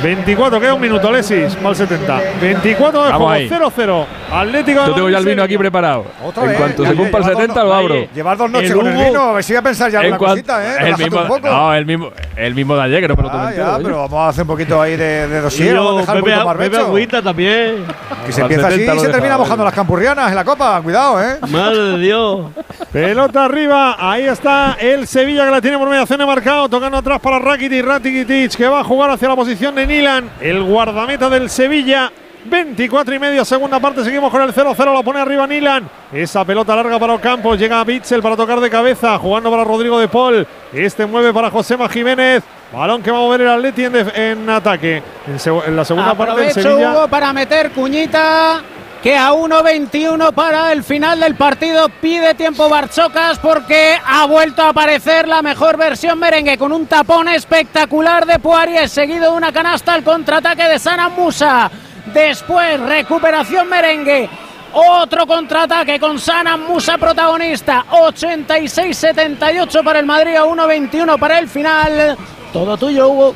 24, 0.03 0.61
queda 0.61 0.75
un 0.75 0.81
minuto, 0.81 1.09
Alexis, 1.09 1.61
mal 1.63 1.77
70. 1.77 2.21
24 2.41 3.05
de 3.05 3.11
juego, 3.13 3.31
ahí. 3.31 3.49
0-0. 3.49 4.07
Atlético 4.33 4.81
de 4.83 4.87
Yo 4.89 4.95
tengo 4.95 5.11
ya 5.11 5.19
el 5.19 5.25
vino 5.25 5.43
aquí 5.45 5.57
preparado. 5.57 6.07
Otra 6.25 6.43
en 6.43 6.49
vez, 6.51 6.59
cuanto 6.59 6.83
ya, 6.83 6.89
se 6.91 6.95
cumpla 6.97 7.19
el 7.19 7.25
lleva 7.25 7.33
dos 7.35 7.41
70 7.43 7.61
no- 7.61 7.67
lo 7.69 7.75
abro. 7.75 7.95
Llevar 8.15 8.37
dos 8.37 8.51
noches 8.51 8.71
El 8.71 8.77
con 8.77 8.87
el 8.89 9.05
vino, 9.05 9.21
a 9.21 9.33
ver 9.33 9.45
si 9.45 9.53
voy 9.53 9.59
a 9.59 9.63
pensar 9.63 9.91
ya 9.93 10.01
en 10.03 10.17
cuan- 10.17 10.31
cosita, 10.33 10.65
¿eh? 10.65 10.89
El 10.89 10.97
mismo, 10.97 11.21
un 11.23 11.29
poco. 11.29 11.49
no, 11.49 11.75
el 11.75 11.87
mismo, 11.87 12.11
el 12.37 12.55
mismo 12.55 12.77
de 12.77 12.83
ayer, 12.83 13.01
que 13.01 13.09
no 13.09 13.15
me 13.17 13.23
lo 13.23 13.31
tomé 13.31 13.45
Ah, 13.45 13.49
entero. 13.51 13.67
ya, 13.79 13.79
pero 13.85 13.97
vamos 14.03 14.19
a 14.19 14.29
hacer 14.29 14.43
un 14.43 14.49
poquito 14.49 14.83
ahí 14.83 14.97
de, 14.97 15.29
de 15.29 15.39
Y 15.39 15.41
dossier, 15.41 15.77
vamos 15.77 16.09
a 16.09 16.13
un 16.15 16.21
poquito 16.21 16.55
bebe 16.55 16.79
agüita 16.79 17.23
también. 17.23 17.85
Que 18.27 18.33
se 18.33 18.41
empieza 18.41 18.67
así 18.67 18.79
70 18.81 18.95
y 18.97 19.01
se 19.07 19.09
termina 19.13 19.39
mojando 19.39 19.65
las 19.65 19.75
campurrianas 19.75 20.31
en 20.31 20.35
la 20.37 20.45
copa. 20.45 20.81
Cuidado, 20.83 21.23
¿eh? 21.23 21.37
Madre 21.49 21.79
de 21.79 21.99
Dios. 21.99 22.47
Pelota 22.93 23.45
arriba, 23.45 23.84
ahí 23.93 24.25
está 24.25 24.77
el 24.81 25.07
Sevilla 25.07 25.45
que 25.45 25.51
la 25.51 25.61
tiene 25.61 25.79
por 25.79 25.89
mediación 25.89 26.19
de 26.19 26.27
marcado, 26.27 26.69
tocando 26.69 26.97
atrás 26.99 27.21
para 27.21 27.39
Rakitic, 27.39 27.85
Rakitic 27.85 28.57
que 28.57 28.67
va 28.67 28.81
a 28.81 28.85
jugar 28.85 29.11
hacia 29.11 29.29
la 29.29 29.37
posición 29.37 29.75
de 29.75 29.87
Nilan, 29.87 30.31
el 30.41 30.63
guardameta 30.63 31.29
del 31.29 31.51
Sevilla. 31.51 32.11
24 32.47 33.15
y 33.15 33.19
medio, 33.19 33.45
segunda 33.45 33.81
parte, 33.81 34.05
seguimos 34.05 34.31
con 34.31 34.43
el 34.43 34.53
0-0, 34.53 34.93
lo 34.93 35.03
pone 35.03 35.19
arriba 35.19 35.47
Nilan. 35.47 35.89
Esa 36.13 36.45
pelota 36.45 36.77
larga 36.77 36.99
para 36.99 37.15
Ocampos, 37.15 37.59
llega 37.59 37.81
a 37.81 37.85
Bitzel 37.85 38.23
para 38.23 38.37
tocar 38.37 38.61
de 38.61 38.69
cabeza, 38.69 39.17
jugando 39.19 39.51
para 39.51 39.65
Rodrigo 39.65 39.99
de 39.99 40.09
Paul. 40.09 40.47
Este 40.73 41.07
mueve 41.07 41.33
para 41.33 41.51
Josema 41.51 41.89
Jiménez. 41.89 42.43
Balón 42.73 43.03
que 43.03 43.11
va 43.11 43.19
a 43.19 43.21
mover 43.21 43.43
el 43.43 43.49
Atleti 43.49 43.85
en, 43.85 44.51
ataque. 44.51 45.03
En, 45.27 45.77
la 45.77 45.85
segunda 45.85 46.15
parte 46.15 46.35
el 46.35 46.49
Aprovecho, 46.49 46.63
Sevilla. 46.63 46.93
Hugo, 46.93 47.09
para 47.09 47.33
meter 47.33 47.71
cuñita. 47.71 48.61
Que 49.05 49.19
a 49.19 49.33
1.21 49.35 50.33
para 50.33 50.73
el 50.73 50.83
final 50.83 51.21
del 51.21 51.35
partido 51.35 51.91
pide 52.01 52.33
tiempo 52.33 52.71
Barchocas 52.71 53.39
porque 53.39 53.99
ha 54.03 54.25
vuelto 54.25 54.63
a 54.63 54.71
aparecer 54.71 55.29
la 55.29 55.43
mejor 55.43 55.77
versión 55.77 56.19
merengue 56.19 56.57
con 56.57 56.73
un 56.73 56.87
tapón 56.87 57.29
espectacular 57.29 58.25
de 58.25 58.39
Poirier 58.39 58.89
seguido 58.89 59.33
de 59.33 59.37
una 59.37 59.53
canasta 59.53 59.93
al 59.93 60.03
contraataque 60.03 60.65
de 60.65 60.79
Sana 60.79 61.11
Musa. 61.11 61.71
Después 62.15 62.81
recuperación 62.81 63.69
merengue. 63.69 64.27
Otro 64.73 65.27
contraataque 65.27 66.01
con 66.01 66.19
Sana 66.19 66.57
Musa 66.57 66.97
protagonista. 66.97 67.85
86-78 67.91 69.85
para 69.85 69.99
el 69.99 70.07
Madrid 70.07 70.37
a 70.37 70.47
1.21 70.47 71.19
para 71.19 71.39
el 71.41 71.49
final. 71.51 72.17
Todo 72.55 72.75
tuyo, 72.79 73.11
Hugo. 73.11 73.35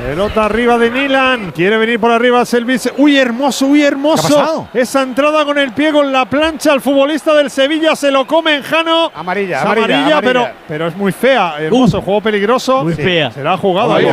Pelota 0.00 0.46
arriba 0.46 0.78
de 0.78 0.90
Nilan. 0.90 1.52
Quiere 1.52 1.76
venir 1.76 2.00
por 2.00 2.10
arriba 2.10 2.44
Selvis. 2.44 2.90
Uy, 2.96 3.18
hermoso, 3.18 3.66
uy, 3.66 3.82
hermoso. 3.82 4.26
¿Qué 4.26 4.34
ha 4.34 4.38
pasado? 4.38 4.68
Esa 4.72 5.02
entrada 5.02 5.44
con 5.44 5.58
el 5.58 5.72
pie 5.72 5.92
con 5.92 6.10
la 6.10 6.24
plancha. 6.24 6.72
El 6.72 6.80
futbolista 6.80 7.34
del 7.34 7.50
Sevilla 7.50 7.94
se 7.94 8.10
lo 8.10 8.26
come 8.26 8.56
en 8.56 8.62
Jano. 8.62 9.12
Amarilla, 9.14 9.60
amarilla, 9.62 9.98
amarilla. 9.98 10.20
Pero, 10.22 10.48
pero 10.66 10.86
es 10.88 10.96
muy 10.96 11.12
fea. 11.12 11.54
Hermoso, 11.58 12.00
juego 12.00 12.20
peligroso. 12.22 12.82
Muy 12.82 12.94
fea. 12.94 13.30
Será 13.30 13.56
jugado 13.56 13.94
ahí. 13.94 14.06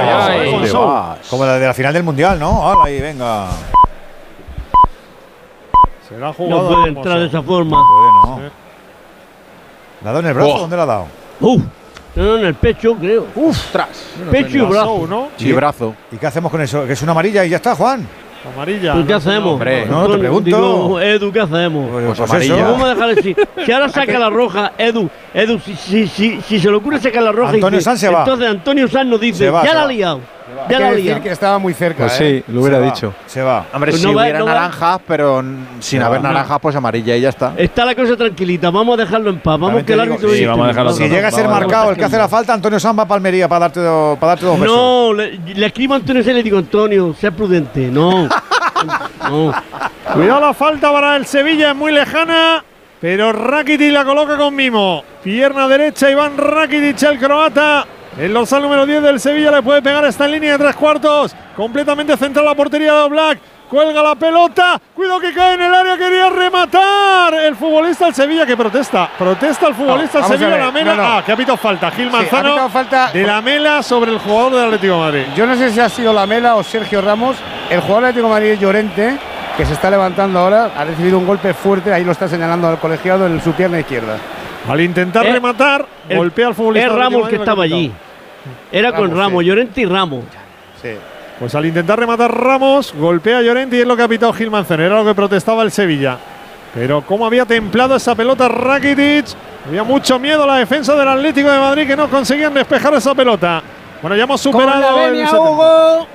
Como 1.29 1.45
la 1.45 1.57
de 1.57 1.67
la 1.67 1.73
final 1.73 1.93
del 1.93 2.03
mundial, 2.03 2.37
¿no? 2.37 2.47
Ahora 2.47 2.85
ahí, 2.85 2.99
venga. 2.99 3.47
Será 6.07 6.33
jugado. 6.33 6.63
No 6.63 6.75
puede 6.75 6.87
entrar 6.89 7.19
de 7.19 7.25
esa 7.27 7.41
forma. 7.41 7.81
Puede, 7.81 8.11
no. 8.11 8.51
¿La 10.03 10.09
ha 10.09 10.13
dado 10.13 10.19
en 10.19 10.25
el 10.27 10.33
brazo? 10.33 10.53
Oh. 10.53 10.59
¿Dónde 10.59 10.77
la 10.77 10.83
ha 10.83 10.85
dado? 10.85 11.07
Uf. 11.39 11.61
No, 12.17 12.23
no, 12.25 12.37
en 12.39 12.45
el 12.45 12.55
pecho, 12.55 12.95
creo. 12.95 13.27
Uf, 13.35 13.57
tras. 13.71 13.89
Pecho 14.31 14.57
y 14.57 14.61
brazo. 14.61 15.05
¿no? 15.07 15.27
Sí, 15.37 15.51
brazo. 15.53 15.95
¿Y 16.11 16.17
qué 16.17 16.25
hacemos 16.27 16.51
con 16.51 16.61
eso? 16.61 16.85
Que 16.85 16.93
es 16.93 17.01
una 17.03 17.11
amarilla 17.11 17.45
y 17.45 17.49
ya 17.49 17.57
está, 17.57 17.75
Juan. 17.75 18.07
Amarilla. 18.55 18.93
¿Pues 18.93 19.05
¿Qué 19.05 19.11
no 19.11 19.17
hacemos? 19.17 19.53
hombre. 19.53 19.85
No, 19.85 20.07
te 20.09 20.17
pregunto. 20.17 20.45
digo, 20.45 20.99
Edu, 21.01 21.31
¿qué 21.31 21.39
hacemos? 21.41 21.89
Pues, 21.91 22.05
Pues 22.05 22.19
amarilla. 22.21 22.55
eso. 22.55 22.63
Vamos 22.71 22.83
a 22.83 22.93
dejar 22.95 23.09
así. 23.11 23.35
Si 23.65 23.71
ahora 23.71 23.89
saca 23.89 24.19
la 24.19 24.29
roja, 24.29 24.71
Edu, 24.77 25.09
Edu, 25.33 25.59
si, 25.59 25.75
si, 25.75 26.07
si, 26.07 26.41
si 26.41 26.59
se 26.59 26.69
le 26.69 26.75
ocurre 26.77 26.99
sacar 26.99 27.23
la 27.23 27.31
roja, 27.31 27.51
Antonio 27.53 27.77
dice- 27.79 27.89
Sanz 27.89 27.99
se 27.99 28.09
va. 28.09 28.19
entonces 28.19 28.47
Antonio 28.49 28.87
Sanz 28.87 29.09
nos 29.09 29.19
dice, 29.19 29.49
va, 29.49 29.63
ya 29.65 29.73
la 29.73 29.83
ha 29.83 29.87
liado, 29.87 30.21
ya 30.69 30.91
decir 30.91 31.19
que 31.21 31.29
estaba 31.31 31.57
muy 31.59 31.73
cerca. 31.73 32.03
Pues 32.05 32.19
¿eh? 32.21 32.43
sí, 32.47 32.51
lo 32.53 32.61
hubiera 32.61 32.77
Se 32.77 32.83
va, 32.83 32.93
dicho. 32.93 33.13
Se 33.25 33.41
va. 33.41 33.65
Hombre, 33.73 33.91
Pues 33.91 34.01
si 34.01 34.07
no 34.07 34.13
va- 34.15 34.21
hubiera 34.23 34.39
no 34.39 34.45
va- 34.45 34.53
naranjas, 34.53 34.99
pero 35.07 35.39
n- 35.39 35.65
sin 35.79 36.01
haber 36.01 36.21
naranjas, 36.21 36.59
pues 36.61 36.75
amarilla 36.75 37.15
y 37.15 37.21
ya 37.21 37.29
está. 37.29 37.53
Está 37.57 37.85
la 37.85 37.95
cosa 37.95 38.15
tranquilita, 38.17 38.69
vamos 38.69 38.97
a 38.97 39.03
dejarlo 39.03 39.29
en 39.29 39.37
paz, 39.39 39.59
vamos 39.59 39.67
También 39.69 39.85
que 39.85 39.93
el 39.93 39.99
te 39.99 40.03
digo- 40.05 40.13
árbitro 40.15 40.33
Sí, 40.33 40.45
vamos 40.45 40.65
a 40.65 40.67
dejarlo 40.69 40.91
Si 40.93 41.03
llega 41.09 41.27
a 41.27 41.31
ser 41.31 41.45
vamos, 41.47 41.59
marcado 41.61 41.91
el 41.91 41.97
que 41.97 42.03
hace 42.05 42.17
la 42.17 42.27
falta, 42.27 42.53
Antonio 42.53 42.79
Samba 42.79 43.05
Palmería 43.07 43.47
para 43.47 43.59
darte, 43.61 43.79
do- 43.81 44.17
para 44.19 44.31
darte 44.31 44.45
dos 44.45 44.59
besos. 44.59 44.75
No, 44.75 45.13
le, 45.13 45.37
le 45.37 45.65
escribo 45.65 45.93
a 45.93 45.97
Antonio 45.97 46.21
y 46.21 46.25
le 46.33 46.43
digo, 46.43 46.57
Antonio, 46.57 47.13
sea 47.19 47.31
prudente, 47.31 47.87
no. 47.91 48.27
no. 49.29 49.53
Cuidado 50.13 50.39
la 50.41 50.53
falta 50.53 50.91
para 50.91 51.15
el 51.15 51.25
Sevilla, 51.25 51.71
es 51.71 51.75
muy 51.75 51.91
lejana. 51.91 52.63
Pero 52.99 53.31
Rakitic 53.31 53.91
la 53.91 54.03
coloca 54.03 54.37
con 54.37 54.55
mimo. 54.55 55.03
Pierna 55.23 55.67
derecha, 55.67 56.09
Iván 56.09 56.35
Rakitic, 56.35 57.03
el 57.03 57.19
croata. 57.19 57.85
El 58.17 58.33
dorsal 58.33 58.63
número 58.63 58.85
10 58.85 59.03
del 59.03 59.19
Sevilla 59.19 59.51
le 59.51 59.61
puede 59.61 59.81
pegar 59.81 60.03
esta 60.05 60.27
línea 60.27 60.53
de 60.53 60.57
tres 60.63 60.75
cuartos. 60.75 61.35
Completamente 61.55 62.17
central 62.17 62.45
la 62.45 62.55
portería 62.55 62.93
de 62.93 63.01
Oblak. 63.01 63.39
Cuelga 63.69 64.01
la 64.01 64.15
pelota. 64.15 64.79
Cuidado 64.95 65.19
que 65.19 65.33
cae 65.33 65.53
en 65.55 65.61
el 65.61 65.73
área. 65.73 65.97
Quería 65.97 66.29
rematar. 66.29 67.33
El 67.35 67.55
futbolista 67.55 68.05
del 68.05 68.15
Sevilla 68.15 68.45
que 68.45 68.57
protesta. 68.57 69.09
Protesta 69.19 69.67
el 69.67 69.75
futbolista 69.75 70.19
No, 70.21 70.29
del 70.29 70.31
vamos 70.31 70.31
a 70.31 70.37
Sevilla. 70.39 70.55
ver, 70.57 70.65
La 70.65 70.71
mela. 70.71 70.95
no, 70.95 71.03
no. 71.03 71.17
Ah, 71.17 71.23
que 71.23 71.31
ha 71.31 71.35
pitado 71.35 71.57
falta. 71.57 71.91
Gil 71.91 72.09
Sí, 72.09 72.15
ha 72.15 72.19
Manzano. 72.21 72.69
falta. 72.69 73.11
De 73.11 73.23
la 73.23 73.41
mela 73.41 73.83
sobre 73.83 74.11
el 74.11 74.17
jugador 74.19 74.53
del 74.55 74.65
Atlético 74.65 74.93
de 74.93 74.99
Madrid. 74.99 75.23
Yo 75.35 75.45
no 75.45 75.55
sé 75.55 75.69
si 75.71 75.79
ha 75.79 75.89
sido 75.89 76.11
Lamela 76.13 76.55
o 76.55 76.63
Sergio 76.63 77.01
Ramos. 77.01 77.35
El 77.69 77.81
jugador 77.81 78.03
del 78.03 78.09
Atlético 78.09 78.27
de 78.29 78.33
Madrid 78.33 78.49
es 78.51 78.59
Llorente, 78.59 79.17
que 79.57 79.65
se 79.65 79.73
está 79.73 79.91
levantando 79.91 80.39
ahora. 80.39 80.71
Ha 80.75 80.85
recibido 80.85 81.19
un 81.19 81.27
golpe 81.27 81.53
fuerte. 81.53 81.93
Ahí 81.93 82.03
lo 82.05 82.13
está 82.13 82.27
señalando 82.27 82.67
al 82.67 82.79
colegiado 82.79 83.27
en 83.27 83.39
su 83.43 83.51
pierna 83.51 83.79
izquierda. 83.79 84.15
Al 84.67 84.81
intentar 84.81 85.25
Eh, 85.25 85.33
rematar, 85.33 85.85
el- 86.09 86.17
golpea 86.17 86.47
al 86.47 86.55
futbolista. 86.55 86.87
Es 86.87 86.91
Atlético 86.93 87.15
Ramos 87.17 87.29
que 87.29 87.35
estaba 87.35 87.63
allí. 87.63 87.91
Era 88.71 88.93
con 88.93 89.15
Ramos, 89.15 89.41
sí. 89.41 89.47
Llorente 89.47 89.81
y 89.81 89.85
Ramos. 89.85 90.23
Sí. 90.81 90.89
Pues 91.39 91.53
al 91.55 91.65
intentar 91.65 91.99
rematar 91.99 92.31
Ramos, 92.35 92.93
golpea 92.97 93.39
a 93.39 93.41
Llorente 93.41 93.77
y 93.77 93.81
es 93.81 93.87
lo 93.87 93.95
que 93.95 94.03
ha 94.03 94.07
pitado 94.07 94.33
Gil 94.33 94.49
Manzano. 94.49 94.83
Era 94.83 94.95
lo 94.95 95.05
que 95.05 95.13
protestaba 95.13 95.63
el 95.63 95.71
Sevilla. 95.71 96.17
Pero 96.73 97.01
cómo 97.01 97.25
había 97.25 97.45
templado 97.45 97.95
esa 97.95 98.15
pelota 98.15 98.47
Rakitic. 98.47 99.25
Había 99.67 99.83
mucho 99.83 100.17
miedo 100.19 100.43
a 100.43 100.47
la 100.47 100.55
defensa 100.57 100.95
del 100.95 101.07
Atlético 101.07 101.51
de 101.51 101.59
Madrid 101.59 101.87
que 101.87 101.95
no 101.95 102.09
conseguían 102.09 102.53
despejar 102.53 102.93
esa 102.93 103.13
pelota. 103.13 103.61
Bueno, 104.01 104.15
ya 104.15 104.23
hemos 104.23 104.41
Con 104.41 104.51
superado 104.51 104.81
la 104.81 105.05
el 105.05 105.11
venia, 105.11 105.25
70. 105.27 105.49
Hugo. 105.49 106.07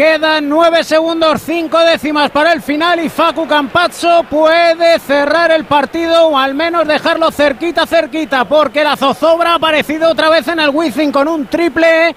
Quedan 0.00 0.48
9 0.48 0.82
segundos, 0.82 1.42
5 1.42 1.78
décimas 1.80 2.30
para 2.30 2.54
el 2.54 2.62
final 2.62 3.04
y 3.04 3.10
Facu 3.10 3.46
Campazzo 3.46 4.24
puede 4.30 4.98
cerrar 4.98 5.50
el 5.50 5.66
partido 5.66 6.28
o 6.28 6.38
al 6.38 6.54
menos 6.54 6.88
dejarlo 6.88 7.30
cerquita, 7.30 7.86
cerquita, 7.86 8.46
porque 8.46 8.82
la 8.82 8.96
zozobra 8.96 9.50
ha 9.50 9.56
aparecido 9.56 10.08
otra 10.08 10.30
vez 10.30 10.48
en 10.48 10.58
el 10.58 10.70
Wizzing 10.70 11.12
con 11.12 11.28
un 11.28 11.48
triple 11.48 12.14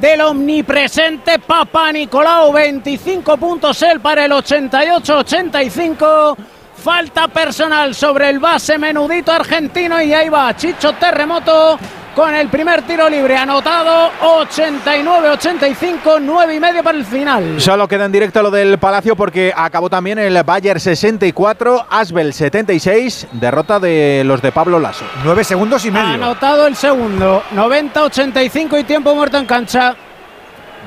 del 0.00 0.22
omnipresente 0.22 1.38
Papa 1.38 1.92
Nicolau. 1.92 2.54
25 2.54 3.36
puntos 3.36 3.82
él 3.82 4.00
para 4.00 4.24
el 4.24 4.32
88-85. 4.32 6.36
Falta 6.82 7.28
personal 7.28 7.94
sobre 7.94 8.30
el 8.30 8.38
base 8.38 8.78
menudito 8.78 9.30
argentino 9.30 10.00
y 10.00 10.14
ahí 10.14 10.30
va 10.30 10.56
Chicho 10.56 10.94
Terremoto 10.94 11.78
con 12.16 12.34
el 12.34 12.48
primer 12.48 12.80
tiro 12.82 13.08
libre 13.10 13.36
anotado 13.36 14.10
89-85, 14.22 16.18
9 16.22 16.54
y 16.54 16.60
medio 16.60 16.82
para 16.82 16.96
el 16.96 17.04
final. 17.04 17.60
Solo 17.60 17.86
queda 17.86 18.06
en 18.06 18.12
directo 18.12 18.42
lo 18.42 18.50
del 18.50 18.78
Palacio 18.78 19.14
porque 19.14 19.52
acabó 19.54 19.90
también 19.90 20.18
el 20.18 20.42
Bayern 20.42 20.80
64, 20.80 21.88
Asbel 21.90 22.32
76, 22.32 23.26
derrota 23.32 23.78
de 23.78 24.22
los 24.24 24.40
de 24.40 24.50
Pablo 24.50 24.80
Lasso. 24.80 25.04
Nueve 25.24 25.44
segundos 25.44 25.84
y 25.84 25.90
medio. 25.90 26.06
Anotado 26.06 26.66
el 26.66 26.74
segundo, 26.74 27.42
90-85 27.54 28.80
y 28.80 28.84
tiempo 28.84 29.14
muerto 29.14 29.36
en 29.36 29.44
cancha. 29.44 29.94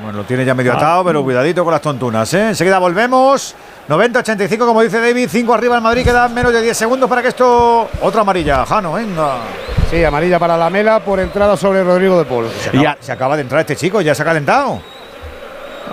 Bueno, 0.02 0.18
lo 0.18 0.24
tiene 0.24 0.44
ya 0.44 0.54
medio 0.54 0.72
atado, 0.72 1.04
pero 1.04 1.22
cuidadito 1.22 1.62
con 1.62 1.72
las 1.72 1.82
tontunas, 1.82 2.32
¿eh? 2.34 2.48
Enseguida 2.48 2.78
volvemos. 2.78 3.54
90-85, 3.88 4.58
como 4.58 4.82
dice 4.82 5.00
David, 5.00 5.28
5 5.30 5.52
arriba 5.52 5.76
el 5.76 5.82
Madrid, 5.82 6.04
quedan 6.04 6.32
menos 6.32 6.52
de 6.52 6.62
10 6.62 6.76
segundos 6.76 7.08
para 7.08 7.22
que 7.22 7.28
esto... 7.28 7.88
Otra 8.00 8.20
amarilla, 8.20 8.64
Jano, 8.64 8.92
venga. 8.92 9.38
Sí, 9.90 10.04
amarilla 10.04 10.38
para 10.38 10.56
Lamela 10.56 11.00
por 11.00 11.18
entrada 11.18 11.56
sobre 11.56 11.82
Rodrigo 11.82 12.18
de 12.18 12.24
Paul. 12.24 12.48
Se 12.48 12.68
acaba, 12.70 12.96
se 13.00 13.12
acaba 13.12 13.36
de 13.36 13.42
entrar 13.42 13.60
este 13.60 13.76
chico, 13.76 14.00
ya 14.00 14.14
se 14.14 14.22
ha 14.22 14.24
calentado. 14.24 14.80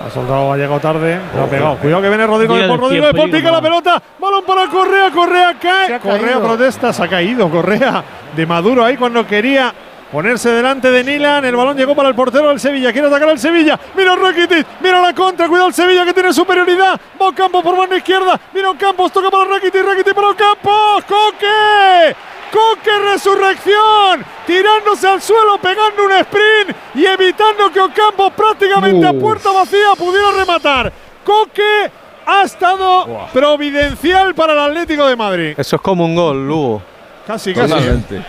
Ha 0.06 0.10
soltado, 0.10 0.52
ha 0.52 0.56
llegado 0.56 0.78
tarde. 0.78 1.18
Lo 1.34 1.42
ha 1.42 1.46
pegado. 1.46 1.76
Cuidado 1.78 2.02
que 2.02 2.08
viene 2.08 2.26
Rodrigo 2.26 2.56
de 2.56 2.68
Paul. 2.68 2.80
Rodrigo 2.80 3.06
de 3.06 3.14
Paul 3.14 3.30
pica 3.30 3.50
la 3.50 3.60
pelota. 3.60 4.02
Balón 4.18 4.44
para 4.44 4.68
Correa. 4.68 5.10
Correa 5.10 5.56
cae. 5.60 5.98
Correa 5.98 6.20
caído. 6.20 6.40
protesta. 6.40 6.92
Se 6.92 7.02
ha 7.02 7.08
caído. 7.08 7.50
Correa 7.50 8.04
de 8.34 8.46
Maduro 8.46 8.84
ahí 8.84 8.96
cuando 8.96 9.26
quería 9.26 9.74
ponerse 10.10 10.50
delante 10.50 10.90
de 10.90 11.04
Nilan. 11.04 11.44
El 11.44 11.56
balón 11.56 11.76
llegó 11.76 11.94
para 11.94 12.08
el 12.08 12.14
portero 12.14 12.48
del 12.48 12.60
Sevilla. 12.60 12.92
Quiere 12.92 13.08
atacar 13.08 13.28
al 13.28 13.38
Sevilla. 13.38 13.78
Mira 13.94 14.16
Rakitic. 14.16 14.66
Mira 14.80 15.00
la 15.00 15.14
contra. 15.14 15.48
Cuidado 15.48 15.68
el 15.68 15.74
Sevilla 15.74 16.04
que 16.04 16.14
tiene 16.14 16.32
superioridad. 16.32 17.00
Va 17.20 17.34
Campos 17.34 17.62
por 17.62 17.76
banda 17.76 17.96
izquierda. 17.96 18.40
Mira 18.52 18.72
Campos. 18.78 19.12
Toca 19.12 19.30
para 19.30 19.44
Rakitic. 19.44 19.84
Rakitic 19.84 20.14
para 20.14 20.34
Campos. 20.34 21.04
Coque. 21.06 22.16
Coque 22.50 22.98
Resurrección, 23.12 24.24
tirándose 24.46 25.06
al 25.06 25.20
suelo, 25.20 25.58
pegando 25.58 26.06
un 26.06 26.12
sprint 26.12 26.76
y 26.94 27.04
evitando 27.04 27.70
que 27.70 27.78
Ocampos 27.78 28.32
prácticamente 28.32 29.06
a 29.06 29.12
puerta 29.12 29.52
vacía 29.52 29.92
pudiera 29.98 30.30
rematar. 30.32 30.90
Coque 31.24 31.90
ha 32.24 32.42
estado 32.42 33.26
providencial 33.32 34.34
para 34.34 34.54
el 34.54 34.58
Atlético 34.60 35.06
de 35.06 35.16
Madrid. 35.16 35.54
Eso 35.58 35.76
es 35.76 35.82
como 35.82 36.04
un 36.04 36.14
gol, 36.14 36.48
Lugo. 36.48 36.82
Casi, 37.26 37.52
casi. 37.52 37.68
Totalmente. 37.68 38.22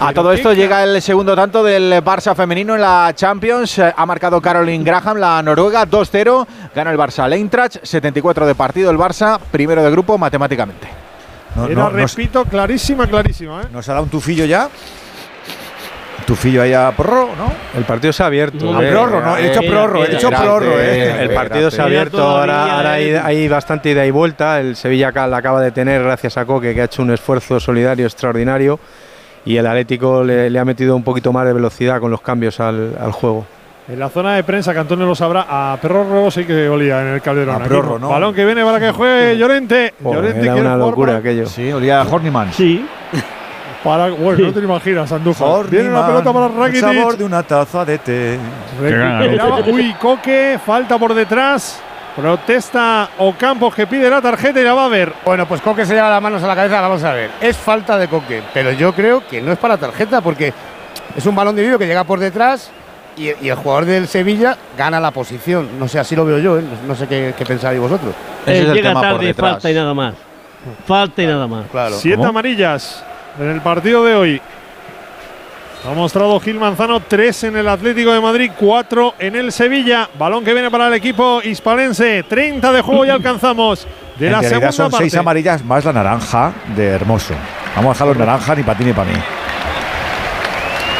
A 0.00 0.12
todo 0.12 0.32
esto 0.32 0.52
llega 0.52 0.84
el 0.84 1.02
segundo 1.02 1.34
tanto 1.34 1.62
del 1.64 1.92
Barça 2.04 2.34
femenino 2.34 2.76
en 2.76 2.80
la 2.80 3.12
Champions. 3.16 3.80
Ha 3.80 4.06
marcado 4.06 4.40
Caroline 4.40 4.84
Graham, 4.84 5.16
la 5.16 5.42
noruega, 5.42 5.84
2-0. 5.86 6.46
Gana 6.74 6.92
el 6.92 6.96
Barça 6.98 7.24
al 7.24 7.32
Eintracht, 7.32 7.78
74 7.82 8.46
de 8.46 8.54
partido 8.54 8.90
el 8.92 8.96
Barça, 8.96 9.38
primero 9.50 9.82
de 9.82 9.90
grupo 9.90 10.16
matemáticamente. 10.16 10.86
Era, 11.68 11.88
repito, 11.88 12.44
clarísima, 12.44 13.08
clarísima. 13.08 13.62
¿eh? 13.62 13.66
¿Nos 13.72 13.88
ha 13.88 13.92
dado 13.94 14.04
un 14.04 14.10
tufillo 14.10 14.44
ya? 14.44 14.68
Tufillo 16.24 16.62
ahí 16.62 16.72
a 16.74 16.92
prorro, 16.96 17.30
¿no? 17.36 17.52
El 17.76 17.84
partido 17.84 18.12
se 18.12 18.22
ha 18.22 18.26
abierto. 18.26 18.70
No, 18.70 18.80
eh, 18.80 18.90
prorro, 18.90 19.20
no, 19.20 19.36
he 19.36 19.48
dicho 19.48 19.60
prorro, 19.62 20.04
he 20.04 20.08
dicho 20.08 20.28
prorro. 20.28 20.78
eh. 20.78 21.22
El 21.22 21.30
partido 21.30 21.70
se 21.70 21.80
ha 21.80 21.84
abierto, 21.84 22.22
ahora, 22.22 22.76
ahora 22.76 22.92
hay, 22.92 23.14
hay 23.14 23.48
bastante 23.48 23.90
ida 23.90 24.06
y 24.06 24.10
vuelta. 24.12 24.60
El 24.60 24.76
Sevilla 24.76 25.10
la 25.26 25.38
acaba 25.38 25.60
de 25.60 25.72
tener 25.72 26.02
gracias 26.04 26.36
a 26.36 26.44
Coque, 26.44 26.74
que 26.74 26.82
ha 26.82 26.84
hecho 26.84 27.02
un 27.02 27.10
esfuerzo 27.10 27.58
solidario 27.58 28.06
extraordinario. 28.06 28.78
Y 29.44 29.56
el 29.56 29.66
Atlético 29.66 30.22
le, 30.24 30.50
le 30.50 30.58
ha 30.58 30.64
metido 30.64 30.94
un 30.96 31.02
poquito 31.02 31.32
más 31.32 31.46
de 31.46 31.52
velocidad 31.52 32.00
con 32.00 32.10
los 32.10 32.20
cambios 32.20 32.60
al, 32.60 32.96
al 33.00 33.12
juego. 33.12 33.46
En 33.88 33.98
la 33.98 34.10
zona 34.10 34.34
de 34.34 34.44
prensa, 34.44 34.74
que 34.74 34.80
Antonio 34.80 35.06
lo 35.06 35.14
sabrá, 35.14 35.46
a 35.48 35.78
Perrorro 35.80 36.30
sí 36.30 36.44
que 36.44 36.68
olía 36.68 37.00
en 37.00 37.08
el 37.14 37.22
Calderón. 37.22 37.62
A 37.62 37.64
Aquí 37.64 37.74
¿no? 37.74 38.08
Balón 38.10 38.34
que 38.34 38.44
viene 38.44 38.62
para 38.62 38.78
que 38.78 38.90
juegue 38.90 39.38
Llorente. 39.38 39.94
Joder, 40.02 40.16
Llorente 40.20 40.42
era 40.44 40.52
quiere 40.52 40.68
una 40.68 40.76
locura 40.76 41.06
para- 41.12 41.18
aquello. 41.20 41.46
Sí, 41.46 41.72
olía 41.72 42.02
a 42.02 42.04
Horniman. 42.06 42.52
Sí. 42.52 42.84
Para, 43.84 44.10
bueno, 44.10 44.46
no 44.48 44.52
te 44.52 44.58
lo 44.60 44.66
imaginas, 44.66 45.12
Andújar. 45.12 45.70
Viene 45.70 45.88
una 45.88 46.04
pelota 46.04 46.32
para 46.32 46.46
El 46.66 46.76
sabor 46.80 46.96
Rakitic. 46.96 47.18
de 47.18 47.24
una 47.24 47.42
taza 47.44 47.84
de 47.84 47.98
té. 47.98 48.38
Uy, 49.72 49.94
Coque, 50.00 50.58
falta 50.66 50.98
por 50.98 51.14
detrás. 51.14 51.80
Protesta 52.18 53.10
Ocampos 53.18 53.72
que 53.72 53.86
pide 53.86 54.10
la 54.10 54.20
tarjeta 54.20 54.60
y 54.60 54.64
la 54.64 54.74
va 54.74 54.86
a 54.86 54.88
ver. 54.88 55.12
Bueno, 55.24 55.46
pues 55.46 55.60
Coque 55.60 55.86
se 55.86 55.94
lleva 55.94 56.10
las 56.10 56.20
manos 56.20 56.42
a 56.42 56.48
la 56.48 56.56
cabeza, 56.56 56.80
vamos 56.80 57.04
a 57.04 57.12
ver. 57.12 57.30
Es 57.40 57.56
falta 57.56 57.96
de 57.96 58.08
Coque, 58.08 58.42
pero 58.52 58.72
yo 58.72 58.92
creo 58.92 59.24
que 59.24 59.40
no 59.40 59.52
es 59.52 59.58
para 59.58 59.76
tarjeta 59.76 60.20
porque 60.20 60.52
es 61.16 61.26
un 61.26 61.36
balón 61.36 61.54
dividido 61.54 61.78
que 61.78 61.86
llega 61.86 62.02
por 62.02 62.18
detrás 62.18 62.72
y, 63.16 63.26
y 63.40 63.50
el 63.50 63.54
jugador 63.54 63.84
del 63.84 64.08
Sevilla 64.08 64.56
gana 64.76 64.98
la 64.98 65.12
posición. 65.12 65.78
No 65.78 65.86
sé, 65.86 66.00
así 66.00 66.16
lo 66.16 66.24
veo 66.24 66.38
yo, 66.38 66.58
¿eh? 66.58 66.64
no 66.88 66.96
sé 66.96 67.06
qué, 67.06 67.34
qué 67.38 67.46
pensáis 67.46 67.78
vosotros. 67.78 68.12
Eh, 68.46 68.68
llega 68.74 68.94
tarde, 68.94 69.32
falta 69.32 69.70
y 69.70 69.74
nada 69.74 69.94
más. 69.94 70.14
Falta 70.88 71.22
y 71.22 71.26
nada 71.28 71.46
más. 71.46 71.66
Siete 71.92 72.24
amarillas 72.24 73.04
en 73.38 73.48
el 73.48 73.60
partido 73.60 74.04
de 74.04 74.16
hoy. 74.16 74.42
Ha 75.86 75.94
mostrado 75.94 76.38
Gil 76.40 76.58
Manzano, 76.58 77.00
tres 77.00 77.44
en 77.44 77.56
el 77.56 77.68
Atlético 77.68 78.12
de 78.12 78.20
Madrid, 78.20 78.50
cuatro 78.58 79.14
en 79.18 79.36
el 79.36 79.52
Sevilla. 79.52 80.08
Balón 80.18 80.44
que 80.44 80.52
viene 80.52 80.70
para 80.70 80.88
el 80.88 80.94
equipo 80.94 81.40
hispalense. 81.42 82.24
30 82.28 82.72
de 82.72 82.82
juego 82.82 83.06
y 83.06 83.10
alcanzamos 83.10 83.86
de 84.18 84.26
en 84.26 84.32
la 84.32 84.40
realidad 84.40 84.58
segunda 84.58 84.72
son 84.72 84.90
parte. 84.90 85.04
seis 85.04 85.14
amarillas 85.16 85.64
más 85.64 85.84
la 85.84 85.92
naranja 85.92 86.52
de 86.76 86.86
Hermoso. 86.88 87.34
Vamos 87.76 87.90
a 87.90 87.92
dejarlo 87.94 88.12
en 88.12 88.18
naranja 88.18 88.54
ni 88.54 88.62
para 88.64 88.78
ti 88.78 88.84
ni 88.84 88.92
para 88.92 89.10
mí. 89.10 89.18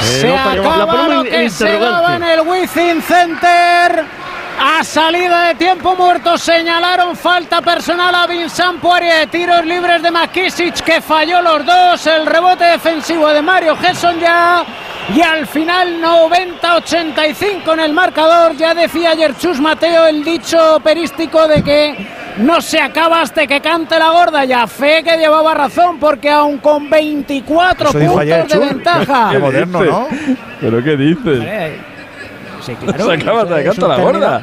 Se 0.00 0.30
va- 0.30 0.52
acaba 0.52 1.08
lo 1.08 1.20
en 1.24 1.26
que 1.30 1.50
se 1.50 1.78
daba 1.78 2.16
en 2.16 2.22
el 2.22 2.40
Wizzing 2.42 3.02
Center. 3.02 4.04
A 4.60 4.82
salida 4.82 5.48
de 5.48 5.54
tiempo 5.54 5.94
muerto 5.94 6.36
señalaron 6.36 7.16
falta 7.16 7.62
personal 7.62 8.12
a 8.12 8.26
Vincent 8.26 8.80
Poirier. 8.80 9.28
Tiros 9.28 9.64
libres 9.64 10.02
de 10.02 10.10
McKissick 10.10 10.74
que 10.82 11.00
falló 11.00 11.40
los 11.40 11.64
dos. 11.64 12.06
El 12.08 12.26
rebote 12.26 12.64
defensivo 12.64 13.28
de 13.28 13.40
Mario 13.40 13.76
Gesson 13.76 14.18
ya. 14.18 14.64
Y 15.14 15.20
al 15.20 15.46
final 15.46 16.02
90-85 16.02 17.72
en 17.72 17.80
el 17.80 17.92
marcador. 17.92 18.56
Ya 18.56 18.74
decía 18.74 19.10
ayer 19.10 19.36
Chus 19.38 19.60
Mateo 19.60 20.06
el 20.06 20.24
dicho 20.24 20.74
operístico 20.74 21.46
de 21.46 21.62
que 21.62 22.08
no 22.38 22.60
se 22.60 22.80
acaba 22.80 23.20
hasta 23.20 23.46
que 23.46 23.60
cante 23.60 23.96
la 23.96 24.10
gorda. 24.10 24.44
Ya 24.44 24.66
fe 24.66 25.04
que 25.04 25.16
llevaba 25.16 25.54
razón 25.54 26.00
porque 26.00 26.30
aún 26.30 26.58
con 26.58 26.90
24 26.90 27.90
Eso 27.90 27.98
dijo 27.98 28.12
puntos 28.14 28.32
ayer 28.32 28.48
de 28.48 28.58
ventaja. 28.58 29.28
Qué 29.30 29.38
moderno, 29.38 29.84
¿no? 29.84 30.08
¿Pero 30.60 30.82
qué 30.82 30.96
dices? 30.96 31.78
Sí, 32.60 32.74
claro. 32.74 33.06
Sacaba 33.18 33.42
atacando 33.42 33.88
la 33.88 33.96
borda. 33.98 34.42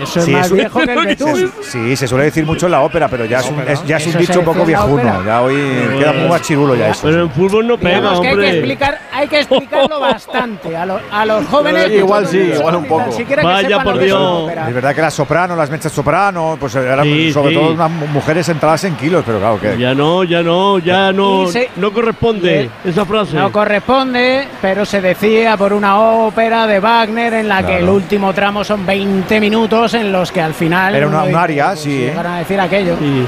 Eso 0.00 0.20
es 0.20 0.24
Sí, 0.24 0.30
más 0.32 0.46
es 0.46 0.52
un- 0.52 0.58
viejo 0.58 0.78
que 0.80 0.92
el 0.92 1.06
Betún. 1.06 1.52
Sí, 1.62 1.96
se 1.96 2.08
suele 2.08 2.24
decir 2.24 2.44
mucho 2.46 2.66
en 2.66 2.72
la 2.72 2.80
ópera, 2.80 3.08
pero 3.08 3.24
ya 3.24 3.40
es 3.40 3.48
un, 3.50 3.60
es- 3.60 3.84
ya 3.86 3.96
es 3.98 4.06
un 4.06 4.18
dicho 4.18 4.38
un 4.40 4.44
poco 4.44 4.64
viejuno. 4.64 5.24
Ya 5.24 5.42
hoy 5.42 5.56
queda 5.98 6.12
muy 6.12 6.28
machirulo 6.28 6.74
ya 6.74 6.88
eso. 6.88 7.00
Pero 7.04 7.22
en 7.22 7.30
fútbol 7.30 7.66
no 7.66 7.76
pega, 7.78 7.96
Digamos 7.96 8.20
que 8.20 8.26
hay 8.28 8.32
que 8.32 8.40
hombre. 8.40 8.50
explicar, 8.58 8.98
hay 9.12 9.28
que 9.28 9.38
explicarlo 9.40 10.00
bastante 10.00 10.76
a, 10.76 10.86
lo- 10.86 11.00
a 11.10 11.26
los 11.26 11.46
jóvenes. 11.46 11.86
Sí, 11.88 11.94
igual 11.94 12.26
sí, 12.26 12.38
igual 12.38 12.76
un 12.76 12.84
poco. 12.86 13.04
Vaya 13.42 13.82
por 13.82 13.98
Dios. 13.98 14.50
Es 14.68 14.74
verdad 14.74 14.94
que 14.94 15.00
las 15.02 15.14
soprano, 15.14 15.56
las 15.56 15.70
mechas 15.70 15.92
soprano, 15.92 16.56
pues 16.58 16.74
eran 16.74 17.04
Sí, 17.04 17.32
sobre 17.32 17.50
sí. 17.50 17.54
todo 17.60 17.72
unas 17.72 17.90
mu- 17.90 18.06
mujeres 18.08 18.46
centradas 18.46 18.84
en 18.84 18.94
kilos, 18.96 19.22
pero 19.26 19.38
claro 19.38 19.60
que. 19.60 19.76
Ya 19.78 19.94
no, 19.94 20.24
ya 20.24 20.42
no, 20.42 20.78
ya 20.78 21.12
no, 21.12 21.46
se- 21.48 21.70
no 21.76 21.92
corresponde 21.92 22.70
esa 22.84 23.04
frase. 23.04 23.36
No 23.36 23.50
corresponde, 23.52 24.46
pero 24.60 24.84
se 24.84 25.00
decía 25.00 25.56
por 25.56 25.72
una 25.72 25.98
ópera 25.98 26.66
de 26.66 26.80
Wagner 26.80 27.34
en 27.34 27.48
la 27.48 27.64
que 27.66 27.78
el 27.78 27.88
último 27.88 28.32
tramo 28.32 28.62
son 28.64 28.86
20 28.86 29.40
minutos 29.40 29.81
en 29.94 30.12
los 30.12 30.30
que 30.32 30.40
al 30.40 30.54
final. 30.54 30.94
Era 30.94 31.06
una- 31.08 31.22
uno 31.22 31.30
un 31.30 31.36
área, 31.36 31.68
pues, 31.68 31.80
sí, 31.80 31.90
si 31.90 32.02
¿eh? 32.04 32.06
llegaran 32.08 32.32
a 32.34 32.38
decir 32.38 32.60
aquello. 32.60 32.96
Sí. 32.98 33.26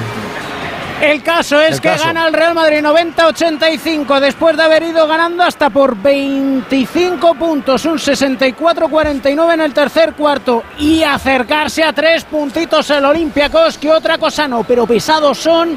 El 1.02 1.22
caso 1.22 1.60
es 1.60 1.72
El 1.74 1.80
que 1.80 1.88
caso. 1.88 2.04
gana 2.04 2.26
el 2.26 2.32
Real 2.32 2.54
Madrid 2.54 2.80
90-85 2.80 4.20
después 4.20 4.56
de 4.56 4.62
haber 4.62 4.84
ido 4.84 5.06
ganando 5.06 5.42
hasta 5.42 5.68
por 5.68 5.96
25 5.96 7.34
puntos, 7.34 7.84
un 7.84 7.98
64-49 7.98 9.54
en 9.54 9.60
el 9.60 9.74
tercer 9.74 10.14
cuarto 10.14 10.62
y 10.78 11.02
acercarse 11.02 11.82
a 11.82 11.92
tres 11.92 12.24
puntitos 12.24 12.88
el 12.90 13.04
Olympiacos, 13.04 13.76
que 13.76 13.90
otra 13.90 14.18
cosa 14.18 14.46
no, 14.48 14.62
pero 14.64 14.86
pesados 14.86 15.36
son 15.38 15.76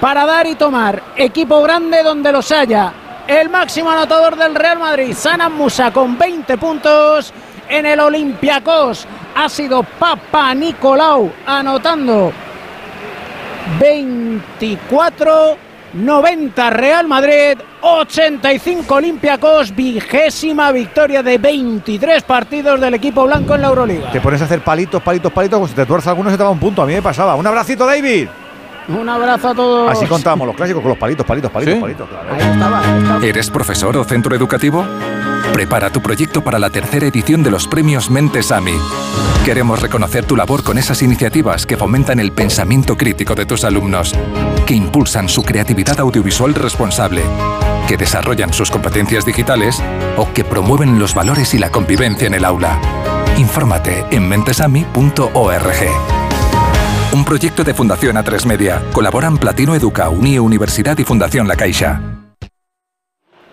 para 0.00 0.24
dar 0.26 0.46
y 0.46 0.54
tomar. 0.54 1.02
Equipo 1.16 1.60
grande 1.62 2.02
donde 2.02 2.30
los 2.30 2.52
haya. 2.52 2.92
El 3.26 3.48
máximo 3.50 3.90
anotador 3.90 4.36
del 4.36 4.54
Real 4.54 4.78
Madrid, 4.78 5.12
Sanan 5.14 5.52
Musa, 5.54 5.90
con 5.90 6.16
20 6.16 6.56
puntos. 6.56 7.32
En 7.68 7.86
el 7.86 8.00
Olympiacos 8.00 9.06
ha 9.34 9.48
sido 9.48 9.82
Papa 9.82 10.54
Nicolau 10.54 11.30
anotando 11.46 12.32
24 13.78 15.68
90 15.94 16.70
Real 16.70 17.08
Madrid, 17.08 17.58
85 17.80 18.94
Olympiacos, 18.94 19.74
vigésima 19.74 20.70
victoria 20.70 21.22
de 21.22 21.38
23 21.38 22.22
partidos 22.24 22.80
del 22.80 22.94
equipo 22.94 23.24
blanco 23.24 23.54
en 23.54 23.62
la 23.62 23.68
Euroliga. 23.68 24.10
Te 24.10 24.20
pones 24.20 24.40
a 24.42 24.44
hacer 24.44 24.60
palitos, 24.60 25.02
palitos, 25.02 25.32
palitos, 25.32 25.58
pues 25.58 25.70
si 25.70 25.76
te 25.76 25.86
tuerce 25.86 26.08
alguno 26.10 26.30
se 26.30 26.36
te 26.36 26.42
va 26.42 26.50
un 26.50 26.58
punto. 26.58 26.82
A 26.82 26.86
mí 26.86 26.92
me 26.92 27.02
pasaba. 27.02 27.34
Un 27.36 27.46
abracito, 27.46 27.86
David. 27.86 28.28
Un 28.88 29.08
abrazo 29.08 29.48
a 29.48 29.54
todos. 29.54 29.90
Así 29.92 30.06
contábamos 30.06 30.46
los 30.46 30.56
clásicos 30.56 30.82
con 30.82 30.90
los 30.90 30.98
palitos, 30.98 31.26
palitos, 31.26 31.50
palitos, 31.50 31.78
palitos. 31.78 32.08
claro. 32.08 32.32
Ahí 32.32 32.52
estaba, 32.52 32.80
ahí 32.80 33.02
estaba. 33.02 33.26
¿Eres 33.26 33.50
profesor 33.50 33.96
o 33.96 34.04
centro 34.04 34.34
educativo? 34.34 34.84
Prepara 35.52 35.90
tu 35.90 36.00
proyecto 36.00 36.42
para 36.42 36.58
la 36.58 36.70
tercera 36.70 37.06
edición 37.06 37.42
de 37.42 37.50
los 37.50 37.68
premios 37.68 38.10
Mentes 38.10 38.50
AMI. 38.50 38.74
Queremos 39.44 39.80
reconocer 39.80 40.24
tu 40.24 40.36
labor 40.36 40.62
con 40.62 40.78
esas 40.78 41.02
iniciativas 41.02 41.66
que 41.66 41.76
fomentan 41.76 42.20
el 42.20 42.32
pensamiento 42.32 42.96
crítico 42.96 43.34
de 43.34 43.46
tus 43.46 43.64
alumnos, 43.64 44.14
que 44.66 44.74
impulsan 44.74 45.28
su 45.28 45.42
creatividad 45.42 46.00
audiovisual 46.00 46.54
responsable, 46.54 47.22
que 47.86 47.96
desarrollan 47.96 48.52
sus 48.52 48.70
competencias 48.70 49.24
digitales 49.24 49.82
o 50.16 50.32
que 50.32 50.44
promueven 50.44 50.98
los 50.98 51.14
valores 51.14 51.54
y 51.54 51.58
la 51.58 51.70
convivencia 51.70 52.26
en 52.26 52.34
el 52.34 52.44
aula. 52.44 52.78
Infórmate 53.38 54.04
en 54.10 54.28
mentesami.org. 54.28 56.17
Un 57.18 57.24
proyecto 57.24 57.64
de 57.64 57.74
Fundación 57.74 58.14
A3 58.14 58.44
Media. 58.46 58.80
Colaboran 58.92 59.38
Platino 59.38 59.74
Educa, 59.74 60.08
Unie 60.08 60.38
Universidad 60.38 60.96
y 60.98 61.02
Fundación 61.02 61.48
La 61.48 61.56
Caixa. 61.56 62.00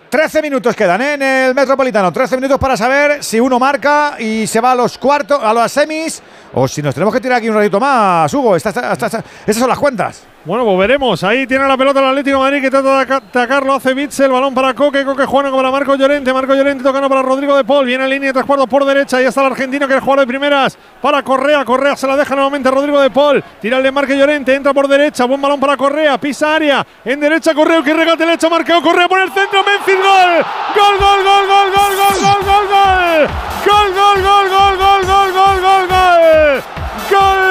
13 0.08 0.40
minutos 0.40 0.76
quedan 0.76 1.02
en 1.02 1.20
el 1.20 1.52
Metropolitano. 1.52 2.12
13 2.12 2.36
minutos 2.36 2.60
para 2.60 2.76
saber 2.76 3.24
si 3.24 3.40
uno 3.40 3.58
marca 3.58 4.14
y 4.20 4.46
se 4.46 4.60
va 4.60 4.70
a 4.70 4.74
los 4.76 4.96
cuartos, 4.98 5.42
a 5.42 5.52
las 5.52 5.72
semis, 5.72 6.22
o 6.54 6.68
si 6.68 6.80
nos 6.80 6.94
tenemos 6.94 7.12
que 7.12 7.20
tirar 7.20 7.38
aquí 7.38 7.48
un 7.48 7.56
ratito 7.56 7.80
más, 7.80 8.32
Hugo. 8.32 8.54
Esta- 8.54 8.68
esta- 8.68 8.92
esta- 8.92 9.06
esta- 9.06 9.24
esas 9.44 9.58
son 9.58 9.68
las 9.68 9.78
cuentas. 9.80 10.22
Bueno, 10.46 10.64
pues 10.64 10.78
veremos. 10.78 11.24
Ahí 11.24 11.44
tiene 11.44 11.66
la 11.66 11.76
pelota 11.76 11.98
el 11.98 12.06
Atlético 12.06 12.36
de 12.38 12.42
Madrid 12.44 12.62
que 12.62 12.70
trata 12.70 12.88
de 12.94 13.00
aca- 13.02 13.16
atacarlo. 13.16 13.74
Hace 13.74 13.92
Bitzel, 13.94 14.30
balón 14.30 14.54
para 14.54 14.74
Coque. 14.74 15.04
Coque 15.04 15.26
Juan 15.26 15.50
para 15.50 15.72
Marco 15.72 15.96
Llorente. 15.96 16.32
Marco 16.32 16.54
Llorente 16.54 16.84
tocando 16.84 17.08
para 17.08 17.20
Rodrigo 17.20 17.56
de 17.56 17.64
Paul. 17.64 17.84
Viene 17.84 18.04
en 18.04 18.10
línea 18.10 18.28
de 18.28 18.32
tres 18.34 18.46
cuartos 18.46 18.68
por 18.68 18.84
derecha. 18.84 19.16
Ahí 19.16 19.24
está 19.24 19.40
el 19.40 19.48
argentino 19.48 19.88
que 19.88 19.94
el 19.94 20.00
jugador 20.00 20.20
de 20.20 20.26
primeras 20.28 20.78
para 21.02 21.20
Correa. 21.24 21.64
Correa 21.64 21.96
se 21.96 22.06
la 22.06 22.16
deja 22.16 22.36
nuevamente 22.36 22.68
a 22.68 22.70
Rodrigo 22.70 23.00
de 23.00 23.10
Paul. 23.10 23.42
Tira 23.60 23.78
el 23.78 23.82
de 23.82 23.90
Marco 23.90 24.12
Llorente. 24.14 24.54
Entra 24.54 24.72
por 24.72 24.86
derecha. 24.86 25.24
Buen 25.24 25.42
balón 25.42 25.58
para 25.58 25.76
Correa. 25.76 26.16
Pisa 26.16 26.54
área. 26.54 26.86
En 27.04 27.18
derecha 27.18 27.52
Correa. 27.52 27.82
Que 27.82 27.92
regate 27.92 28.22
el 28.22 28.30
hecho. 28.30 28.48
Marqueo 28.48 28.80
Correa 28.82 29.08
por 29.08 29.18
el 29.18 29.32
centro. 29.32 29.64
Memphis 29.64 29.96
gol. 29.96 30.44
Gol, 30.76 30.98
gol, 31.00 31.24
gol, 31.24 31.46
gol, 31.48 31.70
gol, 31.74 31.96
gol, 31.96 32.22
gol, 32.22 32.44
gol, 32.44 32.66
gol. 32.68 33.28
Gol, 33.66 33.94
gol, 33.94 34.22
gol, 34.22 34.48
gol, 34.48 34.76
gol, 34.78 35.06
gol, 35.06 35.32
gol, 35.32 35.60
gol, 35.60 35.88
gol. 35.88 36.62
Gol. 37.10 37.45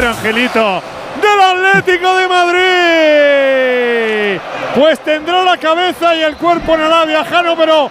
¡Ay, 0.00 0.06
mi 0.06 0.06
madre 0.06 0.06
Angelito! 0.06 0.82
Del 1.20 1.40
Atlético 1.40 2.16
de 2.16 2.28
Madrid. 2.28 2.60
Pues 4.74 4.98
tendrá 5.00 5.42
la 5.42 5.58
cabeza 5.58 6.14
y 6.16 6.22
el 6.22 6.36
cuerpo 6.36 6.74
en 6.74 6.80
el 6.80 7.06
viajano, 7.06 7.54
pero 7.56 7.90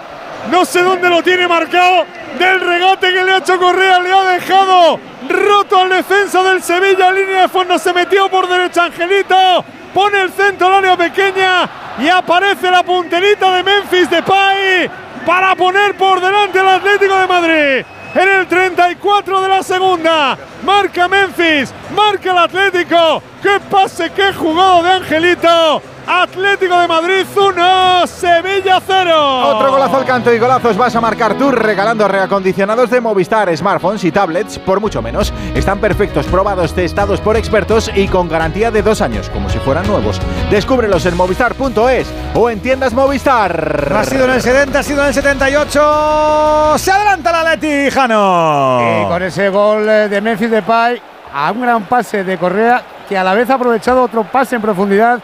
no 0.49 0.65
sé 0.65 0.81
dónde 0.81 1.07
lo 1.09 1.21
tiene 1.21 1.47
marcado. 1.47 2.05
Del 2.39 2.61
regate 2.61 3.13
que 3.13 3.23
le 3.23 3.31
ha 3.31 3.37
hecho 3.37 3.59
Correa, 3.59 3.99
le 3.99 4.11
ha 4.11 4.23
dejado 4.23 4.99
roto 5.27 5.81
al 5.81 5.89
defensa 5.89 6.41
del 6.43 6.63
Sevilla 6.63 7.11
línea 7.11 7.41
de 7.41 7.47
fondo. 7.47 7.77
Se 7.77 7.93
metió 7.93 8.27
por 8.29 8.47
derecha 8.47 8.85
Angelito. 8.85 9.63
pone 9.93 10.21
el 10.21 10.31
centro 10.31 10.67
al 10.67 10.85
área 10.85 10.97
pequeña 10.97 11.69
y 11.99 12.07
aparece 12.07 12.71
la 12.71 12.81
punterita 12.83 13.51
de 13.55 13.63
Memphis 13.63 14.09
Depay 14.09 14.89
para 15.25 15.53
poner 15.55 15.95
por 15.95 16.21
delante 16.21 16.59
al 16.59 16.69
Atlético 16.69 17.15
de 17.17 17.27
Madrid. 17.27 17.85
En 18.15 18.27
el 18.27 18.47
34 18.47 19.41
de 19.41 19.47
la 19.47 19.61
segunda, 19.61 20.35
marca 20.63 21.07
Memphis, 21.07 21.71
marca 21.95 22.31
el 22.31 22.37
Atlético. 22.39 23.21
¡Qué 23.41 23.59
pase, 23.69 24.11
qué 24.11 24.33
jugado 24.33 24.81
de 24.81 24.89
Angelito! 24.93 25.81
Atlético 26.07 26.79
de 26.79 26.87
Madrid 26.87 27.25
1, 27.35 28.07
Sevilla 28.07 28.81
0. 28.85 29.47
Otro 29.55 29.71
golazo 29.71 29.97
al 29.97 30.05
canto 30.05 30.33
y 30.33 30.39
golazos 30.39 30.77
vas 30.77 30.95
a 30.95 31.01
marcar 31.01 31.37
tú 31.37 31.51
regalando 31.51 32.07
reacondicionados 32.07 32.89
de 32.89 33.01
Movistar, 33.01 33.55
smartphones 33.55 34.03
y 34.03 34.11
tablets 34.11 34.59
por 34.59 34.79
mucho 34.79 35.01
menos. 35.01 35.33
Están 35.53 35.79
perfectos, 35.79 36.25
probados, 36.25 36.73
testados 36.73 37.21
por 37.21 37.37
expertos 37.37 37.91
y 37.93 38.07
con 38.07 38.27
garantía 38.27 38.71
de 38.71 38.81
dos 38.81 39.01
años, 39.01 39.29
como 39.29 39.49
si 39.49 39.59
fueran 39.59 39.87
nuevos. 39.87 40.19
Descúbrelos 40.49 41.05
en 41.05 41.15
movistar.es 41.15 42.07
o 42.33 42.49
en 42.49 42.59
tiendas 42.59 42.93
Movistar. 42.93 43.91
Ha 43.95 44.03
sido 44.03 44.25
en 44.25 44.31
el 44.31 44.41
70, 44.41 44.79
ha 44.79 44.83
sido 44.83 45.01
en 45.01 45.07
el 45.07 45.13
78. 45.13 46.77
Se 46.77 46.91
adelanta 46.91 47.31
la 47.31 47.55
Leti, 47.55 47.91
Jano. 47.91 48.79
Y 48.81 49.07
con 49.07 49.23
ese 49.23 49.49
gol 49.49 49.85
de 49.85 50.21
Memphis 50.21 50.51
Depay 50.51 51.01
a 51.33 51.51
un 51.51 51.61
gran 51.61 51.83
pase 51.83 52.23
de 52.23 52.37
Correa 52.37 52.81
que 53.07 53.17
a 53.17 53.23
la 53.23 53.33
vez 53.33 53.49
ha 53.49 53.55
aprovechado 53.55 54.03
otro 54.03 54.23
pase 54.23 54.55
en 54.55 54.61
profundidad 54.61 55.19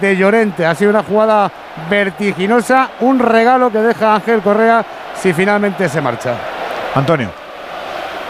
de 0.00 0.16
Llorente. 0.16 0.66
Ha 0.66 0.74
sido 0.74 0.90
una 0.90 1.02
jugada 1.02 1.50
vertiginosa, 1.88 2.90
un 3.00 3.18
regalo 3.18 3.70
que 3.70 3.78
deja 3.78 4.14
Ángel 4.14 4.40
Correa 4.40 4.84
si 5.14 5.32
finalmente 5.32 5.88
se 5.88 6.00
marcha. 6.00 6.34
Antonio. 6.94 7.30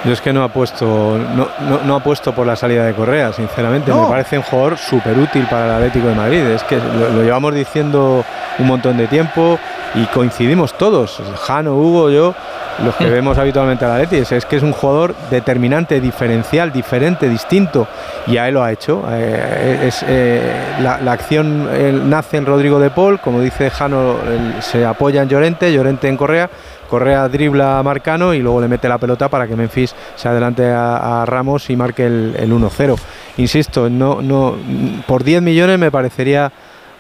Yo 0.04 0.12
es 0.12 0.20
que 0.20 0.32
no 0.32 0.44
apuesto, 0.44 1.18
no, 1.18 1.48
no, 1.60 1.80
no 1.84 1.96
apuesto 1.96 2.32
por 2.32 2.46
la 2.46 2.54
salida 2.54 2.84
de 2.84 2.94
Correa, 2.94 3.32
sinceramente. 3.32 3.92
Me 3.92 4.06
parece 4.06 4.38
un 4.38 4.44
jugador 4.44 4.78
súper 4.78 5.18
útil 5.18 5.46
para 5.50 5.64
el 5.64 5.70
Atlético 5.72 6.06
de 6.08 6.14
Madrid. 6.14 6.46
Es 6.46 6.62
que 6.62 6.76
lo, 6.76 7.08
lo, 7.08 7.22
llevamos 7.22 7.54
diciendo 7.54 8.24
un 8.58 8.66
montón 8.66 8.96
de 8.96 9.06
tiempo 9.06 9.58
y 9.94 10.04
coincidimos 10.06 10.76
todos, 10.76 11.22
Jano, 11.46 11.74
Hugo, 11.74 12.10
yo, 12.10 12.34
los 12.84 12.94
que 12.96 13.06
vemos 13.10 13.38
habitualmente 13.38 13.84
al 13.84 13.92
Atleti. 13.92 14.16
Es, 14.16 14.32
es, 14.32 14.44
que 14.44 14.56
es 14.56 14.62
un 14.62 14.72
jugador 14.72 15.14
determinante, 15.30 16.00
diferencial, 16.00 16.72
diferente, 16.72 17.28
distinto. 17.28 17.86
Y 18.26 18.36
a 18.36 18.48
él 18.48 18.54
lo 18.54 18.62
ha 18.62 18.72
hecho. 18.72 19.04
Eh, 19.10 19.84
es, 19.86 20.04
eh, 20.06 20.52
la, 20.80 20.98
la, 21.00 21.12
acción 21.12 22.10
nace 22.10 22.36
en 22.36 22.46
Rodrigo 22.46 22.78
de 22.78 22.90
Paul, 22.90 23.20
como 23.20 23.40
dice 23.40 23.70
Jano, 23.70 24.16
se 24.60 24.84
apoya 24.84 25.22
en 25.22 25.28
Llorente, 25.28 25.72
Llorente 25.72 26.08
en 26.08 26.16
Correa. 26.16 26.50
Correa 26.88 27.28
dribla 27.28 27.80
a 27.80 27.82
Marcano 27.82 28.32
y 28.32 28.38
luego 28.38 28.60
le 28.60 28.68
mete 28.68 28.88
la 28.88 28.98
pelota 28.98 29.28
para 29.28 29.48
que 29.48 29.56
Memphis 29.56 29.92
se 30.14 30.28
adelante 30.28 30.70
a, 30.70 31.22
a 31.22 31.26
Ramos 31.26 31.68
y 31.68 31.76
marque 31.76 32.06
el, 32.06 32.36
el 32.38 32.52
1-0. 32.52 32.96
Insisto, 33.38 33.90
no, 33.90 34.22
no, 34.22 34.54
por 35.06 35.24
10 35.24 35.42
millones 35.42 35.80
me 35.80 35.90
parecería 35.90 36.52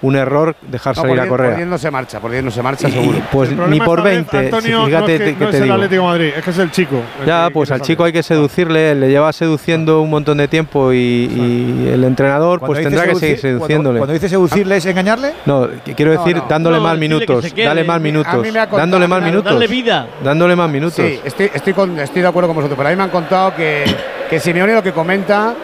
un 0.06 0.16
error 0.16 0.54
dejar 0.70 0.94
no, 0.96 1.02
salir 1.02 1.20
a 1.20 1.28
Correa. 1.28 1.48
Por 1.50 1.56
10 1.56 1.68
no 1.68 1.78
se 1.78 1.90
marcha, 1.90 2.20
por 2.20 2.30
10 2.30 2.44
no 2.44 2.50
se 2.50 2.62
marcha 2.62 2.88
seguro. 2.90 3.18
Pues 3.32 3.50
ni 3.68 3.80
por 3.80 4.02
20, 4.02 4.38
Antonio, 4.38 4.86
fíjate 4.86 5.18
no 5.18 5.24
es 5.24 5.30
que, 5.30 5.36
que 5.38 5.44
no 5.44 5.50
te 5.50 5.56
es 5.56 5.62
el. 5.62 5.70
Atlético 5.72 6.02
de 6.02 6.08
Madrid, 6.08 6.30
es 6.36 6.44
que 6.44 6.50
es 6.50 6.58
el 6.58 6.70
chico. 6.70 6.96
el 7.20 7.26
Ya, 7.26 7.46
que- 7.48 7.52
pues 7.54 7.68
que 7.68 7.74
al 7.74 7.80
chico 7.82 8.04
hay 8.04 8.12
que 8.12 8.22
seducirle, 8.22 8.94
le 8.94 9.08
lleva 9.08 9.32
seduciendo 9.32 10.00
un 10.00 10.10
montón 10.10 10.38
de 10.38 10.48
tiempo 10.48 10.92
y, 10.92 10.96
y 10.96 11.90
el 11.92 12.04
entrenador 12.04 12.60
Cuando 12.60 12.74
pues 12.74 12.84
tendrá 12.84 13.06
que 13.06 13.14
seguir 13.16 13.40
cuando- 13.40 13.58
seduciéndole. 13.58 13.98
Cuando, 13.98 14.12
dice 14.14 14.28
seducirle, 14.28 14.76
¿es 14.76 14.86
engañarle? 14.86 15.32
No, 15.44 15.68
quiero 15.96 16.12
decir 16.12 16.36
no. 16.36 16.44
dándole 16.48 16.76
No, 16.78 16.82
más 16.84 16.98
minutos, 16.98 17.54
dale 17.56 17.84
más 17.84 18.00
minutos, 18.00 18.32
dándole 18.72 19.08
más 19.08 19.22
minutos. 19.22 19.52
darle 19.52 19.66
vida. 19.66 20.06
Dándole 20.22 20.56
más 20.56 20.70
minutos. 20.70 21.04
Sí, 21.04 21.20
estoy, 21.24 21.50
estoy, 21.52 21.72
con- 21.72 21.98
estoy 21.98 22.22
de 22.22 22.28
acuerdo 22.28 22.48
con 22.48 22.56
vosotros, 22.56 22.76
pero 22.76 22.88
a 22.88 22.92
mí 22.92 22.96
me 22.96 23.02
han 23.04 23.10
contado 23.10 23.54
que, 23.54 23.84
que 24.30 24.40
Simeone 24.40 24.74
lo 24.74 24.82
que 24.82 24.92
comenta 24.92 25.54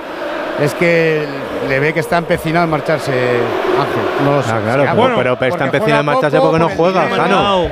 es 0.60 0.74
que 0.74 1.26
le 1.68 1.80
ve 1.80 1.92
que 1.92 2.00
está 2.00 2.18
empecinado 2.18 2.64
en 2.64 2.70
marcharse 2.70 3.12
Ángel. 3.12 4.24
No 4.24 4.36
lo 4.36 4.42
sé. 4.42 4.50
Ah, 4.52 4.60
claro, 4.62 4.82
Sí, 4.82 4.88
pero, 4.90 4.94
bueno, 5.00 5.16
pero, 5.16 5.36
pero 5.36 5.50
está 5.52 5.64
empecinado 5.64 6.00
en 6.00 6.06
marcharse 6.06 6.36
poco, 6.36 6.50
porque 6.50 6.64
no 6.64 6.68
juega, 6.70 7.08
Jano. 7.08 7.68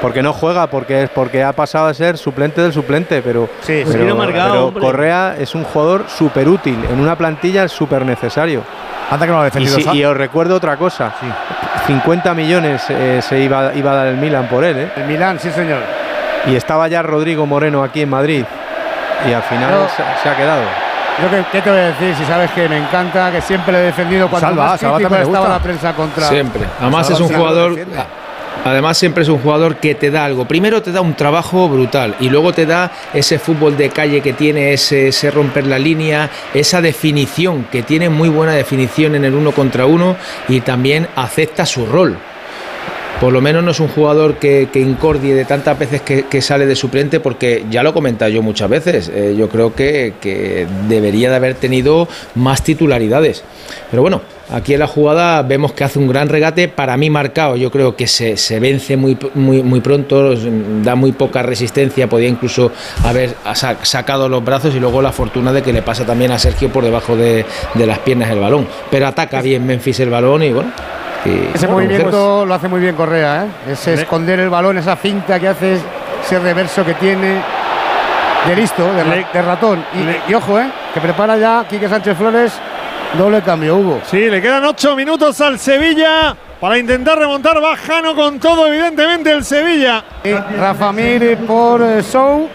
Porque 0.00 0.22
no 0.22 0.32
juega, 0.32 0.68
porque 0.68 1.02
es 1.02 1.10
porque 1.10 1.42
ha 1.42 1.52
pasado 1.52 1.88
a 1.88 1.94
ser 1.94 2.18
suplente 2.18 2.60
del 2.60 2.72
suplente, 2.72 3.20
pero, 3.20 3.48
sí, 3.62 3.82
pero. 3.90 4.72
Correa 4.72 5.34
es 5.38 5.54
un 5.56 5.64
jugador 5.64 6.04
súper 6.08 6.48
útil, 6.48 6.78
en 6.88 7.00
una 7.00 7.16
plantilla 7.16 7.64
es 7.64 7.72
súper 7.72 8.04
necesario. 8.04 8.62
Anda 9.10 9.26
que 9.26 9.32
no 9.32 9.38
lo 9.38 9.44
ha 9.44 9.60
Y, 9.60 9.66
si- 9.66 10.04
os 10.04 10.16
recuerdo 10.16 10.54
otra 10.54 10.76
cosa, 10.76 11.12
50 11.86 12.34
millones 12.34 12.84
eh, 12.90 13.20
se 13.22 13.40
iba, 13.40 13.72
iba 13.74 13.90
a 13.90 13.94
dar 13.94 14.06
el 14.08 14.18
Milan 14.18 14.46
por 14.48 14.62
él, 14.62 14.76
¿eh? 14.78 14.92
El 14.96 15.04
Milán, 15.06 15.40
sí 15.40 15.50
señor. 15.50 15.80
Y 16.46 16.54
estaba 16.54 16.86
ya 16.88 17.02
Rodrigo 17.02 17.46
Moreno 17.46 17.82
aquí 17.82 18.02
en 18.02 18.10
Madrid. 18.10 18.44
Y 19.28 19.32
al 19.32 19.42
final 19.42 19.88
se 20.22 20.28
ha 20.28 20.36
quedado. 20.36 20.62
Yo 21.22 21.30
qué, 21.30 21.44
qué 21.50 21.60
te 21.62 21.70
voy 21.70 21.78
a 21.78 21.86
decir, 21.86 22.14
si 22.14 22.24
sabes 22.24 22.50
que 22.52 22.68
me 22.68 22.78
encanta, 22.78 23.32
que 23.32 23.40
siempre 23.40 23.72
le 23.72 23.80
he 23.80 23.82
defendido 23.86 24.28
cuando 24.28 24.48
Salva, 24.48 24.64
más 24.66 24.80
Salva 24.80 24.96
crítico 24.96 25.14
también 25.14 25.32
le 25.32 25.38
estaba 25.38 25.46
gusta. 25.46 25.58
la 25.58 25.62
prensa 25.62 25.92
contra. 25.94 26.28
Siempre. 26.28 26.62
Además 26.80 27.06
Salva 27.06 27.16
es 27.16 27.20
un 27.20 27.28
siempre 27.28 27.36
lo 27.36 27.50
jugador. 27.50 27.78
Además 28.64 28.98
siempre 28.98 29.22
es 29.22 29.28
un 29.28 29.38
jugador 29.38 29.76
que 29.76 29.94
te 29.94 30.10
da 30.10 30.24
algo. 30.24 30.44
Primero 30.46 30.82
te 30.82 30.92
da 30.92 31.00
un 31.00 31.14
trabajo 31.14 31.68
brutal 31.68 32.16
y 32.20 32.28
luego 32.28 32.52
te 32.52 32.66
da 32.66 32.90
ese 33.14 33.38
fútbol 33.38 33.76
de 33.76 33.90
calle 33.90 34.20
que 34.20 34.32
tiene, 34.32 34.72
ese, 34.72 35.08
ese 35.08 35.30
romper 35.30 35.66
la 35.66 35.78
línea, 35.78 36.28
esa 36.52 36.80
definición, 36.80 37.66
que 37.70 37.82
tiene 37.82 38.08
muy 38.08 38.28
buena 38.28 38.52
definición 38.52 39.14
en 39.14 39.24
el 39.24 39.34
uno 39.34 39.52
contra 39.52 39.86
uno 39.86 40.16
y 40.48 40.60
también 40.60 41.08
acepta 41.16 41.66
su 41.66 41.86
rol. 41.86 42.18
Por 43.20 43.32
lo 43.32 43.40
menos 43.40 43.64
no 43.64 43.72
es 43.72 43.80
un 43.80 43.88
jugador 43.88 44.34
que, 44.36 44.68
incordie 44.76 45.34
de 45.34 45.44
tantas 45.44 45.76
veces 45.76 46.02
que, 46.02 46.40
sale 46.40 46.66
de 46.66 46.76
suplente, 46.76 47.18
porque 47.18 47.64
ya 47.68 47.82
lo 47.82 47.90
he 47.90 47.92
comentado 47.92 48.30
yo 48.30 48.42
muchas 48.42 48.70
veces. 48.70 49.10
eh, 49.12 49.34
yo 49.36 49.48
creo 49.48 49.74
que, 49.74 50.14
que 50.20 50.68
debería 50.88 51.28
de 51.28 51.34
haber 51.36 51.54
tenido 51.54 52.06
más 52.36 52.62
titularidades. 52.62 53.42
Pero 53.90 54.02
bueno, 54.02 54.20
aquí 54.52 54.74
en 54.74 54.78
la 54.78 54.86
jugada 54.86 55.42
vemos 55.42 55.72
que 55.72 55.82
hace 55.82 55.98
un 55.98 56.06
gran 56.06 56.28
regate, 56.28 56.68
para 56.68 56.96
mí 56.96 57.10
marcado. 57.10 57.56
Yo 57.56 57.72
creo 57.72 57.96
que 57.96 58.06
se, 58.06 58.36
se 58.36 58.60
vence 58.60 58.96
muy, 58.96 59.18
muy, 59.34 59.64
muy 59.64 59.80
pronto, 59.80 60.36
da 60.84 60.94
muy 60.94 61.10
poca 61.10 61.42
resistencia, 61.42 62.08
podía 62.08 62.28
incluso 62.28 62.70
haber 63.04 63.34
sa- 63.54 63.78
sacado 63.82 64.28
los 64.28 64.44
brazos 64.44 64.76
y 64.76 64.78
luego 64.78 65.02
la 65.02 65.10
fortuna 65.10 65.52
de 65.52 65.62
que 65.62 65.72
le 65.72 65.82
pasa 65.82 66.06
también 66.06 66.30
a 66.30 66.38
Sergio 66.38 66.68
por 66.72 66.84
debajo 66.84 67.16
de, 67.16 67.44
de 67.74 67.86
las 67.86 67.98
piernas 67.98 68.30
el 68.30 68.38
balón. 68.38 68.68
Pero 68.92 69.08
ataca 69.08 69.42
bien 69.42 69.66
Memphis 69.66 69.98
el 69.98 70.10
balón 70.10 70.44
y 70.44 70.52
bueno. 70.52 70.70
Ese 71.24 71.66
bueno, 71.66 71.72
movimiento 71.88 72.46
lo 72.46 72.54
hace 72.54 72.68
muy 72.68 72.80
bien 72.80 72.94
Correa, 72.94 73.44
¿eh? 73.44 73.72
Ese 73.72 73.94
esconder 73.94 74.38
el 74.40 74.48
balón, 74.50 74.78
esa 74.78 74.96
finta 74.96 75.38
que 75.40 75.48
hace, 75.48 75.78
ese 76.24 76.38
reverso 76.38 76.84
que 76.84 76.94
tiene. 76.94 77.42
De 78.46 78.54
listo, 78.56 78.84
de, 78.94 79.02
ra- 79.04 79.16
Le- 79.16 79.26
de 79.32 79.42
ratón. 79.42 79.84
Y, 79.94 80.04
le- 80.04 80.20
y 80.28 80.34
ojo, 80.34 80.58
¿eh? 80.60 80.68
Que 80.94 81.00
prepara 81.00 81.36
ya 81.36 81.64
Quique 81.68 81.88
Sánchez 81.88 82.16
Flores. 82.16 82.52
Doble 83.18 83.40
cambio, 83.42 83.76
Hugo. 83.76 84.00
Sí, 84.04 84.28
le 84.30 84.40
quedan 84.40 84.64
ocho 84.64 84.94
minutos 84.94 85.40
al 85.40 85.58
Sevilla 85.58 86.36
para 86.60 86.76
intentar 86.78 87.18
remontar 87.18 87.60
Bajano 87.60 88.14
con 88.14 88.38
todo, 88.38 88.66
evidentemente, 88.68 89.32
el 89.32 89.44
Sevilla. 89.44 90.04
Y 90.22 90.32
Rafa 90.32 90.92
Mir 90.92 91.36
por 91.38 91.82
eh, 91.82 92.02
Sou. 92.02 92.48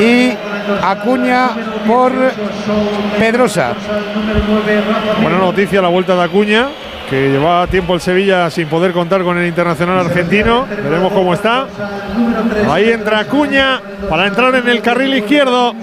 Y 0.00 0.32
Acuña 0.82 1.50
por 1.86 2.12
Pedrosa. 3.18 3.72
Buena 5.22 5.38
noticia 5.38 5.80
la 5.80 5.88
vuelta 5.88 6.14
de 6.16 6.24
Acuña, 6.24 6.68
que 7.08 7.30
llevaba 7.30 7.66
tiempo 7.66 7.94
el 7.94 8.00
Sevilla 8.00 8.50
sin 8.50 8.68
poder 8.68 8.92
contar 8.92 9.22
con 9.22 9.38
el 9.38 9.46
internacional 9.46 9.98
argentino. 9.98 10.66
Veremos 10.66 11.12
cómo 11.12 11.34
está. 11.34 11.66
Ahí 12.70 12.90
entra 12.90 13.20
Acuña 13.20 13.80
para 14.08 14.26
entrar 14.26 14.54
en 14.54 14.68
el 14.68 14.82
carril 14.82 15.14
izquierdo. 15.14 15.74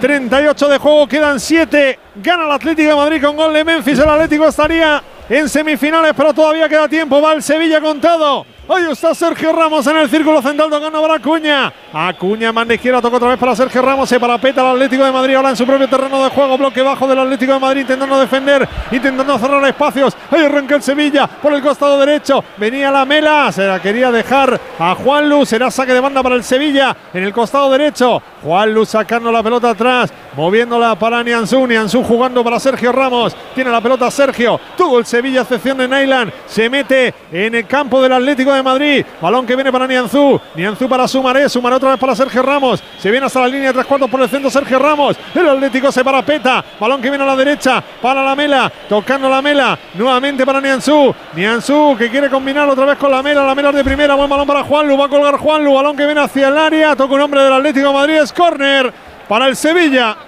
38 0.00 0.68
de 0.68 0.78
juego, 0.78 1.08
quedan 1.08 1.40
7. 1.40 1.98
Gana 2.22 2.46
el 2.46 2.52
Atlético 2.52 2.90
de 2.90 2.96
Madrid 2.96 3.22
con 3.22 3.36
gol 3.36 3.52
de 3.52 3.64
Memphis. 3.64 3.98
El 3.98 4.08
Atlético 4.08 4.46
estaría 4.46 5.02
en 5.28 5.48
semifinales, 5.48 6.12
pero 6.16 6.32
todavía 6.32 6.68
queda 6.68 6.88
tiempo. 6.88 7.20
Va 7.20 7.32
el 7.32 7.42
Sevilla 7.42 7.80
contado. 7.80 8.46
Ahí 8.70 8.84
está 8.90 9.14
Sergio 9.14 9.50
Ramos 9.50 9.86
en 9.86 9.96
el 9.96 10.10
círculo 10.10 10.42
central 10.42 10.68
tocando 10.68 11.00
para 11.00 11.14
Acuña. 11.14 11.72
Acuña, 11.90 12.52
manda 12.52 12.74
izquierda, 12.74 13.00
toca 13.00 13.16
otra 13.16 13.30
vez 13.30 13.38
para 13.38 13.56
Sergio 13.56 13.80
Ramos. 13.80 14.06
Se 14.10 14.20
parapeta 14.20 14.60
el 14.60 14.76
Atlético 14.76 15.04
de 15.04 15.10
Madrid 15.10 15.36
ahora 15.36 15.48
en 15.48 15.56
su 15.56 15.64
propio 15.64 15.88
terreno 15.88 16.22
de 16.22 16.28
juego. 16.28 16.58
Bloque 16.58 16.82
bajo 16.82 17.08
del 17.08 17.18
Atlético 17.18 17.54
de 17.54 17.60
Madrid 17.60 17.80
intentando 17.80 18.20
defender, 18.20 18.68
intentando 18.90 19.38
cerrar 19.38 19.64
espacios. 19.64 20.14
Ahí 20.30 20.44
arranca 20.44 20.74
el 20.74 20.82
Sevilla 20.82 21.26
por 21.26 21.54
el 21.54 21.62
costado 21.62 21.98
derecho. 21.98 22.44
Venía 22.58 22.90
la 22.90 23.06
Mela, 23.06 23.50
se 23.52 23.66
la 23.66 23.80
quería 23.80 24.12
dejar 24.12 24.60
a 24.78 24.94
Juan 24.96 25.30
Luz. 25.30 25.48
Será 25.48 25.70
saque 25.70 25.94
de 25.94 26.00
banda 26.00 26.22
para 26.22 26.34
el 26.34 26.44
Sevilla 26.44 26.94
en 27.14 27.24
el 27.24 27.32
costado 27.32 27.70
derecho. 27.70 28.22
Juan 28.42 28.74
Luz 28.74 28.90
sacando 28.90 29.32
la 29.32 29.42
pelota 29.42 29.70
atrás, 29.70 30.12
moviéndola 30.38 30.94
para 30.94 31.20
Nianzú. 31.24 31.66
Nianzú 31.66 32.04
jugando 32.04 32.44
para 32.44 32.60
Sergio 32.60 32.92
Ramos. 32.92 33.34
Tiene 33.56 33.70
la 33.70 33.80
pelota 33.80 34.08
Sergio. 34.08 34.60
Todo 34.76 35.00
el 35.00 35.04
Sevilla, 35.04 35.40
excepción 35.40 35.76
de 35.78 35.88
Nailan. 35.88 36.32
Se 36.46 36.70
mete 36.70 37.12
en 37.32 37.56
el 37.56 37.66
campo 37.66 38.00
del 38.00 38.12
Atlético 38.12 38.52
de 38.52 38.62
Madrid. 38.62 39.04
Balón 39.20 39.44
que 39.44 39.56
viene 39.56 39.72
para 39.72 39.88
Nianzú. 39.88 40.40
Nianzú 40.54 40.88
para 40.88 41.08
Sumaré. 41.08 41.48
Sumaré 41.48 41.74
otra 41.74 41.90
vez 41.90 41.98
para 41.98 42.14
Sergio 42.14 42.40
Ramos. 42.42 42.80
Se 43.00 43.10
viene 43.10 43.26
hasta 43.26 43.40
la 43.40 43.48
línea 43.48 43.68
de 43.68 43.72
tres 43.74 43.86
cuartos 43.86 44.08
por 44.08 44.22
el 44.22 44.28
centro 44.28 44.48
Sergio 44.48 44.78
Ramos. 44.78 45.16
El 45.34 45.48
Atlético 45.48 45.90
se 45.90 46.04
parapeta. 46.04 46.64
Balón 46.78 47.02
que 47.02 47.10
viene 47.10 47.24
a 47.24 47.26
la 47.26 47.34
derecha 47.34 47.82
para 48.00 48.22
la 48.22 48.36
Mela. 48.36 48.72
Tocando 48.88 49.28
la 49.28 49.42
Mela. 49.42 49.76
Nuevamente 49.94 50.46
para 50.46 50.60
Nianzú. 50.60 51.12
Nianzú 51.34 51.96
que 51.98 52.08
quiere 52.08 52.30
combinar 52.30 52.68
otra 52.68 52.84
vez 52.84 52.96
con 52.96 53.10
la 53.10 53.24
Mela. 53.24 53.44
La 53.44 53.56
Mela 53.56 53.72
de 53.72 53.82
primera. 53.82 54.14
Buen 54.14 54.30
balón 54.30 54.46
para 54.46 54.62
Juanlu. 54.62 54.96
Va 54.96 55.06
a 55.06 55.08
colgar 55.08 55.36
Juanlu. 55.36 55.74
Balón 55.74 55.96
que 55.96 56.06
viene 56.06 56.20
hacia 56.20 56.46
el 56.46 56.56
área. 56.56 56.94
Toca 56.94 57.12
un 57.14 57.22
hombre 57.22 57.42
del 57.42 57.54
Atlético 57.54 57.88
de 57.88 57.92
Madrid. 57.92 58.14
Es 58.18 58.32
córner 58.32 58.92
para 59.28 59.48
el 59.48 59.56
Sevilla. 59.56 60.27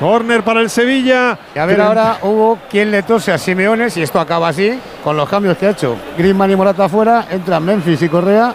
Corner 0.00 0.42
para 0.42 0.62
el 0.62 0.70
Sevilla. 0.70 1.38
Y 1.54 1.58
a 1.58 1.66
ver 1.66 1.78
ahora 1.78 2.16
hubo 2.22 2.58
quien 2.70 2.90
le 2.90 3.02
tose 3.02 3.30
a 3.32 3.38
Simeone, 3.38 3.90
si 3.90 4.00
esto 4.00 4.18
acaba 4.18 4.48
así, 4.48 4.80
con 5.04 5.14
los 5.14 5.28
cambios 5.28 5.58
que 5.58 5.66
ha 5.66 5.70
hecho. 5.70 5.94
Griezmann 6.16 6.50
y 6.50 6.56
Morata 6.56 6.86
afuera, 6.86 7.26
entran 7.30 7.62
Memphis 7.62 8.00
y 8.00 8.08
Correa, 8.08 8.54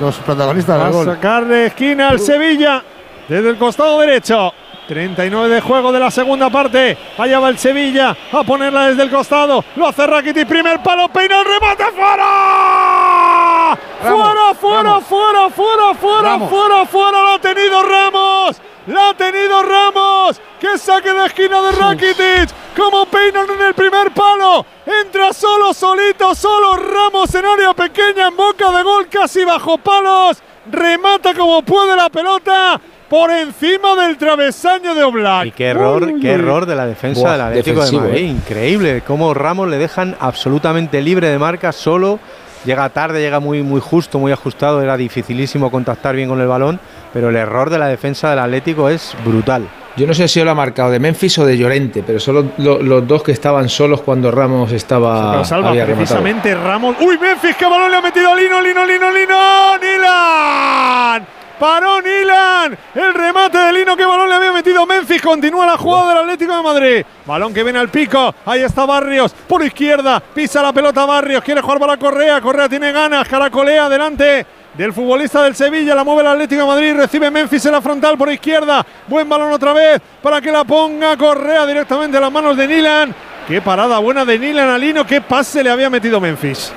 los 0.00 0.16
protagonistas 0.16 0.78
del 0.78 0.86
a 0.86 0.90
gol. 0.90 1.04
sacar 1.04 1.44
de 1.44 1.66
esquina 1.66 2.08
al 2.08 2.18
Sevilla 2.18 2.82
desde 3.28 3.50
el 3.50 3.58
costado 3.58 4.00
derecho. 4.00 4.50
39 4.88 5.56
de 5.56 5.60
juego 5.60 5.92
de 5.92 6.00
la 6.00 6.10
segunda 6.10 6.48
parte. 6.48 6.96
Allá 7.18 7.38
va 7.38 7.50
el 7.50 7.58
Sevilla 7.58 8.16
a 8.32 8.42
ponerla 8.42 8.86
desde 8.86 9.02
el 9.02 9.10
costado. 9.10 9.62
Lo 9.76 9.86
hace 9.88 10.06
Rakitic, 10.06 10.48
primer 10.48 10.82
palo, 10.82 11.10
peina 11.10 11.40
el 11.40 11.44
remate 11.44 11.84
fuera. 11.94 13.78
fuera, 14.00 14.54
fuera, 14.54 15.00
fuera, 15.02 15.50
fuera, 15.50 15.94
fuera, 15.94 16.22
Ramos. 16.22 16.48
fuera, 16.48 16.86
fuera. 16.86 17.22
Lo 17.22 17.28
ha 17.32 17.38
tenido 17.38 17.82
Ramos. 17.82 18.62
La 18.88 19.10
ha 19.10 19.14
tenido 19.14 19.62
Ramos. 19.62 20.40
Que 20.60 20.76
saque 20.78 21.12
de 21.12 21.26
esquina 21.26 21.62
de 21.62 21.72
Rakitic. 21.72 22.50
Como 22.76 23.06
peinan 23.06 23.46
en 23.50 23.66
el 23.66 23.74
primer 23.74 24.10
palo. 24.12 24.64
Entra 25.04 25.32
solo, 25.32 25.72
solito, 25.74 26.34
solo 26.34 26.76
Ramos 26.76 27.34
en 27.34 27.44
área 27.44 27.74
pequeña, 27.74 28.28
en 28.28 28.36
boca 28.36 28.70
de 28.76 28.82
gol, 28.82 29.06
casi 29.08 29.44
bajo 29.44 29.78
palos. 29.78 30.38
Remata 30.70 31.34
como 31.34 31.62
puede 31.62 31.96
la 31.96 32.08
pelota 32.08 32.80
por 33.08 33.30
encima 33.30 33.96
del 33.96 34.16
travesaño 34.18 34.94
de 34.94 35.02
Oblak. 35.02 35.46
Y 35.46 35.50
qué 35.52 35.66
error, 35.68 36.02
Uy, 36.04 36.20
qué 36.20 36.28
uy. 36.28 36.34
error 36.34 36.66
del 36.66 36.78
Atlético 36.80 37.20
Buah, 37.20 37.32
del 37.32 37.40
Atlético 37.40 37.76
defensivo, 37.80 38.02
de 38.02 38.08
Madrid. 38.08 38.24
eh. 38.24 38.28
Increíble 38.28 39.02
cómo 39.06 39.32
Ramos 39.34 39.68
le 39.68 39.78
dejan 39.78 40.16
absolutamente 40.20 41.00
libre 41.00 41.28
de 41.28 41.38
marca, 41.38 41.72
solo. 41.72 42.18
Llega 42.64 42.88
tarde, 42.90 43.20
llega 43.20 43.40
muy, 43.40 43.62
muy 43.62 43.80
justo, 43.80 44.18
muy 44.18 44.32
ajustado. 44.32 44.82
Era 44.82 44.96
dificilísimo 44.96 45.70
contactar 45.70 46.14
bien 46.16 46.28
con 46.28 46.40
el 46.40 46.46
balón, 46.48 46.80
pero 47.12 47.28
el 47.30 47.36
error 47.36 47.70
de 47.70 47.78
la 47.78 47.86
defensa 47.86 48.30
del 48.30 48.38
Atlético 48.40 48.88
es 48.88 49.14
brutal. 49.24 49.68
Yo 49.96 50.06
no 50.06 50.14
sé 50.14 50.28
si 50.28 50.42
lo 50.44 50.50
ha 50.50 50.54
marcado 50.54 50.90
de 50.90 51.00
Memphis 51.00 51.38
o 51.40 51.46
de 51.46 51.56
Llorente, 51.58 52.04
pero 52.06 52.20
son 52.20 52.34
los, 52.36 52.44
lo- 52.58 52.80
los 52.82 53.06
dos 53.08 53.22
que 53.24 53.32
estaban 53.32 53.68
solos 53.68 54.00
cuando 54.02 54.30
Ramos 54.30 54.70
estaba. 54.70 55.32
Pero 55.32 55.44
salva 55.44 55.70
había 55.70 55.86
rematado. 55.86 56.20
precisamente 56.22 56.54
Ramos. 56.54 56.96
¡Uy, 57.00 57.18
Memphis! 57.18 57.56
¡Qué 57.56 57.64
balón 57.64 57.90
le 57.90 57.96
ha 57.96 58.00
metido 58.02 58.30
a 58.30 58.36
Lino, 58.36 58.60
Lino, 58.60 58.84
Lino, 58.86 59.10
Lino! 59.10 59.78
¡Nilan! 59.78 61.37
Paró 61.58 62.00
Nilan. 62.00 62.78
El 62.94 63.14
remate 63.14 63.58
de 63.58 63.72
Lino. 63.72 63.96
¡Qué 63.96 64.04
balón 64.04 64.28
le 64.28 64.34
había 64.34 64.52
metido 64.52 64.86
Memphis! 64.86 65.20
Continúa 65.20 65.66
la 65.66 65.76
jugada 65.76 66.10
del 66.10 66.18
Atlético 66.18 66.56
de 66.56 66.62
Madrid. 66.62 67.06
Balón 67.26 67.52
que 67.52 67.64
viene 67.64 67.78
al 67.78 67.88
pico. 67.88 68.34
Ahí 68.46 68.62
está 68.62 68.86
Barrios. 68.86 69.32
Por 69.32 69.64
izquierda. 69.64 70.20
Pisa 70.20 70.62
la 70.62 70.72
pelota 70.72 71.04
Barrios. 71.04 71.42
Quiere 71.42 71.60
jugar 71.60 71.78
para 71.78 71.96
Correa. 71.96 72.40
Correa 72.40 72.68
tiene 72.68 72.92
ganas. 72.92 73.28
Caracolea 73.28 73.86
adelante. 73.86 74.46
Del 74.74 74.92
futbolista 74.92 75.42
del 75.42 75.56
Sevilla, 75.56 75.92
la 75.92 76.04
mueve 76.04 76.20
el 76.20 76.28
Atlético 76.28 76.60
de 76.60 76.68
Madrid, 76.68 76.94
recibe 76.94 77.32
Memphis 77.32 77.66
en 77.66 77.72
la 77.72 77.80
frontal 77.80 78.16
por 78.16 78.30
izquierda, 78.30 78.86
buen 79.08 79.28
balón 79.28 79.50
otra 79.50 79.72
vez 79.72 80.00
para 80.22 80.40
que 80.40 80.52
la 80.52 80.62
ponga 80.62 81.16
Correa 81.16 81.66
directamente 81.66 82.16
a 82.16 82.20
las 82.20 82.30
manos 82.30 82.56
de 82.56 82.68
Nilan. 82.68 83.12
Qué 83.48 83.60
parada 83.60 83.98
buena 83.98 84.24
de 84.24 84.38
Nilan 84.38 84.68
a 84.68 84.78
Lino, 84.78 85.04
qué 85.04 85.20
pase 85.20 85.64
le 85.64 85.70
había 85.70 85.90
metido 85.90 86.20
Memphis. 86.20 86.72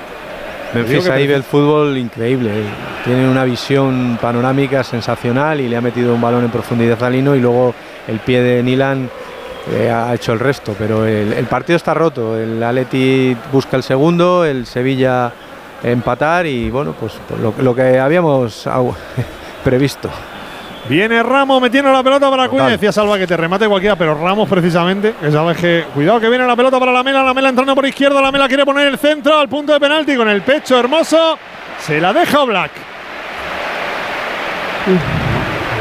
Memphis 0.74 1.08
ahí 1.08 1.26
ve 1.26 1.34
el 1.34 1.42
fútbol 1.42 1.98
increíble. 1.98 2.50
eh. 2.50 2.64
Tiene 3.04 3.28
una 3.28 3.44
visión 3.44 4.18
panorámica 4.20 4.82
sensacional 4.84 5.60
y 5.60 5.68
le 5.68 5.76
ha 5.76 5.80
metido 5.80 6.14
un 6.14 6.20
balón 6.20 6.44
en 6.44 6.50
profundidad 6.50 7.02
a 7.02 7.10
Lino 7.10 7.34
y 7.34 7.40
luego 7.40 7.74
el 8.08 8.18
pie 8.20 8.40
de 8.42 8.62
Nilan 8.62 9.10
eh, 9.72 9.90
ha 9.90 10.14
hecho 10.14 10.32
el 10.32 10.38
resto. 10.40 10.74
Pero 10.78 11.04
el, 11.06 11.32
el 11.32 11.44
partido 11.46 11.76
está 11.76 11.94
roto. 11.94 12.38
El 12.38 12.62
Atleti 12.62 13.36
busca 13.52 13.76
el 13.76 13.82
segundo, 13.82 14.44
el 14.44 14.66
Sevilla 14.66 15.32
empatar 15.82 16.46
y 16.46 16.70
bueno, 16.70 16.94
pues 16.98 17.14
lo, 17.42 17.52
lo 17.60 17.74
que 17.74 17.98
habíamos 17.98 18.68
previsto. 19.64 20.08
Viene 20.92 21.22
Ramos 21.22 21.58
metiendo 21.62 21.90
la 21.90 22.02
pelota 22.02 22.28
para 22.28 22.44
Acuña. 22.44 22.68
Decía 22.68 22.92
Salva 22.92 23.16
que 23.16 23.26
te 23.26 23.34
remate 23.34 23.66
cualquiera, 23.66 23.96
pero 23.96 24.14
Ramos 24.14 24.46
precisamente, 24.46 25.14
que 25.18 25.32
sabes 25.32 25.56
que. 25.56 25.86
Cuidado 25.94 26.20
que 26.20 26.28
viene 26.28 26.46
la 26.46 26.54
pelota 26.54 26.78
para 26.78 26.92
la 26.92 27.02
Mela. 27.02 27.22
La 27.22 27.32
Mela 27.32 27.48
entrando 27.48 27.74
por 27.74 27.86
izquierda. 27.86 28.20
La 28.20 28.30
Mela 28.30 28.46
quiere 28.46 28.66
poner 28.66 28.88
el 28.88 28.98
centro 28.98 29.38
al 29.38 29.48
punto 29.48 29.72
de 29.72 29.80
penalti 29.80 30.14
con 30.16 30.28
el 30.28 30.42
pecho 30.42 30.78
hermoso. 30.78 31.38
Se 31.78 31.98
la 31.98 32.12
deja 32.12 32.44
Black. 32.44 32.72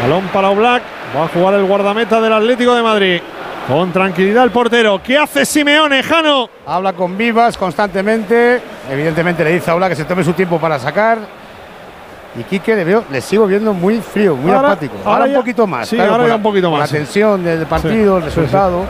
Balón 0.02 0.30
para 0.32 0.50
Black. 0.52 0.84
Va 1.14 1.26
a 1.26 1.28
jugar 1.28 1.56
el 1.56 1.66
guardameta 1.66 2.22
del 2.22 2.32
Atlético 2.32 2.74
de 2.74 2.82
Madrid. 2.82 3.22
Con 3.68 3.92
tranquilidad 3.92 4.46
el 4.46 4.52
portero. 4.52 5.02
¿Qué 5.04 5.18
hace 5.18 5.46
Simeone, 5.46 6.04
Jano? 6.04 6.50
Habla 6.66 6.94
con 6.94 7.18
Vivas 7.18 7.58
constantemente. 7.58 8.62
Evidentemente 8.90 9.44
le 9.44 9.52
dice 9.52 9.72
a 9.72 9.76
Ola 9.76 9.90
que 9.90 9.96
se 9.96 10.06
tome 10.06 10.24
su 10.24 10.32
tiempo 10.32 10.58
para 10.58 10.80
sacar. 10.80 11.41
Y 12.40 12.44
Quique 12.44 12.74
le 12.76 12.86
veo, 12.86 13.04
le 13.12 13.20
sigo 13.20 13.46
viendo 13.46 13.74
muy 13.74 14.00
frío, 14.00 14.36
muy 14.38 14.52
Ahora- 14.52 14.70
apático. 14.70 14.94
ahora 15.04 15.12
Ahora, 15.12 15.28
ya- 15.28 15.32
un 15.34 15.42
poquito 15.42 15.68
más. 15.68 15.88
sí, 15.90 15.96
claro, 15.98 16.12
ahora 16.14 16.24
ya 16.24 16.30
la- 16.30 16.36
un 16.38 16.42
poquito 16.44 16.72
más. 16.72 16.80
La 16.92 16.98
tensión 16.98 17.44
del 17.44 17.66
partido, 17.66 18.18
el 18.18 18.24
sí, 18.24 18.30
resultado. 18.30 18.86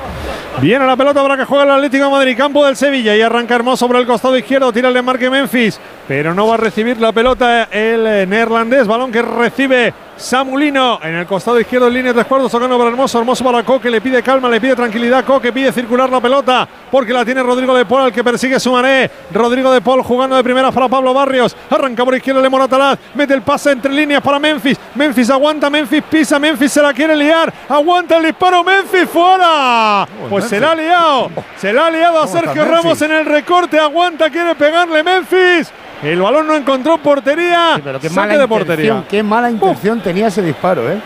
Viene 0.60 0.86
la 0.86 0.96
pelota 0.96 1.22
para 1.24 1.38
que 1.38 1.46
juegue 1.46 1.64
el 1.64 1.72
Atlético 1.72 2.06
de 2.06 2.12
Madrid, 2.12 2.38
campo 2.38 2.64
del 2.66 2.76
Sevilla 2.76 3.16
y 3.16 3.22
arranca 3.22 3.56
hermoso 3.56 3.88
por 3.88 3.96
el 3.96 4.06
costado 4.06 4.38
izquierdo, 4.38 4.72
tira 4.72 4.90
el 4.90 4.94
desmarque 4.94 5.30
Memphis, 5.30 5.80
pero 6.08 6.34
no 6.36 6.46
va 6.46 6.54
a 6.56 6.58
recibir 6.58 7.00
la 7.00 7.12
pelota 7.14 7.64
el 7.72 8.06
eh, 8.06 8.26
neerlandés, 8.28 8.86
balón 8.86 9.12
que 9.12 9.22
recibe 9.24 9.92
Samulino 10.22 11.00
en 11.02 11.16
el 11.16 11.26
costado 11.26 11.60
izquierdo 11.60 11.88
en 11.88 11.96
línea 11.96 12.14
de 12.14 12.20
tres 12.20 12.28
cuartos, 12.28 12.52
tocando 12.52 12.78
para 12.78 12.92
Hermoso, 12.92 13.18
Hermoso 13.18 13.44
para 13.44 13.64
Coque, 13.64 13.90
le 13.90 14.00
pide 14.00 14.22
calma, 14.22 14.48
le 14.50 14.62
pide 14.62 14.76
tranquilidad, 14.76 15.26
Coque 15.26 15.52
pide 15.52 15.72
circular 15.72 16.10
la 16.10 16.22
pelota 16.22 16.68
porque 16.92 17.12
la 17.12 17.26
tiene 17.26 17.42
Rodrigo 17.42 17.74
de 17.76 17.86
Paul 17.86 18.04
al 18.04 18.14
que 18.14 18.24
persigue 18.24 18.60
Sumaré, 18.60 19.10
Rodrigo 19.34 19.72
de 19.72 19.82
Paul 19.82 20.04
jugando 20.04 20.36
de 20.36 20.44
primeras 20.44 20.74
para 20.74 20.88
Pablo 20.88 21.14
Barrios, 21.14 21.56
arranca 21.70 22.06
por 22.06 22.16
izquierda 22.16 22.40
Lemon 22.40 22.62
Atalaz, 22.62 23.00
mete 23.16 23.34
el 23.34 23.42
pase 23.42 23.72
entre 23.72 23.92
líneas 23.92 24.22
para 24.22 24.38
Memphis, 24.38 24.78
Memphis 24.94 25.30
aguanta, 25.32 25.70
Memphis 25.70 26.04
pisa, 26.04 26.38
Memphis 26.38 26.72
se 26.72 26.82
la 26.82 26.94
quiere 26.94 27.16
liar, 27.16 27.52
aguanta 27.68 28.18
el 28.18 28.26
disparo, 28.26 28.64
Memphis 28.64 29.10
fuera, 29.10 30.08
pues 30.30 30.46
se 30.46 30.60
la 30.60 30.72
ha 30.72 30.76
liado, 30.76 31.32
se 31.58 31.74
la 31.74 31.88
ha 31.88 31.92
liado 31.92 32.18
a 32.20 32.26
¿Cómo 32.28 32.38
está 32.38 32.54
Sergio? 32.54 32.72
Ramos 32.72 33.02
en 33.02 33.12
el 33.12 33.26
recorte, 33.26 33.80
aguanta, 33.80 34.30
quiere 34.30 34.54
pegarle 34.54 35.02
Memphis. 35.04 35.72
El 36.04 36.22
balón 36.22 36.48
no 36.48 36.56
encontró 36.56 36.98
portería. 36.98 37.80
Pero 37.84 38.00
qué 38.00 38.10
mala 38.10 38.34
de 38.38 38.44
intención, 38.44 38.68
portería. 38.68 39.04
qué 39.10 39.24
mala 39.24 39.50
intención 39.52 40.00
tenía 40.02 40.28
ese 40.28 40.42
disparo, 40.42 40.90
¿eh? 40.92 41.00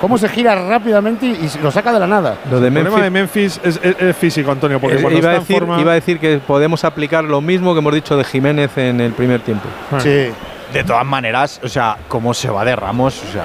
Cómo 0.00 0.18
se 0.18 0.28
gira 0.28 0.54
rápidamente 0.56 1.26
y, 1.26 1.30
y 1.30 1.62
lo 1.62 1.70
saca 1.70 1.92
de 1.92 2.00
la 2.00 2.06
nada. 2.08 2.36
Lo 2.50 2.60
de 2.60 2.68
El 2.68 2.74
problema 2.74 2.96
Memphis- 2.98 3.02
de 3.02 3.10
Memphis 3.10 3.60
es, 3.62 3.80
es- 3.82 3.96
es 4.00 4.16
físico, 4.16 4.50
Antonio, 4.50 4.80
porque 4.80 4.96
Eh, 4.96 5.00
cuando 5.00 5.18
iba, 5.18 5.28
a 5.30 5.32
está 5.34 5.42
en 5.42 5.46
decir, 5.48 5.58
forma. 5.60 5.80
iba 5.80 5.92
a 5.92 5.94
decir 5.94 6.18
que 6.18 6.38
podemos 6.44 6.84
aplicar 6.84 7.22
lo 7.24 7.40
mismo 7.40 7.72
que 7.72 7.78
hemos 7.78 7.94
dicho 7.94 8.16
de 8.16 8.24
Jiménez 8.24 8.76
en 8.78 9.00
el 9.00 9.12
primer 9.12 9.40
tiempo. 9.42 9.68
Sí. 10.00 10.28
De 10.72 10.84
todas 10.84 11.06
maneras, 11.06 11.60
o 11.62 11.68
sea, 11.68 11.96
cómo 12.08 12.34
se 12.34 12.50
va 12.50 12.64
de 12.64 12.74
Ramos, 12.74 13.22
o 13.28 13.32
sea. 13.32 13.44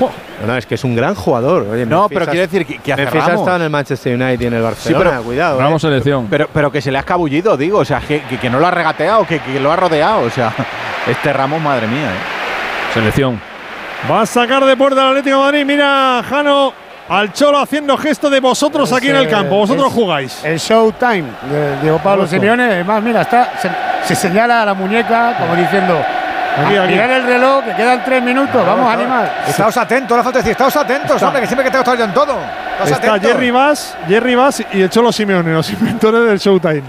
No, 0.00 0.46
no, 0.46 0.56
es 0.56 0.66
que 0.66 0.74
es 0.74 0.84
un 0.84 0.94
gran 0.94 1.14
jugador. 1.14 1.66
Oye, 1.70 1.86
No, 1.86 2.02
Memphis 2.02 2.18
pero 2.18 2.30
quiero 2.30 2.46
decir 2.46 2.66
que, 2.66 2.78
que 2.78 2.92
hace 2.92 3.02
Memphis 3.04 3.22
ha 3.22 3.26
Ramos. 3.26 3.40
estado 3.40 3.56
en 3.56 3.62
el 3.62 3.70
Manchester 3.70 4.14
United 4.14 4.40
y 4.40 4.46
en 4.46 4.52
el 4.54 4.62
Barcelona. 4.62 5.10
pero- 5.10 5.22
cuidado. 5.22 5.58
Ramos 5.60 5.82
eh. 5.84 5.86
selección. 5.88 6.26
Pero, 6.28 6.48
pero 6.52 6.70
que 6.70 6.80
se 6.82 6.90
le 6.90 6.98
ha 6.98 7.00
escabullido, 7.00 7.56
digo, 7.56 7.78
o 7.78 7.84
sea, 7.84 8.00
que, 8.00 8.22
que- 8.22 8.38
que 8.38 8.50
no 8.50 8.58
lo 8.58 8.66
ha 8.66 8.70
regateado, 8.70 9.26
que, 9.26 9.38
que 9.40 9.58
lo 9.60 9.72
ha 9.72 9.76
rodeado, 9.76 10.20
o 10.20 10.30
sea, 10.30 10.52
este 11.06 11.32
Ramos, 11.32 11.60
madre 11.62 11.86
mía, 11.86 12.08
¿eh? 12.10 12.92
Selección. 12.94 13.40
Va 14.10 14.22
a 14.22 14.26
sacar 14.26 14.64
de 14.64 14.76
puerta 14.76 15.02
el 15.02 15.08
Atlético 15.08 15.36
de 15.38 15.42
Madrid. 15.42 15.64
Mira, 15.64 16.22
Jano 16.28 16.72
al 17.08 17.32
Cholo 17.32 17.58
haciendo 17.60 17.96
gesto 17.96 18.28
de 18.28 18.40
vosotros 18.40 18.92
aquí 18.92 19.08
en 19.08 19.16
el 19.16 19.28
campo. 19.28 19.56
Vosotros 19.56 19.86
es 19.88 19.92
jugáis. 19.92 20.44
El 20.44 20.58
showtime 20.58 21.24
de 21.50 21.80
Diego 21.82 21.98
Pablo. 21.98 22.26
Simeone. 22.26 22.64
Además, 22.64 23.02
mira, 23.02 23.22
está, 23.22 23.52
se, 23.60 23.70
se 24.04 24.14
señala 24.14 24.62
a 24.62 24.66
la 24.66 24.74
muñeca 24.74 25.36
como 25.38 25.54
diciendo. 25.56 25.98
Aquí, 26.64 26.76
"A 26.76 26.82
aquí". 26.84 26.92
Mirar 26.92 27.10
el 27.10 27.22
reloj, 27.26 27.64
que 27.64 27.74
quedan 27.74 28.02
tres 28.04 28.22
minutos, 28.22 28.66
vamos 28.66 28.86
a 28.88 28.92
animar. 28.92 29.44
Estáos 29.48 29.76
atentos, 29.76 30.16
la 30.16 30.22
falta 30.22 30.38
decir, 30.38 30.52
estáos 30.52 30.74
atentos, 30.76 31.22
hombre, 31.22 31.40
que 31.42 31.46
siempre 31.46 31.64
que 31.64 31.70
tengo 31.70 31.84
que 31.84 31.90
estar 31.90 31.98
yo 31.98 32.04
en 32.04 32.14
todo. 32.14 32.38
Estáos 32.72 32.90
Está 32.90 33.14
atentos. 33.14 33.30
Jerry 33.32 33.50
Bass, 33.50 33.96
Jerry 34.08 34.34
Bass 34.34 34.62
y 34.72 34.80
el 34.82 34.90
Cholo 34.90 35.12
Simeone, 35.12 35.52
los 35.52 35.70
inventores 35.72 36.26
del 36.28 36.38
Showtime. 36.38 36.82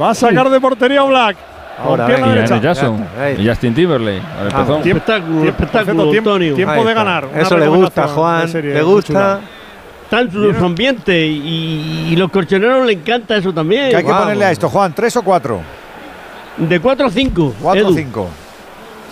Va 0.00 0.10
a 0.10 0.14
sacar 0.14 0.48
de 0.48 0.60
portería 0.60 1.00
a 1.00 1.04
Black. 1.04 1.36
Ahora, 1.84 2.06
derecha. 2.06 2.46
Janet 2.46 2.62
Jackson. 2.62 3.06
Y 3.38 3.48
Justin 3.48 3.74
Timberlake. 3.74 4.22
Empezón. 4.42 4.82
Tiempo- 4.82 4.98
Espectáculo, 5.02 5.40
tiempo- 5.42 5.48
espectáculo, 5.48 6.10
tiempo- 6.10 6.30
Antonio. 6.30 6.54
Tiempo 6.54 6.74
de 6.74 6.80
está. 6.80 6.94
ganar. 6.94 7.28
Eso 7.34 7.58
le 7.58 7.66
gusta, 7.68 8.08
Juan. 8.08 8.40
de 8.46 8.48
serie, 8.52 8.74
le 8.74 8.82
muy 8.82 8.92
gusta. 8.94 9.40
Está 10.04 10.20
en 10.20 10.30
su 10.58 10.64
ambiente 10.66 11.26
y, 11.26 12.08
y 12.10 12.16
los 12.16 12.30
colchoneros 12.30 12.84
le 12.86 12.92
encanta 12.92 13.34
eso 13.36 13.52
también. 13.52 13.88
¿Qué 13.90 13.96
hay 13.96 14.04
que 14.04 14.12
ponerle 14.12 14.44
a 14.44 14.50
esto, 14.50 14.68
Juan? 14.68 14.92
¿Tres 14.92 15.16
o 15.16 15.22
cuatro? 15.22 15.60
De 16.58 16.78
4 16.78 17.06
a 17.06 17.10
5. 17.10 17.54
Cuatro 17.62 17.88
o 17.88 17.92
cinco. 17.94 18.28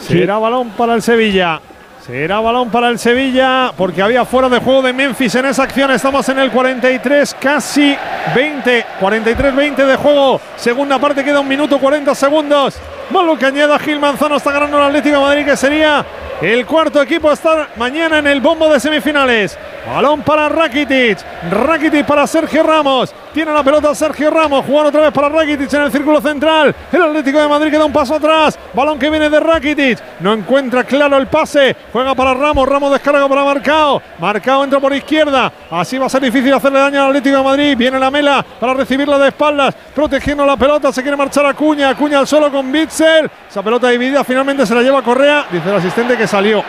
Será 0.01 0.39
balón 0.39 0.71
para 0.71 0.95
el 0.95 1.03
Sevilla. 1.03 1.61
Será 2.05 2.41
balón 2.41 2.71
para 2.71 2.89
el 2.89 2.99
Sevilla 2.99 3.73
porque 3.77 4.03
había 4.03 4.25
fuera 4.25 4.49
de 4.49 4.59
juego 4.59 4.83
de 4.83 4.93
Memphis 4.93 5.35
en 5.35 5.47
esa 5.47 5.65
acción. 5.65 5.91
Estamos 5.91 6.29
en 6.29 6.39
el 6.39 6.51
43, 6.51 7.37
casi 7.39 7.97
20. 8.35 8.87
43-20 9.01 9.77
de 9.87 9.97
juego. 9.97 10.41
Segunda 10.57 10.99
parte 10.99 11.23
queda 11.23 11.41
un 11.41 11.49
minuto 11.49 11.79
40 11.79 12.15
segundos. 12.15 12.79
Malo 13.11 13.37
que 13.37 13.47
añada 13.47 13.79
Gil 13.79 14.01
Manzano. 14.01 14.37
Está 14.37 14.53
ganando 14.53 14.79
el 14.79 14.85
Atlético 14.85 15.17
de 15.17 15.23
Madrid 15.23 15.45
que 15.45 15.57
sería 15.57 16.05
el 16.41 16.65
cuarto 16.65 17.03
equipo 17.03 17.31
a 17.31 17.35
estar 17.35 17.69
mañana 17.77 18.19
en 18.19 18.27
el 18.27 18.41
bombo 18.41 18.73
de 18.73 18.81
semifinales. 18.81 19.59
Balón 19.87 20.23
para 20.23 20.49
Rakitic. 20.49 21.19
Rakitic 21.51 22.07
para 22.07 22.27
Sergio 22.27 22.63
Ramos. 22.63 23.15
Tiene 23.33 23.53
la 23.53 23.63
pelota 23.63 23.95
Sergio 23.95 24.31
Ramos. 24.31 24.65
Jugar 24.67 24.87
otra 24.87 25.03
vez 25.03 25.13
para 25.13 25.29
Rakitic 25.29 25.73
en 25.73 25.83
el 25.83 25.93
círculo 25.93 26.21
central. 26.21 26.75
El 26.93 27.03
Atlético 27.03 27.39
de 27.39 27.49
Madrid 27.49 27.71
queda 27.71 27.85
un 27.85 27.93
paso 27.93 28.17
atrás. 28.17 28.59
Balón 28.75 28.99
que 28.99 29.09
viene 29.09 29.31
de 29.31 29.39
Rakitic. 29.39 29.99
No 30.21 30.33
encuentra 30.33 30.83
claro 30.85 31.17
el 31.17 31.29
pase. 31.29 31.77
Juega 31.93 32.15
para 32.15 32.35
Ramos. 32.35 32.69
Ramos 32.69 32.91
descarga 32.93 33.29
para 33.29 33.45
Marcao. 33.45 34.03
Marcao 34.19 34.65
entra 34.65 34.81
por 34.81 34.93
izquierda. 34.93 35.53
Así 35.71 35.97
va 35.97 36.07
a 36.07 36.09
ser 36.09 36.23
difícil 36.23 36.53
hacerle 36.53 36.81
daño 36.81 37.03
al 37.03 37.09
Atlético 37.09 37.37
de 37.37 37.43
Madrid. 37.45 37.77
Viene 37.77 37.99
la 37.99 38.11
mela 38.11 38.45
para 38.59 38.75
recibirla 38.75 39.19
de 39.19 39.29
espaldas. 39.29 39.75
Protegiendo 39.95 40.45
la 40.45 40.57
pelota. 40.57 40.93
Se 40.93 41.03
quiere 41.03 41.17
marchar 41.17 41.47
a 41.47 41.55
Cuña. 41.55 41.95
Cuña 41.95 42.19
al 42.19 42.27
solo 42.27 42.51
con 42.51 42.71
Bitzel. 42.73 43.31
Esa 43.49 43.63
pelota 43.63 43.89
dividida 43.89 44.25
finalmente 44.25 44.67
se 44.67 44.75
la 44.75 44.83
lleva 44.83 45.03
Correa. 45.03 45.47
Dice 45.51 45.69
el 45.69 45.77
asistente 45.77 46.17
que 46.17 46.27
salió. 46.27 46.65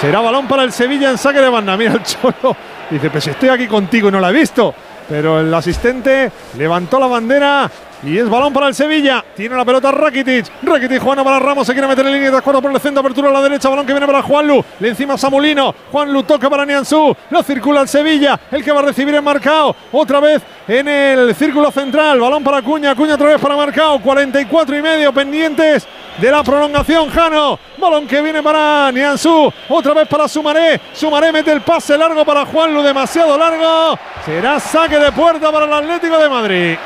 Será 0.00 0.20
balón 0.20 0.46
para 0.46 0.62
el 0.62 0.72
Sevilla 0.72 1.10
en 1.10 1.18
saque 1.18 1.40
de 1.40 1.48
banda. 1.48 1.76
Mira 1.76 1.92
el 1.92 2.02
Cholo. 2.04 2.56
Dice, 2.90 3.10
pues 3.10 3.26
estoy 3.26 3.48
aquí 3.48 3.66
contigo 3.66 4.08
y 4.08 4.12
no 4.12 4.20
la 4.20 4.30
he 4.30 4.32
visto. 4.32 4.74
Pero 5.08 5.40
el 5.40 5.52
asistente 5.54 6.30
levantó 6.58 6.98
la 6.98 7.06
bandera 7.06 7.70
y 8.02 8.18
es 8.18 8.28
balón 8.28 8.52
para 8.52 8.68
el 8.68 8.74
Sevilla. 8.74 9.24
Tiene 9.34 9.56
la 9.56 9.64
pelota 9.64 9.90
Rakitic. 9.90 10.46
Rakitic 10.62 11.02
Juan 11.02 11.22
para 11.24 11.38
Ramos. 11.38 11.66
Se 11.66 11.72
quiere 11.72 11.88
meter 11.88 12.06
en 12.06 12.12
línea 12.12 12.30
de 12.30 12.36
acuerdo 12.38 12.60
por 12.60 12.70
el 12.70 12.80
centro. 12.80 13.00
Apertura 13.00 13.30
a 13.30 13.32
la 13.32 13.42
derecha. 13.42 13.68
Balón 13.68 13.86
que 13.86 13.92
viene 13.92 14.06
para 14.06 14.22
Juanlu. 14.22 14.64
Le 14.80 14.88
encima 14.88 15.16
Samulino. 15.16 15.74
Juanlu 15.90 16.22
toca 16.24 16.50
para 16.50 16.64
Nianzú. 16.64 17.16
Lo 17.30 17.42
circula 17.42 17.82
el 17.82 17.88
Sevilla. 17.88 18.38
El 18.50 18.62
que 18.62 18.72
va 18.72 18.80
a 18.80 18.82
recibir 18.82 19.14
es 19.14 19.22
Marcao. 19.22 19.74
Otra 19.92 20.20
vez 20.20 20.42
en 20.68 20.88
el 20.88 21.34
círculo 21.34 21.70
central. 21.70 22.20
Balón 22.20 22.44
para 22.44 22.62
Cuña. 22.62 22.94
Cuña 22.94 23.14
otra 23.14 23.28
vez 23.28 23.40
para 23.40 23.56
Marcao. 23.56 24.00
44 24.00 24.76
y 24.76 24.82
medio 24.82 25.12
pendientes 25.12 25.86
de 26.18 26.30
la 26.30 26.42
prolongación. 26.42 27.08
Jano. 27.10 27.58
Balón 27.78 28.06
que 28.06 28.20
viene 28.20 28.42
para 28.42 28.92
Nianzú. 28.92 29.52
Otra 29.68 29.94
vez 29.94 30.06
para 30.06 30.28
Sumaré. 30.28 30.80
Sumaré 30.92 31.32
mete 31.32 31.50
el 31.50 31.62
pase 31.62 31.96
largo 31.96 32.24
para 32.24 32.44
Juanlu. 32.44 32.82
Demasiado 32.82 33.38
largo. 33.38 33.98
Será 34.24 34.60
saque 34.60 34.98
de 34.98 35.12
puerta 35.12 35.50
para 35.50 35.64
el 35.64 35.72
Atlético 35.72 36.18
de 36.18 36.28
Madrid. 36.28 36.76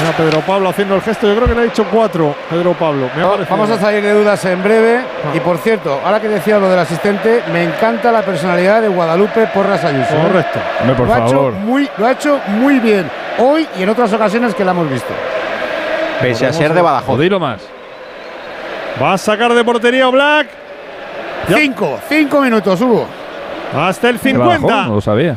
Era 0.00 0.10
Pedro 0.16 0.40
Pablo 0.40 0.68
haciendo 0.68 0.94
el 0.94 1.02
gesto. 1.02 1.26
Yo 1.28 1.36
creo 1.36 1.48
que 1.48 1.54
le 1.54 1.60
ha 1.60 1.64
dicho 1.64 1.86
cuatro, 1.90 2.34
Pedro 2.50 2.72
Pablo. 2.72 3.08
Me 3.14 3.22
ha 3.22 3.26
No, 3.26 3.38
vamos 3.48 3.70
a 3.70 3.78
salir 3.78 4.02
de 4.02 4.12
dudas 4.12 4.44
en 4.44 4.62
breve. 4.62 5.00
Y 5.34 5.40
por 5.40 5.58
cierto, 5.58 6.00
ahora 6.04 6.20
que 6.20 6.28
decía 6.28 6.58
lo 6.58 6.68
del 6.68 6.78
asistente, 6.78 7.42
me 7.52 7.62
encanta 7.62 8.10
la 8.10 8.22
personalidad 8.22 8.82
de 8.82 8.88
Guadalupe 8.88 9.46
Porras 9.48 9.84
Ayuso. 9.84 10.14
¿eh? 10.14 10.22
Correcto. 10.26 10.58
Hombre, 10.80 10.96
por 10.96 11.06
lo, 11.06 11.14
ha 11.14 11.18
hecho 11.18 11.28
favor. 11.36 11.52
muy, 11.52 11.88
lo 11.98 12.06
ha 12.06 12.12
hecho 12.12 12.40
muy 12.48 12.80
bien 12.80 13.08
hoy 13.38 13.68
y 13.78 13.82
en 13.82 13.88
otras 13.88 14.12
ocasiones 14.12 14.54
que 14.54 14.64
la 14.64 14.72
hemos 14.72 14.90
visto. 14.90 15.12
Pese 16.20 16.46
a 16.46 16.52
ser 16.52 16.72
de 16.72 16.80
Badajoz. 16.80 17.18
Dilo 17.18 17.38
más. 17.38 17.60
Va 19.00 19.12
a 19.14 19.18
sacar 19.18 19.52
de 19.54 19.64
portería 19.64 20.06
Black. 20.08 20.48
Cinco, 21.48 21.98
cinco 22.08 22.40
minutos 22.40 22.80
hubo. 22.80 23.06
Hasta 23.76 24.08
el 24.08 24.18
¿De 24.20 24.32
Badajoz? 24.32 24.56
50. 24.60 24.86
No 24.86 24.94
lo 24.96 25.00
sabía. 25.00 25.36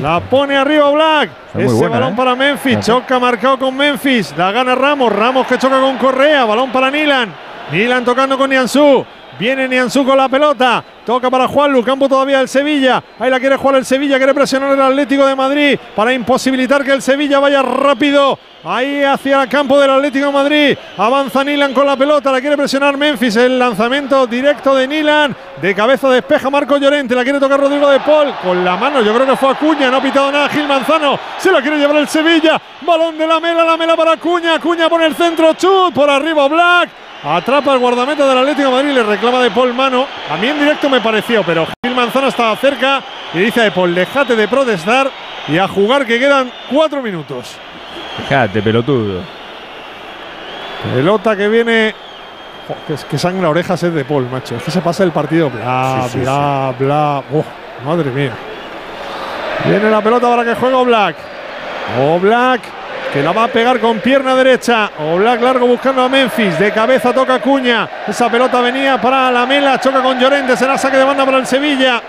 La 0.00 0.20
pone 0.20 0.56
arriba 0.56 0.90
Black. 0.90 1.30
Ese 1.54 1.72
buena, 1.74 1.96
balón 1.96 2.12
¿eh? 2.12 2.16
para 2.16 2.34
Memphis. 2.34 2.80
Choca 2.80 3.18
marcado 3.18 3.58
con 3.58 3.76
Memphis. 3.76 4.34
La 4.36 4.52
gana 4.52 4.74
Ramos. 4.74 5.12
Ramos 5.12 5.46
que 5.46 5.58
choca 5.58 5.80
con 5.80 5.96
Correa. 5.96 6.44
Balón 6.44 6.70
para 6.70 6.90
Nilan. 6.90 7.32
Nilan 7.72 8.04
tocando 8.04 8.36
con 8.36 8.50
Nianzú. 8.50 9.04
Viene 9.38 9.66
Nianzú 9.68 10.04
con 10.04 10.16
la 10.16 10.28
pelota. 10.28 10.84
Toca 11.04 11.28
para 11.30 11.48
Juanlu. 11.48 11.82
Campo 11.84 12.08
todavía 12.08 12.38
del 12.38 12.48
Sevilla. 12.48 13.02
Ahí 13.18 13.30
la 13.30 13.40
quiere 13.40 13.56
jugar 13.56 13.76
el 13.76 13.84
Sevilla. 13.84 14.16
Quiere 14.16 14.32
presionar 14.32 14.72
el 14.72 14.80
Atlético 14.80 15.26
de 15.26 15.34
Madrid 15.34 15.78
para 15.94 16.12
imposibilitar 16.12 16.84
que 16.84 16.92
el 16.92 17.02
Sevilla 17.02 17.40
vaya 17.40 17.62
rápido. 17.62 18.38
Ahí 18.64 19.02
hacia 19.02 19.42
el 19.42 19.48
campo 19.48 19.78
del 19.78 19.90
Atlético 19.90 20.26
de 20.26 20.32
Madrid. 20.32 20.78
Avanza 20.96 21.44
Nilan 21.44 21.74
con 21.74 21.86
la 21.86 21.96
pelota. 21.96 22.30
La 22.32 22.40
quiere 22.40 22.56
presionar 22.56 22.96
Memphis. 22.96 23.36
El 23.36 23.58
lanzamiento 23.58 24.26
directo 24.26 24.74
de 24.74 24.86
Nilan. 24.86 25.36
De 25.60 25.74
cabeza 25.74 26.08
despeja 26.08 26.48
Marco 26.48 26.76
Llorente. 26.78 27.14
La 27.14 27.24
quiere 27.24 27.40
tocar 27.40 27.58
Rodrigo 27.58 27.90
de 27.90 28.00
Paul. 28.00 28.32
Con 28.42 28.64
la 28.64 28.76
mano. 28.76 29.02
Yo 29.02 29.12
creo 29.14 29.26
que 29.26 29.36
fue 29.36 29.50
Acuña. 29.50 29.90
No 29.90 29.96
ha 29.96 30.02
pitado 30.02 30.30
nada 30.30 30.48
Gil 30.48 30.66
Manzano. 30.66 31.18
Se 31.38 31.50
la 31.50 31.60
quiere 31.60 31.76
llevar 31.76 31.96
el 31.96 32.08
Sevilla. 32.08 32.60
Balón 32.82 33.18
de 33.18 33.26
la 33.26 33.40
mela. 33.40 33.64
La 33.64 33.76
mela 33.76 33.96
para 33.96 34.12
Acuña. 34.12 34.54
Acuña 34.54 34.88
por 34.88 35.02
el 35.02 35.14
centro. 35.14 35.52
Chut. 35.54 35.92
Por 35.92 36.08
arriba 36.08 36.48
Black. 36.48 37.03
Atrapa 37.24 37.72
el 37.72 37.78
guardameta 37.78 38.26
del 38.26 38.38
Atlético 38.38 38.68
de 38.68 38.74
Madrid. 38.74 38.90
Le 38.92 39.02
reclama 39.02 39.42
de 39.42 39.50
Paul 39.50 39.72
mano. 39.74 40.06
A 40.30 40.36
mí 40.36 40.46
en 40.48 40.58
directo 40.58 40.90
me 40.90 41.00
pareció. 41.00 41.42
Pero 41.44 41.66
Gil 41.82 41.94
Manzano 41.94 42.28
estaba 42.28 42.54
cerca. 42.56 43.02
Y 43.32 43.38
dice 43.38 43.60
a 43.60 43.64
de 43.64 43.70
Paul. 43.70 43.94
Déjate 43.94 44.36
de 44.36 44.46
protestar. 44.46 45.10
Y 45.48 45.58
a 45.58 45.66
jugar 45.68 46.06
que 46.06 46.18
quedan 46.18 46.50
cuatro 46.70 47.02
minutos. 47.02 47.56
Fíjate, 48.18 48.62
pelotudo. 48.62 49.22
Pelota 50.94 51.36
que 51.36 51.48
viene. 51.48 51.94
Jo, 52.68 52.74
que, 52.86 52.94
que 53.08 53.18
sangra 53.18 53.48
orejas 53.48 53.82
es 53.82 53.92
de 53.92 54.04
Paul, 54.04 54.28
macho. 54.30 54.56
Es 54.56 54.62
que 54.62 54.70
se 54.70 54.80
pasa 54.80 55.02
el 55.04 55.12
partido. 55.12 55.50
Bla, 55.50 56.02
Sí, 56.04 56.10
sí, 56.10 56.18
bla, 56.20 56.74
bla. 56.78 57.22
Oh, 57.32 57.44
madre 57.84 58.10
mía. 58.10 58.32
Viene 59.64 59.90
la 59.90 60.02
pelota 60.02 60.28
para 60.28 60.44
que 60.44 60.54
juegue 60.54 60.84
Black. 60.84 61.16
O 62.00 62.18
Black 62.18 62.60
que 63.14 63.22
la 63.22 63.30
va 63.30 63.44
a 63.44 63.48
pegar 63.48 63.78
con 63.78 64.00
pierna 64.00 64.34
derecha. 64.34 64.90
O 64.98 65.16
Black 65.18 65.40
largo 65.40 65.68
buscando 65.68 66.02
a 66.02 66.08
Memphis. 66.08 66.58
De 66.58 66.72
cabeza 66.72 67.12
toca 67.12 67.38
Cuña. 67.38 67.88
Esa 68.08 68.28
pelota 68.28 68.60
venía 68.60 69.00
para 69.00 69.30
la 69.30 69.46
mela. 69.46 69.78
Choca 69.78 70.02
con 70.02 70.18
Llorente. 70.18 70.56
Será 70.56 70.76
saque 70.76 70.96
de 70.96 71.04
banda 71.04 71.24
para 71.24 71.38
el 71.38 71.46
Sevilla. 71.46 72.02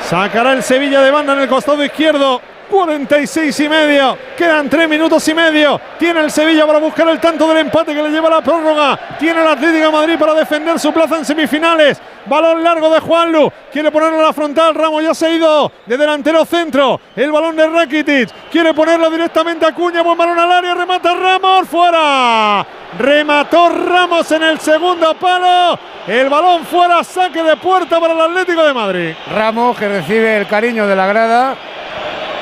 Sacará 0.00 0.54
el 0.54 0.62
Sevilla 0.62 1.02
de 1.02 1.10
banda 1.10 1.34
en 1.34 1.40
el 1.40 1.48
costado 1.48 1.84
izquierdo. 1.84 2.40
46 2.70 3.60
y 3.60 3.68
medio. 3.68 4.18
Quedan 4.36 4.68
3 4.68 4.88
minutos 4.88 5.26
y 5.28 5.34
medio. 5.34 5.80
Tiene 5.98 6.20
el 6.20 6.30
Sevilla 6.30 6.66
para 6.66 6.78
buscar 6.78 7.08
el 7.08 7.20
tanto 7.20 7.48
del 7.48 7.58
empate 7.58 7.94
que 7.94 8.02
le 8.02 8.10
lleva 8.10 8.28
la 8.28 8.42
prórroga. 8.42 8.98
Tiene 9.18 9.40
el 9.40 9.48
Atlético 9.48 9.86
de 9.86 9.92
Madrid 9.92 10.18
para 10.18 10.34
defender 10.34 10.78
su 10.78 10.92
plaza 10.92 11.16
en 11.18 11.24
semifinales. 11.24 12.00
Balón 12.26 12.62
largo 12.62 12.90
de 12.90 13.00
Juanlu. 13.00 13.50
Quiere 13.72 13.90
ponerlo 13.90 14.20
a 14.20 14.24
la 14.24 14.32
frontal. 14.32 14.74
Ramos 14.74 15.02
ya 15.02 15.14
se 15.14 15.26
ha 15.26 15.30
ido 15.30 15.70
de 15.86 15.96
delantero 15.96 16.44
centro. 16.44 17.00
El 17.14 17.30
balón 17.30 17.56
de 17.56 17.68
Rakitic. 17.68 18.30
Quiere 18.50 18.74
ponerlo 18.74 19.10
directamente 19.10 19.64
a 19.64 19.72
Cuña. 19.72 20.02
Buen 20.02 20.18
balón 20.18 20.38
al 20.38 20.50
área. 20.50 20.74
Remata 20.74 21.14
Ramos. 21.14 21.68
Fuera. 21.68 22.66
Remató 22.98 23.68
Ramos 23.68 24.30
en 24.32 24.42
el 24.42 24.58
segundo 24.58 25.14
palo. 25.14 25.78
El 26.06 26.28
balón 26.28 26.64
fuera. 26.64 27.04
Saque 27.04 27.42
de 27.42 27.56
puerta 27.56 28.00
para 28.00 28.14
el 28.14 28.20
Atlético 28.20 28.64
de 28.64 28.74
Madrid. 28.74 29.14
Ramos 29.32 29.78
que 29.78 29.88
recibe 29.88 30.36
el 30.36 30.46
cariño 30.46 30.86
de 30.86 30.96
la 30.96 31.06
grada 31.06 31.56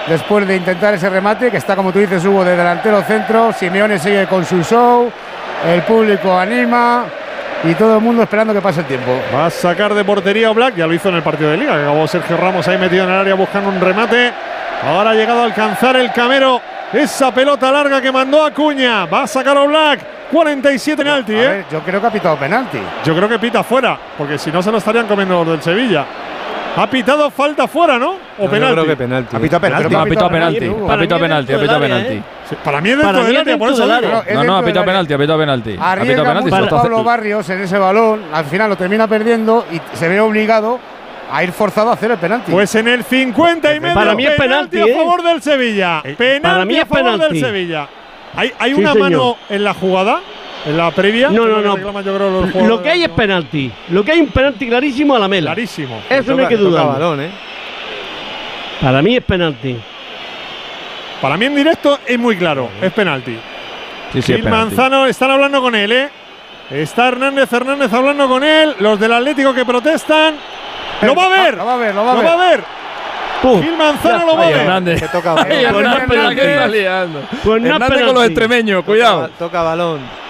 después 0.07 0.47
de 0.47 0.57
intentar 0.57 0.95
ese 0.95 1.09
remate, 1.09 1.51
que 1.51 1.57
está 1.57 1.77
como 1.77 1.93
tú 1.93 1.99
dices, 1.99 2.25
Hugo, 2.25 2.45
de 2.45 2.57
delantero 2.57 3.03
centro. 3.03 3.53
Simeone 3.53 3.99
sigue 3.99 4.27
con 4.27 4.45
su 4.45 4.63
show, 4.63 5.11
el 5.67 5.83
público 5.83 6.37
anima 6.39 7.05
y 7.65 7.75
todo 7.75 7.97
el 7.97 8.03
mundo 8.03 8.23
esperando 8.23 8.53
que 8.53 8.61
pase 8.61 8.81
el 8.81 8.87
tiempo. 8.87 9.19
Va 9.35 9.47
a 9.47 9.51
sacar 9.51 9.95
de 9.95 10.05
portería 10.05 10.51
Black, 10.51 10.77
ya 10.77 10.87
lo 10.87 10.95
hizo 10.95 11.09
en 11.09 11.17
el 11.17 11.23
partido 11.23 11.51
de 11.51 11.57
liga, 11.57 11.75
que 11.75 11.83
acabó 11.83 12.07
Sergio 12.07 12.37
Ramos 12.37 12.67
ahí 12.69 12.79
metido 12.79 13.05
en 13.05 13.11
el 13.11 13.17
área 13.21 13.35
buscando 13.35 13.71
un 13.71 13.81
remate. 13.81 14.33
Ahora 14.87 15.11
ha 15.11 15.15
llegado 15.15 15.41
a 15.43 15.45
alcanzar 15.45 15.97
el 15.97 16.13
camero 16.13 16.61
esa 16.93 17.33
pelota 17.33 17.73
larga 17.73 18.01
que 18.01 18.13
mandó 18.13 18.45
a 18.45 18.51
Cuña. 18.51 19.07
Va 19.07 19.23
a 19.23 19.27
sacar 19.27 19.57
a 19.57 19.65
Black. 19.65 20.01
47 20.31 20.97
penalti, 21.05 21.35
A 21.35 21.37
¿eh? 21.37 21.49
ver, 21.49 21.65
yo 21.71 21.81
creo 21.81 22.01
que 22.01 22.07
ha 22.07 22.11
pitado 22.11 22.37
penalti. 22.37 22.79
Yo 23.05 23.15
creo 23.15 23.29
que 23.29 23.39
pita 23.39 23.63
fuera, 23.63 23.97
porque 24.19 24.37
si 24.37 24.51
no 24.51 24.63
se 24.63 24.73
lo 24.73 24.79
estarían 24.79 25.07
comiendo 25.07 25.45
los 25.45 25.49
del 25.49 25.63
Sevilla. 25.63 26.05
Ha 26.77 26.91
pitado 26.91 27.31
falta 27.31 27.69
fuera, 27.69 27.99
¿no? 27.99 28.13
O 28.39 28.45
No, 28.45 28.51
penalti. 28.51 28.75
Yo 28.77 28.83
creo 28.83 28.87
que 28.87 28.97
penalti. 28.97 29.37
Ha 29.37 29.41
pitado 29.41 29.61
penalti. 29.61 29.95
Ha 29.95 30.05
pitado 30.05 30.31
penalti. 30.31 30.67
Ha 30.67 30.99
pitado 30.99 31.21
penalti, 31.21 31.53
ha 31.53 31.59
pitado 31.61 31.81
penalti. 31.81 32.23
Para 32.65 32.81
mí 32.81 32.91
es 32.91 32.99
dentro 32.99 33.25
del 33.25 33.37
área, 33.37 33.59
por 33.59 33.71
eso 33.73 33.87
No, 33.87 34.45
no, 34.45 34.57
ha 34.57 34.63
pitado 34.65 34.85
penalti, 34.85 35.13
ha 35.15 35.19
pitado 35.19 35.39
penalti. 35.39 35.77
Ha 35.81 35.97
pitado 35.97 36.25
penalti. 36.25 36.51
Pablo 36.71 37.05
Barrios 37.05 37.49
en 37.51 37.61
ese 37.63 37.79
balón, 37.79 38.23
al 38.33 38.45
final 38.47 38.71
lo 38.71 38.77
termina 38.77 39.07
perdiendo 39.07 39.67
y 39.73 39.81
se 39.97 40.09
ve 40.09 40.21
obligado 40.21 40.79
a 41.31 41.43
ir 41.43 41.53
forzado 41.53 41.91
a 41.91 41.95
hacer 41.95 42.11
el 42.11 42.19
penalti. 42.19 42.51
Pues 42.53 42.75
en 42.75 42.87
el 42.89 43.03
50 43.05 43.75
y 43.75 43.81
medio, 43.81 43.95
Para 43.95 44.15
mí 44.15 44.27
es 44.27 44.35
penalti, 44.35 44.81
a 44.81 44.85
¿eh? 44.85 44.95
favor 44.95 45.23
del 45.23 45.43
Sevilla. 45.43 46.03
Penalti 46.03 46.41
para 46.43 46.65
mí 46.65 46.77
es 46.77 46.83
a 46.83 46.87
favor 46.87 47.05
del 47.13 47.19
penalti. 47.21 47.41
Sevilla. 47.41 47.89
¿Hay, 48.37 48.53
hay 48.59 48.75
Sí, 48.75 48.81
una 48.81 48.93
señor. 48.93 49.11
mano 49.11 49.37
en 49.49 49.65
la 49.65 49.75
jugada? 49.75 50.21
¿En 50.67 50.77
la 50.77 50.91
previa? 50.91 51.29
No, 51.31 51.47
no, 51.47 51.59
es 51.59 51.65
lo 51.65 51.77
no. 51.77 52.01
yo 52.01 52.15
creo, 52.17 52.31
los 52.31 52.55
Lo 52.67 52.83
que 52.83 52.91
hay 52.91 53.03
es 53.03 53.11
penalti. 53.11 53.71
Lo 53.91 54.03
que 54.03 54.13
hay 54.13 54.21
un 54.21 54.29
penalti 54.29 54.67
clarísimo 54.67 55.15
a 55.15 55.19
la 55.19 55.29
mela. 55.29 55.51
Clarísimo. 55.53 56.01
Eso 56.09 56.33
no 56.33 56.39
hay 56.39 56.45
Toca- 56.45 56.49
que 56.49 56.57
toca 56.57 56.69
dudar. 56.69 56.87
balón, 56.87 57.21
¿eh? 57.21 57.31
Para 58.81 59.03
mí 59.03 59.17
es 59.17 59.25
penalti. 59.25 59.77
Para 61.21 61.37
mí 61.37 61.47
en 61.47 61.55
directo 61.57 61.99
es 62.07 62.19
muy 62.19 62.37
claro, 62.37 62.69
es 62.83 62.93
penalti. 62.93 63.37
Sí, 64.13 64.23
sí, 64.23 64.33
es. 64.35 64.45
Manzano 64.45 65.07
están 65.07 65.31
hablando 65.31 65.61
con 65.61 65.75
él, 65.75 65.93
¿eh? 65.93 66.09
Está 66.71 67.09
Hernández 67.09 67.53
Hernández 67.53 67.93
hablando 67.93 68.27
con 68.29 68.43
él. 68.43 68.75
Los 68.81 68.99
del 68.99 69.13
Atlético 69.13 69.53
que 69.53 69.65
protestan. 69.65 70.35
¡Lo 71.03 71.15
va 71.15 71.27
a 71.27 71.29
ver! 71.29 71.57
Lo 71.57 71.67
va 71.67 71.75
a 71.75 71.77
ver, 71.77 71.95
lo 71.95 72.05
va 72.05 72.13
a 72.13 72.15
¡Lo 72.15 72.21
ver. 72.21 72.29
va 72.29 72.33
a 72.35 72.49
ver! 72.51 72.65
Pum. 73.43 73.63
Gil 73.63 73.77
Manzano 73.77 74.19
Ya 74.21 74.25
lo 74.25 74.37
va 74.37 74.43
a 74.43 74.47
Ay, 74.47 74.53
ver. 74.53 74.61
Hernández. 74.63 75.01
Que 75.03 75.09
toca 75.09 75.35
Ay, 75.37 75.65
balón. 75.67 75.83
Pues 76.07 76.37
es 76.39 76.77
Hernández. 76.77 77.23
Pues 77.45 77.63
no 77.63 77.69
es 77.69 77.73
Hernández 77.75 78.05
con 78.07 78.15
los 78.15 78.25
extremeños, 78.25 78.85
cuidado. 78.85 79.29
Toca 79.39 79.63
balón. 79.63 80.24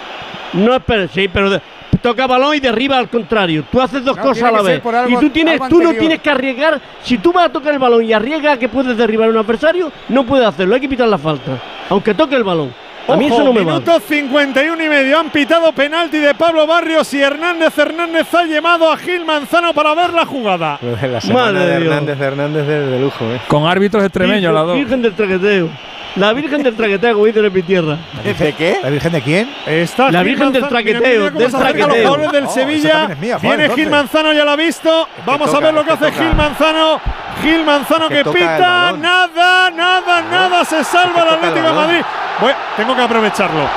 No 0.55 0.75
es 0.75 0.83
penalti, 0.83 1.23
sí, 1.23 1.29
pero 1.33 1.51
de- 1.51 1.61
toca 2.03 2.27
balón 2.27 2.55
y 2.55 2.61
derriba 2.61 2.99
al 2.99 3.09
contrario. 3.09 3.65
Tú 3.71 3.81
haces 3.81 4.05
dos 4.05 4.17
No, 4.17 4.23
cosas 4.23 4.43
a 4.45 4.51
la 4.53 4.63
vez. 4.63 4.83
algo- 4.85 5.09
y 5.09 5.17
tú 5.21 5.31
tienes, 5.31 5.61
tú 5.69 5.81
no 5.83 5.93
tienes 5.95 6.21
que 6.21 6.31
arriesgar. 6.31 6.81
Si 7.03 7.19
tú 7.19 7.33
vas 7.33 7.47
a 7.47 7.49
tocar 7.53 7.73
el 7.73 7.79
balón 7.79 8.05
y 8.05 8.13
arriesgas 8.13 8.59
que 8.59 8.69
puedes 8.69 8.97
derribar 8.97 9.29
a 9.29 9.31
un 9.33 9.39
adversario, 9.39 9.91
no 10.09 10.25
puedes 10.25 10.47
hacerlo. 10.47 10.75
Hay 10.75 10.81
que 10.81 10.89
pitar 10.89 11.09
la 11.09 11.19
falta. 11.19 11.61
Aunque 11.91 12.15
toque 12.15 12.35
el 12.37 12.45
balón. 12.45 12.73
A 13.07 13.17
mí 13.17 13.27
Ojo, 13.27 13.35
eso 13.35 13.45
no 13.45 13.53
me 13.53 13.61
minuto 13.61 14.01
51 14.01 14.83
y 14.83 14.89
medio. 14.89 15.19
Han 15.19 15.31
pitado 15.31 15.73
penalti 15.73 16.19
de 16.19 16.35
Pablo 16.35 16.67
Barrios 16.67 17.13
y 17.13 17.21
Hernández 17.21 17.77
Hernández 17.77 18.33
ha 18.35 18.45
llamado 18.45 18.91
a 18.91 18.97
Gil 18.97 19.25
Manzano 19.25 19.75
para 19.75 19.95
ver 19.95 20.13
la 20.15 20.25
jugada. 20.25 20.79
La 21.03 21.21
semana 21.21 21.53
Madre 21.53 21.67
de 21.67 21.81
Dios. 21.81 21.93
Hernández 21.95 22.21
Hernández 22.21 22.63
es 22.63 22.91
de 22.91 22.99
lujo, 23.01 23.25
¿eh? 23.27 23.41
Con 23.49 23.67
árbitros 23.67 24.03
extremeños, 24.05 24.55
las 24.55 24.67
dos. 24.67 24.77
Virgen 24.77 25.03
del 25.03 25.13
traqueteo. 25.15 25.69
La 26.17 26.33
Virgen 26.33 26.63
del 26.63 26.77
Traqueteo, 26.77 27.15
como 27.15 27.27
dicen 27.27 27.45
en 27.45 27.53
mi 27.53 27.63
tierra. 27.65 27.99
¿De 28.23 28.53
qué? 28.53 28.79
¿La 28.81 28.89
Virgen 28.89 29.11
de 29.11 29.21
quién? 29.21 29.51
Está 29.67 30.13
La 30.13 30.23
Virgen 30.23 30.53
del 30.53 30.63
Manzano. 30.63 30.85
Mira, 30.85 30.99
traqueteo, 31.01 31.21
mira 31.21 31.33
cómo 31.33 31.41
del 31.41 31.51
los 31.53 31.61
traqueteo. 31.61 31.89
jugadores 31.97 32.33
del 32.33 32.45
Oh, 32.45 32.51
Sevilla. 32.51 33.09
es 33.11 33.19
mía, 33.19 33.39
Viene 33.39 33.69
Gil. 33.71 33.91
Manzano, 33.91 34.33
ya 34.33 34.45
lo 34.45 34.51
ha 34.53 34.57
visto. 34.57 35.09
Vamos 35.27 35.49
toca, 35.49 35.59
a 35.59 35.61
ver 35.61 35.75
lo 35.75 35.85
que 35.85 35.91
hace 35.91 36.05
toca. 36.13 36.23
Gil 36.25 36.35
Manzano. 36.37 37.01
Gil 37.43 37.65
Manzano 37.65 38.09
Que 38.09 38.25
pita. 38.27 38.93
Nada, 38.93 39.71
nada, 39.73 40.23
nada. 40.31 40.65
Se 40.65 40.85
salva 40.85 41.23
el 41.25 41.29
Atlético 41.31 41.67
de. 41.67 41.73
Madrid. 41.73 42.01
Bueno, 42.41 42.59
tengo 42.77 42.97
que 42.97 43.03
aprovecharlo. 43.03 43.69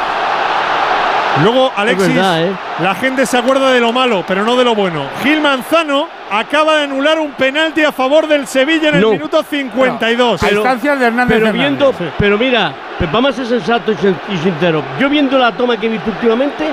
Luego, 1.43 1.71
Alexis, 1.75 2.15
verdad, 2.15 2.41
¿eh? 2.41 2.51
La 2.81 2.93
gente 2.95 3.25
se 3.25 3.37
acuerda 3.37 3.71
de 3.71 3.79
lo 3.79 3.91
malo, 3.91 4.23
pero 4.27 4.43
no 4.43 4.55
de 4.55 4.63
lo 4.63 4.75
bueno. 4.75 5.03
Gil 5.23 5.41
Manzano 5.41 6.07
acaba 6.31 6.75
de 6.77 6.83
anular 6.83 7.19
un 7.19 7.31
penalti 7.31 7.83
a 7.83 7.91
favor 7.91 8.27
del 8.27 8.45
Sevilla 8.47 8.89
en 8.89 8.95
el 8.95 9.01
No. 9.01 9.11
minuto 9.11 9.43
52. 9.43 10.43
A 10.43 10.51
instancias 10.51 10.99
de 10.99 11.05
Hernández 11.07 11.37
Pero 11.37 11.47
Hernández. 11.47 11.69
viendo, 11.97 12.11
pero 12.17 12.37
mira, 12.37 12.73
pues 12.97 13.11
vamos 13.11 13.31
a 13.31 13.33
ser 13.33 13.45
sensatos 13.47 13.95
y 13.97 14.01
sin- 14.01 14.17
y 14.29 14.37
sinceros. 14.37 14.83
Yo 14.99 15.09
viendo 15.09 15.37
la 15.37 15.51
toma 15.53 15.77
que 15.77 15.87
he 15.87 15.89
visto 15.89 16.09
últimamente, 16.09 16.65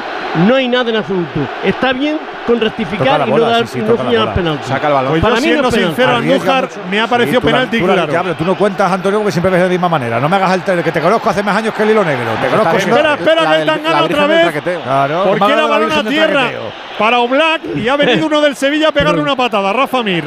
no 0.46 0.56
hay 0.56 0.68
nada 0.68 0.90
en 0.90 0.96
absoluto. 0.96 1.40
Está 1.62 1.92
bien 1.92 2.18
con 2.46 2.60
rectificar 2.60 3.26
y 3.26 3.30
no 3.30 3.40
dar 3.40 3.66
sí, 3.66 3.78
no 3.80 3.96
señalar 3.96 4.34
penalti. 4.34 4.68
Saca 4.68 4.88
el 4.88 4.92
balón. 4.92 5.10
Pues 5.12 5.22
Para 5.22 5.36
yo 5.36 5.40
mí 5.40 5.46
no 5.46 5.52
siendo 5.52 5.70
penalti. 5.70 5.86
sincero, 5.96 6.16
Andújar 6.16 6.68
me 6.90 7.00
ha 7.00 7.06
parecido 7.06 7.40
Sí, 7.40 7.46
penalti 7.46 7.80
tú 7.80 7.86
la- 7.86 7.94
claro. 8.06 8.22
pero 8.24 8.34
tú 8.34 8.44
no 8.44 8.54
cuentas, 8.56 8.92
Antonio, 8.92 9.18
porque 9.20 9.32
siempre 9.32 9.50
ves 9.50 9.60
de 9.60 9.66
la 9.66 9.70
misma 9.70 9.88
manera. 9.88 10.20
No 10.20 10.28
me 10.28 10.36
hagas 10.36 10.52
el 10.54 10.62
tel- 10.62 10.82
que 10.82 10.92
te 10.92 11.00
conozco 11.00 11.30
hace 11.30 11.42
más 11.42 11.56
años 11.56 11.72
que 11.72 11.82
el 11.84 11.90
hilo 11.90 12.04
negro. 12.04 12.32
Te 12.42 12.48
conozco. 12.48 12.76
Espera, 12.76 13.14
espera, 13.14 13.42
que 13.50 13.62
Virgen 13.64 13.86
otra 14.02 14.26
vez. 14.26 14.62
Claro, 14.84 15.34
la 15.38 15.66
balón 15.66 15.92
a 15.98 16.02
Virgen 16.02 16.26
del 16.26 16.36
tierra 16.48 16.60
para 16.98 17.18
Oblak 17.20 17.60
y 17.76 17.88
ha 17.88 17.96
venido 17.96 18.26
uno 18.26 18.40
del 18.40 18.56
Sevilla 18.56 18.88
a 18.88 18.92
pegarle 18.92 19.20
una 19.22 19.36
patada. 19.36 19.72
Rafa 19.72 20.02
Mir. 20.02 20.24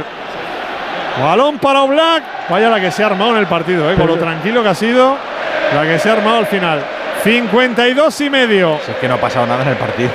Balón 1.22 1.58
para 1.60 1.82
Oblak. 1.82 2.24
Vaya 2.50 2.70
la 2.70 2.80
que 2.80 2.92
se 2.92 3.04
ha 3.04 3.08
armado 3.08 3.32
en 3.32 3.38
el 3.38 3.48
partido, 3.48 3.90
eh, 3.92 3.96
con 3.96 4.08
lo 4.08 4.18
tranquilo 4.18 4.62
que 4.64 4.70
ha 4.70 4.76
sido. 4.76 5.18
La 5.74 5.84
que 5.84 5.98
se 6.00 6.10
ha 6.10 6.14
armado 6.14 6.38
al 6.38 6.46
final. 6.48 6.82
52 7.24 8.22
y 8.22 8.30
medio. 8.30 8.80
Si 8.86 8.92
es 8.92 8.98
que 8.98 9.08
no 9.08 9.16
ha 9.16 9.18
pasado 9.18 9.46
nada 9.48 9.64
en 9.64 9.70
el 9.70 9.76
partido. 9.76 10.12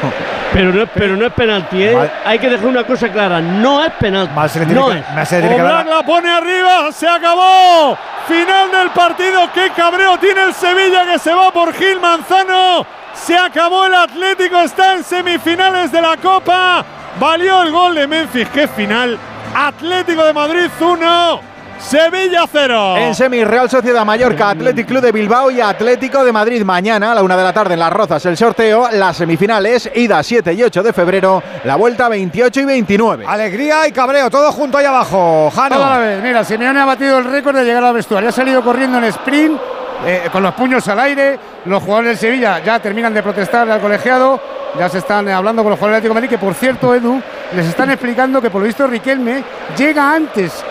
Pero 0.52 0.72
no, 0.72 0.82
es, 0.82 0.88
pero 0.94 1.16
no 1.16 1.26
es 1.26 1.32
penalti, 1.32 1.82
¿eh? 1.82 1.94
Mal. 1.96 2.12
Hay 2.24 2.38
que 2.38 2.48
dejar 2.48 2.66
una 2.66 2.84
cosa 2.84 3.08
clara. 3.10 3.40
No 3.40 3.82
es 3.84 3.90
penalti. 3.92 4.32
Mal 4.34 4.48
se 4.48 4.60
le 4.60 4.66
tiene 4.66 4.80
no 4.80 4.88
que- 4.90 4.98
es. 4.98 5.10
mal 5.14 5.26
se 5.26 5.34
le 5.36 5.40
tiene 5.42 5.56
que 5.56 5.62
Oblak 5.62 5.76
dar- 5.86 5.86
la 5.96 6.02
pone 6.04 6.30
arriba. 6.30 6.92
Se 6.92 7.08
acabó. 7.08 7.98
Final 8.28 8.70
del 8.70 8.90
partido. 8.90 9.48
Qué 9.52 9.70
cabreo 9.76 10.16
tiene 10.18 10.42
el 10.44 10.54
Sevilla 10.54 11.04
que 11.04 11.18
se 11.18 11.34
va 11.34 11.50
por 11.52 11.72
Gil 11.74 11.98
Manzano. 12.00 12.86
Se 13.14 13.36
acabó 13.36 13.86
el 13.86 13.94
Atlético. 13.94 14.60
Está 14.60 14.94
en 14.94 15.04
semifinales 15.04 15.92
de 15.92 16.00
la 16.00 16.16
Copa. 16.16 16.84
Valió 17.18 17.62
el 17.62 17.70
gol 17.70 17.94
de 17.94 18.06
Memphis. 18.06 18.48
Qué 18.48 18.66
final. 18.68 19.18
Atlético 19.54 20.24
de 20.24 20.32
Madrid 20.32 20.70
1. 20.80 21.52
Sevilla 21.82 22.44
0. 22.50 22.96
En 22.96 23.14
semi, 23.14 23.42
Real 23.44 23.68
Sociedad 23.68 24.04
Mallorca, 24.04 24.50
Athletic 24.50 24.86
Club 24.86 25.00
de 25.00 25.10
Bilbao 25.10 25.50
y 25.50 25.60
Atlético 25.60 26.24
de 26.24 26.30
Madrid. 26.30 26.62
Mañana 26.62 27.10
a 27.10 27.14
la 27.16 27.22
una 27.22 27.36
de 27.36 27.42
la 27.42 27.52
tarde 27.52 27.74
en 27.74 27.80
Las 27.80 27.92
Rozas 27.92 28.24
el 28.26 28.36
sorteo. 28.36 28.88
Las 28.92 29.16
semifinales, 29.16 29.90
ida 29.94 30.22
7 30.22 30.52
y 30.52 30.62
8 30.62 30.82
de 30.82 30.92
febrero. 30.92 31.42
La 31.64 31.74
vuelta 31.74 32.08
28 32.08 32.60
y 32.60 32.64
29. 32.64 33.26
Alegría 33.26 33.88
y 33.88 33.92
cabreo, 33.92 34.30
todo 34.30 34.52
junto 34.52 34.78
ahí 34.78 34.86
abajo. 34.86 35.50
Jano. 35.50 35.74
Todo 35.74 35.84
a 35.84 35.90
la 35.90 35.98
vez. 35.98 36.22
Mira, 36.22 36.44
Simeone 36.44 36.80
ha 36.80 36.84
batido 36.84 37.18
el 37.18 37.24
récord 37.24 37.56
de 37.56 37.64
llegar 37.64 37.82
al 37.82 37.94
vestuario. 37.94 38.28
Ha 38.28 38.32
salido 38.32 38.62
corriendo 38.62 38.98
en 38.98 39.04
sprint, 39.04 39.60
eh, 40.06 40.28
con 40.32 40.42
los 40.42 40.54
puños 40.54 40.86
al 40.88 41.00
aire. 41.00 41.38
Los 41.64 41.82
jugadores 41.82 42.10
del 42.10 42.18
Sevilla 42.18 42.58
ya 42.60 42.78
terminan 42.80 43.12
de 43.14 43.22
protestar 43.22 43.70
al 43.70 43.80
colegiado. 43.80 44.40
Ya 44.78 44.88
se 44.88 44.98
están 44.98 45.28
eh, 45.28 45.32
hablando 45.32 45.62
con 45.62 45.70
los 45.70 45.78
jugadores 45.78 46.02
del 46.02 46.10
Atlético 46.12 46.14
de 46.14 46.20
Madrid, 46.20 46.30
que 46.30 46.44
por 46.44 46.54
cierto, 46.54 46.94
Edu, 46.94 47.20
les 47.54 47.66
están 47.66 47.90
explicando 47.90 48.40
que 48.40 48.48
por 48.50 48.60
lo 48.62 48.66
visto 48.66 48.86
Riquelme 48.86 49.42
llega 49.76 50.14
antes 50.14 50.64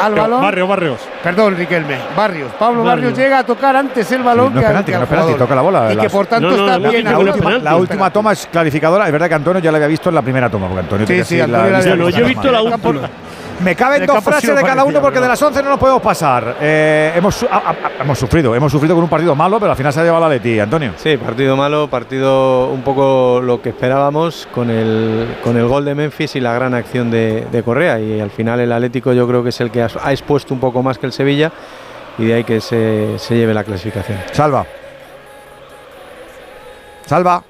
al 0.00 0.14
balón. 0.14 0.40
Barrio, 0.40 0.66
Barrios. 0.66 1.00
Perdón, 1.22 1.56
Riquelme. 1.56 1.98
Barrios. 2.16 2.52
Pablo 2.58 2.84
Barrios, 2.84 3.10
Barrios. 3.10 3.18
llega 3.18 3.38
a 3.40 3.44
tocar 3.44 3.74
antes 3.76 4.10
el 4.12 4.22
balón 4.22 4.54
no 4.54 4.60
es 4.60 4.62
que, 4.62 4.66
al- 4.66 4.72
penalti, 4.72 4.92
que 4.92 4.98
no 4.98 5.06
penalti, 5.06 5.34
toca 5.34 5.54
la 5.56 5.60
bola. 5.62 5.92
Y 5.92 5.96
que 5.96 6.08
por 6.08 6.26
tanto 6.26 6.50
No, 6.50 6.56
no, 6.56 6.66
está 6.72 6.88
bien 6.88 7.04
La 7.04 7.18
última, 7.18 7.50
la 7.58 7.76
última 7.76 8.10
toma 8.12 8.32
es 8.32 8.48
clarificadora. 8.50 9.06
Es 9.06 9.12
verdad 9.12 9.28
que 9.28 9.34
Antonio 9.34 9.60
ya 9.60 9.70
la 9.72 9.76
había 9.76 9.88
visto 9.88 10.08
en 10.08 10.14
la 10.14 10.22
primera 10.22 10.48
toma, 10.48 10.66
porque 10.68 10.80
Antonio 10.80 11.06
Sí, 11.06 11.12
tiene 11.12 11.24
sí, 11.24 11.36
la 11.36 11.58
Bueno, 11.80 12.08
yo 12.10 12.24
he 12.24 12.28
visto 12.28 12.50
la 12.50 12.62
última. 12.62 13.08
Me 13.64 13.74
caben 13.74 14.06
dos 14.06 14.22
frases 14.22 14.54
de 14.54 14.62
cada 14.62 14.84
uno 14.84 15.00
porque 15.00 15.18
de 15.20 15.28
las 15.28 15.42
11 15.42 15.62
no 15.62 15.70
nos 15.70 15.78
podemos 15.80 16.00
pasar. 16.00 16.56
Eh, 16.60 17.12
hemos, 17.16 17.34
su- 17.34 17.46
a- 17.46 17.56
a- 17.70 18.02
hemos 18.02 18.18
sufrido, 18.18 18.54
hemos 18.54 18.70
sufrido 18.70 18.94
con 18.94 19.02
un 19.04 19.10
partido 19.10 19.34
malo, 19.34 19.58
pero 19.58 19.72
al 19.72 19.76
final 19.76 19.92
se 19.92 20.00
ha 20.00 20.04
llevado 20.04 20.22
la 20.22 20.28
Leti, 20.34 20.60
Antonio. 20.60 20.92
Sí, 20.96 21.16
partido 21.16 21.56
malo, 21.56 21.88
partido 21.88 22.68
un 22.68 22.82
poco 22.82 23.40
lo 23.42 23.60
que 23.60 23.70
esperábamos 23.70 24.48
con 24.54 24.70
el, 24.70 25.36
con 25.42 25.56
el 25.56 25.66
gol 25.66 25.84
de 25.84 25.94
Memphis 25.96 26.36
y 26.36 26.40
la 26.40 26.52
gran 26.54 26.72
acción 26.74 27.10
de, 27.10 27.46
de 27.50 27.62
Correa. 27.64 27.98
Y 27.98 28.20
al 28.20 28.30
final 28.30 28.60
el 28.60 28.70
Atlético 28.72 29.12
yo 29.12 29.26
creo 29.26 29.42
que 29.42 29.48
es 29.48 29.60
el 29.60 29.70
que 29.72 29.82
ha, 29.82 29.88
ha 30.04 30.12
expuesto 30.12 30.54
un 30.54 30.60
poco 30.60 30.82
más 30.82 30.96
que 30.98 31.06
el 31.06 31.12
Sevilla 31.12 31.50
y 32.16 32.26
de 32.26 32.34
ahí 32.34 32.44
que 32.44 32.60
se, 32.60 33.18
se 33.18 33.36
lleve 33.36 33.54
la 33.54 33.64
clasificación. 33.64 34.18
Salva. 34.32 34.64
Salva. 37.06 37.42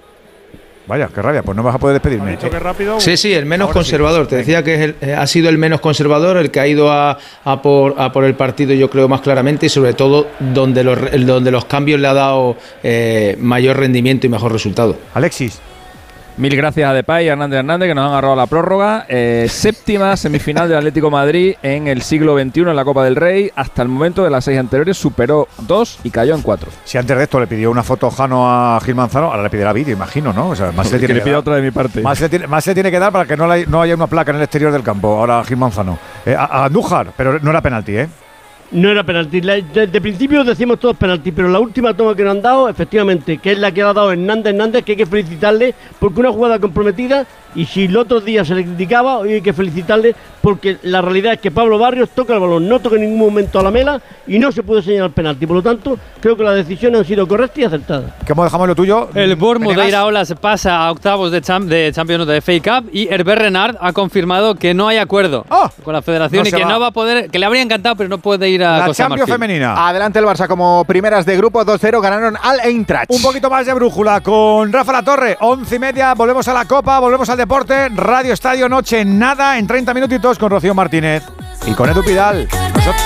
Vaya, 0.89 1.09
qué 1.15 1.20
rabia, 1.23 1.43
pues 1.43 1.55
no 1.55 1.62
vas 1.62 1.74
a 1.74 1.78
poder 1.78 1.94
despedirme. 1.94 2.31
Dicho 2.32 2.48
que 2.51 2.59
rápido. 2.59 2.98
Sí, 2.98 3.16
sí, 3.16 3.32
el 3.32 3.44
menos 3.47 3.66
Ahora 3.69 3.74
sí. 3.74 3.90
conservador. 3.90 4.27
Te 4.27 4.36
decía 4.36 4.65
que 4.65 4.74
es 4.74 4.81
el- 4.81 4.97
eh, 5.02 5.15
ha 5.15 5.27
sido 5.27 5.48
el 5.51 5.59
menos 5.59 5.81
conservador, 5.81 6.39
el 6.39 6.51
que 6.51 6.60
ha 6.60 6.66
ido 6.66 6.90
a, 6.90 7.19
a 7.44 7.62
por, 7.62 7.94
a 8.01 8.10
por 8.10 8.24
el 8.24 8.35
partido, 8.35 8.73
yo 8.74 8.89
creo, 8.89 9.06
más 9.06 9.20
claramente 9.20 9.66
y 9.66 9.69
sobre 9.69 9.93
todo 9.93 10.27
donde 10.40 10.82
los, 10.82 10.98
re- 10.98 11.19
donde 11.19 11.51
los 11.51 11.66
cambios 11.66 12.01
le 12.01 12.09
ha 12.09 12.15
dado 12.15 12.56
eh, 12.82 13.36
mayor 13.39 13.77
rendimiento 13.77 14.27
y 14.27 14.31
mejor 14.31 14.51
resultado. 14.52 14.97
Alexis. 15.15 15.60
Mil 16.39 16.55
gracias 16.56 16.89
a 16.89 16.93
Depay 16.94 17.27
y 17.27 17.28
a 17.28 17.32
Hernández 17.32 17.59
Hernández 17.59 17.89
que 17.89 17.94
nos 17.97 18.05
han 18.05 18.10
agarrado 18.12 18.36
la 18.36 18.47
prórroga. 18.47 19.06
Eh, 19.09 19.47
séptima 19.51 20.16
semifinal 20.16 20.69
del 20.69 20.78
Atlético 20.78 21.10
Madrid 21.10 21.56
en 21.65 21.89
el 21.89 22.01
siglo 22.02 22.39
XXI 22.39 22.60
en 22.60 22.77
la 22.77 22.85
Copa 22.85 23.02
del 23.05 23.16
Rey. 23.16 23.51
Hasta 23.56 23.82
el 23.82 23.89
momento 23.89 24.23
de 24.23 24.31
las 24.31 24.44
seis 24.44 24.56
anteriores 24.56 24.97
superó 24.97 25.48
dos 25.66 25.98
y 26.05 26.10
cayó 26.10 26.36
en 26.36 26.43
cuatro. 26.43 26.70
Si 26.85 26.97
antes 26.97 27.16
de 27.16 27.24
esto 27.24 27.40
le 27.40 27.48
pidió 27.48 27.73
una 27.73 27.82
foto 27.82 28.09
Jano 28.09 28.48
a 28.48 28.78
Gil 28.85 28.94
Manzano, 28.94 29.27
ahora 29.32 29.43
le 29.43 29.51
pedirá 29.51 29.73
vídeo, 29.73 29.94
imagino, 29.94 30.32
¿no? 30.32 30.51
O 30.51 30.55
sea, 30.55 30.70
más 30.70 30.93
le 30.93 31.01
tiene 31.01 31.15
le 31.15 31.23
que 31.24 31.31
dar. 31.31 31.40
otra 31.40 31.56
de 31.56 31.62
mi 31.62 31.73
parte. 31.73 32.02
Más 32.02 32.20
le, 32.20 32.28
tiene, 32.28 32.47
más 32.47 32.65
le 32.69 32.74
tiene 32.74 32.90
que 32.93 32.98
dar 33.01 33.10
para 33.10 33.27
que 33.27 33.36
no, 33.36 33.48
la- 33.48 33.65
no 33.66 33.82
haya 33.82 33.97
una 33.97 34.06
placa 34.06 34.31
en 34.31 34.36
el 34.36 34.43
exterior 34.44 34.70
del 34.70 34.85
campo. 34.85 35.19
Ahora 35.19 35.43
Gil 35.44 35.56
Manzano. 35.56 35.98
Eh, 36.24 36.36
a, 36.36 36.44
a 36.44 36.65
Andújar, 36.66 37.09
pero 37.16 37.40
no 37.40 37.51
era 37.51 37.60
penalti, 37.60 37.97
¿eh? 37.97 38.09
No 38.70 38.90
era 38.90 39.03
penalti. 39.03 39.40
Desde 39.40 40.01
principio 40.01 40.45
decimos 40.45 40.78
todos 40.78 40.97
penalti, 40.97 41.32
pero 41.32 41.49
la 41.49 41.59
última 41.59 41.95
toma 41.95 42.15
que 42.15 42.23
nos 42.23 42.32
han 42.36 42.43
dado, 42.43 42.69
efectivamente, 42.69 43.39
que 43.39 43.53
es 43.53 43.59
la 43.59 43.73
que 43.73 43.82
ha 43.82 43.93
dado 43.93 44.12
Hernández 44.12 44.53
Hernández, 44.53 44.85
que 44.85 44.93
hay 44.93 44.99
que 44.99 45.07
felicitarle 45.07 45.74
porque 45.99 46.20
una 46.20 46.31
jugada 46.32 46.59
comprometida 46.59 47.27
y 47.55 47.65
si 47.65 47.86
el 47.86 47.97
otro 47.97 48.20
día 48.20 48.45
se 48.45 48.55
le 48.55 48.62
criticaba, 48.65 49.19
hoy 49.19 49.32
hay 49.35 49.40
que 49.40 49.55
felicitarle 49.55 50.15
porque 50.43 50.77
la 50.82 51.01
realidad 51.01 51.32
es 51.32 51.40
que 51.40 51.51
Pablo 51.51 51.78
Barrios 51.78 52.11
toca 52.11 52.35
el 52.35 52.40
balón, 52.40 52.69
no 52.69 52.78
toca 52.78 52.97
en 52.97 53.03
ningún 53.03 53.19
momento 53.19 53.59
a 53.59 53.62
la 53.62 53.70
mela 53.70 54.01
y 54.27 54.39
no 54.39 54.53
se 54.53 54.62
puede 54.62 54.82
señalar 54.82 55.11
penalti. 55.12 55.47
Por 55.47 55.57
lo 55.57 55.62
tanto, 55.62 55.99
creo 56.20 56.36
que 56.36 56.45
las 56.45 56.55
decisiones 56.55 57.01
han 57.01 57.07
sido 57.07 57.27
correctas 57.27 57.59
y 57.59 57.65
acertadas. 57.65 58.12
¿Cómo 58.27 58.45
dejamos 58.45 58.69
lo 58.69 58.74
tuyo? 58.74 59.09
El 59.15 59.35
Bournemouth 59.36 59.74
de. 59.77 59.89
Iraola 59.89 60.27
se 60.27 60.36
pasa 60.36 60.77
a 60.86 60.93
octavos 60.93 61.32
de, 61.32 61.40
cham- 61.40 61.65
de 61.65 61.90
Champions 61.93 62.27
de 62.27 62.40
FA 62.43 62.81
Cup 62.82 62.90
y 62.93 63.09
Herbert 63.09 63.40
Renard 63.40 63.77
ha 63.81 63.93
confirmado 63.95 64.55
que 64.55 64.74
no 64.74 64.86
hay 64.86 64.99
acuerdo 64.99 65.47
con 65.82 65.95
la 65.95 66.03
federación 66.03 66.43
No 66.43 66.49
y 66.49 66.53
que 66.53 66.62
va. 66.65 66.70
no 66.70 66.78
va 66.81 66.89
a 66.89 66.93
poder, 66.93 67.31
que 67.31 67.39
le 67.39 67.47
habría 67.47 67.62
encantado, 67.62 67.97
pero 67.97 68.11
no 68.11 68.19
puede 68.19 68.51
ir 68.51 68.57
a 68.62 68.78
Costa 68.86 69.05
Marfil. 69.10 69.35
Adelante 69.76 70.18
el 70.18 70.24
Barça 70.24 70.47
como 70.47 70.85
primeras 70.85 71.24
de 71.26 71.36
grupo 71.36 71.64
2-0 71.64 72.01
ganaron 72.01 72.36
al 72.43 72.60
Eintracht. 72.60 73.10
Un 73.10 73.22
poquito 73.22 73.48
más 73.51 73.66
de 73.66 73.74
brújula 73.74 74.20
con 74.20 74.72
Rafa 74.72 74.93
La 74.93 75.02
Torre. 75.02 75.36
Once 75.40 75.76
y 75.76 75.78
media, 75.78 76.14
volvemos 76.14 76.47
a 76.48 76.52
la 76.52 76.64
Copa, 76.64 76.98
volvemos 76.98 77.28
al 77.28 77.36
deporte. 77.39 77.89
Radio 77.90 78.32
Estadio 78.32 78.68
Noche, 78.68 79.05
nada, 79.05 79.59
en 79.59 79.66
30 79.66 79.94
minutitos 79.94 80.39
con 80.39 80.51
Rocío 80.51 80.74
Martínez 80.74 81.22
y 81.66 81.72
con 81.72 81.89
Edu 81.90 82.02
Pidal. 82.05 82.48
Nosotros- 82.74 83.02